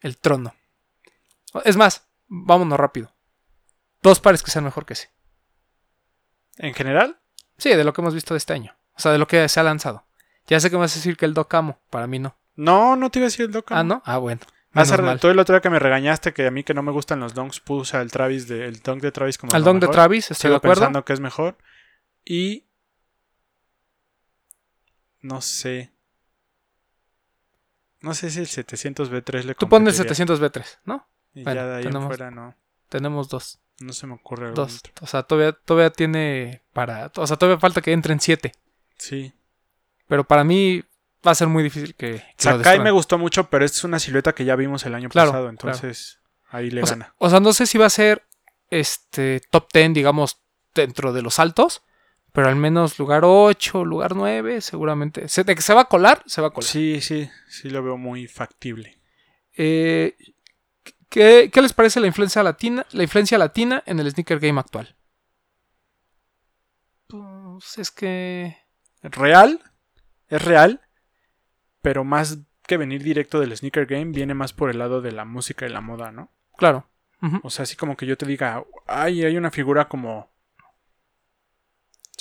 el 0.00 0.18
trono. 0.18 0.54
Es 1.64 1.76
más, 1.76 2.06
vámonos 2.28 2.78
rápido. 2.78 3.12
Dos 4.02 4.20
pares 4.20 4.42
que 4.42 4.50
sean 4.50 4.64
mejor 4.64 4.84
que 4.86 4.94
ese. 4.94 5.10
En 6.58 6.74
general, 6.74 7.18
Sí, 7.58 7.68
de 7.70 7.84
lo 7.84 7.92
que 7.92 8.00
hemos 8.00 8.14
visto 8.14 8.34
de 8.34 8.38
este 8.38 8.54
año. 8.54 8.74
O 8.96 9.00
sea, 9.00 9.12
de 9.12 9.18
lo 9.18 9.28
que 9.28 9.48
se 9.48 9.60
ha 9.60 9.62
lanzado. 9.62 10.04
Ya 10.48 10.58
sé 10.58 10.68
que 10.68 10.76
me 10.76 10.80
vas 10.80 10.92
a 10.92 10.96
decir 10.96 11.16
que 11.16 11.24
el 11.26 11.34
Docamo, 11.34 11.78
para 11.90 12.06
mí 12.08 12.18
no. 12.18 12.36
no, 12.56 12.96
no 12.96 13.08
te 13.10 13.20
iba 13.20 13.26
a 13.26 13.28
decir 13.30 13.46
el 13.46 13.52
Doca. 13.52 13.78
Ah, 13.78 13.84
¿no? 13.84 14.02
Ah, 14.04 14.18
bueno. 14.18 14.40
Hace 14.72 14.92
Menos 14.92 15.06
mal. 15.06 15.20
todo 15.20 15.30
el 15.30 15.38
otro 15.38 15.54
día 15.54 15.60
que 15.60 15.70
me 15.70 15.78
regañaste 15.78 16.32
que 16.32 16.46
a 16.46 16.50
mí 16.50 16.64
que 16.64 16.72
no 16.74 16.82
me 16.82 16.90
gustan 16.90 17.20
los 17.20 17.34
donks 17.34 17.60
puse 17.60 17.96
al 17.98 18.10
Travis 18.10 18.48
de, 18.48 18.66
el 18.66 18.80
dunk 18.80 19.02
de 19.02 19.12
Travis 19.12 19.36
como 19.38 19.52
Al 19.52 19.60
lo 19.60 19.66
Dong 19.66 19.80
de. 19.80 19.88
Travis, 19.88 20.30
estoy 20.30 20.36
Sigo 20.48 20.52
de 20.52 20.56
acuerdo. 20.56 20.80
pensando 20.80 21.04
que 21.04 21.12
es 21.12 21.20
mejor. 21.20 21.58
Y 22.24 22.64
no 25.20 25.40
sé. 25.42 25.92
No 28.02 28.14
sé 28.14 28.30
si 28.30 28.40
el 28.40 28.46
700B3 28.46 29.44
le 29.44 29.54
Tú 29.54 29.68
pones 29.68 29.96
competiría. 29.96 30.26
700B3, 30.26 30.78
¿no? 30.84 31.06
Y 31.34 31.44
Bueno, 31.44 31.60
ya 31.60 31.66
de 31.66 31.74
ahí 31.76 31.82
en 31.84 31.88
tenemos- 31.90 32.08
fuera 32.08 32.30
no. 32.30 32.54
Tenemos 32.88 33.28
dos. 33.28 33.58
No 33.80 33.92
se 33.94 34.06
me 34.06 34.14
ocurre 34.14 34.52
Dos. 34.52 34.78
otro. 34.78 34.92
O 35.00 35.06
sea, 35.06 35.22
todavía, 35.22 35.52
todavía 35.52 35.90
tiene 35.90 36.62
para... 36.72 37.10
O 37.16 37.26
sea, 37.26 37.36
todavía 37.36 37.58
falta 37.58 37.80
que 37.80 37.92
entren 37.92 38.20
siete. 38.20 38.52
Sí. 38.98 39.32
Pero 40.08 40.24
para 40.24 40.44
mí 40.44 40.82
va 41.26 41.30
a 41.32 41.34
ser 41.34 41.48
muy 41.48 41.62
difícil 41.62 41.94
que... 41.94 42.16
que 42.16 42.24
Sakai 42.36 42.78
me 42.80 42.90
gustó 42.90 43.16
mucho, 43.18 43.48
pero 43.48 43.64
es 43.64 43.82
una 43.82 43.98
silueta 43.98 44.34
que 44.34 44.44
ya 44.44 44.56
vimos 44.56 44.84
el 44.84 44.94
año 44.94 45.08
Claro, 45.08 45.30
pasado. 45.30 45.48
Entonces 45.48 46.18
ahí 46.50 46.70
le 46.70 46.82
o 46.82 46.86
sea, 46.86 46.96
gana. 46.96 47.14
o 47.18 47.30
sea, 47.30 47.40
no 47.40 47.52
sé 47.54 47.66
si 47.66 47.78
va 47.78 47.86
a 47.86 47.90
ser 47.90 48.24
este 48.70 49.40
top 49.50 49.68
10, 49.72 49.94
digamos, 49.94 50.38
dentro 50.74 51.12
de 51.12 51.22
los 51.22 51.38
altos, 51.38 51.82
pero 52.32 52.48
al 52.48 52.56
menos 52.56 52.98
lugar 52.98 53.22
8, 53.24 53.84
lugar 53.84 54.14
9, 54.16 54.60
seguramente. 54.60 55.28
Se- 55.28 55.44
de 55.44 55.54
que 55.54 55.62
se 55.62 55.74
va 55.74 55.82
a 55.82 55.88
colar, 55.88 56.22
se 56.26 56.40
va 56.40 56.48
a 56.48 56.50
colar. 56.50 56.68
Sí, 56.68 57.00
sí, 57.00 57.28
sí 57.48 57.70
lo 57.70 57.82
veo 57.82 57.96
muy 57.98 58.26
factible. 58.26 58.98
Eh, 59.56 60.16
¿qué, 61.08 61.50
qué 61.52 61.62
les 61.62 61.72
parece 61.74 62.00
la 62.00 62.06
influencia 62.06 62.42
latina, 62.42 62.86
la 62.92 63.02
influencia 63.02 63.36
latina 63.38 63.82
en 63.86 64.00
el 64.00 64.10
sneaker 64.10 64.38
game 64.40 64.58
actual? 64.58 64.96
Pues 67.06 67.78
es 67.78 67.90
que 67.90 68.56
Real, 69.02 69.60
es 70.28 70.42
real, 70.42 70.80
pero 71.82 72.04
más 72.04 72.38
que 72.66 72.76
venir 72.76 73.02
directo 73.02 73.40
del 73.40 73.54
sneaker 73.56 73.86
game, 73.86 74.12
viene 74.12 74.32
más 74.34 74.52
por 74.52 74.70
el 74.70 74.78
lado 74.78 75.02
de 75.02 75.12
la 75.12 75.24
música 75.24 75.66
y 75.66 75.70
la 75.70 75.80
moda, 75.80 76.12
¿no? 76.12 76.30
claro. 76.56 76.88
O 77.44 77.50
sea, 77.50 77.62
así 77.62 77.76
como 77.76 77.96
que 77.96 78.04
yo 78.04 78.16
te 78.18 78.26
diga, 78.26 78.64
ay, 78.88 79.22
hay 79.24 79.36
una 79.36 79.52
figura 79.52 79.88
como 79.88 80.31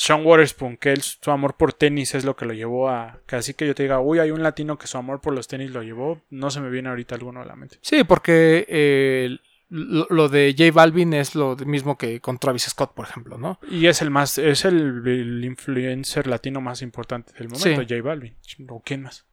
Sean 0.02 0.26
Waterspoon, 0.26 0.78
que 0.78 0.92
él, 0.94 1.04
su 1.04 1.30
amor 1.30 1.58
por 1.58 1.74
tenis 1.74 2.16
es 2.16 2.26
lo 2.26 2.36
que 2.36 2.46
lo 2.46 2.54
llevó 2.54 2.90
a... 2.90 3.22
Así 3.28 3.54
que 3.54 3.68
yo 3.68 3.76
te 3.76 3.84
diga, 3.84 4.00
uy, 4.00 4.18
hay 4.18 4.32
un 4.32 4.42
latino 4.42 4.76
que 4.80 4.88
su 4.88 4.98
amor 4.98 5.22
por 5.22 5.36
los 5.36 5.48
tenis 5.48 5.70
lo 5.70 5.84
llevó, 5.84 6.24
no 6.32 6.50
se 6.50 6.60
me 6.60 6.72
viene 6.72 6.90
ahorita 6.90 7.14
alguno 7.14 7.40
a 7.40 7.46
la 7.46 7.56
mente. 7.56 7.78
Sí, 7.84 8.04
porque 8.04 8.66
eh, 8.68 9.38
lo, 9.70 10.08
lo 10.10 10.28
de 10.28 10.56
J 10.58 10.72
Balvin 10.74 11.14
es 11.14 11.36
lo 11.36 11.56
mismo 11.56 12.00
que 12.00 12.20
con 12.20 12.40
Travis 12.40 12.64
Scott, 12.64 12.96
por 12.96 13.08
ejemplo, 13.08 13.38
¿no? 13.38 13.60
Y 13.70 13.86
es 13.86 14.02
el 14.02 14.10
más, 14.10 14.40
es 14.40 14.66
el, 14.66 15.08
el 15.08 15.46
influencer 15.46 16.26
latino 16.26 16.62
más 16.62 16.82
importante 16.82 17.34
del 17.34 17.50
momento, 17.50 17.82
Sí. 17.82 17.88
J 17.88 18.02
Balvin. 18.02 18.36
¿O 18.70 18.82
quién 18.82 19.04
más? 19.04 19.28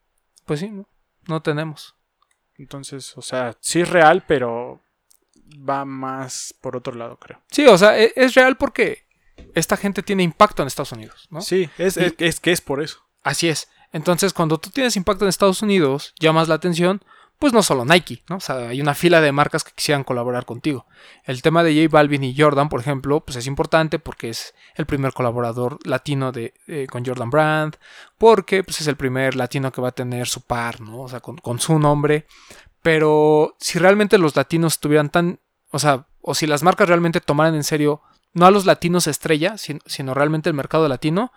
Pues 0.45 0.61
sí, 0.61 0.69
no, 0.69 0.87
no 1.29 1.41
tenemos. 1.41 1.97
Entonces, 2.59 3.17
o 3.17 3.23
sea, 3.23 3.57
sí 3.61 3.81
es 3.81 3.89
real, 3.89 4.23
pero 4.29 4.83
va 5.69 5.87
más 5.87 6.55
por 6.61 6.77
otro 6.77 6.95
lado, 6.95 7.17
creo. 7.17 7.41
Sí, 7.51 7.67
o 7.67 7.79
sea, 7.79 7.99
e- 7.99 8.13
es, 8.17 8.35
real 8.35 8.59
porque 8.59 9.08
esta 9.55 9.77
gente 9.77 10.03
tiene 10.03 10.23
impacto 10.23 10.63
en 10.63 10.69
Estados 10.69 10.93
Unidos, 10.93 11.27
¿no? 11.31 11.41
Sí, 11.41 11.69
es, 11.79 11.97
Y- 11.97 12.05
es, 12.05 12.15
es 12.19 12.41
que 12.41 12.53
es 12.53 12.61
por 12.61 12.83
eso. 12.83 12.99
Así 13.23 13.49
es. 13.49 13.69
Entonces, 13.93 14.33
cuando 14.33 14.59
tú 14.59 14.71
tienes 14.71 14.97
impacto 14.97 15.25
en 15.25 15.29
Estados 15.31 15.63
Unidos, 15.63 16.15
llamas 16.21 16.49
la 16.49 16.55
atención, 16.57 17.03
pues 17.39 17.53
no 17.53 17.63
solo 17.63 17.85
Nike, 17.85 18.25
¿no? 18.29 18.37
O 18.37 18.41
sea, 18.41 18.57
hay 18.69 18.81
una 18.81 18.95
fila 18.95 19.21
de 19.21 19.31
marcas 19.33 19.63
que 19.63 19.71
quisieran 19.73 20.03
colaborar 20.03 20.45
contigo. 20.45 20.87
El 21.25 21.41
tema 21.41 21.63
de 21.63 21.73
J 21.75 21.89
Balvin 21.91 22.25
y 22.25 22.35
Jordan, 22.37 22.69
por 22.69 22.81
ejemplo, 22.81 23.21
pues 23.21 23.37
es 23.37 23.47
importante 23.47 23.99
porque 24.01 24.29
es 24.31 24.55
el 24.75 24.87
primer 24.87 25.13
colaborador 25.13 25.79
latino 25.85 26.33
de, 26.33 26.53
eh, 26.67 26.87
con 26.91 27.05
Jordan 27.07 27.31
Brand, 27.31 27.77
porque 28.19 28.65
pues 28.65 28.81
es 28.81 28.89
el 28.89 28.97
primer 28.97 29.37
latino 29.37 29.71
que 29.71 29.81
va 29.81 29.89
a 29.89 29.93
tener 29.93 30.27
su 30.27 30.41
par, 30.43 30.81
¿no? 30.81 31.03
O 31.03 31.09
sea, 31.09 31.21
con, 31.21 31.37
con 31.39 31.61
su 31.61 31.79
nombre. 31.79 32.27
Pero 32.83 33.57
si 33.59 33.79
realmente 33.79 34.19
los 34.19 34.37
latinos 34.37 34.75
estuvieran 34.75 35.11
tan, 35.11 35.41
o 35.71 35.79
sea, 35.79 36.07
o 36.21 36.35
si 36.35 36.47
las 36.47 36.63
marcas 36.63 36.89
realmente 36.89 37.21
tomaran 37.21 37.55
en 37.55 37.65
serio, 37.65 38.03
no 38.39 38.47
a 38.47 38.51
los 38.51 38.67
latinos 38.67 39.07
estrella, 39.07 39.59
sino, 39.59 39.81
sino 39.87 40.15
realmente 40.15 40.49
el 40.49 40.55
mercado 40.55 40.89
latino, 40.89 41.33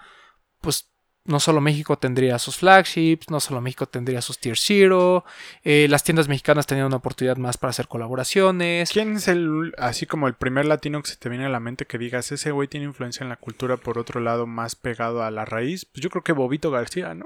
pues 0.61 0.91
no 1.23 1.39
solo 1.39 1.61
México 1.61 1.97
tendría 1.97 2.39
sus 2.39 2.57
flagships, 2.57 3.29
no 3.29 3.39
solo 3.39 3.61
México 3.61 3.85
tendría 3.85 4.21
sus 4.21 4.39
Tier 4.39 4.57
Zero, 4.57 5.23
eh, 5.63 5.87
las 5.89 6.03
tiendas 6.03 6.27
mexicanas 6.27 6.65
tenían 6.65 6.87
una 6.87 6.97
oportunidad 6.97 7.37
más 7.37 7.57
para 7.57 7.69
hacer 7.69 7.87
colaboraciones. 7.87 8.91
¿Quién 8.91 9.15
es 9.15 9.27
el, 9.27 9.73
así 9.77 10.05
como 10.05 10.27
el 10.27 10.33
primer 10.33 10.65
latino 10.65 11.01
que 11.01 11.09
se 11.09 11.17
te 11.17 11.29
viene 11.29 11.45
a 11.45 11.49
la 11.49 11.59
mente 11.59 11.85
que 11.85 11.97
digas, 11.97 12.31
ese 12.31 12.51
güey 12.51 12.67
tiene 12.67 12.87
influencia 12.87 13.23
en 13.23 13.29
la 13.29 13.35
cultura 13.35 13.77
por 13.77 13.99
otro 13.99 14.19
lado 14.19 14.47
más 14.47 14.75
pegado 14.75 15.23
a 15.23 15.31
la 15.31 15.45
raíz? 15.45 15.85
Pues 15.85 16.01
yo 16.01 16.09
creo 16.09 16.23
que 16.23 16.33
Bobito 16.33 16.71
García, 16.71 17.13
¿no? 17.13 17.25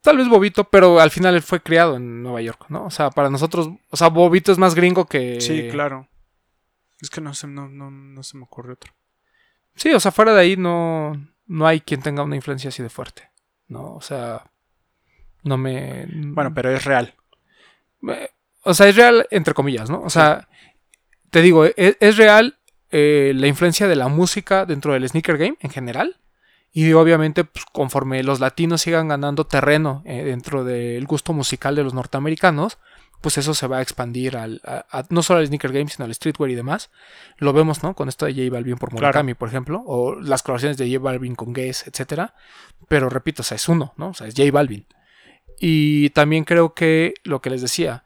Tal 0.00 0.18
vez 0.18 0.28
Bobito, 0.28 0.64
pero 0.64 1.00
al 1.00 1.10
final 1.10 1.34
él 1.34 1.42
fue 1.42 1.60
criado 1.60 1.96
en 1.96 2.22
Nueva 2.22 2.40
York, 2.42 2.66
¿no? 2.68 2.84
O 2.84 2.90
sea, 2.90 3.10
para 3.10 3.30
nosotros, 3.30 3.68
o 3.90 3.96
sea, 3.96 4.08
Bobito 4.08 4.52
es 4.52 4.58
más 4.58 4.74
gringo 4.74 5.06
que... 5.06 5.40
Sí, 5.40 5.68
claro. 5.70 6.06
Es 7.00 7.10
que 7.10 7.20
no 7.20 7.34
se, 7.34 7.48
no, 7.48 7.68
no, 7.68 7.90
no 7.90 8.22
se 8.22 8.36
me 8.36 8.44
ocurre 8.44 8.74
otro. 8.74 8.92
Sí, 9.74 9.92
o 9.92 10.00
sea, 10.00 10.12
fuera 10.12 10.34
de 10.34 10.40
ahí 10.40 10.56
no, 10.56 11.12
no 11.46 11.66
hay 11.66 11.80
quien 11.80 12.02
tenga 12.02 12.22
una 12.22 12.36
influencia 12.36 12.68
así 12.68 12.82
de 12.82 12.90
fuerte. 12.90 13.32
¿no? 13.72 13.94
O 13.94 14.00
sea, 14.00 14.50
no 15.42 15.56
me... 15.56 16.06
Bueno, 16.08 16.52
pero 16.54 16.70
es 16.70 16.84
real. 16.84 17.14
O 18.62 18.74
sea, 18.74 18.88
es 18.88 18.96
real 18.96 19.26
entre 19.30 19.54
comillas, 19.54 19.90
¿no? 19.90 20.02
O 20.02 20.10
sea, 20.10 20.48
te 21.30 21.42
digo, 21.42 21.64
es, 21.64 21.96
es 21.98 22.16
real 22.16 22.58
eh, 22.90 23.32
la 23.34 23.46
influencia 23.48 23.88
de 23.88 23.96
la 23.96 24.08
música 24.08 24.66
dentro 24.66 24.92
del 24.92 25.08
sneaker 25.08 25.38
game 25.38 25.56
en 25.60 25.70
general. 25.70 26.18
Y 26.72 26.92
obviamente, 26.92 27.44
pues, 27.44 27.64
conforme 27.66 28.22
los 28.22 28.40
latinos 28.40 28.82
sigan 28.82 29.08
ganando 29.08 29.46
terreno 29.46 30.02
eh, 30.06 30.22
dentro 30.24 30.64
del 30.64 31.06
gusto 31.06 31.32
musical 31.32 31.74
de 31.74 31.84
los 31.84 31.94
norteamericanos, 31.94 32.78
pues 33.22 33.38
eso 33.38 33.54
se 33.54 33.66
va 33.66 33.78
a 33.78 33.82
expandir 33.82 34.36
al, 34.36 34.60
a- 34.64 34.84
a- 34.90 35.06
no 35.08 35.22
solo 35.22 35.38
al 35.40 35.46
sneaker 35.46 35.72
game, 35.72 35.88
sino 35.88 36.04
al 36.04 36.12
streetwear 36.14 36.50
y 36.50 36.54
demás. 36.54 36.90
Lo 37.38 37.54
vemos, 37.54 37.82
¿no? 37.82 37.94
Con 37.94 38.10
esto 38.10 38.26
de 38.26 38.34
J 38.34 38.50
Balvin 38.52 38.76
por 38.76 38.90
Claro. 38.90 39.00
Murakami, 39.06 39.32
por 39.34 39.48
ejemplo, 39.48 39.82
o 39.86 40.20
las 40.20 40.42
colaboraciones 40.42 40.76
de 40.76 40.86
J 40.92 41.02
Balvin 41.02 41.34
con 41.34 41.54
Guess, 41.54 41.86
etcétera. 41.86 42.34
Pero 42.88 43.08
repito, 43.08 43.40
o 43.40 43.44
sea, 43.44 43.54
es 43.56 43.68
uno, 43.68 43.94
¿no? 43.96 44.08
O 44.10 44.14
sea, 44.14 44.26
es 44.26 44.34
J 44.36 44.50
Balvin. 44.52 44.86
Y 45.58 46.10
también 46.10 46.44
creo 46.44 46.74
que 46.74 47.14
lo 47.24 47.40
que 47.40 47.50
les 47.50 47.62
decía, 47.62 48.04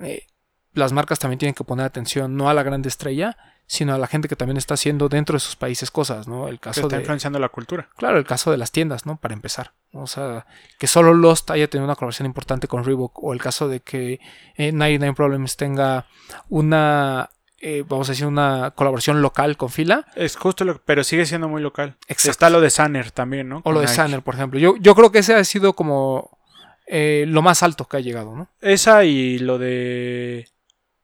eh, 0.00 0.26
las 0.74 0.92
marcas 0.92 1.18
también 1.18 1.38
tienen 1.38 1.54
que 1.54 1.64
poner 1.64 1.86
atención 1.86 2.36
no 2.36 2.48
a 2.50 2.54
la 2.54 2.62
grande 2.62 2.88
estrella, 2.88 3.36
sino 3.68 3.94
a 3.94 3.98
la 3.98 4.06
gente 4.06 4.28
que 4.28 4.34
también 4.34 4.56
está 4.56 4.74
haciendo 4.74 5.10
dentro 5.10 5.34
de 5.34 5.40
sus 5.40 5.54
países 5.54 5.90
cosas, 5.90 6.26
¿no? 6.26 6.48
El 6.48 6.54
Que 6.54 6.64
caso 6.64 6.80
está 6.80 6.96
de, 6.96 7.02
influenciando 7.02 7.38
la 7.38 7.50
cultura. 7.50 7.90
Claro, 7.98 8.16
el 8.16 8.24
caso 8.24 8.50
de 8.50 8.56
las 8.56 8.72
tiendas, 8.72 9.04
¿no? 9.04 9.18
Para 9.18 9.34
empezar. 9.34 9.72
O 9.92 10.06
sea, 10.06 10.46
que 10.78 10.86
solo 10.86 11.12
Lost 11.12 11.50
haya 11.50 11.68
tenido 11.68 11.84
una 11.84 11.94
colaboración 11.94 12.24
importante 12.24 12.66
con 12.66 12.82
Reebok. 12.82 13.22
O 13.22 13.34
el 13.34 13.42
caso 13.42 13.68
de 13.68 13.80
que 13.80 14.20
eh, 14.56 14.72
99 14.72 15.14
Problems 15.14 15.58
tenga 15.58 16.06
una, 16.48 17.28
eh, 17.60 17.84
vamos 17.86 18.08
a 18.08 18.12
decir, 18.12 18.26
una 18.26 18.70
colaboración 18.70 19.20
local 19.20 19.58
con 19.58 19.68
Fila. 19.68 20.06
Es 20.16 20.36
justo 20.36 20.64
lo 20.64 20.80
pero 20.82 21.04
sigue 21.04 21.26
siendo 21.26 21.46
muy 21.46 21.60
local. 21.60 21.98
Exacto. 22.08 22.30
Está 22.30 22.48
lo 22.48 22.62
de 22.62 22.70
Sanner 22.70 23.10
también, 23.10 23.50
¿no? 23.50 23.58
O 23.58 23.62
Con 23.64 23.74
lo 23.74 23.80
de. 23.82 23.88
Sanner, 23.88 24.22
por 24.22 24.34
ejemplo. 24.34 24.58
Yo, 24.58 24.76
yo 24.78 24.94
creo 24.94 25.12
que 25.12 25.18
ese 25.18 25.34
ha 25.34 25.44
sido 25.44 25.74
como 25.74 26.38
eh, 26.86 27.26
lo 27.28 27.42
más 27.42 27.62
alto 27.62 27.86
que 27.86 27.98
ha 27.98 28.00
llegado, 28.00 28.34
¿no? 28.34 28.48
Esa 28.62 29.04
y 29.04 29.38
lo 29.38 29.58
de 29.58 30.48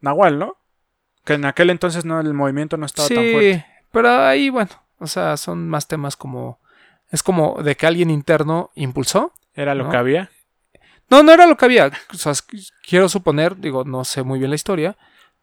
Nahual, 0.01 0.39
¿no? 0.39 0.57
Que 1.25 1.35
en 1.35 1.45
aquel 1.45 1.71
entonces 1.71 2.05
no 2.05 2.21
el 2.21 2.35
movimiento 2.35 2.77
no 2.77 2.87
estaba 2.87 3.09
tan 3.09 3.17
fuerte. 3.17 3.55
Sí, 3.55 3.65
pero 3.93 4.11
ahí, 4.25 4.51
bueno, 4.51 4.71
o 4.99 5.07
sea, 5.07 5.37
son 5.37 5.69
más 5.69 5.89
temas 5.89 6.17
como... 6.17 6.61
Es 7.11 7.23
como 7.23 7.63
de 7.63 7.77
que 7.77 7.87
alguien 7.87 8.11
interno 8.11 8.71
impulsó. 8.75 9.33
Era 9.55 9.75
lo 9.75 9.85
¿no? 9.85 9.91
que 9.91 9.97
había. 9.97 10.31
No, 11.11 11.23
no 11.23 11.33
era 11.33 11.47
lo 11.47 11.57
que 11.57 11.65
había. 11.65 11.91
O 12.13 12.17
sea, 12.17 12.33
es- 12.33 12.45
quiero 12.87 13.09
suponer, 13.09 13.57
digo, 13.59 13.85
no 13.85 14.05
sé 14.05 14.23
muy 14.23 14.39
bien 14.39 14.51
la 14.51 14.57
historia, 14.57 14.97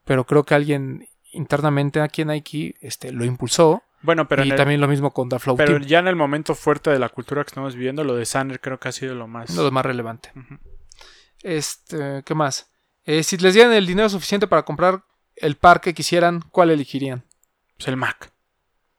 pero 0.05 0.25
creo 0.25 0.43
que 0.43 0.53
alguien 0.55 1.07
internamente 1.31 2.01
aquí 2.01 2.23
en 2.23 2.27
Nike 2.29 2.75
este, 2.81 3.11
lo 3.11 3.23
impulsó. 3.25 3.83
Bueno, 4.01 4.27
pero, 4.27 4.43
y 4.43 4.49
el- 4.49 4.55
también 4.57 4.81
lo 4.81 4.87
mismo 4.87 5.11
con 5.11 5.29
The 5.29 5.39
Flow 5.39 5.55
pero 5.55 5.73
Team, 5.77 5.83
ya 5.83 5.99
en 5.99 6.07
el 6.07 6.15
momento 6.15 6.55
fuerte 6.55 6.89
de 6.89 6.99
la 6.99 7.07
cultura 7.09 7.43
que 7.43 7.49
estamos 7.49 7.75
viviendo, 7.75 8.03
lo 8.03 8.15
de 8.15 8.25
Sanner 8.25 8.59
creo 8.59 8.79
que 8.79 8.89
ha 8.89 8.91
sido 8.91 9.15
lo 9.15 9.27
más. 9.27 9.49
lo 9.55 9.71
más 9.71 9.85
relevante. 9.85 10.31
Este, 11.43 12.23
¿qué 12.25 12.35
más? 12.35 12.69
Eh, 13.05 13.23
si 13.23 13.37
les 13.37 13.53
dieran 13.53 13.73
el 13.73 13.85
dinero 13.87 14.09
suficiente 14.09 14.47
para 14.47 14.63
comprar 14.63 15.03
el 15.35 15.55
par 15.55 15.81
que 15.81 15.93
quisieran, 15.93 16.41
¿cuál 16.51 16.69
elegirían? 16.71 17.23
Pues 17.77 17.87
el 17.87 17.97
Mac. 17.97 18.31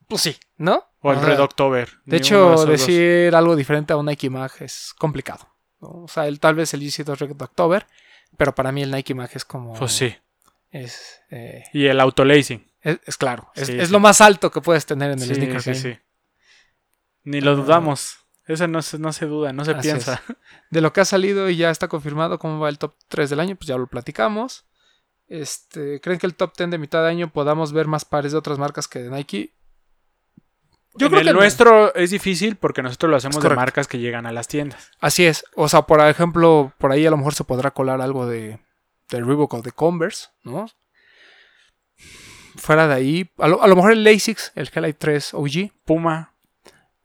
Pues 0.09 0.23
sí, 0.23 0.37
¿no? 0.57 0.85
O 1.01 1.13
el 1.13 1.21
Red 1.21 1.41
October. 1.41 1.89
De 2.05 2.17
hecho, 2.19 2.39
dos. 2.51 2.69
decir 2.69 3.35
algo 3.35 3.57
diferente 3.57 3.93
a 3.93 3.97
un 3.97 4.07
Nike 4.07 4.31
Mag 4.31 4.53
es 4.61 4.95
complicado. 4.99 5.49
¿no? 5.81 5.89
O 6.05 6.09
sea, 6.09 6.27
el, 6.29 6.39
tal 6.39 6.55
vez 6.55 6.75
el 6.75 6.83
EC2 6.83 7.17
Red 7.19 7.41
October, 7.43 7.87
pero 8.37 8.55
para 8.55 8.71
mí 8.73 8.83
el 8.83 8.91
Nike 8.91 9.15
Mag 9.15 9.31
es 9.35 9.45
como... 9.45 9.75
Pues 9.75 9.93
sí. 9.93 10.15
Es, 10.71 11.21
eh, 11.31 11.65
Y 11.73 11.87
el 11.87 11.99
autolacing. 12.01 12.65
es, 12.83 12.99
es 13.05 13.17
claro, 13.17 13.51
es, 13.55 13.67
Sí, 13.67 13.79
es 13.79 13.87
sí. 13.89 13.93
lo 13.93 14.01
más 14.01 14.21
alto 14.21 14.51
que 14.51 14.61
puedes 14.61 14.87
tener 14.87 15.11
en 15.11 15.21
el 15.21 15.29
Sí, 15.29 15.35
sneaker 15.35 15.61
sí, 15.63 15.71
game. 15.71 15.81
sí. 15.83 15.99
Ni 17.25 17.41
lo 17.41 17.57
dudamos. 17.57 18.17
Eso 18.47 18.67
no 18.67 18.83
se, 18.83 18.99
no 18.99 19.13
se 19.13 19.27
duda, 19.27 19.53
no 19.53 19.65
se 19.65 19.71
Así 19.73 19.83
piensa. 19.83 20.23
De 20.71 20.81
lo 20.81 20.93
que 20.93 21.01
ha 21.01 21.05
salido 21.05 21.49
y 21.49 21.57
ya 21.57 21.71
está 21.71 21.89
confirmado 21.89 22.39
cómo 22.39 22.59
va 22.59 22.69
el 22.69 22.79
top 22.79 22.95
3 23.09 23.31
del 23.31 23.41
año, 23.41 23.55
pues 23.57 23.69
ya 23.69 23.77
lo 23.77 23.87
platicamos. 23.87 24.65
Este, 25.29 26.01
¿Creen 26.01 26.19
que 26.19 26.27
el 26.27 26.35
top 26.35 26.57
10 26.57 26.71
de 26.71 26.79
mitad 26.79 27.03
de 27.03 27.09
año 27.09 27.33
podamos 27.33 27.73
ver 27.73 27.87
más 27.87 28.05
pares 28.05 28.33
de 28.33 28.39
otras 28.39 28.59
marcas 28.59 28.87
que 28.89 28.99
de 29.01 29.11
Nike? 29.11 29.55
Yo 30.95 31.07
En 31.07 31.11
creo 31.13 31.21
el 31.21 31.27
que 31.29 31.33
no. 31.33 31.39
nuestro 31.41 31.95
es 31.95 32.11
difícil 32.11 32.57
porque 32.57 32.83
nosotros 32.83 33.09
lo 33.11 33.17
hacemos 33.17 33.43
de 33.43 33.49
marcas 33.51 33.89
que 33.89 33.99
llegan 33.99 34.27
a 34.27 34.33
las 34.33 34.47
tiendas. 34.47 34.91
Así 35.01 35.25
es. 35.25 35.45
O 35.55 35.69
sea, 35.69 35.83
por 35.83 36.01
ejemplo, 36.07 36.75
por 36.77 36.93
ahí 36.93 37.07
a 37.07 37.11
lo 37.11 37.17
mejor 37.17 37.35
se 37.35 37.45
podrá 37.45 37.71
colar 37.71 38.03
algo 38.03 38.27
de, 38.27 38.59
de 39.09 39.21
Reebok 39.21 39.55
o 39.55 39.63
de 39.63 39.73
Converse, 39.73 40.29
¿no? 40.43 40.67
Fuera 42.57 42.87
de 42.87 42.95
ahí, 42.95 43.31
a 43.39 43.49
lo, 43.49 43.63
a 43.63 43.67
lo 43.67 43.77
mejor 43.77 43.93
el 43.93 44.05
Lasix, 44.05 44.53
el 44.55 44.69
Highlight 44.75 44.99
3 44.99 45.33
OG. 45.33 45.73
Puma, 45.87 46.35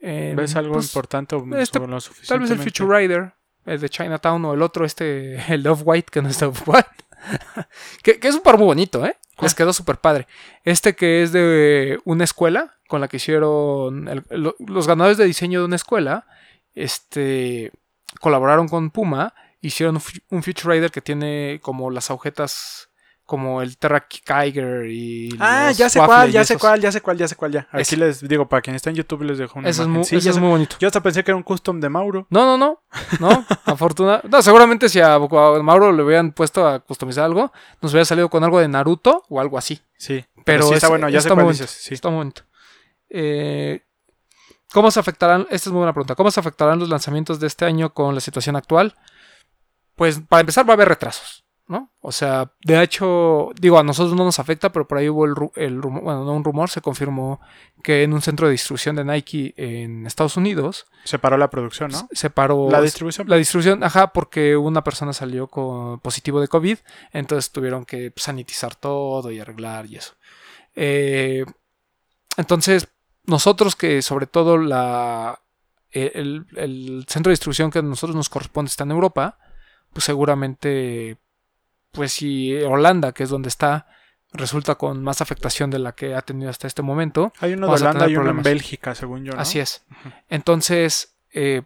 eh, 0.01 0.33
¿ves 0.35 0.55
algo 0.57 0.73
pues, 0.73 0.87
importante 0.87 1.35
o 1.35 1.45
este- 1.57 1.79
lo 1.79 1.99
Tal 2.27 2.39
vez 2.41 2.51
el? 2.51 2.59
Future 2.59 2.99
Rider, 2.99 3.33
el 3.65 3.79
de 3.79 3.87
Chinatown 3.89 4.43
o 4.43 4.53
el 4.53 4.61
otro, 4.61 4.83
este, 4.83 5.35
el 5.53 5.63
de 5.63 5.69
Off-White, 5.69 6.09
que 6.11 6.21
no 6.21 6.27
es 6.27 6.37
de 6.41 6.47
Off-White. 6.47 6.87
que, 8.03 8.19
que 8.19 8.27
es 8.27 8.35
un 8.35 8.41
par 8.41 8.57
muy 8.57 8.65
bonito, 8.65 9.05
¿eh? 9.05 9.15
Les 9.41 9.53
quedó 9.53 9.71
súper 9.73 9.97
padre. 9.97 10.27
Este 10.63 10.95
que 10.95 11.21
es 11.23 11.31
de 11.31 11.99
una 12.05 12.23
escuela 12.23 12.75
con 12.87 13.01
la 13.01 13.07
que 13.07 13.17
hicieron 13.17 14.07
el- 14.07 14.23
lo- 14.29 14.55
los 14.65 14.87
ganadores 14.87 15.17
de 15.17 15.25
diseño 15.25 15.59
de 15.59 15.65
una 15.65 15.75
escuela, 15.75 16.25
este, 16.73 17.71
colaboraron 18.19 18.67
con 18.67 18.89
Puma, 18.91 19.33
hicieron 19.61 19.99
un 20.29 20.43
Future 20.43 20.73
Rider 20.75 20.91
que 20.91 21.01
tiene 21.01 21.59
como 21.61 21.89
las 21.91 22.09
agujetas 22.09 22.86
como 23.27 23.61
el 23.61 23.77
Terra 23.77 24.07
Kiger 24.07 24.87
y 24.89 25.29
Ah, 25.39 25.71
ya 25.71 25.87
sé 25.89 25.99
cuál, 26.03 26.31
ya 26.31 26.43
sé 26.43 26.53
esos. 26.53 26.61
cuál, 26.61 26.81
ya 26.81 26.91
sé 26.91 27.01
cuál, 27.01 27.17
ya 27.19 27.27
sé 27.27 27.35
cuál, 27.35 27.51
ya. 27.51 27.67
Aquí 27.71 27.81
Ese. 27.83 27.97
les 27.97 28.27
digo, 28.27 28.47
para 28.49 28.61
quien 28.61 28.75
está 28.75 28.89
en 28.89 28.95
YouTube 28.95 29.21
les 29.21 29.37
dejo 29.37 29.59
una 29.59 29.69
Eso 29.69 29.83
es 29.83 29.87
muy, 29.87 30.03
Sí, 30.03 30.15
eso 30.15 30.23
ya 30.25 30.29
es 30.31 30.35
sé- 30.35 30.41
muy 30.41 30.49
bonito. 30.49 30.77
Yo 30.79 30.87
hasta 30.87 31.03
pensé 31.03 31.23
que 31.23 31.29
era 31.31 31.35
un 31.35 31.43
custom 31.43 31.79
de 31.79 31.89
Mauro. 31.89 32.25
No, 32.31 32.45
no, 32.45 32.57
no. 32.57 32.81
No, 33.19 33.45
afortunadamente. 33.65 34.29
No, 34.29 34.41
seguramente 34.41 34.89
si 34.89 34.99
a, 35.01 35.13
a 35.15 35.19
Mauro 35.61 35.91
le 35.91 36.01
hubieran 36.01 36.31
puesto 36.31 36.65
a 36.67 36.79
customizar 36.79 37.25
algo, 37.25 37.51
nos 37.81 37.91
hubiera 37.91 38.05
salido 38.05 38.29
con 38.29 38.43
algo 38.43 38.59
de 38.59 38.67
Naruto 38.67 39.23
o 39.29 39.39
algo 39.39 39.57
así. 39.59 39.79
Sí, 39.97 40.25
Pero 40.43 40.63
sí 40.67 40.73
está 40.73 40.87
es- 40.87 40.89
bueno, 40.91 41.09
ya 41.09 41.21
sé 41.21 41.29
cuál 41.29 41.49
dices. 41.49 41.69
Sí. 41.69 41.93
Está 41.93 42.09
muy 42.09 42.17
bonito. 42.17 42.41
Eh, 43.09 43.83
¿Cómo 44.73 44.89
se 44.91 44.99
afectarán? 44.99 45.41
Esta 45.49 45.69
es 45.69 45.73
muy 45.73 45.77
buena 45.79 45.93
pregunta. 45.93 46.15
¿Cómo 46.15 46.31
se 46.31 46.39
afectarán 46.39 46.79
los 46.79 46.89
lanzamientos 46.89 47.39
de 47.39 47.47
este 47.47 47.65
año 47.65 47.93
con 47.93 48.15
la 48.15 48.21
situación 48.21 48.55
actual? 48.55 48.95
Pues 49.95 50.19
para 50.27 50.41
empezar 50.41 50.67
va 50.67 50.71
a 50.71 50.75
haber 50.75 50.89
retrasos, 50.89 51.43
¿no? 51.67 51.91
O 51.99 52.11
sea, 52.11 52.53
de 52.63 52.81
hecho, 52.81 53.49
digo, 53.59 53.77
a 53.77 53.83
nosotros 53.83 54.15
no 54.15 54.23
nos 54.23 54.39
afecta, 54.39 54.71
pero 54.71 54.87
por 54.87 54.97
ahí 54.97 55.09
hubo 55.09 55.25
el, 55.25 55.35
ru- 55.35 55.51
el 55.55 55.81
rumor, 55.81 56.01
bueno, 56.03 56.23
no 56.23 56.33
un 56.33 56.43
rumor, 56.43 56.69
se 56.69 56.81
confirmó 56.81 57.41
que 57.83 58.03
en 58.03 58.13
un 58.13 58.21
centro 58.21 58.47
de 58.47 58.53
distribución 58.53 58.95
de 58.95 59.03
Nike 59.03 59.53
en 59.57 60.05
Estados 60.07 60.37
Unidos 60.37 60.85
Se 61.03 61.19
paró 61.19 61.37
la 61.37 61.49
producción, 61.49 61.91
¿no? 61.91 62.07
se 62.11 62.29
paró 62.29 62.69
La 62.71 62.81
distribución. 62.81 63.27
la 63.29 63.35
distribución, 63.35 63.83
ajá, 63.83 64.13
porque 64.13 64.55
una 64.55 64.83
persona 64.83 65.11
salió 65.13 65.47
con 65.47 65.99
positivo 65.99 66.39
de 66.39 66.47
COVID, 66.47 66.77
entonces 67.11 67.51
tuvieron 67.51 67.83
que 67.85 68.13
sanitizar 68.15 68.75
todo 68.75 69.29
y 69.31 69.39
arreglar 69.39 69.85
y 69.87 69.97
eso. 69.97 70.13
Eh, 70.75 71.45
entonces, 72.37 72.87
nosotros 73.25 73.75
que 73.75 74.01
sobre 74.01 74.27
todo 74.27 74.57
la 74.57 75.41
el, 75.91 76.45
el 76.55 77.05
centro 77.07 77.29
de 77.29 77.33
distribución 77.33 77.71
que 77.71 77.79
a 77.79 77.81
nosotros 77.81 78.15
nos 78.15 78.29
corresponde 78.29 78.69
está 78.69 78.83
en 78.83 78.91
Europa, 78.91 79.39
pues 79.93 80.03
seguramente, 80.05 81.17
pues 81.97 82.13
si 82.13 82.55
Holanda, 82.63 83.11
que 83.11 83.23
es 83.23 83.29
donde 83.29 83.49
está, 83.49 83.87
resulta 84.31 84.75
con 84.75 85.03
más 85.03 85.19
afectación 85.21 85.69
de 85.69 85.79
la 85.79 85.93
que 85.93 86.15
ha 86.15 86.21
tenido 86.21 86.49
hasta 86.49 86.67
este 86.67 86.81
momento, 86.81 87.33
Hay 87.41 87.53
uno 87.53 87.67
de 87.67 87.73
Holanda 87.73 88.07
y 88.07 88.15
uno 88.15 88.29
en. 88.29 88.43
Bélgica, 88.43 88.95
según 88.95 89.25
yo, 89.25 89.33
¿no? 89.33 89.39
Así 89.41 89.59
es. 89.59 89.83
Entonces, 90.29 91.17
eh, 91.33 91.63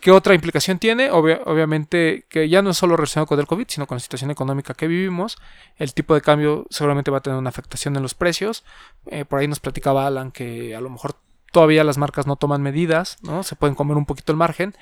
¿qué 0.00 0.10
otra 0.10 0.34
implicación 0.34 0.78
tiene? 0.78 1.10
Obvia- 1.10 1.40
obviamente 1.46 2.26
que 2.28 2.48
ya 2.48 2.62
no 2.62 2.70
es 2.70 2.76
solo 2.78 2.96
relacionado 2.96 3.26
con 3.26 3.38
el 3.40 3.46
COVID, 3.46 3.66
sino 3.68 3.86
con 3.86 3.96
la 3.96 4.00
situación 4.00 4.30
económica 4.30 4.74
que 4.74 4.86
vivimos. 4.86 5.36
El 5.76 5.92
tipo 5.94 6.14
de 6.14 6.20
cambio 6.20 6.66
seguramente 6.70 7.10
va 7.10 7.18
a 7.18 7.20
tener 7.20 7.38
una 7.38 7.50
afectación 7.50 7.96
en 7.96 8.02
los 8.02 8.14
precios. 8.14 8.64
Eh, 9.06 9.24
por 9.24 9.40
ahí 9.40 9.48
nos 9.48 9.60
platicaba 9.60 10.06
Alan 10.06 10.30
que 10.30 10.74
a 10.74 10.80
lo 10.80 10.90
mejor 10.90 11.16
todavía 11.52 11.82
las 11.82 11.98
marcas 11.98 12.26
no 12.28 12.36
toman 12.36 12.62
medidas, 12.62 13.18
¿no? 13.22 13.42
Se 13.42 13.56
pueden 13.56 13.74
comer 13.74 13.96
un 13.96 14.06
poquito 14.06 14.30
el 14.30 14.38
margen, 14.38 14.74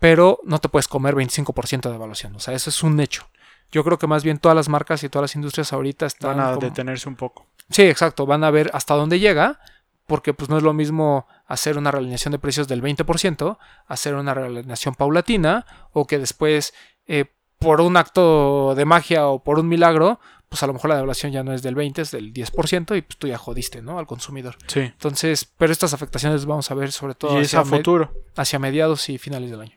pero 0.00 0.40
no 0.44 0.58
te 0.58 0.68
puedes 0.68 0.88
comer 0.88 1.14
25% 1.14 1.88
de 1.88 1.94
evaluación. 1.94 2.34
O 2.34 2.40
sea, 2.40 2.52
eso 2.54 2.68
es 2.68 2.82
un 2.82 2.98
hecho. 2.98 3.28
Yo 3.72 3.82
creo 3.84 3.98
que 3.98 4.06
más 4.06 4.22
bien 4.24 4.38
todas 4.38 4.54
las 4.56 4.68
marcas 4.68 5.02
y 5.04 5.08
todas 5.08 5.24
las 5.30 5.34
industrias 5.36 5.72
ahorita 5.72 6.06
están. 6.06 6.36
Van 6.36 6.46
a 6.46 6.54
como- 6.54 6.60
detenerse 6.66 7.08
un 7.08 7.16
poco. 7.16 7.46
Sí, 7.70 7.82
exacto. 7.82 8.26
Van 8.26 8.44
a 8.44 8.50
ver 8.50 8.70
hasta 8.74 8.94
dónde 8.94 9.18
llega. 9.18 9.58
Porque 10.06 10.32
pues 10.34 10.48
no 10.48 10.56
es 10.56 10.62
lo 10.62 10.72
mismo 10.72 11.26
hacer 11.48 11.76
una 11.76 11.90
realineación 11.90 12.30
de 12.30 12.38
precios 12.38 12.68
del 12.68 12.80
20%, 12.80 13.58
hacer 13.88 14.14
una 14.14 14.34
realineación 14.34 14.94
paulatina, 14.94 15.66
o 15.92 16.06
que 16.06 16.20
después, 16.20 16.74
eh, 17.08 17.24
por 17.58 17.80
un 17.80 17.96
acto 17.96 18.76
de 18.76 18.84
magia 18.84 19.26
o 19.26 19.42
por 19.42 19.58
un 19.58 19.66
milagro, 19.66 20.20
pues 20.48 20.62
a 20.62 20.68
lo 20.68 20.74
mejor 20.74 20.90
la 20.90 20.94
devaluación 20.94 21.32
ya 21.32 21.42
no 21.42 21.52
es 21.52 21.62
del 21.64 21.74
20, 21.74 22.02
es 22.02 22.12
del 22.12 22.32
10%, 22.32 22.94
y 22.96 23.02
pues 23.02 23.16
tú 23.18 23.26
ya 23.26 23.36
jodiste, 23.36 23.82
¿no? 23.82 23.98
Al 23.98 24.06
consumidor. 24.06 24.56
Sí. 24.68 24.78
Entonces, 24.82 25.44
pero 25.58 25.72
estas 25.72 25.92
afectaciones 25.92 26.46
vamos 26.46 26.70
a 26.70 26.74
ver 26.74 26.92
sobre 26.92 27.16
todo 27.16 27.36
Y 27.40 27.42
es 27.42 27.48
hacia, 27.48 27.58
a 27.62 27.64
me- 27.64 27.76
futuro. 27.78 28.12
hacia 28.36 28.60
mediados 28.60 29.08
y 29.08 29.18
finales 29.18 29.50
del 29.50 29.60
año. 29.62 29.76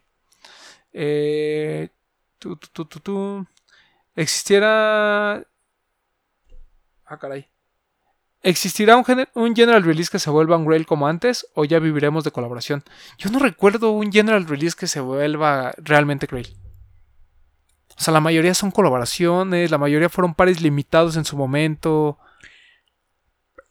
Eh, 0.93 1.89
tu, 2.37 2.55
tu, 2.55 2.85
tu. 2.85 3.47
Existiera. 4.21 5.43
Ah, 7.05 7.17
caray. 7.19 7.47
¿Existirá 8.41 8.95
un, 8.95 9.03
gener- 9.03 9.29
un 9.33 9.55
general 9.55 9.83
release 9.83 10.09
que 10.11 10.19
se 10.19 10.29
vuelva 10.29 10.55
un 10.57 10.65
Grail 10.65 10.85
como 10.85 11.07
antes 11.07 11.45
o 11.55 11.65
ya 11.65 11.79
viviremos 11.79 12.23
de 12.23 12.31
colaboración? 12.31 12.83
Yo 13.17 13.29
no 13.31 13.39
recuerdo 13.39 13.91
un 13.91 14.11
general 14.11 14.45
release 14.47 14.75
que 14.77 14.87
se 14.87 14.99
vuelva 15.01 15.73
realmente 15.77 16.27
Grail. 16.27 16.55
O 17.97 18.01
sea, 18.01 18.13
la 18.13 18.21
mayoría 18.21 18.53
son 18.53 18.71
colaboraciones, 18.71 19.71
la 19.71 19.77
mayoría 19.77 20.07
fueron 20.09 20.33
pares 20.35 20.61
limitados 20.61 21.17
en 21.17 21.25
su 21.25 21.35
momento. 21.35 22.17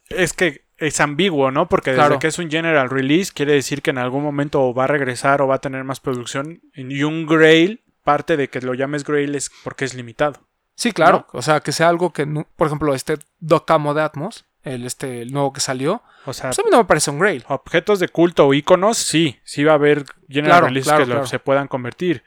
Es 0.09 0.33
que 0.33 0.65
es 0.77 0.99
ambiguo, 0.99 1.49
¿no? 1.51 1.67
Porque 1.67 1.91
desde 1.91 2.01
Claro. 2.05 2.19
que 2.19 2.27
es 2.27 2.37
un 2.39 2.49
general 2.51 2.89
release 2.89 3.31
quiere 3.33 3.53
decir 3.53 3.81
que 3.81 3.89
en 3.89 3.97
algún 3.97 4.23
momento 4.23 4.61
o 4.61 4.73
va 4.73 4.83
a 4.83 4.87
regresar 4.87 5.41
o 5.41 5.47
va 5.47 5.55
a 5.55 5.61
tener 5.61 5.83
más 5.83 5.99
producción. 5.99 6.61
Y 6.75 7.01
un 7.03 7.25
Grail, 7.25 7.81
parte 8.03 8.37
de 8.37 8.49
que 8.49 8.61
lo 8.61 8.73
llames 8.73 9.03
Grail 9.03 9.35
es 9.35 9.51
porque 9.63 9.85
es 9.85 9.93
limitado. 9.93 10.47
Sí, 10.75 10.91
claro. 10.93 11.27
O 11.33 11.41
sea, 11.41 11.59
que 11.59 11.71
sea 11.73 11.89
algo 11.89 12.13
que, 12.13 12.25
no- 12.25 12.47
por 12.55 12.67
ejemplo, 12.67 12.93
este 12.95 13.17
Docamo 13.39 13.93
de 13.93 14.01
Atmos, 14.01 14.45
el, 14.63 14.85
este, 14.85 15.21
el 15.21 15.31
nuevo 15.33 15.51
que 15.53 15.59
salió, 15.61 16.01
O 16.25 16.33
sea, 16.33 16.49
pues 16.49 16.59
a 16.59 16.63
mí 16.63 16.69
no 16.71 16.77
me 16.77 16.85
parece 16.85 17.11
un 17.11 17.19
Grail. 17.19 17.43
objetos 17.47 17.99
de 17.99 18.07
culto 18.09 18.45
o 18.47 18.53
iconos, 18.53 18.97
sí. 18.97 19.39
Sí 19.43 19.63
va 19.63 19.73
a 19.73 19.75
haber 19.75 20.05
general 20.27 20.51
Claro, 20.59 20.65
releases 20.67 20.91
claro, 20.93 21.05
que 21.05 21.13
lo- 21.13 21.25
se 21.27 21.39
puedan 21.39 21.67
convertir. 21.67 22.23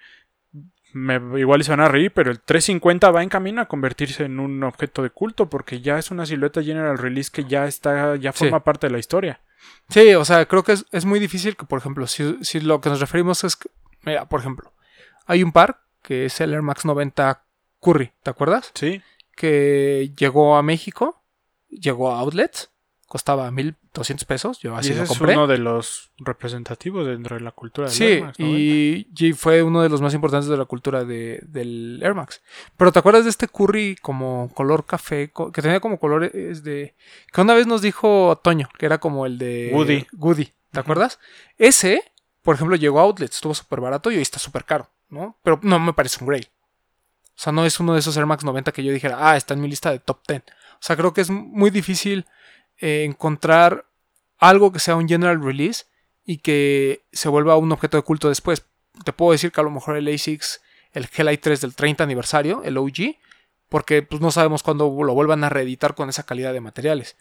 Me, 0.94 1.14
igual 1.40 1.64
se 1.64 1.70
van 1.70 1.80
a 1.80 1.88
reír, 1.88 2.12
pero 2.12 2.30
el 2.30 2.40
350 2.40 3.10
va 3.10 3.22
en 3.22 3.30
camino 3.30 3.62
a 3.62 3.66
convertirse 3.66 4.24
en 4.24 4.38
un 4.38 4.62
objeto 4.62 5.02
de 5.02 5.08
culto 5.08 5.48
porque 5.48 5.80
ya 5.80 5.98
es 5.98 6.10
una 6.10 6.26
silueta 6.26 6.62
general 6.62 6.98
release 6.98 7.30
que 7.32 7.44
ya 7.44 7.66
está, 7.66 8.16
ya 8.16 8.32
Sí. 8.32 8.40
forma 8.40 8.62
parte 8.62 8.88
de 8.88 8.92
la 8.92 8.98
historia. 8.98 9.40
Sí, 9.88 10.12
o 10.14 10.24
sea, 10.26 10.44
creo 10.44 10.62
que 10.64 10.72
es, 10.72 10.84
es 10.92 11.06
muy 11.06 11.18
difícil 11.18 11.56
que, 11.56 11.64
por 11.64 11.78
ejemplo, 11.78 12.06
si, 12.06 12.36
si 12.44 12.60
lo 12.60 12.80
que 12.82 12.90
nos 12.90 13.00
referimos 13.00 13.42
es 13.44 13.56
que, 13.56 13.70
mira, 14.02 14.26
por 14.28 14.40
ejemplo, 14.40 14.71
hay 15.26 15.42
un 15.42 15.52
par 15.52 15.80
que 16.02 16.24
es 16.26 16.40
el 16.40 16.52
Air 16.52 16.62
Max 16.62 16.84
90 16.84 17.44
Curry, 17.80 18.12
¿te 18.22 18.30
acuerdas? 18.30 18.70
Sí. 18.74 19.00
Que 19.36 20.12
llegó 20.16 20.56
a 20.56 20.62
México, 20.62 21.22
llegó 21.68 22.10
a 22.12 22.20
Outlets, 22.20 22.70
costaba 23.06 23.50
1200 23.50 24.24
pesos, 24.24 24.58
yo 24.60 24.74
y 24.74 24.78
así 24.78 24.88
ese 24.90 24.98
lo 24.98 25.02
es 25.04 25.08
compré. 25.10 25.32
uno 25.34 25.46
de 25.46 25.58
los 25.58 26.10
representativos 26.18 27.06
dentro 27.06 27.36
de 27.36 27.42
la 27.42 27.50
cultura 27.52 27.88
del 27.88 27.96
Sí, 27.96 28.04
Air 28.04 28.24
Max 28.24 28.38
90. 28.40 28.58
y, 28.58 29.06
y 29.18 29.32
fue 29.34 29.62
uno 29.62 29.82
de 29.82 29.88
los 29.88 30.00
más 30.00 30.14
importantes 30.14 30.48
de 30.48 30.56
la 30.56 30.64
cultura 30.64 31.04
de- 31.04 31.40
del 31.46 32.00
Air 32.02 32.14
Max. 32.14 32.42
Pero 32.76 32.90
¿te 32.92 32.98
acuerdas 32.98 33.24
de 33.24 33.30
este 33.30 33.48
curry 33.48 33.96
como 34.00 34.50
color 34.54 34.86
café? 34.86 35.30
Que 35.52 35.62
tenía 35.62 35.80
como 35.80 35.98
colores 35.98 36.62
de... 36.64 36.94
Que 37.32 37.40
una 37.40 37.54
vez 37.54 37.66
nos 37.66 37.82
dijo 37.82 38.40
Toño, 38.42 38.68
que 38.78 38.86
era 38.86 38.98
como 38.98 39.26
el 39.26 39.38
de... 39.38 39.70
Woody. 39.74 40.06
Woody, 40.16 40.50
¿te 40.70 40.80
acuerdas? 40.80 41.18
Ese, 41.58 42.02
por 42.42 42.54
ejemplo, 42.54 42.76
llegó 42.76 43.00
a 43.00 43.02
Outlets, 43.02 43.34
estuvo 43.36 43.54
súper 43.54 43.80
barato 43.80 44.10
y 44.10 44.16
hoy 44.16 44.22
está 44.22 44.38
súper 44.38 44.64
caro, 44.64 44.88
¿no? 45.12 45.38
Pero 45.42 45.60
no 45.62 45.78
me 45.78 45.92
parece 45.92 46.18
un 46.20 46.28
Grey. 46.28 46.42
O 46.42 47.42
sea, 47.42 47.52
no 47.52 47.64
es 47.64 47.78
uno 47.78 47.92
de 47.92 48.00
esos 48.00 48.16
Air 48.16 48.26
Max 48.26 48.44
90 48.44 48.72
que 48.72 48.82
yo 48.82 48.92
dijera, 48.92 49.18
ah, 49.20 49.36
está 49.36 49.54
en 49.54 49.60
mi 49.60 49.68
lista 49.68 49.90
de 49.90 49.98
top 49.98 50.20
10. 50.26 50.42
O 50.42 50.44
sea, 50.80 50.96
creo 50.96 51.12
que 51.12 51.20
es 51.20 51.30
muy 51.30 51.70
difícil 51.70 52.26
eh, 52.78 53.04
encontrar 53.04 53.86
algo 54.38 54.72
que 54.72 54.78
sea 54.78 54.96
un 54.96 55.08
general 55.08 55.42
release 55.42 55.84
y 56.24 56.38
que 56.38 57.04
se 57.12 57.28
vuelva 57.28 57.56
un 57.56 57.70
objeto 57.72 57.96
de 57.96 58.02
culto 58.02 58.28
después. 58.28 58.64
Te 59.04 59.12
puedo 59.12 59.32
decir 59.32 59.52
que 59.52 59.60
a 59.60 59.64
lo 59.64 59.70
mejor 59.70 59.96
el 59.96 60.12
ASICS, 60.12 60.60
el 60.92 61.08
Hellite 61.14 61.42
3 61.42 61.60
del 61.60 61.74
30 61.74 62.04
aniversario, 62.04 62.62
el 62.64 62.78
OG, 62.78 63.16
porque 63.68 64.02
pues, 64.02 64.20
no 64.20 64.30
sabemos 64.30 64.62
cuándo 64.62 64.84
lo 65.02 65.14
vuelvan 65.14 65.44
a 65.44 65.48
reeditar 65.48 65.94
con 65.94 66.08
esa 66.08 66.24
calidad 66.24 66.52
de 66.52 66.60
materiales. 66.60 67.16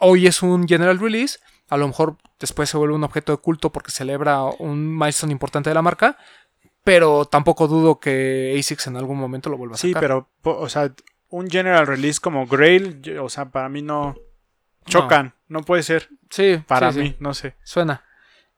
Hoy 0.00 0.26
es 0.26 0.42
un 0.42 0.68
general 0.68 0.98
release, 0.98 1.38
a 1.68 1.76
lo 1.76 1.88
mejor 1.88 2.18
después 2.38 2.68
se 2.68 2.76
vuelve 2.76 2.94
un 2.94 3.04
objeto 3.04 3.32
de 3.32 3.38
culto 3.38 3.72
porque 3.72 3.90
celebra 3.90 4.44
un 4.44 4.96
milestone 4.96 5.32
importante 5.32 5.70
de 5.70 5.74
la 5.74 5.82
marca, 5.82 6.18
pero 6.84 7.24
tampoco 7.24 7.66
dudo 7.66 7.98
que 7.98 8.54
ASICS 8.58 8.88
en 8.88 8.96
algún 8.96 9.18
momento 9.18 9.50
lo 9.50 9.56
vuelva 9.56 9.74
a 9.74 9.78
Sí, 9.78 9.88
sacar. 9.88 10.00
pero, 10.02 10.28
po- 10.42 10.58
o 10.58 10.68
sea, 10.68 10.92
un 11.30 11.50
general 11.50 11.86
release 11.86 12.20
como 12.20 12.46
Grail, 12.46 13.18
o 13.20 13.28
sea, 13.28 13.46
para 13.50 13.68
mí 13.68 13.82
no. 13.82 14.14
Chocan, 14.86 15.34
no, 15.48 15.62
puede 15.62 15.82
ser. 15.82 16.10
Sí, 16.30 16.62
Para 16.68 16.92
sí, 16.92 16.98
sí. 16.98 17.04
mí, 17.04 17.16
no 17.18 17.32
sé. 17.34 17.56
Suena. 17.64 18.04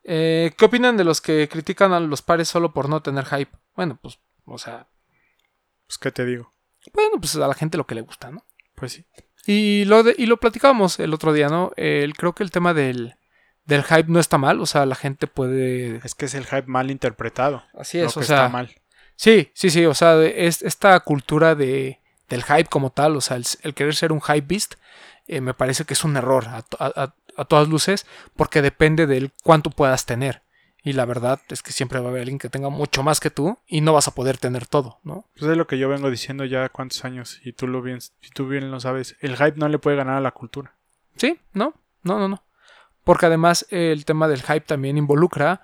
Eh, 0.02 0.52
¿Qué 0.58 0.64
opinan 0.64 0.96
de 0.96 1.04
los 1.04 1.20
que 1.20 1.48
critican 1.48 1.92
a 1.92 2.00
los 2.00 2.20
pares 2.22 2.48
solo 2.48 2.72
por 2.72 2.88
no 2.88 3.00
tener 3.00 3.24
hype? 3.26 3.50
Bueno, 3.76 3.98
pues, 4.02 4.18
o 4.44 4.58
sea, 4.58 4.88
Pues, 5.86 5.98
¿qué 5.98 6.10
te 6.10 6.24
digo? 6.24 6.52
bueno, 6.92 7.18
pues 7.20 7.34
a 7.36 7.46
la 7.46 7.54
gente 7.54 7.76
lo 7.78 7.86
que 7.86 7.94
le 7.96 8.00
gusta, 8.02 8.30
¿no? 8.30 8.44
Pues 8.74 8.92
sí. 8.92 9.04
Y 9.46 9.84
lo, 9.84 10.02
de- 10.02 10.14
y 10.18 10.26
lo 10.26 10.36
platicábamos 10.38 10.98
el 11.00 11.14
otro 11.14 11.32
día, 11.32 11.48
¿no? 11.48 11.70
El, 11.76 12.14
creo 12.14 12.34
que 12.34 12.42
el 12.42 12.50
tema 12.50 12.74
del, 12.74 13.14
del 13.66 13.84
hype 13.84 14.06
no 14.06 14.20
está 14.20 14.38
mal, 14.38 14.60
o 14.60 14.66
sea, 14.66 14.86
la 14.86 14.94
gente 14.94 15.26
puede... 15.26 16.00
Es 16.04 16.14
que 16.14 16.26
es 16.26 16.34
el 16.34 16.46
hype 16.46 16.66
mal 16.66 16.90
interpretado. 16.90 17.64
Así 17.74 17.98
lo 17.98 18.06
es, 18.06 18.14
que 18.14 18.20
o 18.20 18.22
sea... 18.22 18.36
está 18.36 18.48
mal. 18.48 18.74
Sí, 19.16 19.50
sí, 19.54 19.70
sí, 19.70 19.84
o 19.86 19.94
sea, 19.94 20.22
es 20.22 20.62
esta 20.62 20.98
cultura 21.00 21.54
de, 21.54 22.00
del 22.28 22.44
hype 22.44 22.66
como 22.66 22.90
tal, 22.90 23.16
o 23.16 23.20
sea, 23.20 23.36
el, 23.36 23.44
el 23.62 23.74
querer 23.74 23.94
ser 23.94 24.12
un 24.12 24.20
hype 24.20 24.46
beast, 24.46 24.74
eh, 25.26 25.40
me 25.40 25.54
parece 25.54 25.84
que 25.84 25.94
es 25.94 26.04
un 26.04 26.16
error 26.16 26.46
a 26.48 27.44
todas 27.44 27.68
luces, 27.68 28.06
porque 28.36 28.62
depende 28.62 29.06
del 29.06 29.32
cuánto 29.42 29.70
puedas 29.70 30.06
tener. 30.06 30.42
Y 30.86 30.92
la 30.92 31.04
verdad 31.04 31.40
es 31.48 31.64
que 31.64 31.72
siempre 31.72 31.98
va 31.98 32.06
a 32.06 32.08
haber 32.10 32.22
alguien 32.22 32.38
que 32.38 32.48
tenga 32.48 32.68
mucho 32.68 33.02
más 33.02 33.18
que 33.18 33.30
tú 33.30 33.58
y 33.66 33.80
no 33.80 33.92
vas 33.92 34.06
a 34.06 34.14
poder 34.14 34.38
tener 34.38 34.66
todo, 34.66 35.00
¿no? 35.02 35.28
Pues 35.36 35.50
es 35.50 35.56
lo 35.56 35.66
que 35.66 35.78
yo 35.78 35.88
vengo 35.88 36.12
diciendo 36.12 36.44
ya 36.44 36.68
cuántos 36.68 37.04
años 37.04 37.40
y 37.42 37.54
tú 37.54 37.66
lo 37.66 37.82
bien, 37.82 37.98
y 38.22 38.28
tú 38.30 38.46
bien 38.46 38.70
lo 38.70 38.78
sabes. 38.78 39.16
El 39.18 39.36
hype 39.36 39.54
no 39.56 39.68
le 39.68 39.80
puede 39.80 39.96
ganar 39.96 40.18
a 40.18 40.20
la 40.20 40.30
cultura. 40.30 40.76
Sí, 41.16 41.40
no, 41.54 41.74
no, 42.04 42.20
no, 42.20 42.28
no. 42.28 42.44
Porque 43.06 43.26
además 43.26 43.64
el 43.70 44.04
tema 44.04 44.26
del 44.26 44.42
hype 44.42 44.62
también 44.62 44.98
involucra, 44.98 45.60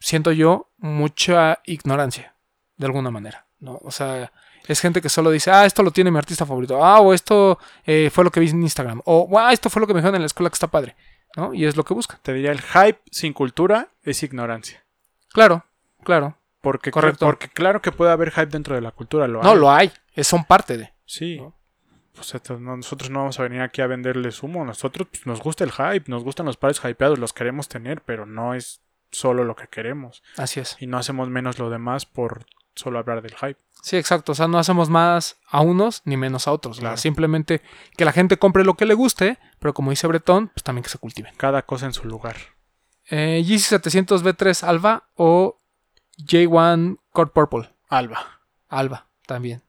siento 0.00 0.32
yo, 0.32 0.72
mucha 0.78 1.60
ignorancia, 1.64 2.34
de 2.76 2.86
alguna 2.86 3.12
manera, 3.12 3.46
¿no? 3.60 3.78
O 3.82 3.92
sea, 3.92 4.32
es 4.66 4.80
gente 4.80 5.00
que 5.00 5.08
solo 5.08 5.30
dice, 5.30 5.52
ah, 5.52 5.64
esto 5.64 5.84
lo 5.84 5.92
tiene 5.92 6.10
mi 6.10 6.18
artista 6.18 6.44
favorito, 6.44 6.84
ah, 6.84 6.98
o 7.00 7.14
esto 7.14 7.60
eh, 7.84 8.10
fue 8.12 8.24
lo 8.24 8.32
que 8.32 8.40
vi 8.40 8.48
en 8.50 8.62
Instagram, 8.64 9.00
o 9.04 9.38
ah, 9.38 9.52
esto 9.52 9.70
fue 9.70 9.78
lo 9.78 9.86
que 9.86 9.94
me 9.94 10.00
dijeron 10.00 10.16
en 10.16 10.22
la 10.22 10.26
escuela 10.26 10.50
que 10.50 10.54
está 10.54 10.66
padre, 10.66 10.96
¿no? 11.36 11.54
Y 11.54 11.66
es 11.66 11.76
lo 11.76 11.84
que 11.84 11.94
buscan. 11.94 12.18
Te 12.24 12.32
diría, 12.32 12.50
el 12.50 12.60
hype 12.60 13.00
sin 13.12 13.32
cultura 13.32 13.90
es 14.02 14.24
ignorancia. 14.24 14.84
Claro, 15.32 15.64
claro. 16.02 16.36
Porque, 16.60 16.90
Correcto. 16.90 17.26
porque 17.26 17.48
claro 17.48 17.80
que 17.80 17.92
puede 17.92 18.10
haber 18.10 18.32
hype 18.32 18.46
dentro 18.46 18.74
de 18.74 18.80
la 18.80 18.90
cultura. 18.90 19.28
Lo 19.28 19.40
No, 19.40 19.50
hay. 19.52 19.56
lo 19.56 19.70
hay, 19.70 19.92
es- 20.14 20.26
son 20.26 20.42
parte 20.44 20.76
de. 20.76 20.92
Sí. 21.04 21.38
¿no? 21.38 21.55
Pues 22.16 22.34
nosotros 22.60 23.10
no 23.10 23.20
vamos 23.20 23.38
a 23.38 23.42
venir 23.44 23.60
aquí 23.60 23.80
a 23.82 23.86
venderles 23.86 24.42
humo. 24.42 24.64
Nosotros 24.64 25.06
pues, 25.10 25.26
nos 25.26 25.40
gusta 25.40 25.64
el 25.64 25.72
hype, 25.72 26.10
nos 26.10 26.24
gustan 26.24 26.46
los 26.46 26.56
pares 26.56 26.80
hypeados, 26.82 27.18
los 27.18 27.32
queremos 27.32 27.68
tener, 27.68 28.00
pero 28.02 28.26
no 28.26 28.54
es 28.54 28.80
solo 29.12 29.44
lo 29.44 29.54
que 29.54 29.68
queremos. 29.68 30.22
Así 30.36 30.60
es. 30.60 30.76
Y 30.80 30.86
no 30.86 30.98
hacemos 30.98 31.28
menos 31.28 31.58
lo 31.58 31.70
demás 31.70 32.06
por 32.06 32.46
solo 32.74 32.98
hablar 32.98 33.22
del 33.22 33.34
hype. 33.36 33.56
Sí, 33.82 33.96
exacto. 33.96 34.32
O 34.32 34.34
sea, 34.34 34.48
no 34.48 34.58
hacemos 34.58 34.90
más 34.90 35.38
a 35.48 35.60
unos 35.60 36.02
ni 36.04 36.16
menos 36.16 36.48
a 36.48 36.52
otros. 36.52 36.78
o 36.78 36.80
sea, 36.80 36.88
Claro. 36.88 36.96
simplemente 36.96 37.62
que 37.96 38.04
la 38.04 38.12
gente 38.12 38.38
compre 38.38 38.64
lo 38.64 38.74
que 38.74 38.84
le 38.86 38.94
guste, 38.94 39.38
pero 39.60 39.72
como 39.74 39.90
dice 39.90 40.06
Bretón, 40.06 40.48
pues 40.48 40.64
también 40.64 40.82
que 40.82 40.90
se 40.90 40.98
cultiven. 40.98 41.32
Cada 41.36 41.62
cosa 41.62 41.86
en 41.86 41.92
su 41.92 42.06
lugar. 42.08 42.36
Eh, 43.08 43.42
GC700 43.46 44.22
V3 44.22 44.62
Alba 44.66 45.04
o 45.14 45.56
J1 46.18 46.98
Core 47.12 47.30
Purple. 47.30 47.70
Alba. 47.88 48.40
Alba, 48.68 49.06
también. 49.26 49.62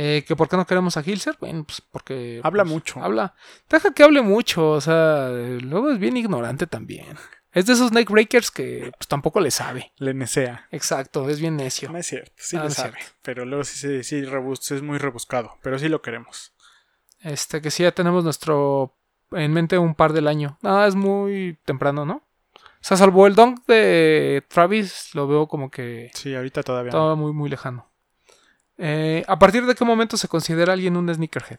Eh, 0.00 0.24
¿Que 0.28 0.36
por 0.36 0.48
qué 0.48 0.56
no 0.56 0.64
queremos 0.64 0.96
a 0.96 1.02
Hilser? 1.04 1.36
Bueno, 1.40 1.64
pues 1.64 1.80
porque... 1.80 2.40
Habla 2.44 2.62
pues, 2.62 2.72
mucho. 2.72 3.02
Habla. 3.02 3.34
Deja 3.68 3.92
que 3.92 4.04
hable 4.04 4.22
mucho, 4.22 4.70
o 4.70 4.80
sea, 4.80 5.28
luego 5.30 5.90
es 5.90 5.98
bien 5.98 6.16
ignorante 6.16 6.68
también. 6.68 7.16
Es 7.50 7.66
de 7.66 7.72
esos 7.72 7.90
neck 7.90 8.08
breakers 8.08 8.52
que 8.52 8.92
pues 8.96 9.08
tampoco 9.08 9.40
le 9.40 9.50
sabe. 9.50 9.90
Le 9.96 10.14
nesea. 10.14 10.68
Exacto, 10.70 11.28
es 11.28 11.40
bien 11.40 11.56
necio. 11.56 11.90
No 11.90 11.98
es 11.98 12.06
cierto, 12.06 12.30
sí 12.36 12.56
Ah, 12.56 12.60
le 12.60 12.68
no 12.68 12.74
sabe. 12.74 12.92
cierto. 12.98 13.12
Pero 13.22 13.44
luego 13.44 13.64
sí, 13.64 13.76
sí, 13.76 14.04
sí 14.04 14.22
rebus- 14.22 14.70
es 14.72 14.82
muy 14.82 14.98
rebuscado. 14.98 15.56
Pero 15.62 15.78
sí 15.80 15.88
lo 15.88 16.00
queremos. 16.00 16.52
Este, 17.20 17.60
que 17.60 17.72
sí 17.72 17.82
ya 17.82 17.90
tenemos 17.90 18.22
nuestro 18.22 18.94
en 19.32 19.52
mente 19.52 19.78
un 19.78 19.96
par 19.96 20.12
del 20.12 20.28
año. 20.28 20.58
Ah, 20.62 20.84
es 20.86 20.94
muy 20.94 21.58
temprano, 21.64 22.04
¿no? 22.06 22.22
O 22.54 22.82
sea, 22.82 22.96
salvo 22.96 23.26
el 23.26 23.34
dunk 23.34 23.66
de 23.66 24.44
Travis, 24.46 25.12
lo 25.14 25.26
veo 25.26 25.48
como 25.48 25.70
que 25.72 26.12
Sí, 26.14 26.36
ahorita 26.36 26.62
todavía. 26.62 26.92
no. 26.92 26.98
estaba 26.98 27.14
muy, 27.16 27.32
muy 27.32 27.50
lejano. 27.50 27.87
Eh, 28.78 29.24
¿A 29.26 29.38
partir 29.38 29.66
de 29.66 29.74
qué 29.74 29.84
momento 29.84 30.16
se 30.16 30.28
considera 30.28 30.72
alguien 30.72 30.96
un 30.96 31.12
sneakerhead? 31.12 31.58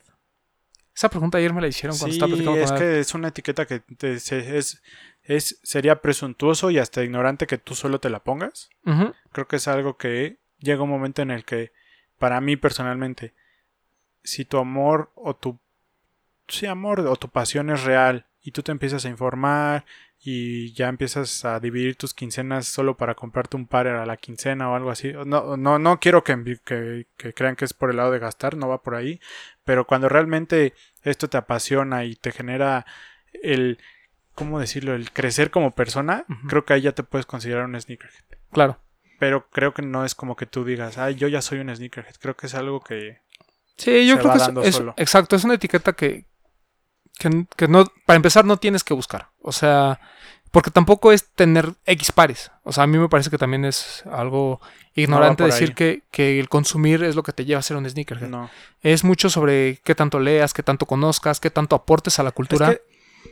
Esa 0.96 1.10
pregunta 1.10 1.38
ayer 1.38 1.54
me 1.54 1.62
la 1.62 1.68
hicieron 1.68 1.98
cuando 1.98 2.14
Sí, 2.14 2.18
estaba 2.18 2.30
platicando 2.30 2.60
es 2.64 2.72
con 2.72 2.80
que 2.80 3.00
es 3.00 3.14
una 3.14 3.28
etiqueta 3.30 3.66
que 3.66 3.80
te- 3.80 4.20
se- 4.20 4.58
es, 4.58 4.82
es, 5.24 5.60
sería 5.64 6.02
presuntuoso 6.02 6.72
y 6.72 6.78
hasta 6.80 7.04
ignorante 7.04 7.48
que 7.48 7.58
tú 7.58 7.76
solo 7.76 8.00
te 8.00 8.10
la 8.10 8.24
pongas. 8.24 8.70
Creo 9.32 9.48
que 9.48 9.58
es 9.58 9.68
algo 9.68 9.98
que 9.98 10.40
llega 10.60 10.84
un 10.84 10.90
momento 10.90 11.22
en 11.22 11.32
el 11.32 11.46
que 11.46 11.72
para 12.18 12.42
mí 12.42 12.58
personalmente, 12.58 13.34
si 14.24 14.44
tu 14.46 14.58
amor 14.58 15.12
o 15.16 15.36
tu 15.36 15.60
sí, 16.48 16.66
amor 16.66 17.02
o 17.02 17.16
tu 17.16 17.30
pasión 17.30 17.70
es 17.70 17.84
real 17.84 18.26
y 18.42 18.52
tú 18.52 18.64
te 18.64 18.72
empiezas 18.72 19.06
a 19.06 19.10
informar 19.10 19.86
y 20.22 20.74
ya 20.74 20.90
empiezas 20.90 21.46
a 21.46 21.60
dividir 21.62 21.96
tus 21.96 22.14
quincenas 22.14 22.68
solo 22.68 22.98
para 22.98 23.16
comprarte 23.16 23.56
un 23.56 23.68
par 23.68 23.88
a 23.88 24.06
la 24.06 24.18
quincena 24.18 24.70
o 24.70 24.76
algo 24.76 24.92
así. 24.92 25.14
No, 25.26 25.56
no, 25.56 25.80
no 25.80 26.00
quiero 26.00 26.24
que, 26.26 26.60
que, 26.66 27.08
que, 27.16 27.34
crean 27.34 27.56
que 27.56 27.64
es 27.64 27.74
por 27.74 27.90
el 27.90 27.98
lado 27.98 28.12
de 28.12 28.20
gastar, 28.20 28.58
no 28.58 28.68
va 28.68 28.84
por 28.84 28.96
ahí. 28.96 29.22
Pero 29.64 29.88
cuando 29.88 30.10
realmente 30.10 30.74
esto 31.04 31.30
te 31.30 31.38
apasiona 31.38 32.04
y 32.04 32.16
te 32.16 32.34
genera 32.34 32.86
el, 33.42 33.80
¿cómo 34.36 34.60
decirlo? 34.60 34.94
El 34.94 35.12
crecer 35.12 35.52
como 35.52 35.72
persona, 35.72 36.26
creo 36.50 36.66
que 36.66 36.74
ahí 36.74 36.82
ya 36.82 36.92
te 36.92 37.04
puedes 37.04 37.26
considerar 37.26 37.66
un 37.66 37.80
sneakerhead. 37.80 38.26
Claro. 38.52 38.78
Pero 39.20 39.50
creo 39.50 39.74
que 39.74 39.82
no 39.82 40.04
es 40.04 40.16
como 40.16 40.36
que 40.36 40.46
tú 40.46 40.66
digas, 40.66 40.98
ay, 40.98 41.16
yo 41.16 41.30
ya 41.30 41.42
soy 41.42 41.60
un 41.60 41.74
sneakerhead. 41.74 42.16
Creo 42.20 42.36
que 42.36 42.48
es 42.48 42.56
algo 42.56 42.82
que... 42.82 43.20
Sí, 43.78 44.06
yo 44.06 44.20
creo 44.20 44.34
que 44.34 44.68
es, 44.68 44.82
exacto, 44.98 45.38
es 45.38 45.46
una 45.46 45.54
etiqueta 45.54 45.94
que, 45.94 46.26
que, 47.20 47.68
no, 47.68 47.86
para 48.06 48.16
empezar 48.16 48.46
no 48.46 48.58
tienes 48.58 48.84
que 48.84 48.94
buscar. 48.94 49.28
O 49.42 49.52
sea, 49.52 50.00
porque 50.52 50.72
tampoco 50.72 51.12
es 51.12 51.30
tener 51.36 51.74
X 51.86 52.12
pares. 52.12 52.52
O 52.64 52.72
sea, 52.72 52.86
a 52.86 52.88
mí 52.88 52.98
me 52.98 53.10
parece 53.10 53.30
que 53.30 53.38
también 53.38 53.66
es 53.66 54.04
algo 54.12 54.60
ignorante 54.96 55.44
decir 55.44 55.76
que, 55.76 56.02
que, 56.12 56.40
el 56.40 56.50
consumir 56.50 57.04
es 57.04 57.16
lo 57.16 57.24
que 57.24 57.34
te 57.34 57.46
lleva 57.46 57.60
a 57.60 57.64
ser 57.64 57.78
un 57.78 57.88
sneaker. 57.88 58.24
No. 58.24 58.50
Es 58.82 59.04
mucho 59.04 59.30
sobre 59.30 59.80
qué 59.84 59.94
tanto 59.94 60.20
leas, 60.20 60.54
qué 60.54 60.64
tanto 60.64 60.86
conozcas, 60.86 61.40
qué 61.40 61.52
tanto 61.52 61.76
aportes 61.76 62.20
a 62.20 62.24
la 62.24 62.32
cultura 62.32 62.78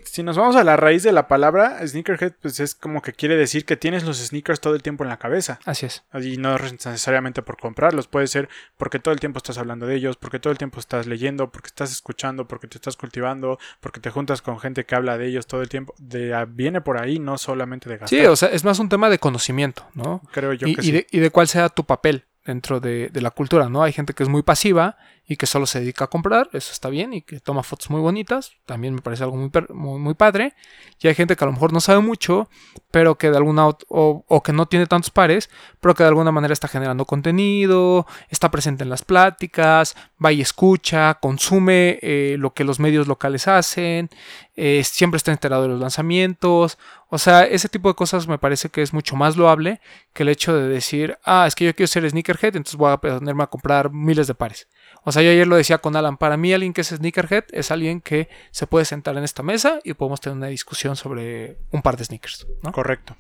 si 0.04 0.24
nos 0.24 0.38
vamos 0.38 0.56
a 0.56 0.64
la 0.64 0.78
raíz 0.78 1.04
de 1.04 1.12
la 1.12 1.28
palabra, 1.28 1.86
sneakerhead, 1.86 2.34
pues 2.42 2.60
es 2.60 2.76
como 2.76 3.02
que 3.02 3.14
quiere 3.14 3.36
decir 3.36 3.66
que 3.66 3.78
tienes 3.78 4.04
los 4.04 4.18
sneakers 4.18 4.60
todo 4.60 4.76
el 4.76 4.82
tiempo 4.82 5.04
en 5.04 5.10
la 5.10 5.18
cabeza. 5.18 5.60
Así 5.66 5.86
es. 5.86 6.04
Y 6.14 6.38
no 6.38 6.58
necesariamente 6.58 7.42
por 7.42 7.58
comprarlos, 7.58 8.08
puede 8.08 8.28
ser 8.28 8.50
porque 8.78 9.00
todo 9.00 9.14
el 9.14 9.20
tiempo 9.20 9.38
estás 9.38 9.58
hablando 9.58 9.86
de 9.86 9.96
ellos, 9.96 10.18
porque 10.18 10.40
todo 10.40 10.52
el 10.52 10.58
tiempo 10.58 10.80
estás 10.80 11.08
leyendo, 11.08 11.52
porque 11.52 11.68
estás 11.68 11.92
escuchando, 11.92 12.48
porque 12.48 12.68
te 12.68 12.78
estás 12.78 12.96
cultivando, 12.96 13.60
porque 13.80 14.00
te 14.00 14.10
juntas 14.10 14.42
con 14.42 14.60
gente 14.60 14.86
que 14.86 14.96
habla 14.96 15.18
de 15.18 15.28
ellos 15.28 15.48
todo 15.48 15.62
el 15.62 15.70
tiempo. 15.70 15.94
De, 15.98 16.34
ah, 16.34 16.46
viene 16.46 16.82
por 16.82 16.98
ahí, 16.98 17.20
no 17.20 17.38
solamente 17.38 17.90
de 17.90 17.98
gastar. 17.98 18.20
Sí, 18.20 18.26
o 18.26 18.36
sea, 18.36 18.50
es 18.50 18.64
más 18.64 18.80
un 18.80 18.90
tema 18.90 19.10
de 19.10 19.20
conocimiento, 19.20 19.88
¿no? 19.94 20.22
Creo 20.32 20.54
yo 20.54 20.68
y, 20.68 20.76
que 20.76 20.82
sí. 20.82 20.92
De, 20.92 21.08
y 21.12 21.20
de 21.20 21.30
cuál 21.30 21.48
sea 21.48 21.70
tu 21.70 21.86
papel 21.86 22.26
dentro 22.46 22.80
de, 22.80 23.10
de, 23.10 23.22
la 23.22 23.32
cultura, 23.32 23.70
¿no? 23.70 23.84
Hay 23.84 23.92
gente 23.92 24.14
que 24.14 24.24
es 24.24 24.30
muy 24.30 24.42
pasiva 24.42 24.98
y 25.30 25.36
que 25.36 25.46
solo 25.46 25.66
se 25.66 25.82
dedica 25.82 26.06
a 26.06 26.08
comprar, 26.08 26.50
eso 26.54 26.72
está 26.72 26.90
bien, 26.90 27.14
y 27.14 27.22
que 27.22 27.42
toma 27.42 27.62
fotos 27.62 27.90
muy 27.90 28.00
bonitas, 28.00 28.54
también 28.66 28.96
me 28.96 29.02
parece 29.02 29.24
algo 29.24 29.36
muy, 29.36 29.52
muy, 30.00 30.14
padre. 30.14 30.54
Y 31.02 31.10
hay 31.10 31.16
gente 31.16 31.36
que 31.36 31.44
a 31.44 31.48
lo 31.48 31.52
mejor 31.52 31.74
no 31.74 31.82
sabe 31.82 32.00
mucho, 32.00 32.50
pero 32.92 33.18
que 33.18 33.30
de 33.30 33.36
alguna 33.36 33.68
o, 33.68 34.42
que 34.44 34.54
no 34.54 34.68
tiene 34.68 34.86
tantos 34.88 35.12
pares, 35.12 35.50
pero 35.82 35.96
que 35.96 36.04
de 36.04 36.10
alguna 36.10 36.32
manera 36.32 36.54
está 36.54 36.70
generando 36.70 37.04
contenido, 37.04 38.08
está 38.30 38.50
presente 38.50 38.84
en 38.84 38.90
las 38.90 39.04
pláticas, 39.04 39.98
va 40.24 40.32
y 40.32 40.40
escucha, 40.40 41.16
consume 41.16 42.00
eh, 42.02 42.38
lo 42.40 42.54
que 42.54 42.64
los 42.64 42.80
medios 42.80 43.08
locales 43.08 43.50
hacen, 43.50 44.10
eh, 44.56 44.82
siempre 44.86 45.18
está 45.18 45.34
enterado 45.34 45.64
de 45.64 45.68
los 45.68 45.80
lanzamientos. 45.80 46.78
O 47.10 47.18
sea, 47.18 47.44
ese 47.44 47.68
tipo 47.68 47.90
de 47.90 47.96
cosas 47.96 48.28
me 48.28 48.38
parece 48.38 48.70
que 48.70 48.82
es 48.82 48.94
mucho 48.94 49.18
más 49.18 49.36
loable 49.36 49.82
que 50.14 50.24
el 50.24 50.30
hecho 50.30 50.56
de 50.56 50.68
decir, 50.68 51.18
ah, 51.26 51.46
es 51.48 51.56
que 51.56 51.66
yo 51.66 51.76
quiero 51.76 51.88
ser 51.88 52.10
sneakerhead, 52.10 52.56
entonces 52.56 52.76
voy 52.76 52.92
a 52.92 52.98
ponerme 52.98 53.44
a 53.44 53.48
comprar 53.48 53.92
miles 53.92 54.28
de 54.28 54.36
pares. 54.36 54.68
O 55.04 55.12
sea, 55.12 55.22
yo 55.22 55.32
ayer 55.32 55.48
lo 55.48 55.56
decía 55.56 55.78
con 55.78 55.96
Alan, 55.96 56.18
para 56.18 56.36
mí 56.38 56.54
alguien 56.54 56.74
que 56.74 56.82
es 56.82 56.90
sneakerhead 56.90 57.46
es 57.52 57.72
alguien 57.72 58.02
que 58.02 58.28
se 58.52 58.68
puede 58.68 58.86
sentar 58.86 59.18
en 59.18 59.24
esta 59.24 59.42
mesa 59.44 59.80
y 59.84 59.94
podemos 59.94 60.20
tener 60.20 60.38
una 60.38 60.48
discusión 60.48 60.96
sobre 60.96 61.60
un 61.72 61.82
par 61.82 61.96
de 61.96 62.06
sneakers. 62.06 62.46
¿no? 62.62 62.72
Correcto. 62.72 63.16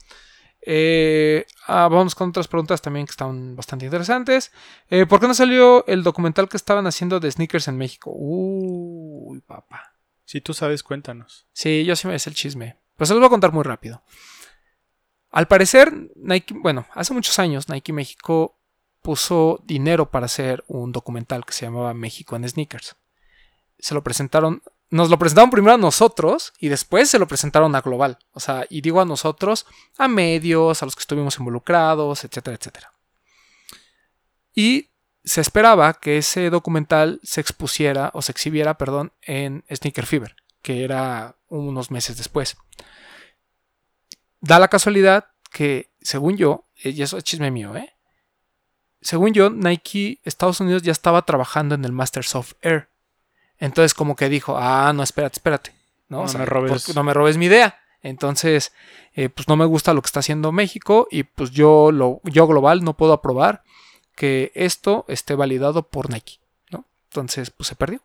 Eh, 0.69 1.45
ah, 1.67 1.87
vamos 1.87 2.13
con 2.13 2.29
otras 2.29 2.49
preguntas 2.49 2.81
también 2.81 3.05
que 3.05 3.11
están 3.11 3.55
bastante 3.55 3.85
interesantes. 3.85 4.51
Eh, 4.89 5.05
¿Por 5.05 5.21
qué 5.21 5.27
no 5.27 5.33
salió 5.33 5.87
el 5.87 6.03
documental 6.03 6.49
que 6.49 6.57
estaban 6.57 6.85
haciendo 6.87 7.21
de 7.21 7.31
sneakers 7.31 7.69
en 7.69 7.77
México? 7.77 8.11
Uy, 8.13 9.39
papá. 9.39 9.93
Si 10.25 10.41
tú 10.41 10.53
sabes, 10.53 10.83
cuéntanos. 10.83 11.47
Sí, 11.53 11.85
yo 11.85 11.95
sí 11.95 12.05
me 12.07 12.19
sé 12.19 12.29
el 12.29 12.35
chisme. 12.35 12.77
Pues 12.97 13.07
se 13.07 13.13
los 13.13 13.21
voy 13.21 13.27
a 13.27 13.29
contar 13.29 13.53
muy 13.53 13.63
rápido. 13.63 14.03
Al 15.31 15.47
parecer, 15.47 15.93
Nike, 16.15 16.53
bueno, 16.53 16.85
hace 16.93 17.13
muchos 17.13 17.39
años 17.39 17.69
Nike 17.69 17.93
México 17.93 18.56
puso 19.07 19.63
dinero 19.63 20.11
para 20.11 20.25
hacer 20.25 20.65
un 20.67 20.91
documental 20.91 21.45
que 21.45 21.53
se 21.53 21.65
llamaba 21.65 21.93
México 21.93 22.35
en 22.35 22.45
Sneakers. 22.45 22.97
Se 23.79 23.93
lo 23.93 24.03
presentaron, 24.03 24.61
nos 24.89 25.09
lo 25.09 25.17
presentaron 25.17 25.49
primero 25.49 25.75
a 25.75 25.77
nosotros 25.77 26.51
y 26.59 26.67
después 26.67 27.09
se 27.09 27.17
lo 27.17 27.25
presentaron 27.25 27.73
a 27.73 27.79
Global. 27.79 28.19
O 28.33 28.41
sea, 28.41 28.65
y 28.69 28.81
digo 28.81 28.99
a 28.99 29.05
nosotros, 29.05 29.65
a 29.97 30.09
medios, 30.09 30.83
a 30.83 30.85
los 30.85 30.93
que 30.93 30.99
estuvimos 30.99 31.39
involucrados, 31.39 32.25
etcétera, 32.25 32.57
etcétera. 32.57 32.91
Y 34.53 34.89
se 35.23 35.39
esperaba 35.39 35.93
que 35.93 36.17
ese 36.17 36.49
documental 36.49 37.21
se 37.23 37.39
expusiera 37.39 38.11
o 38.13 38.21
se 38.21 38.33
exhibiera, 38.33 38.77
perdón, 38.77 39.13
en 39.21 39.63
Sneaker 39.73 40.05
Fever, 40.05 40.35
que 40.61 40.83
era 40.83 41.37
unos 41.47 41.91
meses 41.91 42.17
después. 42.17 42.57
Da 44.41 44.59
la 44.59 44.67
casualidad 44.67 45.29
que, 45.49 45.93
según 46.01 46.35
yo, 46.35 46.67
y 46.75 47.01
eso 47.01 47.17
es 47.17 47.23
chisme 47.23 47.51
mío, 47.51 47.73
¿eh? 47.77 47.93
Según 49.01 49.33
yo, 49.33 49.49
Nike 49.49 50.19
Estados 50.23 50.59
Unidos 50.59 50.83
ya 50.83 50.91
estaba 50.91 51.23
trabajando 51.23 51.75
en 51.75 51.85
el 51.85 51.91
Masters 51.91 52.35
of 52.35 52.53
Air. 52.61 52.89
Entonces 53.59 53.93
como 53.93 54.15
que 54.15 54.29
dijo, 54.29 54.57
ah, 54.57 54.91
no, 54.93 55.03
espérate, 55.03 55.37
espérate. 55.37 55.73
No, 56.09 56.25
me, 56.25 56.45
robes. 56.45 56.95
no 56.95 57.03
me 57.03 57.13
robes 57.13 57.37
mi 57.37 57.45
idea. 57.47 57.79
Entonces, 58.01 58.71
eh, 59.13 59.29
pues 59.29 59.47
no 59.47 59.57
me 59.57 59.65
gusta 59.65 59.93
lo 59.93 60.01
que 60.01 60.07
está 60.07 60.21
haciendo 60.21 60.51
México 60.51 61.07
y 61.11 61.23
pues 61.23 61.51
yo, 61.51 61.91
lo, 61.91 62.21
yo 62.23 62.47
global 62.47 62.83
no 62.83 62.95
puedo 62.95 63.13
aprobar 63.13 63.63
que 64.15 64.51
esto 64.55 65.05
esté 65.07 65.35
validado 65.35 65.89
por 65.89 66.09
Nike. 66.09 66.39
¿no? 66.71 66.85
Entonces, 67.09 67.49
pues 67.49 67.67
se 67.67 67.75
perdió. 67.75 68.01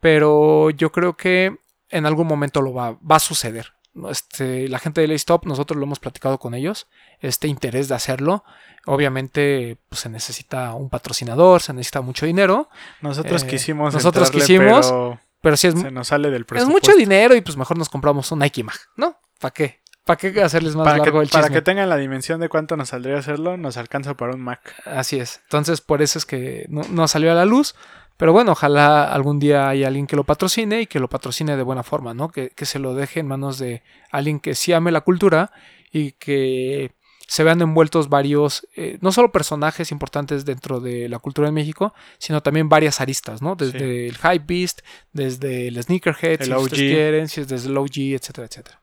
Pero 0.00 0.70
yo 0.70 0.90
creo 0.90 1.16
que 1.16 1.56
en 1.90 2.06
algún 2.06 2.26
momento 2.26 2.60
lo 2.62 2.72
va, 2.72 2.98
va 3.08 3.16
a 3.16 3.20
suceder. 3.20 3.72
Este, 4.08 4.68
la 4.68 4.78
gente 4.78 5.06
de 5.06 5.14
Stop, 5.14 5.44
nosotros 5.46 5.78
lo 5.78 5.84
hemos 5.84 5.98
platicado 5.98 6.38
con 6.38 6.54
ellos, 6.54 6.88
este 7.20 7.48
interés 7.48 7.88
de 7.88 7.94
hacerlo. 7.94 8.44
Obviamente, 8.86 9.76
pues 9.88 10.00
se 10.00 10.08
necesita 10.08 10.74
un 10.74 10.88
patrocinador, 10.88 11.60
se 11.60 11.72
necesita 11.72 12.00
mucho 12.00 12.26
dinero. 12.26 12.68
Nosotros 13.00 13.44
eh, 13.44 13.46
quisimos. 13.46 13.92
Nosotros 13.94 14.30
quisimos, 14.30 14.92
pero, 15.40 15.56
si 15.56 15.68
es, 15.68 15.74
se 15.78 15.90
nos 15.90 16.08
sale 16.08 16.30
del 16.30 16.46
presupuesto. 16.46 16.78
Es 16.78 16.88
mucho 16.88 16.98
dinero 16.98 17.34
y 17.34 17.42
pues 17.42 17.56
mejor 17.56 17.76
nos 17.76 17.88
compramos 17.88 18.32
un 18.32 18.38
Nike 18.38 18.64
Mag, 18.64 18.78
¿no? 18.96 19.16
¿Para 19.38 19.52
qué? 19.52 19.82
¿Para 20.04 20.16
qué 20.16 20.42
hacerles 20.42 20.74
más 20.74 20.86
largo 20.98 21.20
el 21.20 21.28
chisme? 21.28 21.42
Para 21.42 21.52
que 21.52 21.62
tengan 21.62 21.88
la 21.88 21.96
dimensión 21.96 22.40
de 22.40 22.48
cuánto 22.48 22.76
nos 22.76 22.88
saldría 22.88 23.18
hacerlo, 23.18 23.56
nos 23.56 23.76
alcanza 23.76 24.14
para 24.14 24.34
un 24.34 24.40
Mac. 24.40 24.74
Así 24.84 25.20
es. 25.20 25.40
Entonces, 25.44 25.80
por 25.80 26.02
eso 26.02 26.18
es 26.18 26.26
que 26.26 26.66
no, 26.68 26.82
no 26.90 27.06
salió 27.06 27.30
a 27.30 27.34
la 27.34 27.44
luz. 27.44 27.76
Pero 28.16 28.32
bueno, 28.32 28.52
ojalá 28.52 29.04
algún 29.04 29.38
día 29.38 29.68
haya 29.68 29.88
alguien 29.88 30.06
que 30.06 30.16
lo 30.16 30.24
patrocine 30.24 30.82
y 30.82 30.86
que 30.86 31.00
lo 31.00 31.08
patrocine 31.08 31.56
de 31.56 31.62
buena 31.62 31.82
forma, 31.82 32.14
¿no? 32.14 32.28
Que, 32.30 32.52
se 32.56 32.78
lo 32.78 32.94
deje 32.94 33.20
en 33.20 33.26
manos 33.26 33.58
de 33.58 33.82
alguien 34.10 34.40
que 34.40 34.54
sí 34.54 34.72
ame 34.72 34.92
la 34.92 35.00
cultura 35.00 35.50
y 35.92 36.12
que 36.12 36.92
se 37.26 37.44
vean 37.44 37.62
envueltos 37.62 38.08
varios, 38.08 38.68
eh, 38.76 38.98
no 39.00 39.10
solo 39.10 39.32
personajes 39.32 39.90
importantes 39.90 40.44
dentro 40.44 40.80
de 40.80 41.08
la 41.08 41.18
cultura 41.18 41.48
de 41.48 41.52
México, 41.52 41.94
sino 42.18 42.42
también 42.42 42.68
varias 42.68 43.00
aristas, 43.00 43.40
¿no? 43.40 43.56
Desde 43.56 44.08
el 44.08 44.16
Hype 44.16 44.44
Beast, 44.46 44.80
desde 45.12 45.68
el 45.68 45.82
Sneakerhead, 45.82 46.42
si 46.42 46.52
ustedes 46.52 46.92
quieren, 46.92 47.28
si 47.28 47.40
es 47.40 47.48
desde 47.48 47.70
el 47.70 47.76
OG, 47.78 48.14
etcétera, 48.14 48.46
etcétera. 48.46 48.81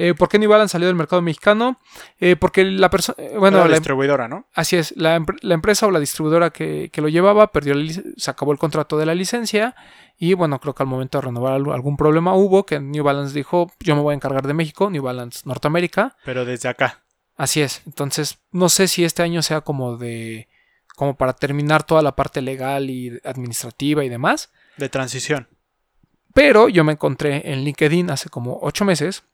Eh, 0.00 0.14
¿Por 0.14 0.28
qué 0.28 0.38
New 0.38 0.48
Balance 0.48 0.72
salió 0.72 0.86
del 0.86 0.94
mercado 0.94 1.20
mexicano? 1.20 1.80
Eh, 2.20 2.36
porque 2.36 2.64
la 2.64 2.88
persona. 2.88 3.16
Eh, 3.18 3.36
bueno, 3.36 3.58
la, 3.58 3.64
em- 3.64 3.72
distribuidora, 3.72 4.28
¿no? 4.28 4.46
Así 4.54 4.76
es. 4.76 4.96
La, 4.96 5.16
empresa 5.16 5.88
o 5.88 5.90
la 5.90 5.98
distribuidora 5.98 6.50
que, 6.50 6.90
lo 6.94 7.08
llevaba 7.08 7.50
perdió 7.50 7.74
se 8.16 8.30
acabó 8.30 8.52
el 8.52 8.58
contrato 8.58 8.96
de 8.96 9.06
la 9.06 9.14
licencia. 9.16 9.74
Y 10.16 10.34
bueno, 10.34 10.60
creo 10.60 10.74
que 10.74 10.84
al 10.84 10.88
momento 10.88 11.18
de 11.18 11.26
renovar 11.26 11.54
algún 11.54 11.96
problema 11.96 12.34
hubo. 12.34 12.64
Que 12.64 12.78
New 12.78 13.02
Balance 13.02 13.34
dijo: 13.34 13.72
Yo 13.80 13.96
me 13.96 14.02
voy 14.02 14.12
a 14.12 14.14
encargar 14.14 14.46
de 14.46 14.54
México, 14.54 14.88
New 14.88 15.02
Balance 15.02 15.40
Norteamérica. 15.44 16.16
Pero 16.24 16.44
desde 16.44 16.68
acá. 16.68 17.02
Así 17.36 17.60
es. 17.60 17.82
Entonces, 17.84 18.38
no 18.52 18.68
sé 18.68 18.86
si 18.86 19.04
este 19.04 19.24
año 19.24 19.42
sea 19.42 19.62
como 19.62 19.96
de. 19.96 20.46
como 20.94 21.16
para 21.16 21.32
terminar 21.32 21.82
toda 21.82 22.02
la 22.02 22.14
parte 22.14 22.40
legal 22.40 22.88
y 22.88 23.18
administrativa 23.24 24.04
y 24.04 24.08
demás. 24.08 24.52
De 24.76 24.88
transición. 24.88 25.48
Pero 26.34 26.68
yo 26.68 26.84
me 26.84 26.92
encontré 26.92 27.50
en 27.52 27.64
LinkedIn 27.64 28.12
hace 28.12 28.28
como 28.28 28.60
ocho 28.62 28.84
meses 28.84 29.24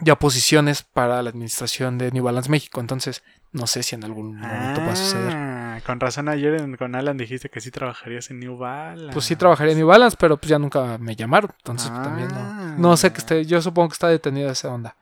ya 0.00 0.16
posiciones 0.16 0.82
para 0.82 1.22
la 1.22 1.30
administración 1.30 1.98
de 1.98 2.10
New 2.12 2.24
Balance 2.24 2.50
México. 2.50 2.80
Entonces, 2.80 3.22
no 3.52 3.66
sé 3.66 3.82
si 3.82 3.94
en 3.94 4.04
algún 4.04 4.36
momento 4.36 4.80
va 4.80 4.92
a 4.92 4.96
suceder. 4.96 5.32
Ah, 5.34 5.80
con 5.84 6.00
razón 6.00 6.28
ayer 6.28 6.76
con 6.76 6.94
Alan 6.94 7.16
dijiste 7.16 7.48
que 7.48 7.60
sí 7.60 7.70
trabajarías 7.70 8.30
en 8.30 8.40
New 8.40 8.56
Balance. 8.56 9.12
Pues 9.12 9.24
sí 9.24 9.36
trabajaría 9.36 9.72
en 9.72 9.78
New 9.78 9.88
Balance, 9.88 10.16
pero 10.18 10.36
pues 10.36 10.50
ya 10.50 10.58
nunca 10.58 10.98
me 10.98 11.16
llamaron. 11.16 11.50
Entonces 11.58 11.90
pues, 11.90 12.02
también 12.02 12.28
no. 12.28 12.78
No 12.78 12.96
sé 12.96 13.12
que 13.12 13.18
esté. 13.18 13.44
Yo 13.44 13.60
supongo 13.62 13.88
que 13.88 13.94
está 13.94 14.08
detenida 14.08 14.52
esa 14.52 14.72
onda. 14.72 14.96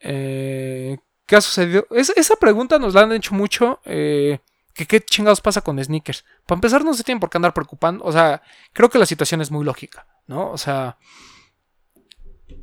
Eh, 0.00 0.98
¿Qué 1.26 1.36
ha 1.36 1.40
sucedido? 1.40 1.86
esa 1.90 2.36
pregunta 2.36 2.78
nos 2.78 2.94
la 2.94 3.02
han 3.02 3.12
hecho 3.12 3.34
mucho. 3.34 3.80
Eh, 3.84 4.38
que 4.74 4.86
qué 4.86 5.00
chingados 5.00 5.40
pasa 5.40 5.62
con 5.62 5.82
sneakers. 5.82 6.24
Para 6.44 6.58
empezar, 6.58 6.84
no 6.84 6.92
se 6.92 7.02
tienen 7.02 7.18
por 7.18 7.30
qué 7.30 7.38
andar 7.38 7.54
preocupando. 7.54 8.04
O 8.04 8.12
sea, 8.12 8.42
creo 8.74 8.90
que 8.90 8.98
la 8.98 9.06
situación 9.06 9.40
es 9.40 9.50
muy 9.50 9.64
lógica, 9.64 10.06
¿no? 10.26 10.50
O 10.50 10.58
sea, 10.58 10.98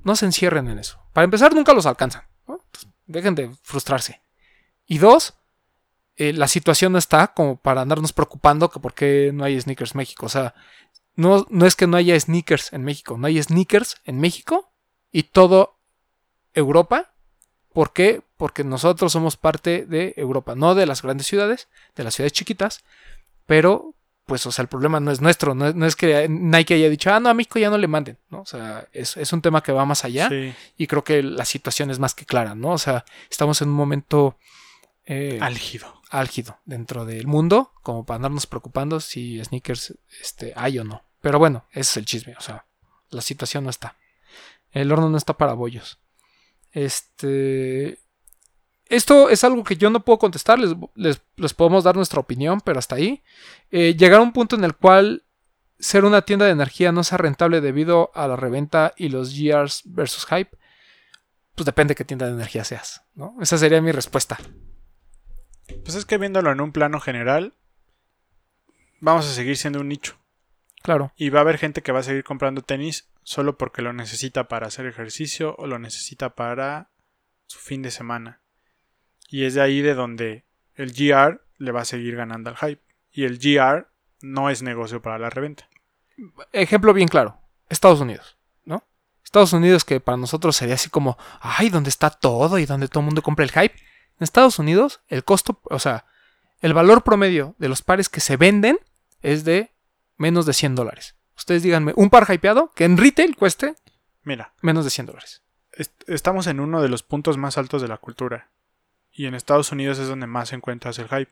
no 0.03 0.15
se 0.15 0.27
encierren 0.27 0.67
en 0.67 0.77
eso. 0.77 1.02
Para 1.13 1.25
empezar, 1.25 1.53
nunca 1.53 1.73
los 1.73 1.85
alcanzan. 1.85 2.23
dejen 3.05 3.35
de 3.35 3.51
frustrarse. 3.61 4.21
Y 4.85 4.97
dos, 4.97 5.35
eh, 6.15 6.33
la 6.33 6.47
situación 6.47 6.91
no 6.91 6.97
está 6.97 7.33
como 7.33 7.57
para 7.57 7.81
andarnos 7.81 8.13
preocupando 8.13 8.69
que 8.69 8.79
por 8.79 8.93
qué 8.93 9.31
no 9.33 9.43
hay 9.43 9.59
sneakers 9.59 9.93
en 9.93 9.97
México. 9.99 10.25
O 10.25 10.29
sea, 10.29 10.53
no, 11.15 11.45
no 11.49 11.65
es 11.65 11.75
que 11.75 11.87
no 11.87 11.97
haya 11.97 12.19
sneakers 12.19 12.73
en 12.73 12.83
México, 12.83 13.17
no 13.17 13.27
hay 13.27 13.41
sneakers 13.41 13.97
en 14.05 14.19
México 14.19 14.71
y 15.11 15.23
todo 15.23 15.79
Europa. 16.53 17.13
¿Por 17.71 17.93
qué? 17.93 18.21
Porque 18.37 18.63
nosotros 18.63 19.11
somos 19.11 19.37
parte 19.37 19.85
de 19.85 20.13
Europa, 20.17 20.55
no 20.55 20.75
de 20.75 20.85
las 20.85 21.01
grandes 21.01 21.27
ciudades, 21.27 21.69
de 21.95 22.03
las 22.03 22.15
ciudades 22.15 22.33
chiquitas, 22.33 22.83
pero 23.45 23.95
pues, 24.33 24.47
o 24.47 24.51
sea, 24.51 24.63
el 24.63 24.67
problema 24.67 24.99
no 24.99 25.11
es 25.11 25.21
nuestro, 25.21 25.53
no 25.53 25.67
es, 25.67 25.75
no 25.75 25.85
es 25.85 25.95
que 25.95 26.27
Nike 26.27 26.73
haya 26.73 26.89
dicho, 26.89 27.13
ah, 27.13 27.19
no, 27.19 27.29
a 27.29 27.35
México 27.35 27.59
ya 27.59 27.69
no 27.69 27.77
le 27.77 27.87
manden, 27.87 28.17
¿no? 28.31 28.41
O 28.41 28.45
sea, 28.47 28.87
es, 28.91 29.15
es 29.15 29.31
un 29.31 29.43
tema 29.43 29.61
que 29.61 29.71
va 29.71 29.85
más 29.85 30.05
allá 30.05 30.27
Sí. 30.27 30.55
y 30.75 30.87
creo 30.87 31.03
que 31.03 31.21
la 31.21 31.45
situación 31.45 31.91
es 31.91 31.99
más 31.99 32.15
que 32.15 32.25
clara, 32.25 32.55
¿no? 32.55 32.71
O 32.71 32.77
sea, 32.79 33.05
estamos 33.29 33.61
en 33.61 33.69
un 33.69 33.75
momento 33.75 34.39
eh, 35.05 35.37
Álgido. 35.39 36.01
álgido 36.09 36.57
dentro 36.65 37.05
del 37.05 37.27
mundo, 37.27 37.73
como 37.83 38.07
para 38.07 38.15
andarnos 38.15 38.47
preocupando 38.47 38.99
si 39.01 39.39
sneakers 39.45 39.93
este, 40.19 40.51
hay 40.55 40.79
o 40.79 40.83
no. 40.83 41.03
Pero 41.21 41.37
bueno, 41.37 41.65
ese 41.69 41.81
es 41.91 41.97
el 41.97 42.05
chisme, 42.05 42.33
o 42.35 42.41
sea, 42.41 42.65
la 43.11 43.21
situación 43.21 43.65
no 43.65 43.69
está. 43.69 43.97
El 44.71 44.91
horno 44.91 45.09
no 45.11 45.17
está 45.17 45.37
para 45.37 45.53
bollos. 45.53 45.99
Este. 46.71 47.99
Esto 48.93 49.29
es 49.29 49.43
algo 49.43 49.63
que 49.63 49.75
yo 49.75 49.89
no 49.89 50.03
puedo 50.05 50.19
contestar, 50.19 50.59
les, 50.59 50.75
les- 50.95 51.21
les 51.35 51.53
podemos 51.53 51.83
dar 51.83 51.95
nuestra 51.95 52.19
opinión, 52.19 52.61
pero 52.61 52.79
hasta 52.79 52.95
ahí. 52.95 53.23
Eh, 53.71 53.95
llegar 53.95 54.19
a 54.19 54.23
un 54.23 54.33
punto 54.33 54.55
en 54.55 54.63
el 54.63 54.75
cual 54.75 55.23
ser 55.79 56.05
una 56.05 56.21
tienda 56.23 56.45
de 56.45 56.51
energía 56.51 56.91
no 56.91 57.03
sea 57.03 57.17
rentable 57.17 57.59
debido 57.61 58.11
a 58.13 58.27
la 58.27 58.35
reventa 58.35 58.93
y 58.95 59.09
los 59.09 59.33
GRs 59.37 59.81
versus 59.85 60.25
hype, 60.27 60.55
pues 61.55 61.65
depende 61.65 61.91
de 61.91 61.95
qué 61.95 62.05
tienda 62.05 62.25
de 62.27 62.33
energía 62.33 62.63
seas, 62.63 63.03
¿no? 63.15 63.35
Esa 63.41 63.57
sería 63.57 63.81
mi 63.81 63.91
respuesta. 63.91 64.39
Pues 65.83 65.95
es 65.95 66.05
que 66.05 66.17
viéndolo 66.17 66.51
en 66.51 66.61
un 66.61 66.71
plano 66.71 66.99
general, 66.99 67.53
vamos 68.99 69.25
a 69.27 69.33
seguir 69.33 69.57
siendo 69.57 69.79
un 69.79 69.89
nicho. 69.89 70.17
Claro. 70.83 71.13
Y 71.15 71.29
va 71.29 71.39
a 71.39 71.41
haber 71.43 71.57
gente 71.57 71.81
que 71.81 71.91
va 71.91 71.99
a 71.99 72.03
seguir 72.03 72.23
comprando 72.23 72.61
tenis 72.61 73.09
solo 73.23 73.57
porque 73.57 73.81
lo 73.81 73.93
necesita 73.93 74.47
para 74.47 74.67
hacer 74.67 74.85
ejercicio 74.85 75.55
o 75.57 75.65
lo 75.67 75.79
necesita 75.79 76.35
para 76.35 76.89
su 77.47 77.59
fin 77.59 77.81
de 77.81 77.91
semana. 77.91 78.41
Y 79.33 79.45
es 79.45 79.55
de 79.55 79.61
ahí 79.61 79.81
de 79.81 79.95
donde 79.95 80.43
el 80.75 80.91
GR 80.93 81.41
le 81.57 81.71
va 81.71 81.81
a 81.81 81.85
seguir 81.85 82.15
ganando 82.15 82.51
al 82.51 82.57
hype. 82.57 82.83
Y 83.11 83.23
el 83.23 83.39
GR 83.39 83.87
no 84.21 84.51
es 84.51 84.61
negocio 84.61 85.01
para 85.01 85.17
la 85.17 85.31
reventa. 85.31 85.67
ejemplo 86.51 86.93
bien 86.93 87.07
claro, 87.07 87.39
Estados 87.67 87.99
Unidos, 87.99 88.37
¿no? 88.63 88.83
Estados 89.23 89.51
Unidos 89.53 89.85
que 89.85 89.99
para 89.99 90.17
nosotros 90.17 90.55
sería 90.55 90.75
así 90.75 90.91
como, 90.91 91.17
ay, 91.41 91.69
¿dónde 91.69 91.89
está 91.89 92.11
todo 92.11 92.59
y 92.59 92.67
donde 92.67 92.87
todo 92.87 92.99
el 92.99 93.05
mundo 93.05 93.23
compra 93.23 93.43
el 93.43 93.51
hype? 93.51 93.73
En 94.19 94.23
Estados 94.23 94.59
Unidos, 94.59 95.01
el 95.07 95.23
costo, 95.23 95.59
o 95.63 95.79
sea, 95.79 96.05
el 96.61 96.75
valor 96.75 97.03
promedio 97.03 97.55
de 97.57 97.69
los 97.69 97.81
pares 97.81 98.09
que 98.09 98.19
se 98.19 98.37
venden 98.37 98.77
es 99.23 99.43
de 99.45 99.71
menos 100.17 100.45
de 100.45 100.53
100 100.53 100.75
dólares. 100.75 101.15
Ustedes 101.35 101.63
díganme, 101.63 101.93
un 101.95 102.11
par 102.11 102.27
hypeado 102.31 102.71
que 102.75 102.85
en 102.85 102.97
retail 102.97 103.35
cueste 103.35 103.73
Mira, 104.21 104.53
menos 104.61 104.85
de 104.85 104.91
100 104.91 105.07
dólares. 105.07 105.41
est- 105.71 106.07
estamos 106.07 106.45
en 106.45 106.59
uno 106.59 106.83
de 106.83 106.89
los 106.89 107.01
puntos 107.01 107.37
más 107.37 107.57
altos 107.57 107.81
de 107.81 107.87
la 107.87 107.97
cultura. 107.97 108.51
Y 109.13 109.27
en 109.27 109.35
Estados 109.35 109.71
Unidos 109.71 109.99
es 109.99 110.07
donde 110.07 110.27
más 110.27 110.51
encuentras 110.53 110.97
el 110.99 111.07
hype. 111.07 111.31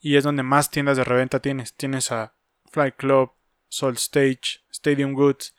Y 0.00 0.16
es 0.16 0.24
donde 0.24 0.42
más 0.42 0.70
tiendas 0.70 0.96
de 0.96 1.04
reventa 1.04 1.40
tienes. 1.40 1.74
Tienes 1.74 2.12
a 2.12 2.32
Fly 2.70 2.92
Club, 2.92 3.32
Soul 3.68 3.94
Stage, 3.94 4.60
Stadium 4.70 5.12
Goods. 5.14 5.54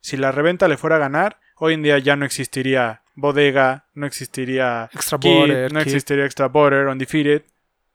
Si 0.00 0.16
la 0.16 0.32
reventa 0.32 0.66
le 0.66 0.76
fuera 0.76 0.96
a 0.96 1.00
ganar, 1.00 1.38
hoy 1.56 1.74
en 1.74 1.82
día 1.82 1.98
ya 1.98 2.16
no 2.16 2.24
existiría 2.24 3.02
Bodega, 3.14 3.86
no 3.94 4.06
existiría 4.06 4.90
Extra 4.92 5.18
Kid, 5.18 5.30
Border, 5.30 5.72
no 5.72 5.80
Kid. 5.80 5.86
existiría 5.88 6.24
Extra 6.24 6.48
Border, 6.48 6.86
Undefeated. 6.88 7.42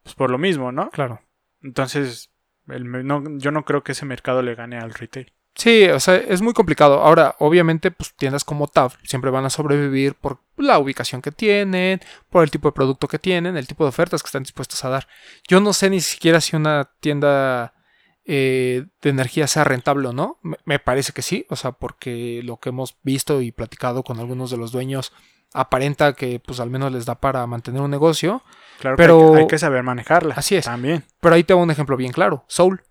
Pues 0.04 0.14
por 0.14 0.30
lo 0.30 0.38
mismo, 0.38 0.72
¿no? 0.72 0.88
Claro. 0.90 1.20
Entonces, 1.62 2.30
el 2.68 2.90
no- 3.06 3.36
yo 3.38 3.50
no 3.50 3.64
creo 3.64 3.82
que 3.82 3.92
ese 3.92 4.06
mercado 4.06 4.40
le 4.42 4.54
gane 4.54 4.78
al 4.78 4.94
retail. 4.94 5.32
Sí, 5.58 5.86
o 5.88 5.98
sea, 5.98 6.14
es 6.14 6.40
muy 6.40 6.52
complicado. 6.52 7.00
Ahora, 7.02 7.34
obviamente, 7.40 7.90
pues 7.90 8.14
tiendas 8.14 8.44
como 8.44 8.68
TAF 8.68 8.94
siempre 9.02 9.32
van 9.32 9.44
a 9.44 9.50
sobrevivir 9.50 10.14
por 10.14 10.38
la 10.56 10.78
ubicación 10.78 11.20
que 11.20 11.32
tienen, 11.32 12.00
por 12.30 12.44
el 12.44 12.50
tipo 12.52 12.68
de 12.68 12.72
producto 12.72 13.08
que 13.08 13.18
tienen, 13.18 13.56
el 13.56 13.66
tipo 13.66 13.82
de 13.82 13.88
ofertas 13.88 14.22
que 14.22 14.28
están 14.28 14.44
dispuestos 14.44 14.84
a 14.84 14.88
dar. 14.88 15.08
Yo 15.48 15.58
no 15.60 15.72
sé 15.72 15.90
ni 15.90 16.00
siquiera 16.00 16.40
si 16.40 16.54
una 16.54 16.88
tienda 17.00 17.74
eh, 18.24 18.86
de 19.02 19.10
energía 19.10 19.48
sea 19.48 19.64
rentable 19.64 20.06
o 20.06 20.12
no. 20.12 20.38
Me, 20.42 20.56
me 20.64 20.78
parece 20.78 21.12
que 21.12 21.22
sí, 21.22 21.44
o 21.50 21.56
sea, 21.56 21.72
porque 21.72 22.40
lo 22.44 22.58
que 22.58 22.68
hemos 22.68 22.96
visto 23.02 23.42
y 23.42 23.50
platicado 23.50 24.04
con 24.04 24.20
algunos 24.20 24.52
de 24.52 24.58
los 24.58 24.70
dueños 24.70 25.12
aparenta 25.54 26.12
que 26.12 26.38
pues 26.38 26.60
al 26.60 26.70
menos 26.70 26.92
les 26.92 27.04
da 27.04 27.16
para 27.16 27.44
mantener 27.48 27.80
un 27.82 27.90
negocio. 27.90 28.44
Claro 28.78 28.96
Pero- 28.96 29.18
que 29.18 29.24
hay, 29.24 29.32
que- 29.32 29.40
hay 29.40 29.46
que 29.48 29.58
saber 29.58 29.82
manejarla. 29.82 30.34
Así 30.36 30.54
es. 30.54 30.66
También. 30.66 31.04
Pero 31.20 31.34
ahí 31.34 31.42
tengo 31.42 31.60
un 31.62 31.70
ejemplo 31.72 31.96
bien 31.96 32.12
claro, 32.12 32.44
Soul, 32.46 32.82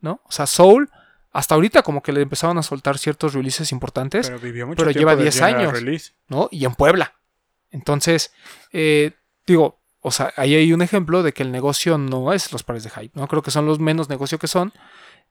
¿no? 0.00 0.20
O 0.24 0.32
sea, 0.32 0.46
Soul, 0.46 0.90
hasta 1.34 1.56
ahorita 1.56 1.82
como 1.82 2.00
que 2.00 2.12
le 2.12 2.22
empezaron 2.22 2.56
a 2.58 2.62
soltar 2.62 2.96
ciertos 2.96 3.34
releases 3.34 3.72
importantes. 3.72 4.28
Pero 4.28 4.38
vivió 4.38 4.68
mucho 4.68 4.78
pero 4.78 4.92
lleva 4.92 5.16
del 5.16 5.24
10 5.24 5.34
general 5.34 5.60
años. 5.60 5.72
release. 5.72 6.12
¿no? 6.28 6.48
Y 6.52 6.64
en 6.64 6.74
Puebla. 6.76 7.16
Entonces, 7.72 8.32
eh, 8.72 9.10
digo, 9.44 9.80
o 10.00 10.12
sea, 10.12 10.32
ahí 10.36 10.54
hay 10.54 10.72
un 10.72 10.80
ejemplo 10.80 11.24
de 11.24 11.32
que 11.32 11.42
el 11.42 11.50
negocio 11.50 11.98
no 11.98 12.32
es 12.32 12.52
los 12.52 12.62
pares 12.62 12.84
de 12.84 12.90
hype, 12.90 13.10
¿no? 13.18 13.26
Creo 13.26 13.42
que 13.42 13.50
son 13.50 13.66
los 13.66 13.80
menos 13.80 14.08
negocio 14.08 14.38
que 14.38 14.46
son. 14.46 14.72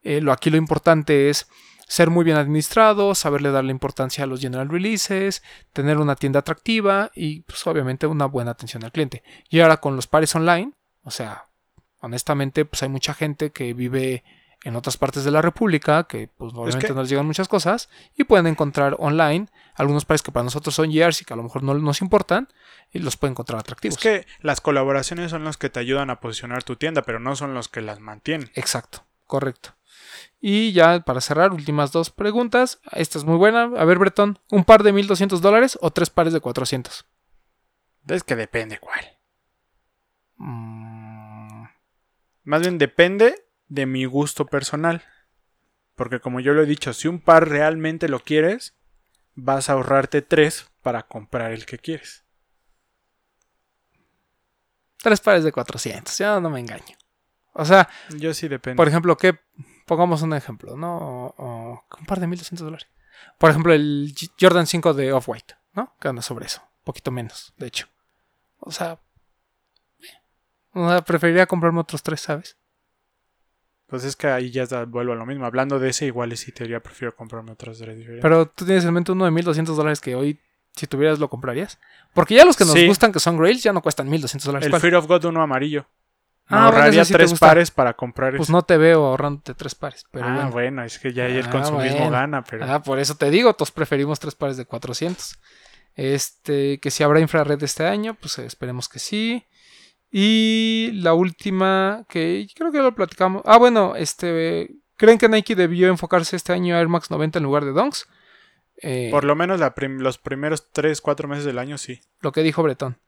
Eh, 0.02 0.20
lo, 0.20 0.34
aquí 0.34 0.50
lo 0.50 0.58
importante 0.58 1.30
es 1.30 1.48
ser 1.88 2.10
muy 2.10 2.26
bien 2.26 2.36
administrado, 2.36 3.16
saberle 3.16 3.52
darle 3.52 3.72
importancia 3.72 4.26
a 4.26 4.28
los 4.28 4.42
general 4.42 4.68
releases, 4.68 5.42
tener 5.72 6.00
una 6.00 6.18
tienda 6.18 6.42
atractiva 6.42 7.12
y 7.16 7.42
pues 7.42 7.66
obviamente 7.66 8.08
una 8.08 8.26
buena 8.26 8.52
atención 8.52 8.84
al 8.84 8.92
cliente. 8.92 9.24
Y 9.50 9.62
ahora 9.62 9.78
con 9.78 9.96
los 9.96 10.08
pares 10.08 10.36
online, 10.36 10.74
o 11.04 11.12
sea, 11.12 11.48
honestamente 12.02 12.66
pues 12.66 12.84
hay 12.84 12.90
mucha 12.90 13.14
gente 13.14 13.52
que 13.54 13.74
vive 13.74 14.26
en 14.64 14.76
otras 14.76 14.98
partes 14.98 15.23
de 15.23 15.31
la 15.31 15.41
República 15.41 16.06
que 16.06 16.27
pues 16.27 16.53
obviamente 16.53 16.88
que- 16.88 16.94
no 16.94 17.02
les 17.02 17.10
llegan 17.10 17.26
muchas 17.26 17.48
cosas 17.48 17.90
y 18.15 18.23
pueden 18.23 18.48
encontrar 18.48 18.95
online 18.99 19.48
algunos 19.76 20.06
pares 20.06 20.22
que 20.22 20.31
para 20.31 20.44
nosotros 20.44 20.73
son 20.76 20.91
years 20.91 21.22
y 21.22 21.26
que 21.26 21.34
a 21.34 21.38
lo 21.38 21.44
mejor 21.44 21.64
no 21.64 21.73
nos 21.73 22.02
importan 22.02 22.48
y 22.91 22.99
los 22.99 23.18
pueden 23.18 23.34
encontrar 23.34 23.60
atractivos. 23.60 23.98
Es 23.98 24.02
que 24.03 24.27
las 24.41 24.61
colaboraciones 24.61 25.31
son 25.31 25.44
los 25.44 25.57
que 25.57 25.69
te 25.69 25.80
ayudan 25.80 26.10
a 26.10 26.19
posicionar 26.19 26.64
tu 26.64 26.76
tienda, 26.76 27.02
pero 27.02 27.19
no 27.19 27.35
son 27.35 27.53
los 27.53 27.68
que 27.69 27.81
las 27.81 27.99
mantienen. 27.99 28.52
Exacto, 28.56 29.03
correcto. 29.26 29.76
Y 30.40 30.73
ya 30.73 30.99
para 31.02 31.22
cerrar, 31.22 31.52
últimas 31.53 31.91
dos 31.91 32.10
preguntas. 32.10 32.80
Esta 32.91 33.18
es 33.18 33.23
muy 33.26 33.38
buena. 33.38 33.64
A 33.77 33.85
ver, 33.85 33.98
Bretón, 33.98 34.40
¿un 34.52 34.64
par 34.65 34.84
de 34.84 34.91
1200 34.91 35.41
dólares 35.41 35.77
o 35.81 35.91
tres 35.91 36.10
pares 36.10 36.34
de 36.34 36.40
400? 36.41 37.06
Es 38.07 38.23
que 38.23 38.35
depende 38.35 38.80
cuál. 38.80 39.06
Mm, 40.38 41.64
Más 42.44 42.61
bien 42.61 42.77
depende 42.77 43.45
de 43.74 43.86
mi 43.88 44.06
gusto 44.06 44.45
personal. 44.45 45.04
Porque 45.95 46.20
como 46.20 46.40
yo 46.40 46.54
lo 46.54 46.62
he 46.62 46.66
dicho, 46.68 46.94
si 46.94 47.08
un 47.08 47.20
par 47.20 47.50
realmente 47.50 48.08
lo 48.08 48.20
quieres, 48.20 48.76
vas 49.36 49.70
a 49.70 49.74
ahorrarte 49.74 50.22
tres 50.22 50.70
para 50.82 51.04
comprar 51.04 51.52
el 51.52 51.66
que 51.66 51.78
quieres. 51.80 52.22
tres 54.98 55.20
pares 55.20 55.44
de 55.44 55.52
400, 55.52 56.18
ya 56.18 56.40
no 56.40 56.50
me 56.50 56.62
engaño. 56.62 56.95
O 57.52 57.66
sea, 57.66 57.90
Yo 58.18 58.34
sí 58.34 58.48
depende. 58.48 58.78
por 58.78 58.88
ejemplo, 58.88 59.18
que 59.18 59.38
pongamos 59.86 60.22
un 60.22 60.34
ejemplo, 60.34 60.78
¿no? 60.78 60.98
O- 60.98 61.36
o- 61.38 61.86
un 62.00 62.06
par 62.06 62.22
de 62.22 62.28
1200 62.28 62.64
dólares. 62.66 62.88
Por 63.38 63.50
ejemplo, 63.50 63.74
el 63.74 64.16
Jordan 64.40 64.66
5 64.66 64.94
de 64.94 65.12
Off-White, 65.12 65.56
¿no? 65.74 65.94
Que 66.00 66.08
anda 66.08 66.22
sobre 66.22 66.45
eso. 66.45 66.62
Un 66.62 66.84
poquito 66.86 67.12
menos, 67.12 67.54
de 67.58 67.68
hecho. 67.68 67.88
O 68.60 68.72
sea, 68.72 69.02
eh, 70.02 70.08
o 70.72 70.88
sea, 70.90 71.02
preferiría 71.02 71.48
comprarme 71.48 71.82
otros 71.82 72.02
tres, 72.02 72.22
¿sabes? 72.22 72.58
Pues 73.94 74.06
es 74.06 74.15
que 74.15 74.26
ahí 74.26 74.49
ya 74.49 74.65
vuelvo 74.86 75.14
a 75.14 75.15
lo 75.15 75.24
mismo. 75.28 75.45
Hablando 75.45 75.78
de 75.78 75.90
ese, 75.90 76.07
igual 76.07 76.36
sí 76.36 76.52
te 76.52 76.64
diría 76.64 76.80
prefiero 76.80 77.15
comprarme 77.15 77.52
otros 77.52 77.78
tres 77.78 77.95
diferentes. 77.95 78.24
Pero 78.24 78.48
tú 78.48 78.65
tienes 78.65 78.84
en 78.86 78.91
mente 78.91 79.11
uno 79.11 79.26
de 79.26 79.30
1200 79.30 79.78
dólares 79.78 80.02
que 80.02 80.15
hoy, 80.15 80.40
si 80.76 80.88
tuvieras, 80.88 81.20
lo 81.20 81.30
comprarías. 81.30 81.78
Porque 82.15 82.34
ya 82.34 82.44
los 82.44 82.57
que 82.57 82.65
nos 82.65 82.74
Sí. 82.74 82.88
gustan, 82.88 83.11
que 83.11 83.20
son 83.20 83.38
Grails, 83.38 83.61
ya 83.61 83.72
no 83.72 83.84
cuestan 83.84 84.10
1200 84.10 84.48
dólares. 84.48 84.65
el 84.65 84.72
¿Cuál? 84.72 84.82
Fear 84.82 84.95
of 84.95 85.06
God 85.07 85.26
uno 85.26 85.44
amarillo. 85.44 85.86
Me 86.49 86.57
Ah, 86.57 86.65
ahorraría 86.65 87.06
sí 87.06 87.14
tres 87.14 87.38
pares 87.38 87.70
para 87.70 87.94
comprar 87.94 88.36
Pues 88.36 88.48
ese. 88.49 88.52
no 88.52 88.64
te 88.64 88.78
veo 88.78 89.06
ahorrándote 89.06 89.53
tres 89.53 89.76
pares. 89.76 90.06
Pero 90.10 90.26
ah, 90.26 90.34
bueno. 90.34 90.49
bueno. 90.49 90.84
es 90.84 90.98
que 90.98 91.14
ya 91.14 91.26
ahí 91.26 91.38
el 91.38 91.45
Ah, 91.45 91.52
consumismo 91.52 91.98
bueno. 91.99 92.11
gana, 92.14 92.44
pero 92.44 92.65
Ah, 92.65 92.82
por 92.82 92.98
eso 92.98 93.14
te 93.14 93.30
digo, 93.30 93.53
todos 93.53 93.72
preferimos 93.72 94.20
tres 94.20 94.34
pares 94.34 94.57
de 94.57 94.65
400. 94.65 95.38
Este, 95.95 96.80
que 96.80 96.90
si 96.90 97.03
habrá 97.03 97.20
infrared 97.20 97.61
este 97.61 97.86
año, 97.86 98.15
pues 98.15 98.40
eh, 98.40 98.45
esperemos 98.48 98.90
que 98.90 98.98
sí. 98.98 99.45
Y 100.15 100.91
la 100.94 101.15
última, 101.15 102.06
que 102.07 102.48
creo 102.56 102.72
que 102.72 102.77
lo 102.77 102.94
platicamos. 102.94 103.41
Ah, 103.45 103.57
bueno, 103.57 103.95
este, 103.95 104.69
¿creen 104.95 105.18
que 105.18 105.27
Nike 105.27 105.56
debió 105.56 105.88
enfocarse 105.88 106.35
este 106.35 106.53
año 106.53 106.76
a 106.76 106.80
Air 106.80 106.88
Max 106.88 107.10
90 107.10 107.40
en 107.40 107.44
lugar 107.44 107.65
de 107.65 107.72
Dunks? 107.72 108.07
Eh, 108.77 109.07
por 109.10 109.23
lo 109.23 109.35
menos 109.35 109.60
la 109.60 109.73
prim- 109.73 109.99
los 110.02 110.19
primeros 110.19 110.69
tres, 110.72 111.02
cuatro 111.02 111.27
meses 111.27 111.45
del 111.45 111.57
año 111.57 111.80
sí. 111.80 111.99
lo 112.22 112.31
que 112.31 112.44
dijo 112.44 112.61
Bretón. 112.61 112.99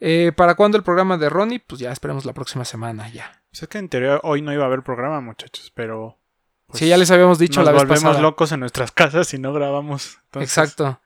Eh, 0.00 0.32
¿Para 0.36 0.54
cuándo 0.54 0.76
el 0.76 0.84
programa 0.84 1.16
de 1.16 1.30
Ronnie? 1.30 1.60
Pues 1.60 1.80
ya 1.80 1.92
esperemos 1.92 2.26
la 2.26 2.34
próxima 2.34 2.66
semana, 2.66 3.08
ya. 3.08 3.42
Pues 3.50 3.62
es 3.62 3.68
que 3.70 3.78
en 3.78 3.88
teoría 3.88 4.20
hoy 4.22 4.42
no 4.42 4.52
iba 4.52 4.64
a 4.64 4.66
haber 4.66 4.82
programa, 4.82 5.20
muchachos, 5.22 5.72
pero... 5.74 6.18
pues, 6.66 6.80
sí, 6.80 6.88
ya 6.88 6.98
les 6.98 7.10
habíamos 7.10 7.38
dicho 7.38 7.60
nos 7.60 7.66
la 7.66 7.72
vez 7.72 7.80
volvemos 7.82 8.02
pasada. 8.02 8.20
locos 8.22 8.52
en 8.52 8.60
nuestras 8.60 8.92
casas 8.92 9.28
si 9.28 9.38
no 9.38 9.54
grabamos. 9.54 10.18
Entonces, 10.26 10.50
Exacto. 10.50 11.00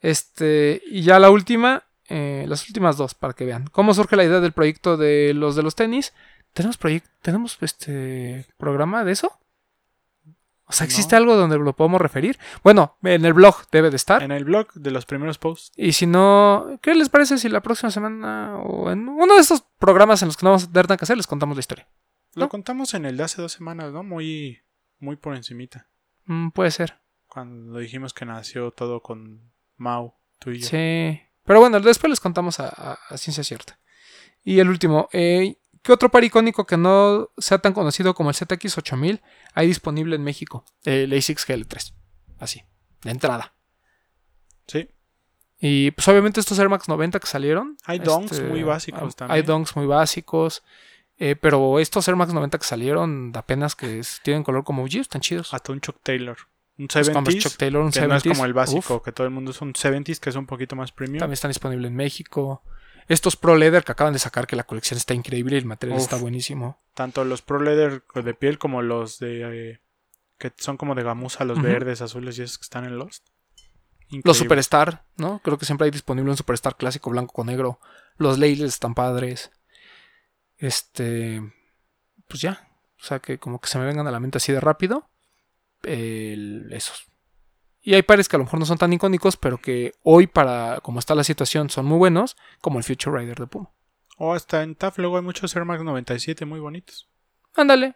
Este, 0.00 0.82
y 0.86 1.02
ya 1.02 1.18
la 1.18 1.30
última, 1.30 1.84
eh, 2.08 2.44
las 2.48 2.66
últimas 2.68 2.96
dos 2.96 3.14
para 3.14 3.32
que 3.34 3.44
vean 3.44 3.66
cómo 3.68 3.94
surge 3.94 4.16
la 4.16 4.24
idea 4.24 4.40
del 4.40 4.52
proyecto 4.52 4.96
de 4.96 5.32
los 5.34 5.56
de 5.56 5.62
los 5.62 5.74
tenis. 5.74 6.12
¿Tenemos 6.52 6.76
proyecto, 6.76 7.10
tenemos 7.22 7.58
este 7.60 8.46
programa 8.58 9.04
de 9.04 9.12
eso? 9.12 9.32
O 10.66 10.72
sea, 10.72 10.86
¿existe 10.86 11.14
No. 11.14 11.18
algo 11.18 11.36
donde 11.36 11.58
lo 11.58 11.74
podemos 11.76 12.00
referir? 12.00 12.38
Bueno, 12.62 12.96
en 13.02 13.24
el 13.26 13.34
blog 13.34 13.54
debe 13.70 13.90
de 13.90 13.96
estar. 13.96 14.22
En 14.22 14.32
el 14.32 14.44
blog 14.44 14.72
de 14.72 14.90
los 14.90 15.04
primeros 15.04 15.36
posts. 15.36 15.72
Y 15.76 15.92
si 15.92 16.06
no, 16.06 16.78
¿qué 16.80 16.94
les 16.94 17.10
parece 17.10 17.36
si 17.38 17.48
la 17.50 17.60
próxima 17.60 17.90
semana 17.90 18.56
o 18.58 18.90
en 18.90 19.06
uno 19.08 19.34
de 19.34 19.40
estos 19.40 19.62
programas 19.78 20.22
en 20.22 20.28
los 20.28 20.36
que 20.38 20.44
no 20.44 20.50
vamos 20.50 20.64
a 20.64 20.68
tener 20.68 20.86
nada 20.86 20.96
que 20.96 21.04
hacer 21.04 21.16
les 21.18 21.26
contamos 21.26 21.56
la 21.56 21.60
historia? 21.60 21.86
Lo 22.34 22.48
contamos 22.48 22.94
en 22.94 23.04
el 23.04 23.16
de 23.16 23.24
hace 23.24 23.42
dos 23.42 23.52
semanas, 23.52 23.92
¿no? 23.92 24.02
Muy, 24.02 24.60
muy 24.98 25.16
por 25.16 25.36
encimita. 25.36 25.86
Mm, 26.24 26.48
puede 26.50 26.70
ser. 26.70 26.98
Cuando 27.28 27.78
dijimos 27.78 28.14
que 28.14 28.24
nació 28.24 28.70
todo 28.70 29.02
con 29.02 29.52
Mau, 29.76 30.14
tú 30.38 30.50
y 30.50 30.60
yo. 30.60 30.66
Sí. 30.68 31.20
Pero 31.44 31.60
bueno, 31.60 31.78
después 31.80 32.08
les 32.10 32.20
contamos 32.20 32.60
a, 32.60 32.68
a- 32.68 32.98
a 33.08 33.16
ciencia 33.18 33.44
cierta. 33.44 33.78
Y 34.42 34.58
el 34.60 34.68
último, 34.68 35.08
eh, 35.12 35.56
¿qué 35.82 35.92
otro 35.92 36.10
par 36.10 36.24
icónico 36.24 36.66
que 36.66 36.76
no 36.76 37.30
sea 37.38 37.58
tan 37.58 37.72
conocido 37.72 38.14
como 38.14 38.30
el 38.30 38.36
ZX8000 38.36 39.20
hay 39.54 39.66
disponible 39.66 40.16
en 40.16 40.22
México? 40.24 40.64
El 40.84 41.12
ASICS 41.12 41.46
GL3. 41.48 41.92
Así, 42.38 42.62
de 43.02 43.10
entrada. 43.10 43.54
Sí. 44.66 44.88
Y 45.60 45.90
pues 45.92 46.06
obviamente 46.08 46.40
estos 46.40 46.58
Air 46.58 46.68
Max 46.68 46.88
90 46.88 47.20
que 47.20 47.26
salieron. 47.26 47.76
Hay 47.84 47.98
donks 47.98 48.40
muy 48.42 48.62
básicos 48.62 49.16
también. 49.16 49.34
Hay 49.36 49.42
donks 49.42 49.76
muy 49.76 49.86
básicos. 49.86 50.62
eh, 51.18 51.36
pero 51.36 51.78
estos 51.78 52.06
Air 52.08 52.16
Max 52.16 52.32
90 52.34 52.58
que 52.58 52.64
salieron 52.64 53.32
apenas 53.36 53.76
que 53.76 54.02
tienen 54.22 54.42
color 54.42 54.64
como 54.64 54.82
OG, 54.82 54.96
están 54.96 55.20
chidos. 55.20 55.54
Hasta 55.54 55.72
un 55.72 55.80
Chuck 55.80 55.96
Taylor. 56.02 56.36
Un 56.76 56.88
Los 56.92 57.10
Converse 57.10 57.38
70s. 57.38 57.42
Chuck 57.42 57.56
Taylor, 57.56 57.82
un 57.82 57.90
que 57.92 58.06
no 58.06 58.16
es 58.16 58.24
70s, 58.24 58.28
como 58.28 58.44
el 58.44 58.52
básico, 58.52 58.96
uf, 58.96 59.02
que 59.04 59.12
todo 59.12 59.26
el 59.26 59.32
mundo 59.32 59.52
es 59.52 59.60
un 59.60 59.72
70s, 59.74 60.18
que 60.18 60.30
es 60.30 60.36
un 60.36 60.46
poquito 60.46 60.74
más 60.74 60.90
premium. 60.92 61.18
también 61.20 61.34
están 61.34 61.50
disponibles 61.50 61.88
en 61.88 61.96
México. 61.96 62.62
Estos 63.06 63.36
Pro 63.36 63.56
Leather 63.56 63.84
que 63.84 63.92
acaban 63.92 64.12
de 64.14 64.18
sacar, 64.18 64.46
que 64.46 64.56
la 64.56 64.64
colección 64.64 64.96
está 64.96 65.12
increíble 65.14 65.56
y 65.56 65.58
el 65.58 65.66
material 65.66 65.98
Uf. 65.98 66.04
está 66.04 66.16
buenísimo. 66.16 66.80
Tanto 66.94 67.24
los 67.24 67.42
Pro 67.42 67.60
Leather 67.60 68.02
de 68.14 68.34
piel 68.34 68.58
como 68.58 68.82
los 68.82 69.18
de. 69.18 69.70
eh, 69.72 69.80
que 70.38 70.52
son 70.56 70.76
como 70.76 70.94
de 70.94 71.02
gamuza, 71.02 71.44
los 71.44 71.62
verdes, 71.62 72.00
azules 72.00 72.38
y 72.38 72.42
esos 72.42 72.58
que 72.58 72.62
están 72.64 72.84
en 72.84 72.98
Lost. 72.98 73.26
Los. 74.24 74.38
Superstar, 74.38 75.04
¿no? 75.16 75.40
Creo 75.44 75.58
que 75.58 75.66
siempre 75.66 75.84
hay 75.84 75.90
disponible 75.90 76.30
un 76.30 76.36
Superstar 76.36 76.76
clásico 76.76 77.10
blanco 77.10 77.32
con 77.34 77.46
negro. 77.46 77.78
Los 78.16 78.38
Layles 78.38 78.68
están 78.74 78.94
padres. 78.94 79.50
Este. 80.58 81.42
Pues 82.28 82.40
ya. 82.40 82.68
O 83.00 83.04
sea 83.04 83.18
que 83.18 83.38
como 83.38 83.60
que 83.60 83.68
se 83.68 83.78
me 83.78 83.84
vengan 83.84 84.06
a 84.06 84.10
la 84.10 84.20
mente 84.20 84.38
así 84.38 84.52
de 84.52 84.60
rápido. 84.60 85.08
El- 85.86 86.72
esos. 86.72 87.06
Y 87.82 87.94
hay 87.94 88.02
pares 88.02 88.28
que 88.28 88.36
a 88.36 88.38
lo 88.38 88.44
mejor 88.44 88.58
no 88.60 88.66
son 88.66 88.78
tan 88.78 88.92
icónicos, 88.92 89.36
pero 89.36 89.58
que 89.58 89.92
hoy, 90.02 90.26
para 90.26 90.80
como 90.82 90.98
está 90.98 91.14
la 91.14 91.24
situación, 91.24 91.68
son 91.70 91.84
muy 91.86 91.98
buenos, 91.98 92.36
como 92.60 92.78
el 92.78 92.84
Future 92.84 93.18
Rider 93.18 93.38
de 93.38 93.46
Puma. 93.46 93.70
O 94.16 94.32
hasta 94.32 94.62
en 94.62 94.74
TAF 94.74 94.98
luego 94.98 95.16
hay 95.16 95.22
muchos 95.22 95.54
Air 95.54 95.64
Max 95.64 95.82
97 95.82 96.44
muy 96.46 96.60
bonitos. 96.60 97.08
Ándale. 97.54 97.94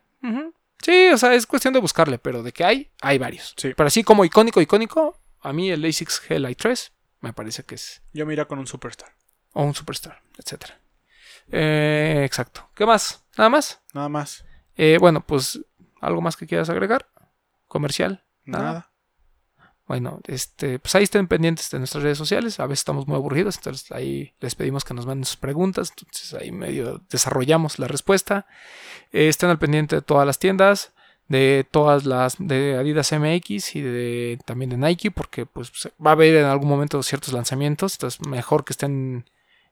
Sí, 0.83 1.09
o 1.13 1.17
sea, 1.19 1.35
es 1.35 1.47
cuestión 1.47 1.73
de 1.75 1.81
buscarle, 1.81 2.19
pero 2.19 2.43
de 2.43 2.53
que 2.53 2.65
hay, 2.65 2.91
hay 3.01 3.19
varios. 3.19 3.55
Sí. 3.57 3.73
Pero 3.77 3.87
así 3.87 4.05
como 4.05 4.25
icónico, 4.25 4.61
icónico, 4.61 5.19
a 5.41 5.53
mí 5.53 5.71
el 5.71 5.85
ASICS 5.85 6.23
GLI 6.29 6.55
3 6.55 6.93
me 7.21 7.33
parece 7.33 7.63
que 7.65 7.75
es 7.77 8.03
Yo 8.13 8.27
mira 8.27 8.45
con 8.47 8.59
un 8.59 8.67
Superstar. 8.67 9.13
o 9.53 9.63
un 9.65 9.75
superstar, 9.75 10.21
etcétera. 10.37 10.79
Eh, 11.51 12.23
exacto. 12.25 12.69
¿Qué 12.75 12.85
más? 12.87 13.25
¿Nada 13.37 13.51
más? 13.51 13.81
Nada 13.95 14.09
más. 14.09 14.45
Eh, 14.77 14.99
bueno, 15.01 15.25
pues 15.25 15.61
algo 16.01 16.21
más 16.21 16.37
que 16.37 16.47
quieras 16.47 16.69
agregar. 16.71 17.09
Comercial. 17.69 18.25
Nada. 18.45 18.65
Nada. 18.65 18.93
Bueno, 19.89 20.21
este, 20.27 20.79
pues 20.79 20.95
ahí 20.95 21.05
estén 21.05 21.27
pendientes 21.29 21.71
de 21.71 21.79
nuestras 21.79 22.05
redes 22.05 22.19
sociales. 22.19 22.61
A 22.61 22.67
veces 22.67 22.81
estamos 22.81 23.07
muy 23.07 23.17
aburridos, 23.17 23.57
entonces 23.57 23.91
ahí 23.91 24.35
les 24.39 24.55
pedimos 24.55 24.85
que 24.85 24.93
nos 24.93 25.07
manden 25.07 25.25
sus 25.25 25.39
preguntas. 25.39 25.95
Entonces 25.97 26.35
ahí 26.35 26.53
medio 26.53 27.01
desarrollamos 27.09 27.79
la 27.79 27.89
respuesta. 27.89 28.47
Eh, 29.13 29.29
estén 29.29 29.49
al 29.49 29.59
pendiente 29.59 29.97
de 29.97 30.03
todas 30.03 30.27
las 30.27 30.39
tiendas, 30.39 30.93
de 31.29 31.67
todas 31.71 32.05
las 32.05 32.37
de 32.39 32.77
Adidas 32.77 33.13
MX 33.13 33.77
y 33.77 33.81
de 33.81 34.39
también 34.45 34.71
de 34.71 34.77
Nike, 34.77 35.11
porque 35.11 35.47
pues 35.47 35.73
va 36.05 36.11
a 36.11 36.13
haber 36.13 36.37
en 36.37 36.45
algún 36.45 36.69
momento 36.69 37.03
ciertos 37.03 37.33
lanzamientos. 37.33 37.95
Entonces 37.95 38.21
mejor 38.27 38.67
que 38.67 38.75
estén 38.75 39.25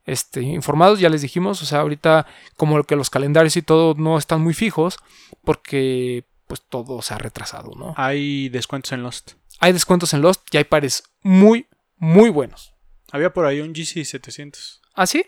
este, 0.07 0.41
informados, 0.41 0.99
ya 0.99 1.11
les 1.11 1.21
dijimos. 1.21 1.61
O 1.61 1.67
sea, 1.67 1.81
ahorita 1.81 2.27
como 2.57 2.83
que 2.85 2.97
los 2.97 3.11
calendarios 3.11 3.59
y 3.59 3.63
todo 3.63 3.93
no 3.93 4.17
están 4.17 4.41
muy 4.41 4.55
fijos, 4.55 4.99
porque 5.45 6.25
pues 6.47 6.63
todo 6.63 7.03
se 7.03 7.15
ha 7.15 7.19
retrasado, 7.19 7.73
¿no? 7.77 7.95
Hay 7.97 8.49
descuentos 8.49 8.93
en 8.93 9.03
Lost. 9.03 9.33
Hay 9.61 9.73
descuentos 9.73 10.13
en 10.15 10.23
Lost 10.23 10.43
y 10.53 10.59
hay 10.59 10.65
pares 10.65 11.05
muy, 11.23 11.67
muy 11.97 12.31
buenos. 12.31 12.75
Había 13.13 13.33
por 13.33 13.47
ahí 13.47 13.61
un 13.61 13.73
GC 13.73 14.05
700. 14.05 14.83
¿Ah, 14.95 15.07
sí? 15.07 15.25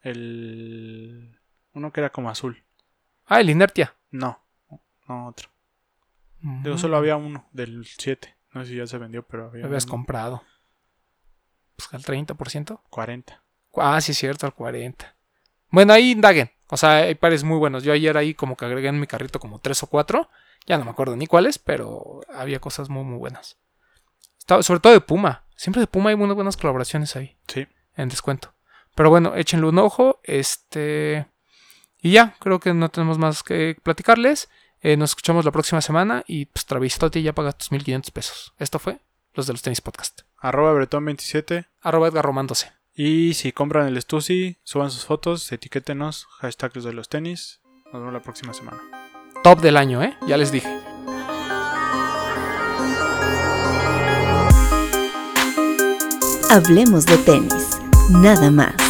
El. 0.00 1.38
Uno 1.72 1.92
que 1.92 2.00
era 2.00 2.10
como 2.10 2.30
azul. 2.30 2.64
Ah, 3.26 3.40
el 3.40 3.50
Inertia. 3.50 3.94
No. 4.10 4.40
No, 5.08 5.26
otro. 5.28 5.50
Digo, 6.40 6.76
solo 6.76 6.96
había 6.98 7.16
uno 7.16 7.48
del 7.52 7.86
7. 7.86 8.36
No 8.52 8.62
sé 8.64 8.70
si 8.70 8.76
ya 8.76 8.86
se 8.86 8.98
vendió, 8.98 9.26
pero 9.26 9.46
había 9.46 9.62
Lo 9.62 9.68
habías 9.68 9.84
uno. 9.84 9.92
comprado. 9.92 10.42
Pues 11.76 11.92
al 11.94 12.02
30%. 12.04 12.80
40. 12.90 13.42
Ah, 13.76 14.00
sí, 14.00 14.12
es 14.12 14.18
cierto, 14.18 14.46
al 14.46 14.54
40%. 14.54 14.94
Bueno, 15.70 15.92
ahí 15.94 16.10
indaguen. 16.12 16.50
O 16.68 16.76
sea, 16.76 16.96
hay 16.96 17.14
pares 17.14 17.44
muy 17.44 17.58
buenos. 17.58 17.82
Yo 17.82 17.92
ayer 17.92 18.16
ahí 18.16 18.34
como 18.34 18.56
que 18.56 18.64
agregué 18.66 18.88
en 18.88 19.00
mi 19.00 19.06
carrito 19.06 19.40
como 19.40 19.58
tres 19.58 19.82
o 19.82 19.86
cuatro. 19.86 20.28
Ya 20.66 20.78
no 20.78 20.84
me 20.84 20.90
acuerdo 20.90 21.16
ni 21.16 21.26
cuáles, 21.26 21.58
pero 21.58 22.20
había 22.34 22.60
cosas 22.60 22.88
muy, 22.88 23.04
muy 23.04 23.18
buenas. 23.18 23.58
Estaba- 24.38 24.62
sobre 24.62 24.80
todo 24.80 24.92
de 24.92 25.00
Puma. 25.00 25.44
Siempre 25.56 25.80
de 25.80 25.86
Puma 25.86 26.10
hay 26.10 26.16
unas 26.16 26.34
buenas 26.34 26.56
colaboraciones 26.56 27.16
ahí. 27.16 27.36
Sí. 27.48 27.66
en 27.96 28.08
descuento. 28.08 28.52
Pero 28.96 29.08
bueno, 29.10 29.34
échenle 29.36 29.66
un 29.68 29.78
ojo. 29.78 30.20
Este. 30.24 31.26
Y 32.02 32.10
ya, 32.12 32.34
creo 32.40 32.58
que 32.58 32.74
no 32.74 32.88
tenemos 32.90 33.18
más 33.18 33.42
que 33.44 33.76
platicarles. 33.82 34.48
Eh, 34.80 34.96
nos 34.96 35.10
escuchamos 35.10 35.44
la 35.44 35.52
próxima 35.52 35.80
semana. 35.80 36.24
Y 36.26 36.46
pues 36.46 36.66
Travistotti 36.66 37.22
ya 37.22 37.32
paga 37.34 37.52
tus 37.52 37.70
1500 37.70 38.10
pesos. 38.10 38.52
Esto 38.58 38.78
fue 38.80 38.98
Los 39.32 39.46
de 39.46 39.52
los 39.52 39.62
Tenis 39.62 39.80
Podcast. 39.80 40.22
Arroba 40.38 40.72
Bretón27. 40.74 41.66
Arroba 41.82 42.08
Edgar 42.08 42.24
Román 42.24 42.46
12. 42.48 42.72
Y 42.96 43.34
si 43.34 43.52
compran 43.52 43.86
el 43.88 44.00
Stussy, 44.02 44.58
suban 44.64 44.90
sus 44.90 45.04
fotos, 45.04 45.50
etiquétenos. 45.52 46.26
Hashtag 46.40 46.72
los 46.74 46.84
de 46.84 46.92
los 46.92 47.08
tenis. 47.08 47.60
Nos 47.86 47.94
vemos 47.94 48.12
la 48.12 48.22
próxima 48.22 48.52
semana. 48.54 49.03
Top 49.44 49.60
del 49.60 49.76
año, 49.76 50.02
¿eh? 50.02 50.16
Ya 50.26 50.38
les 50.38 50.50
dije. 50.50 50.66
Hablemos 56.48 57.04
de 57.04 57.18
tenis, 57.18 57.78
nada 58.08 58.50
más. 58.50 58.83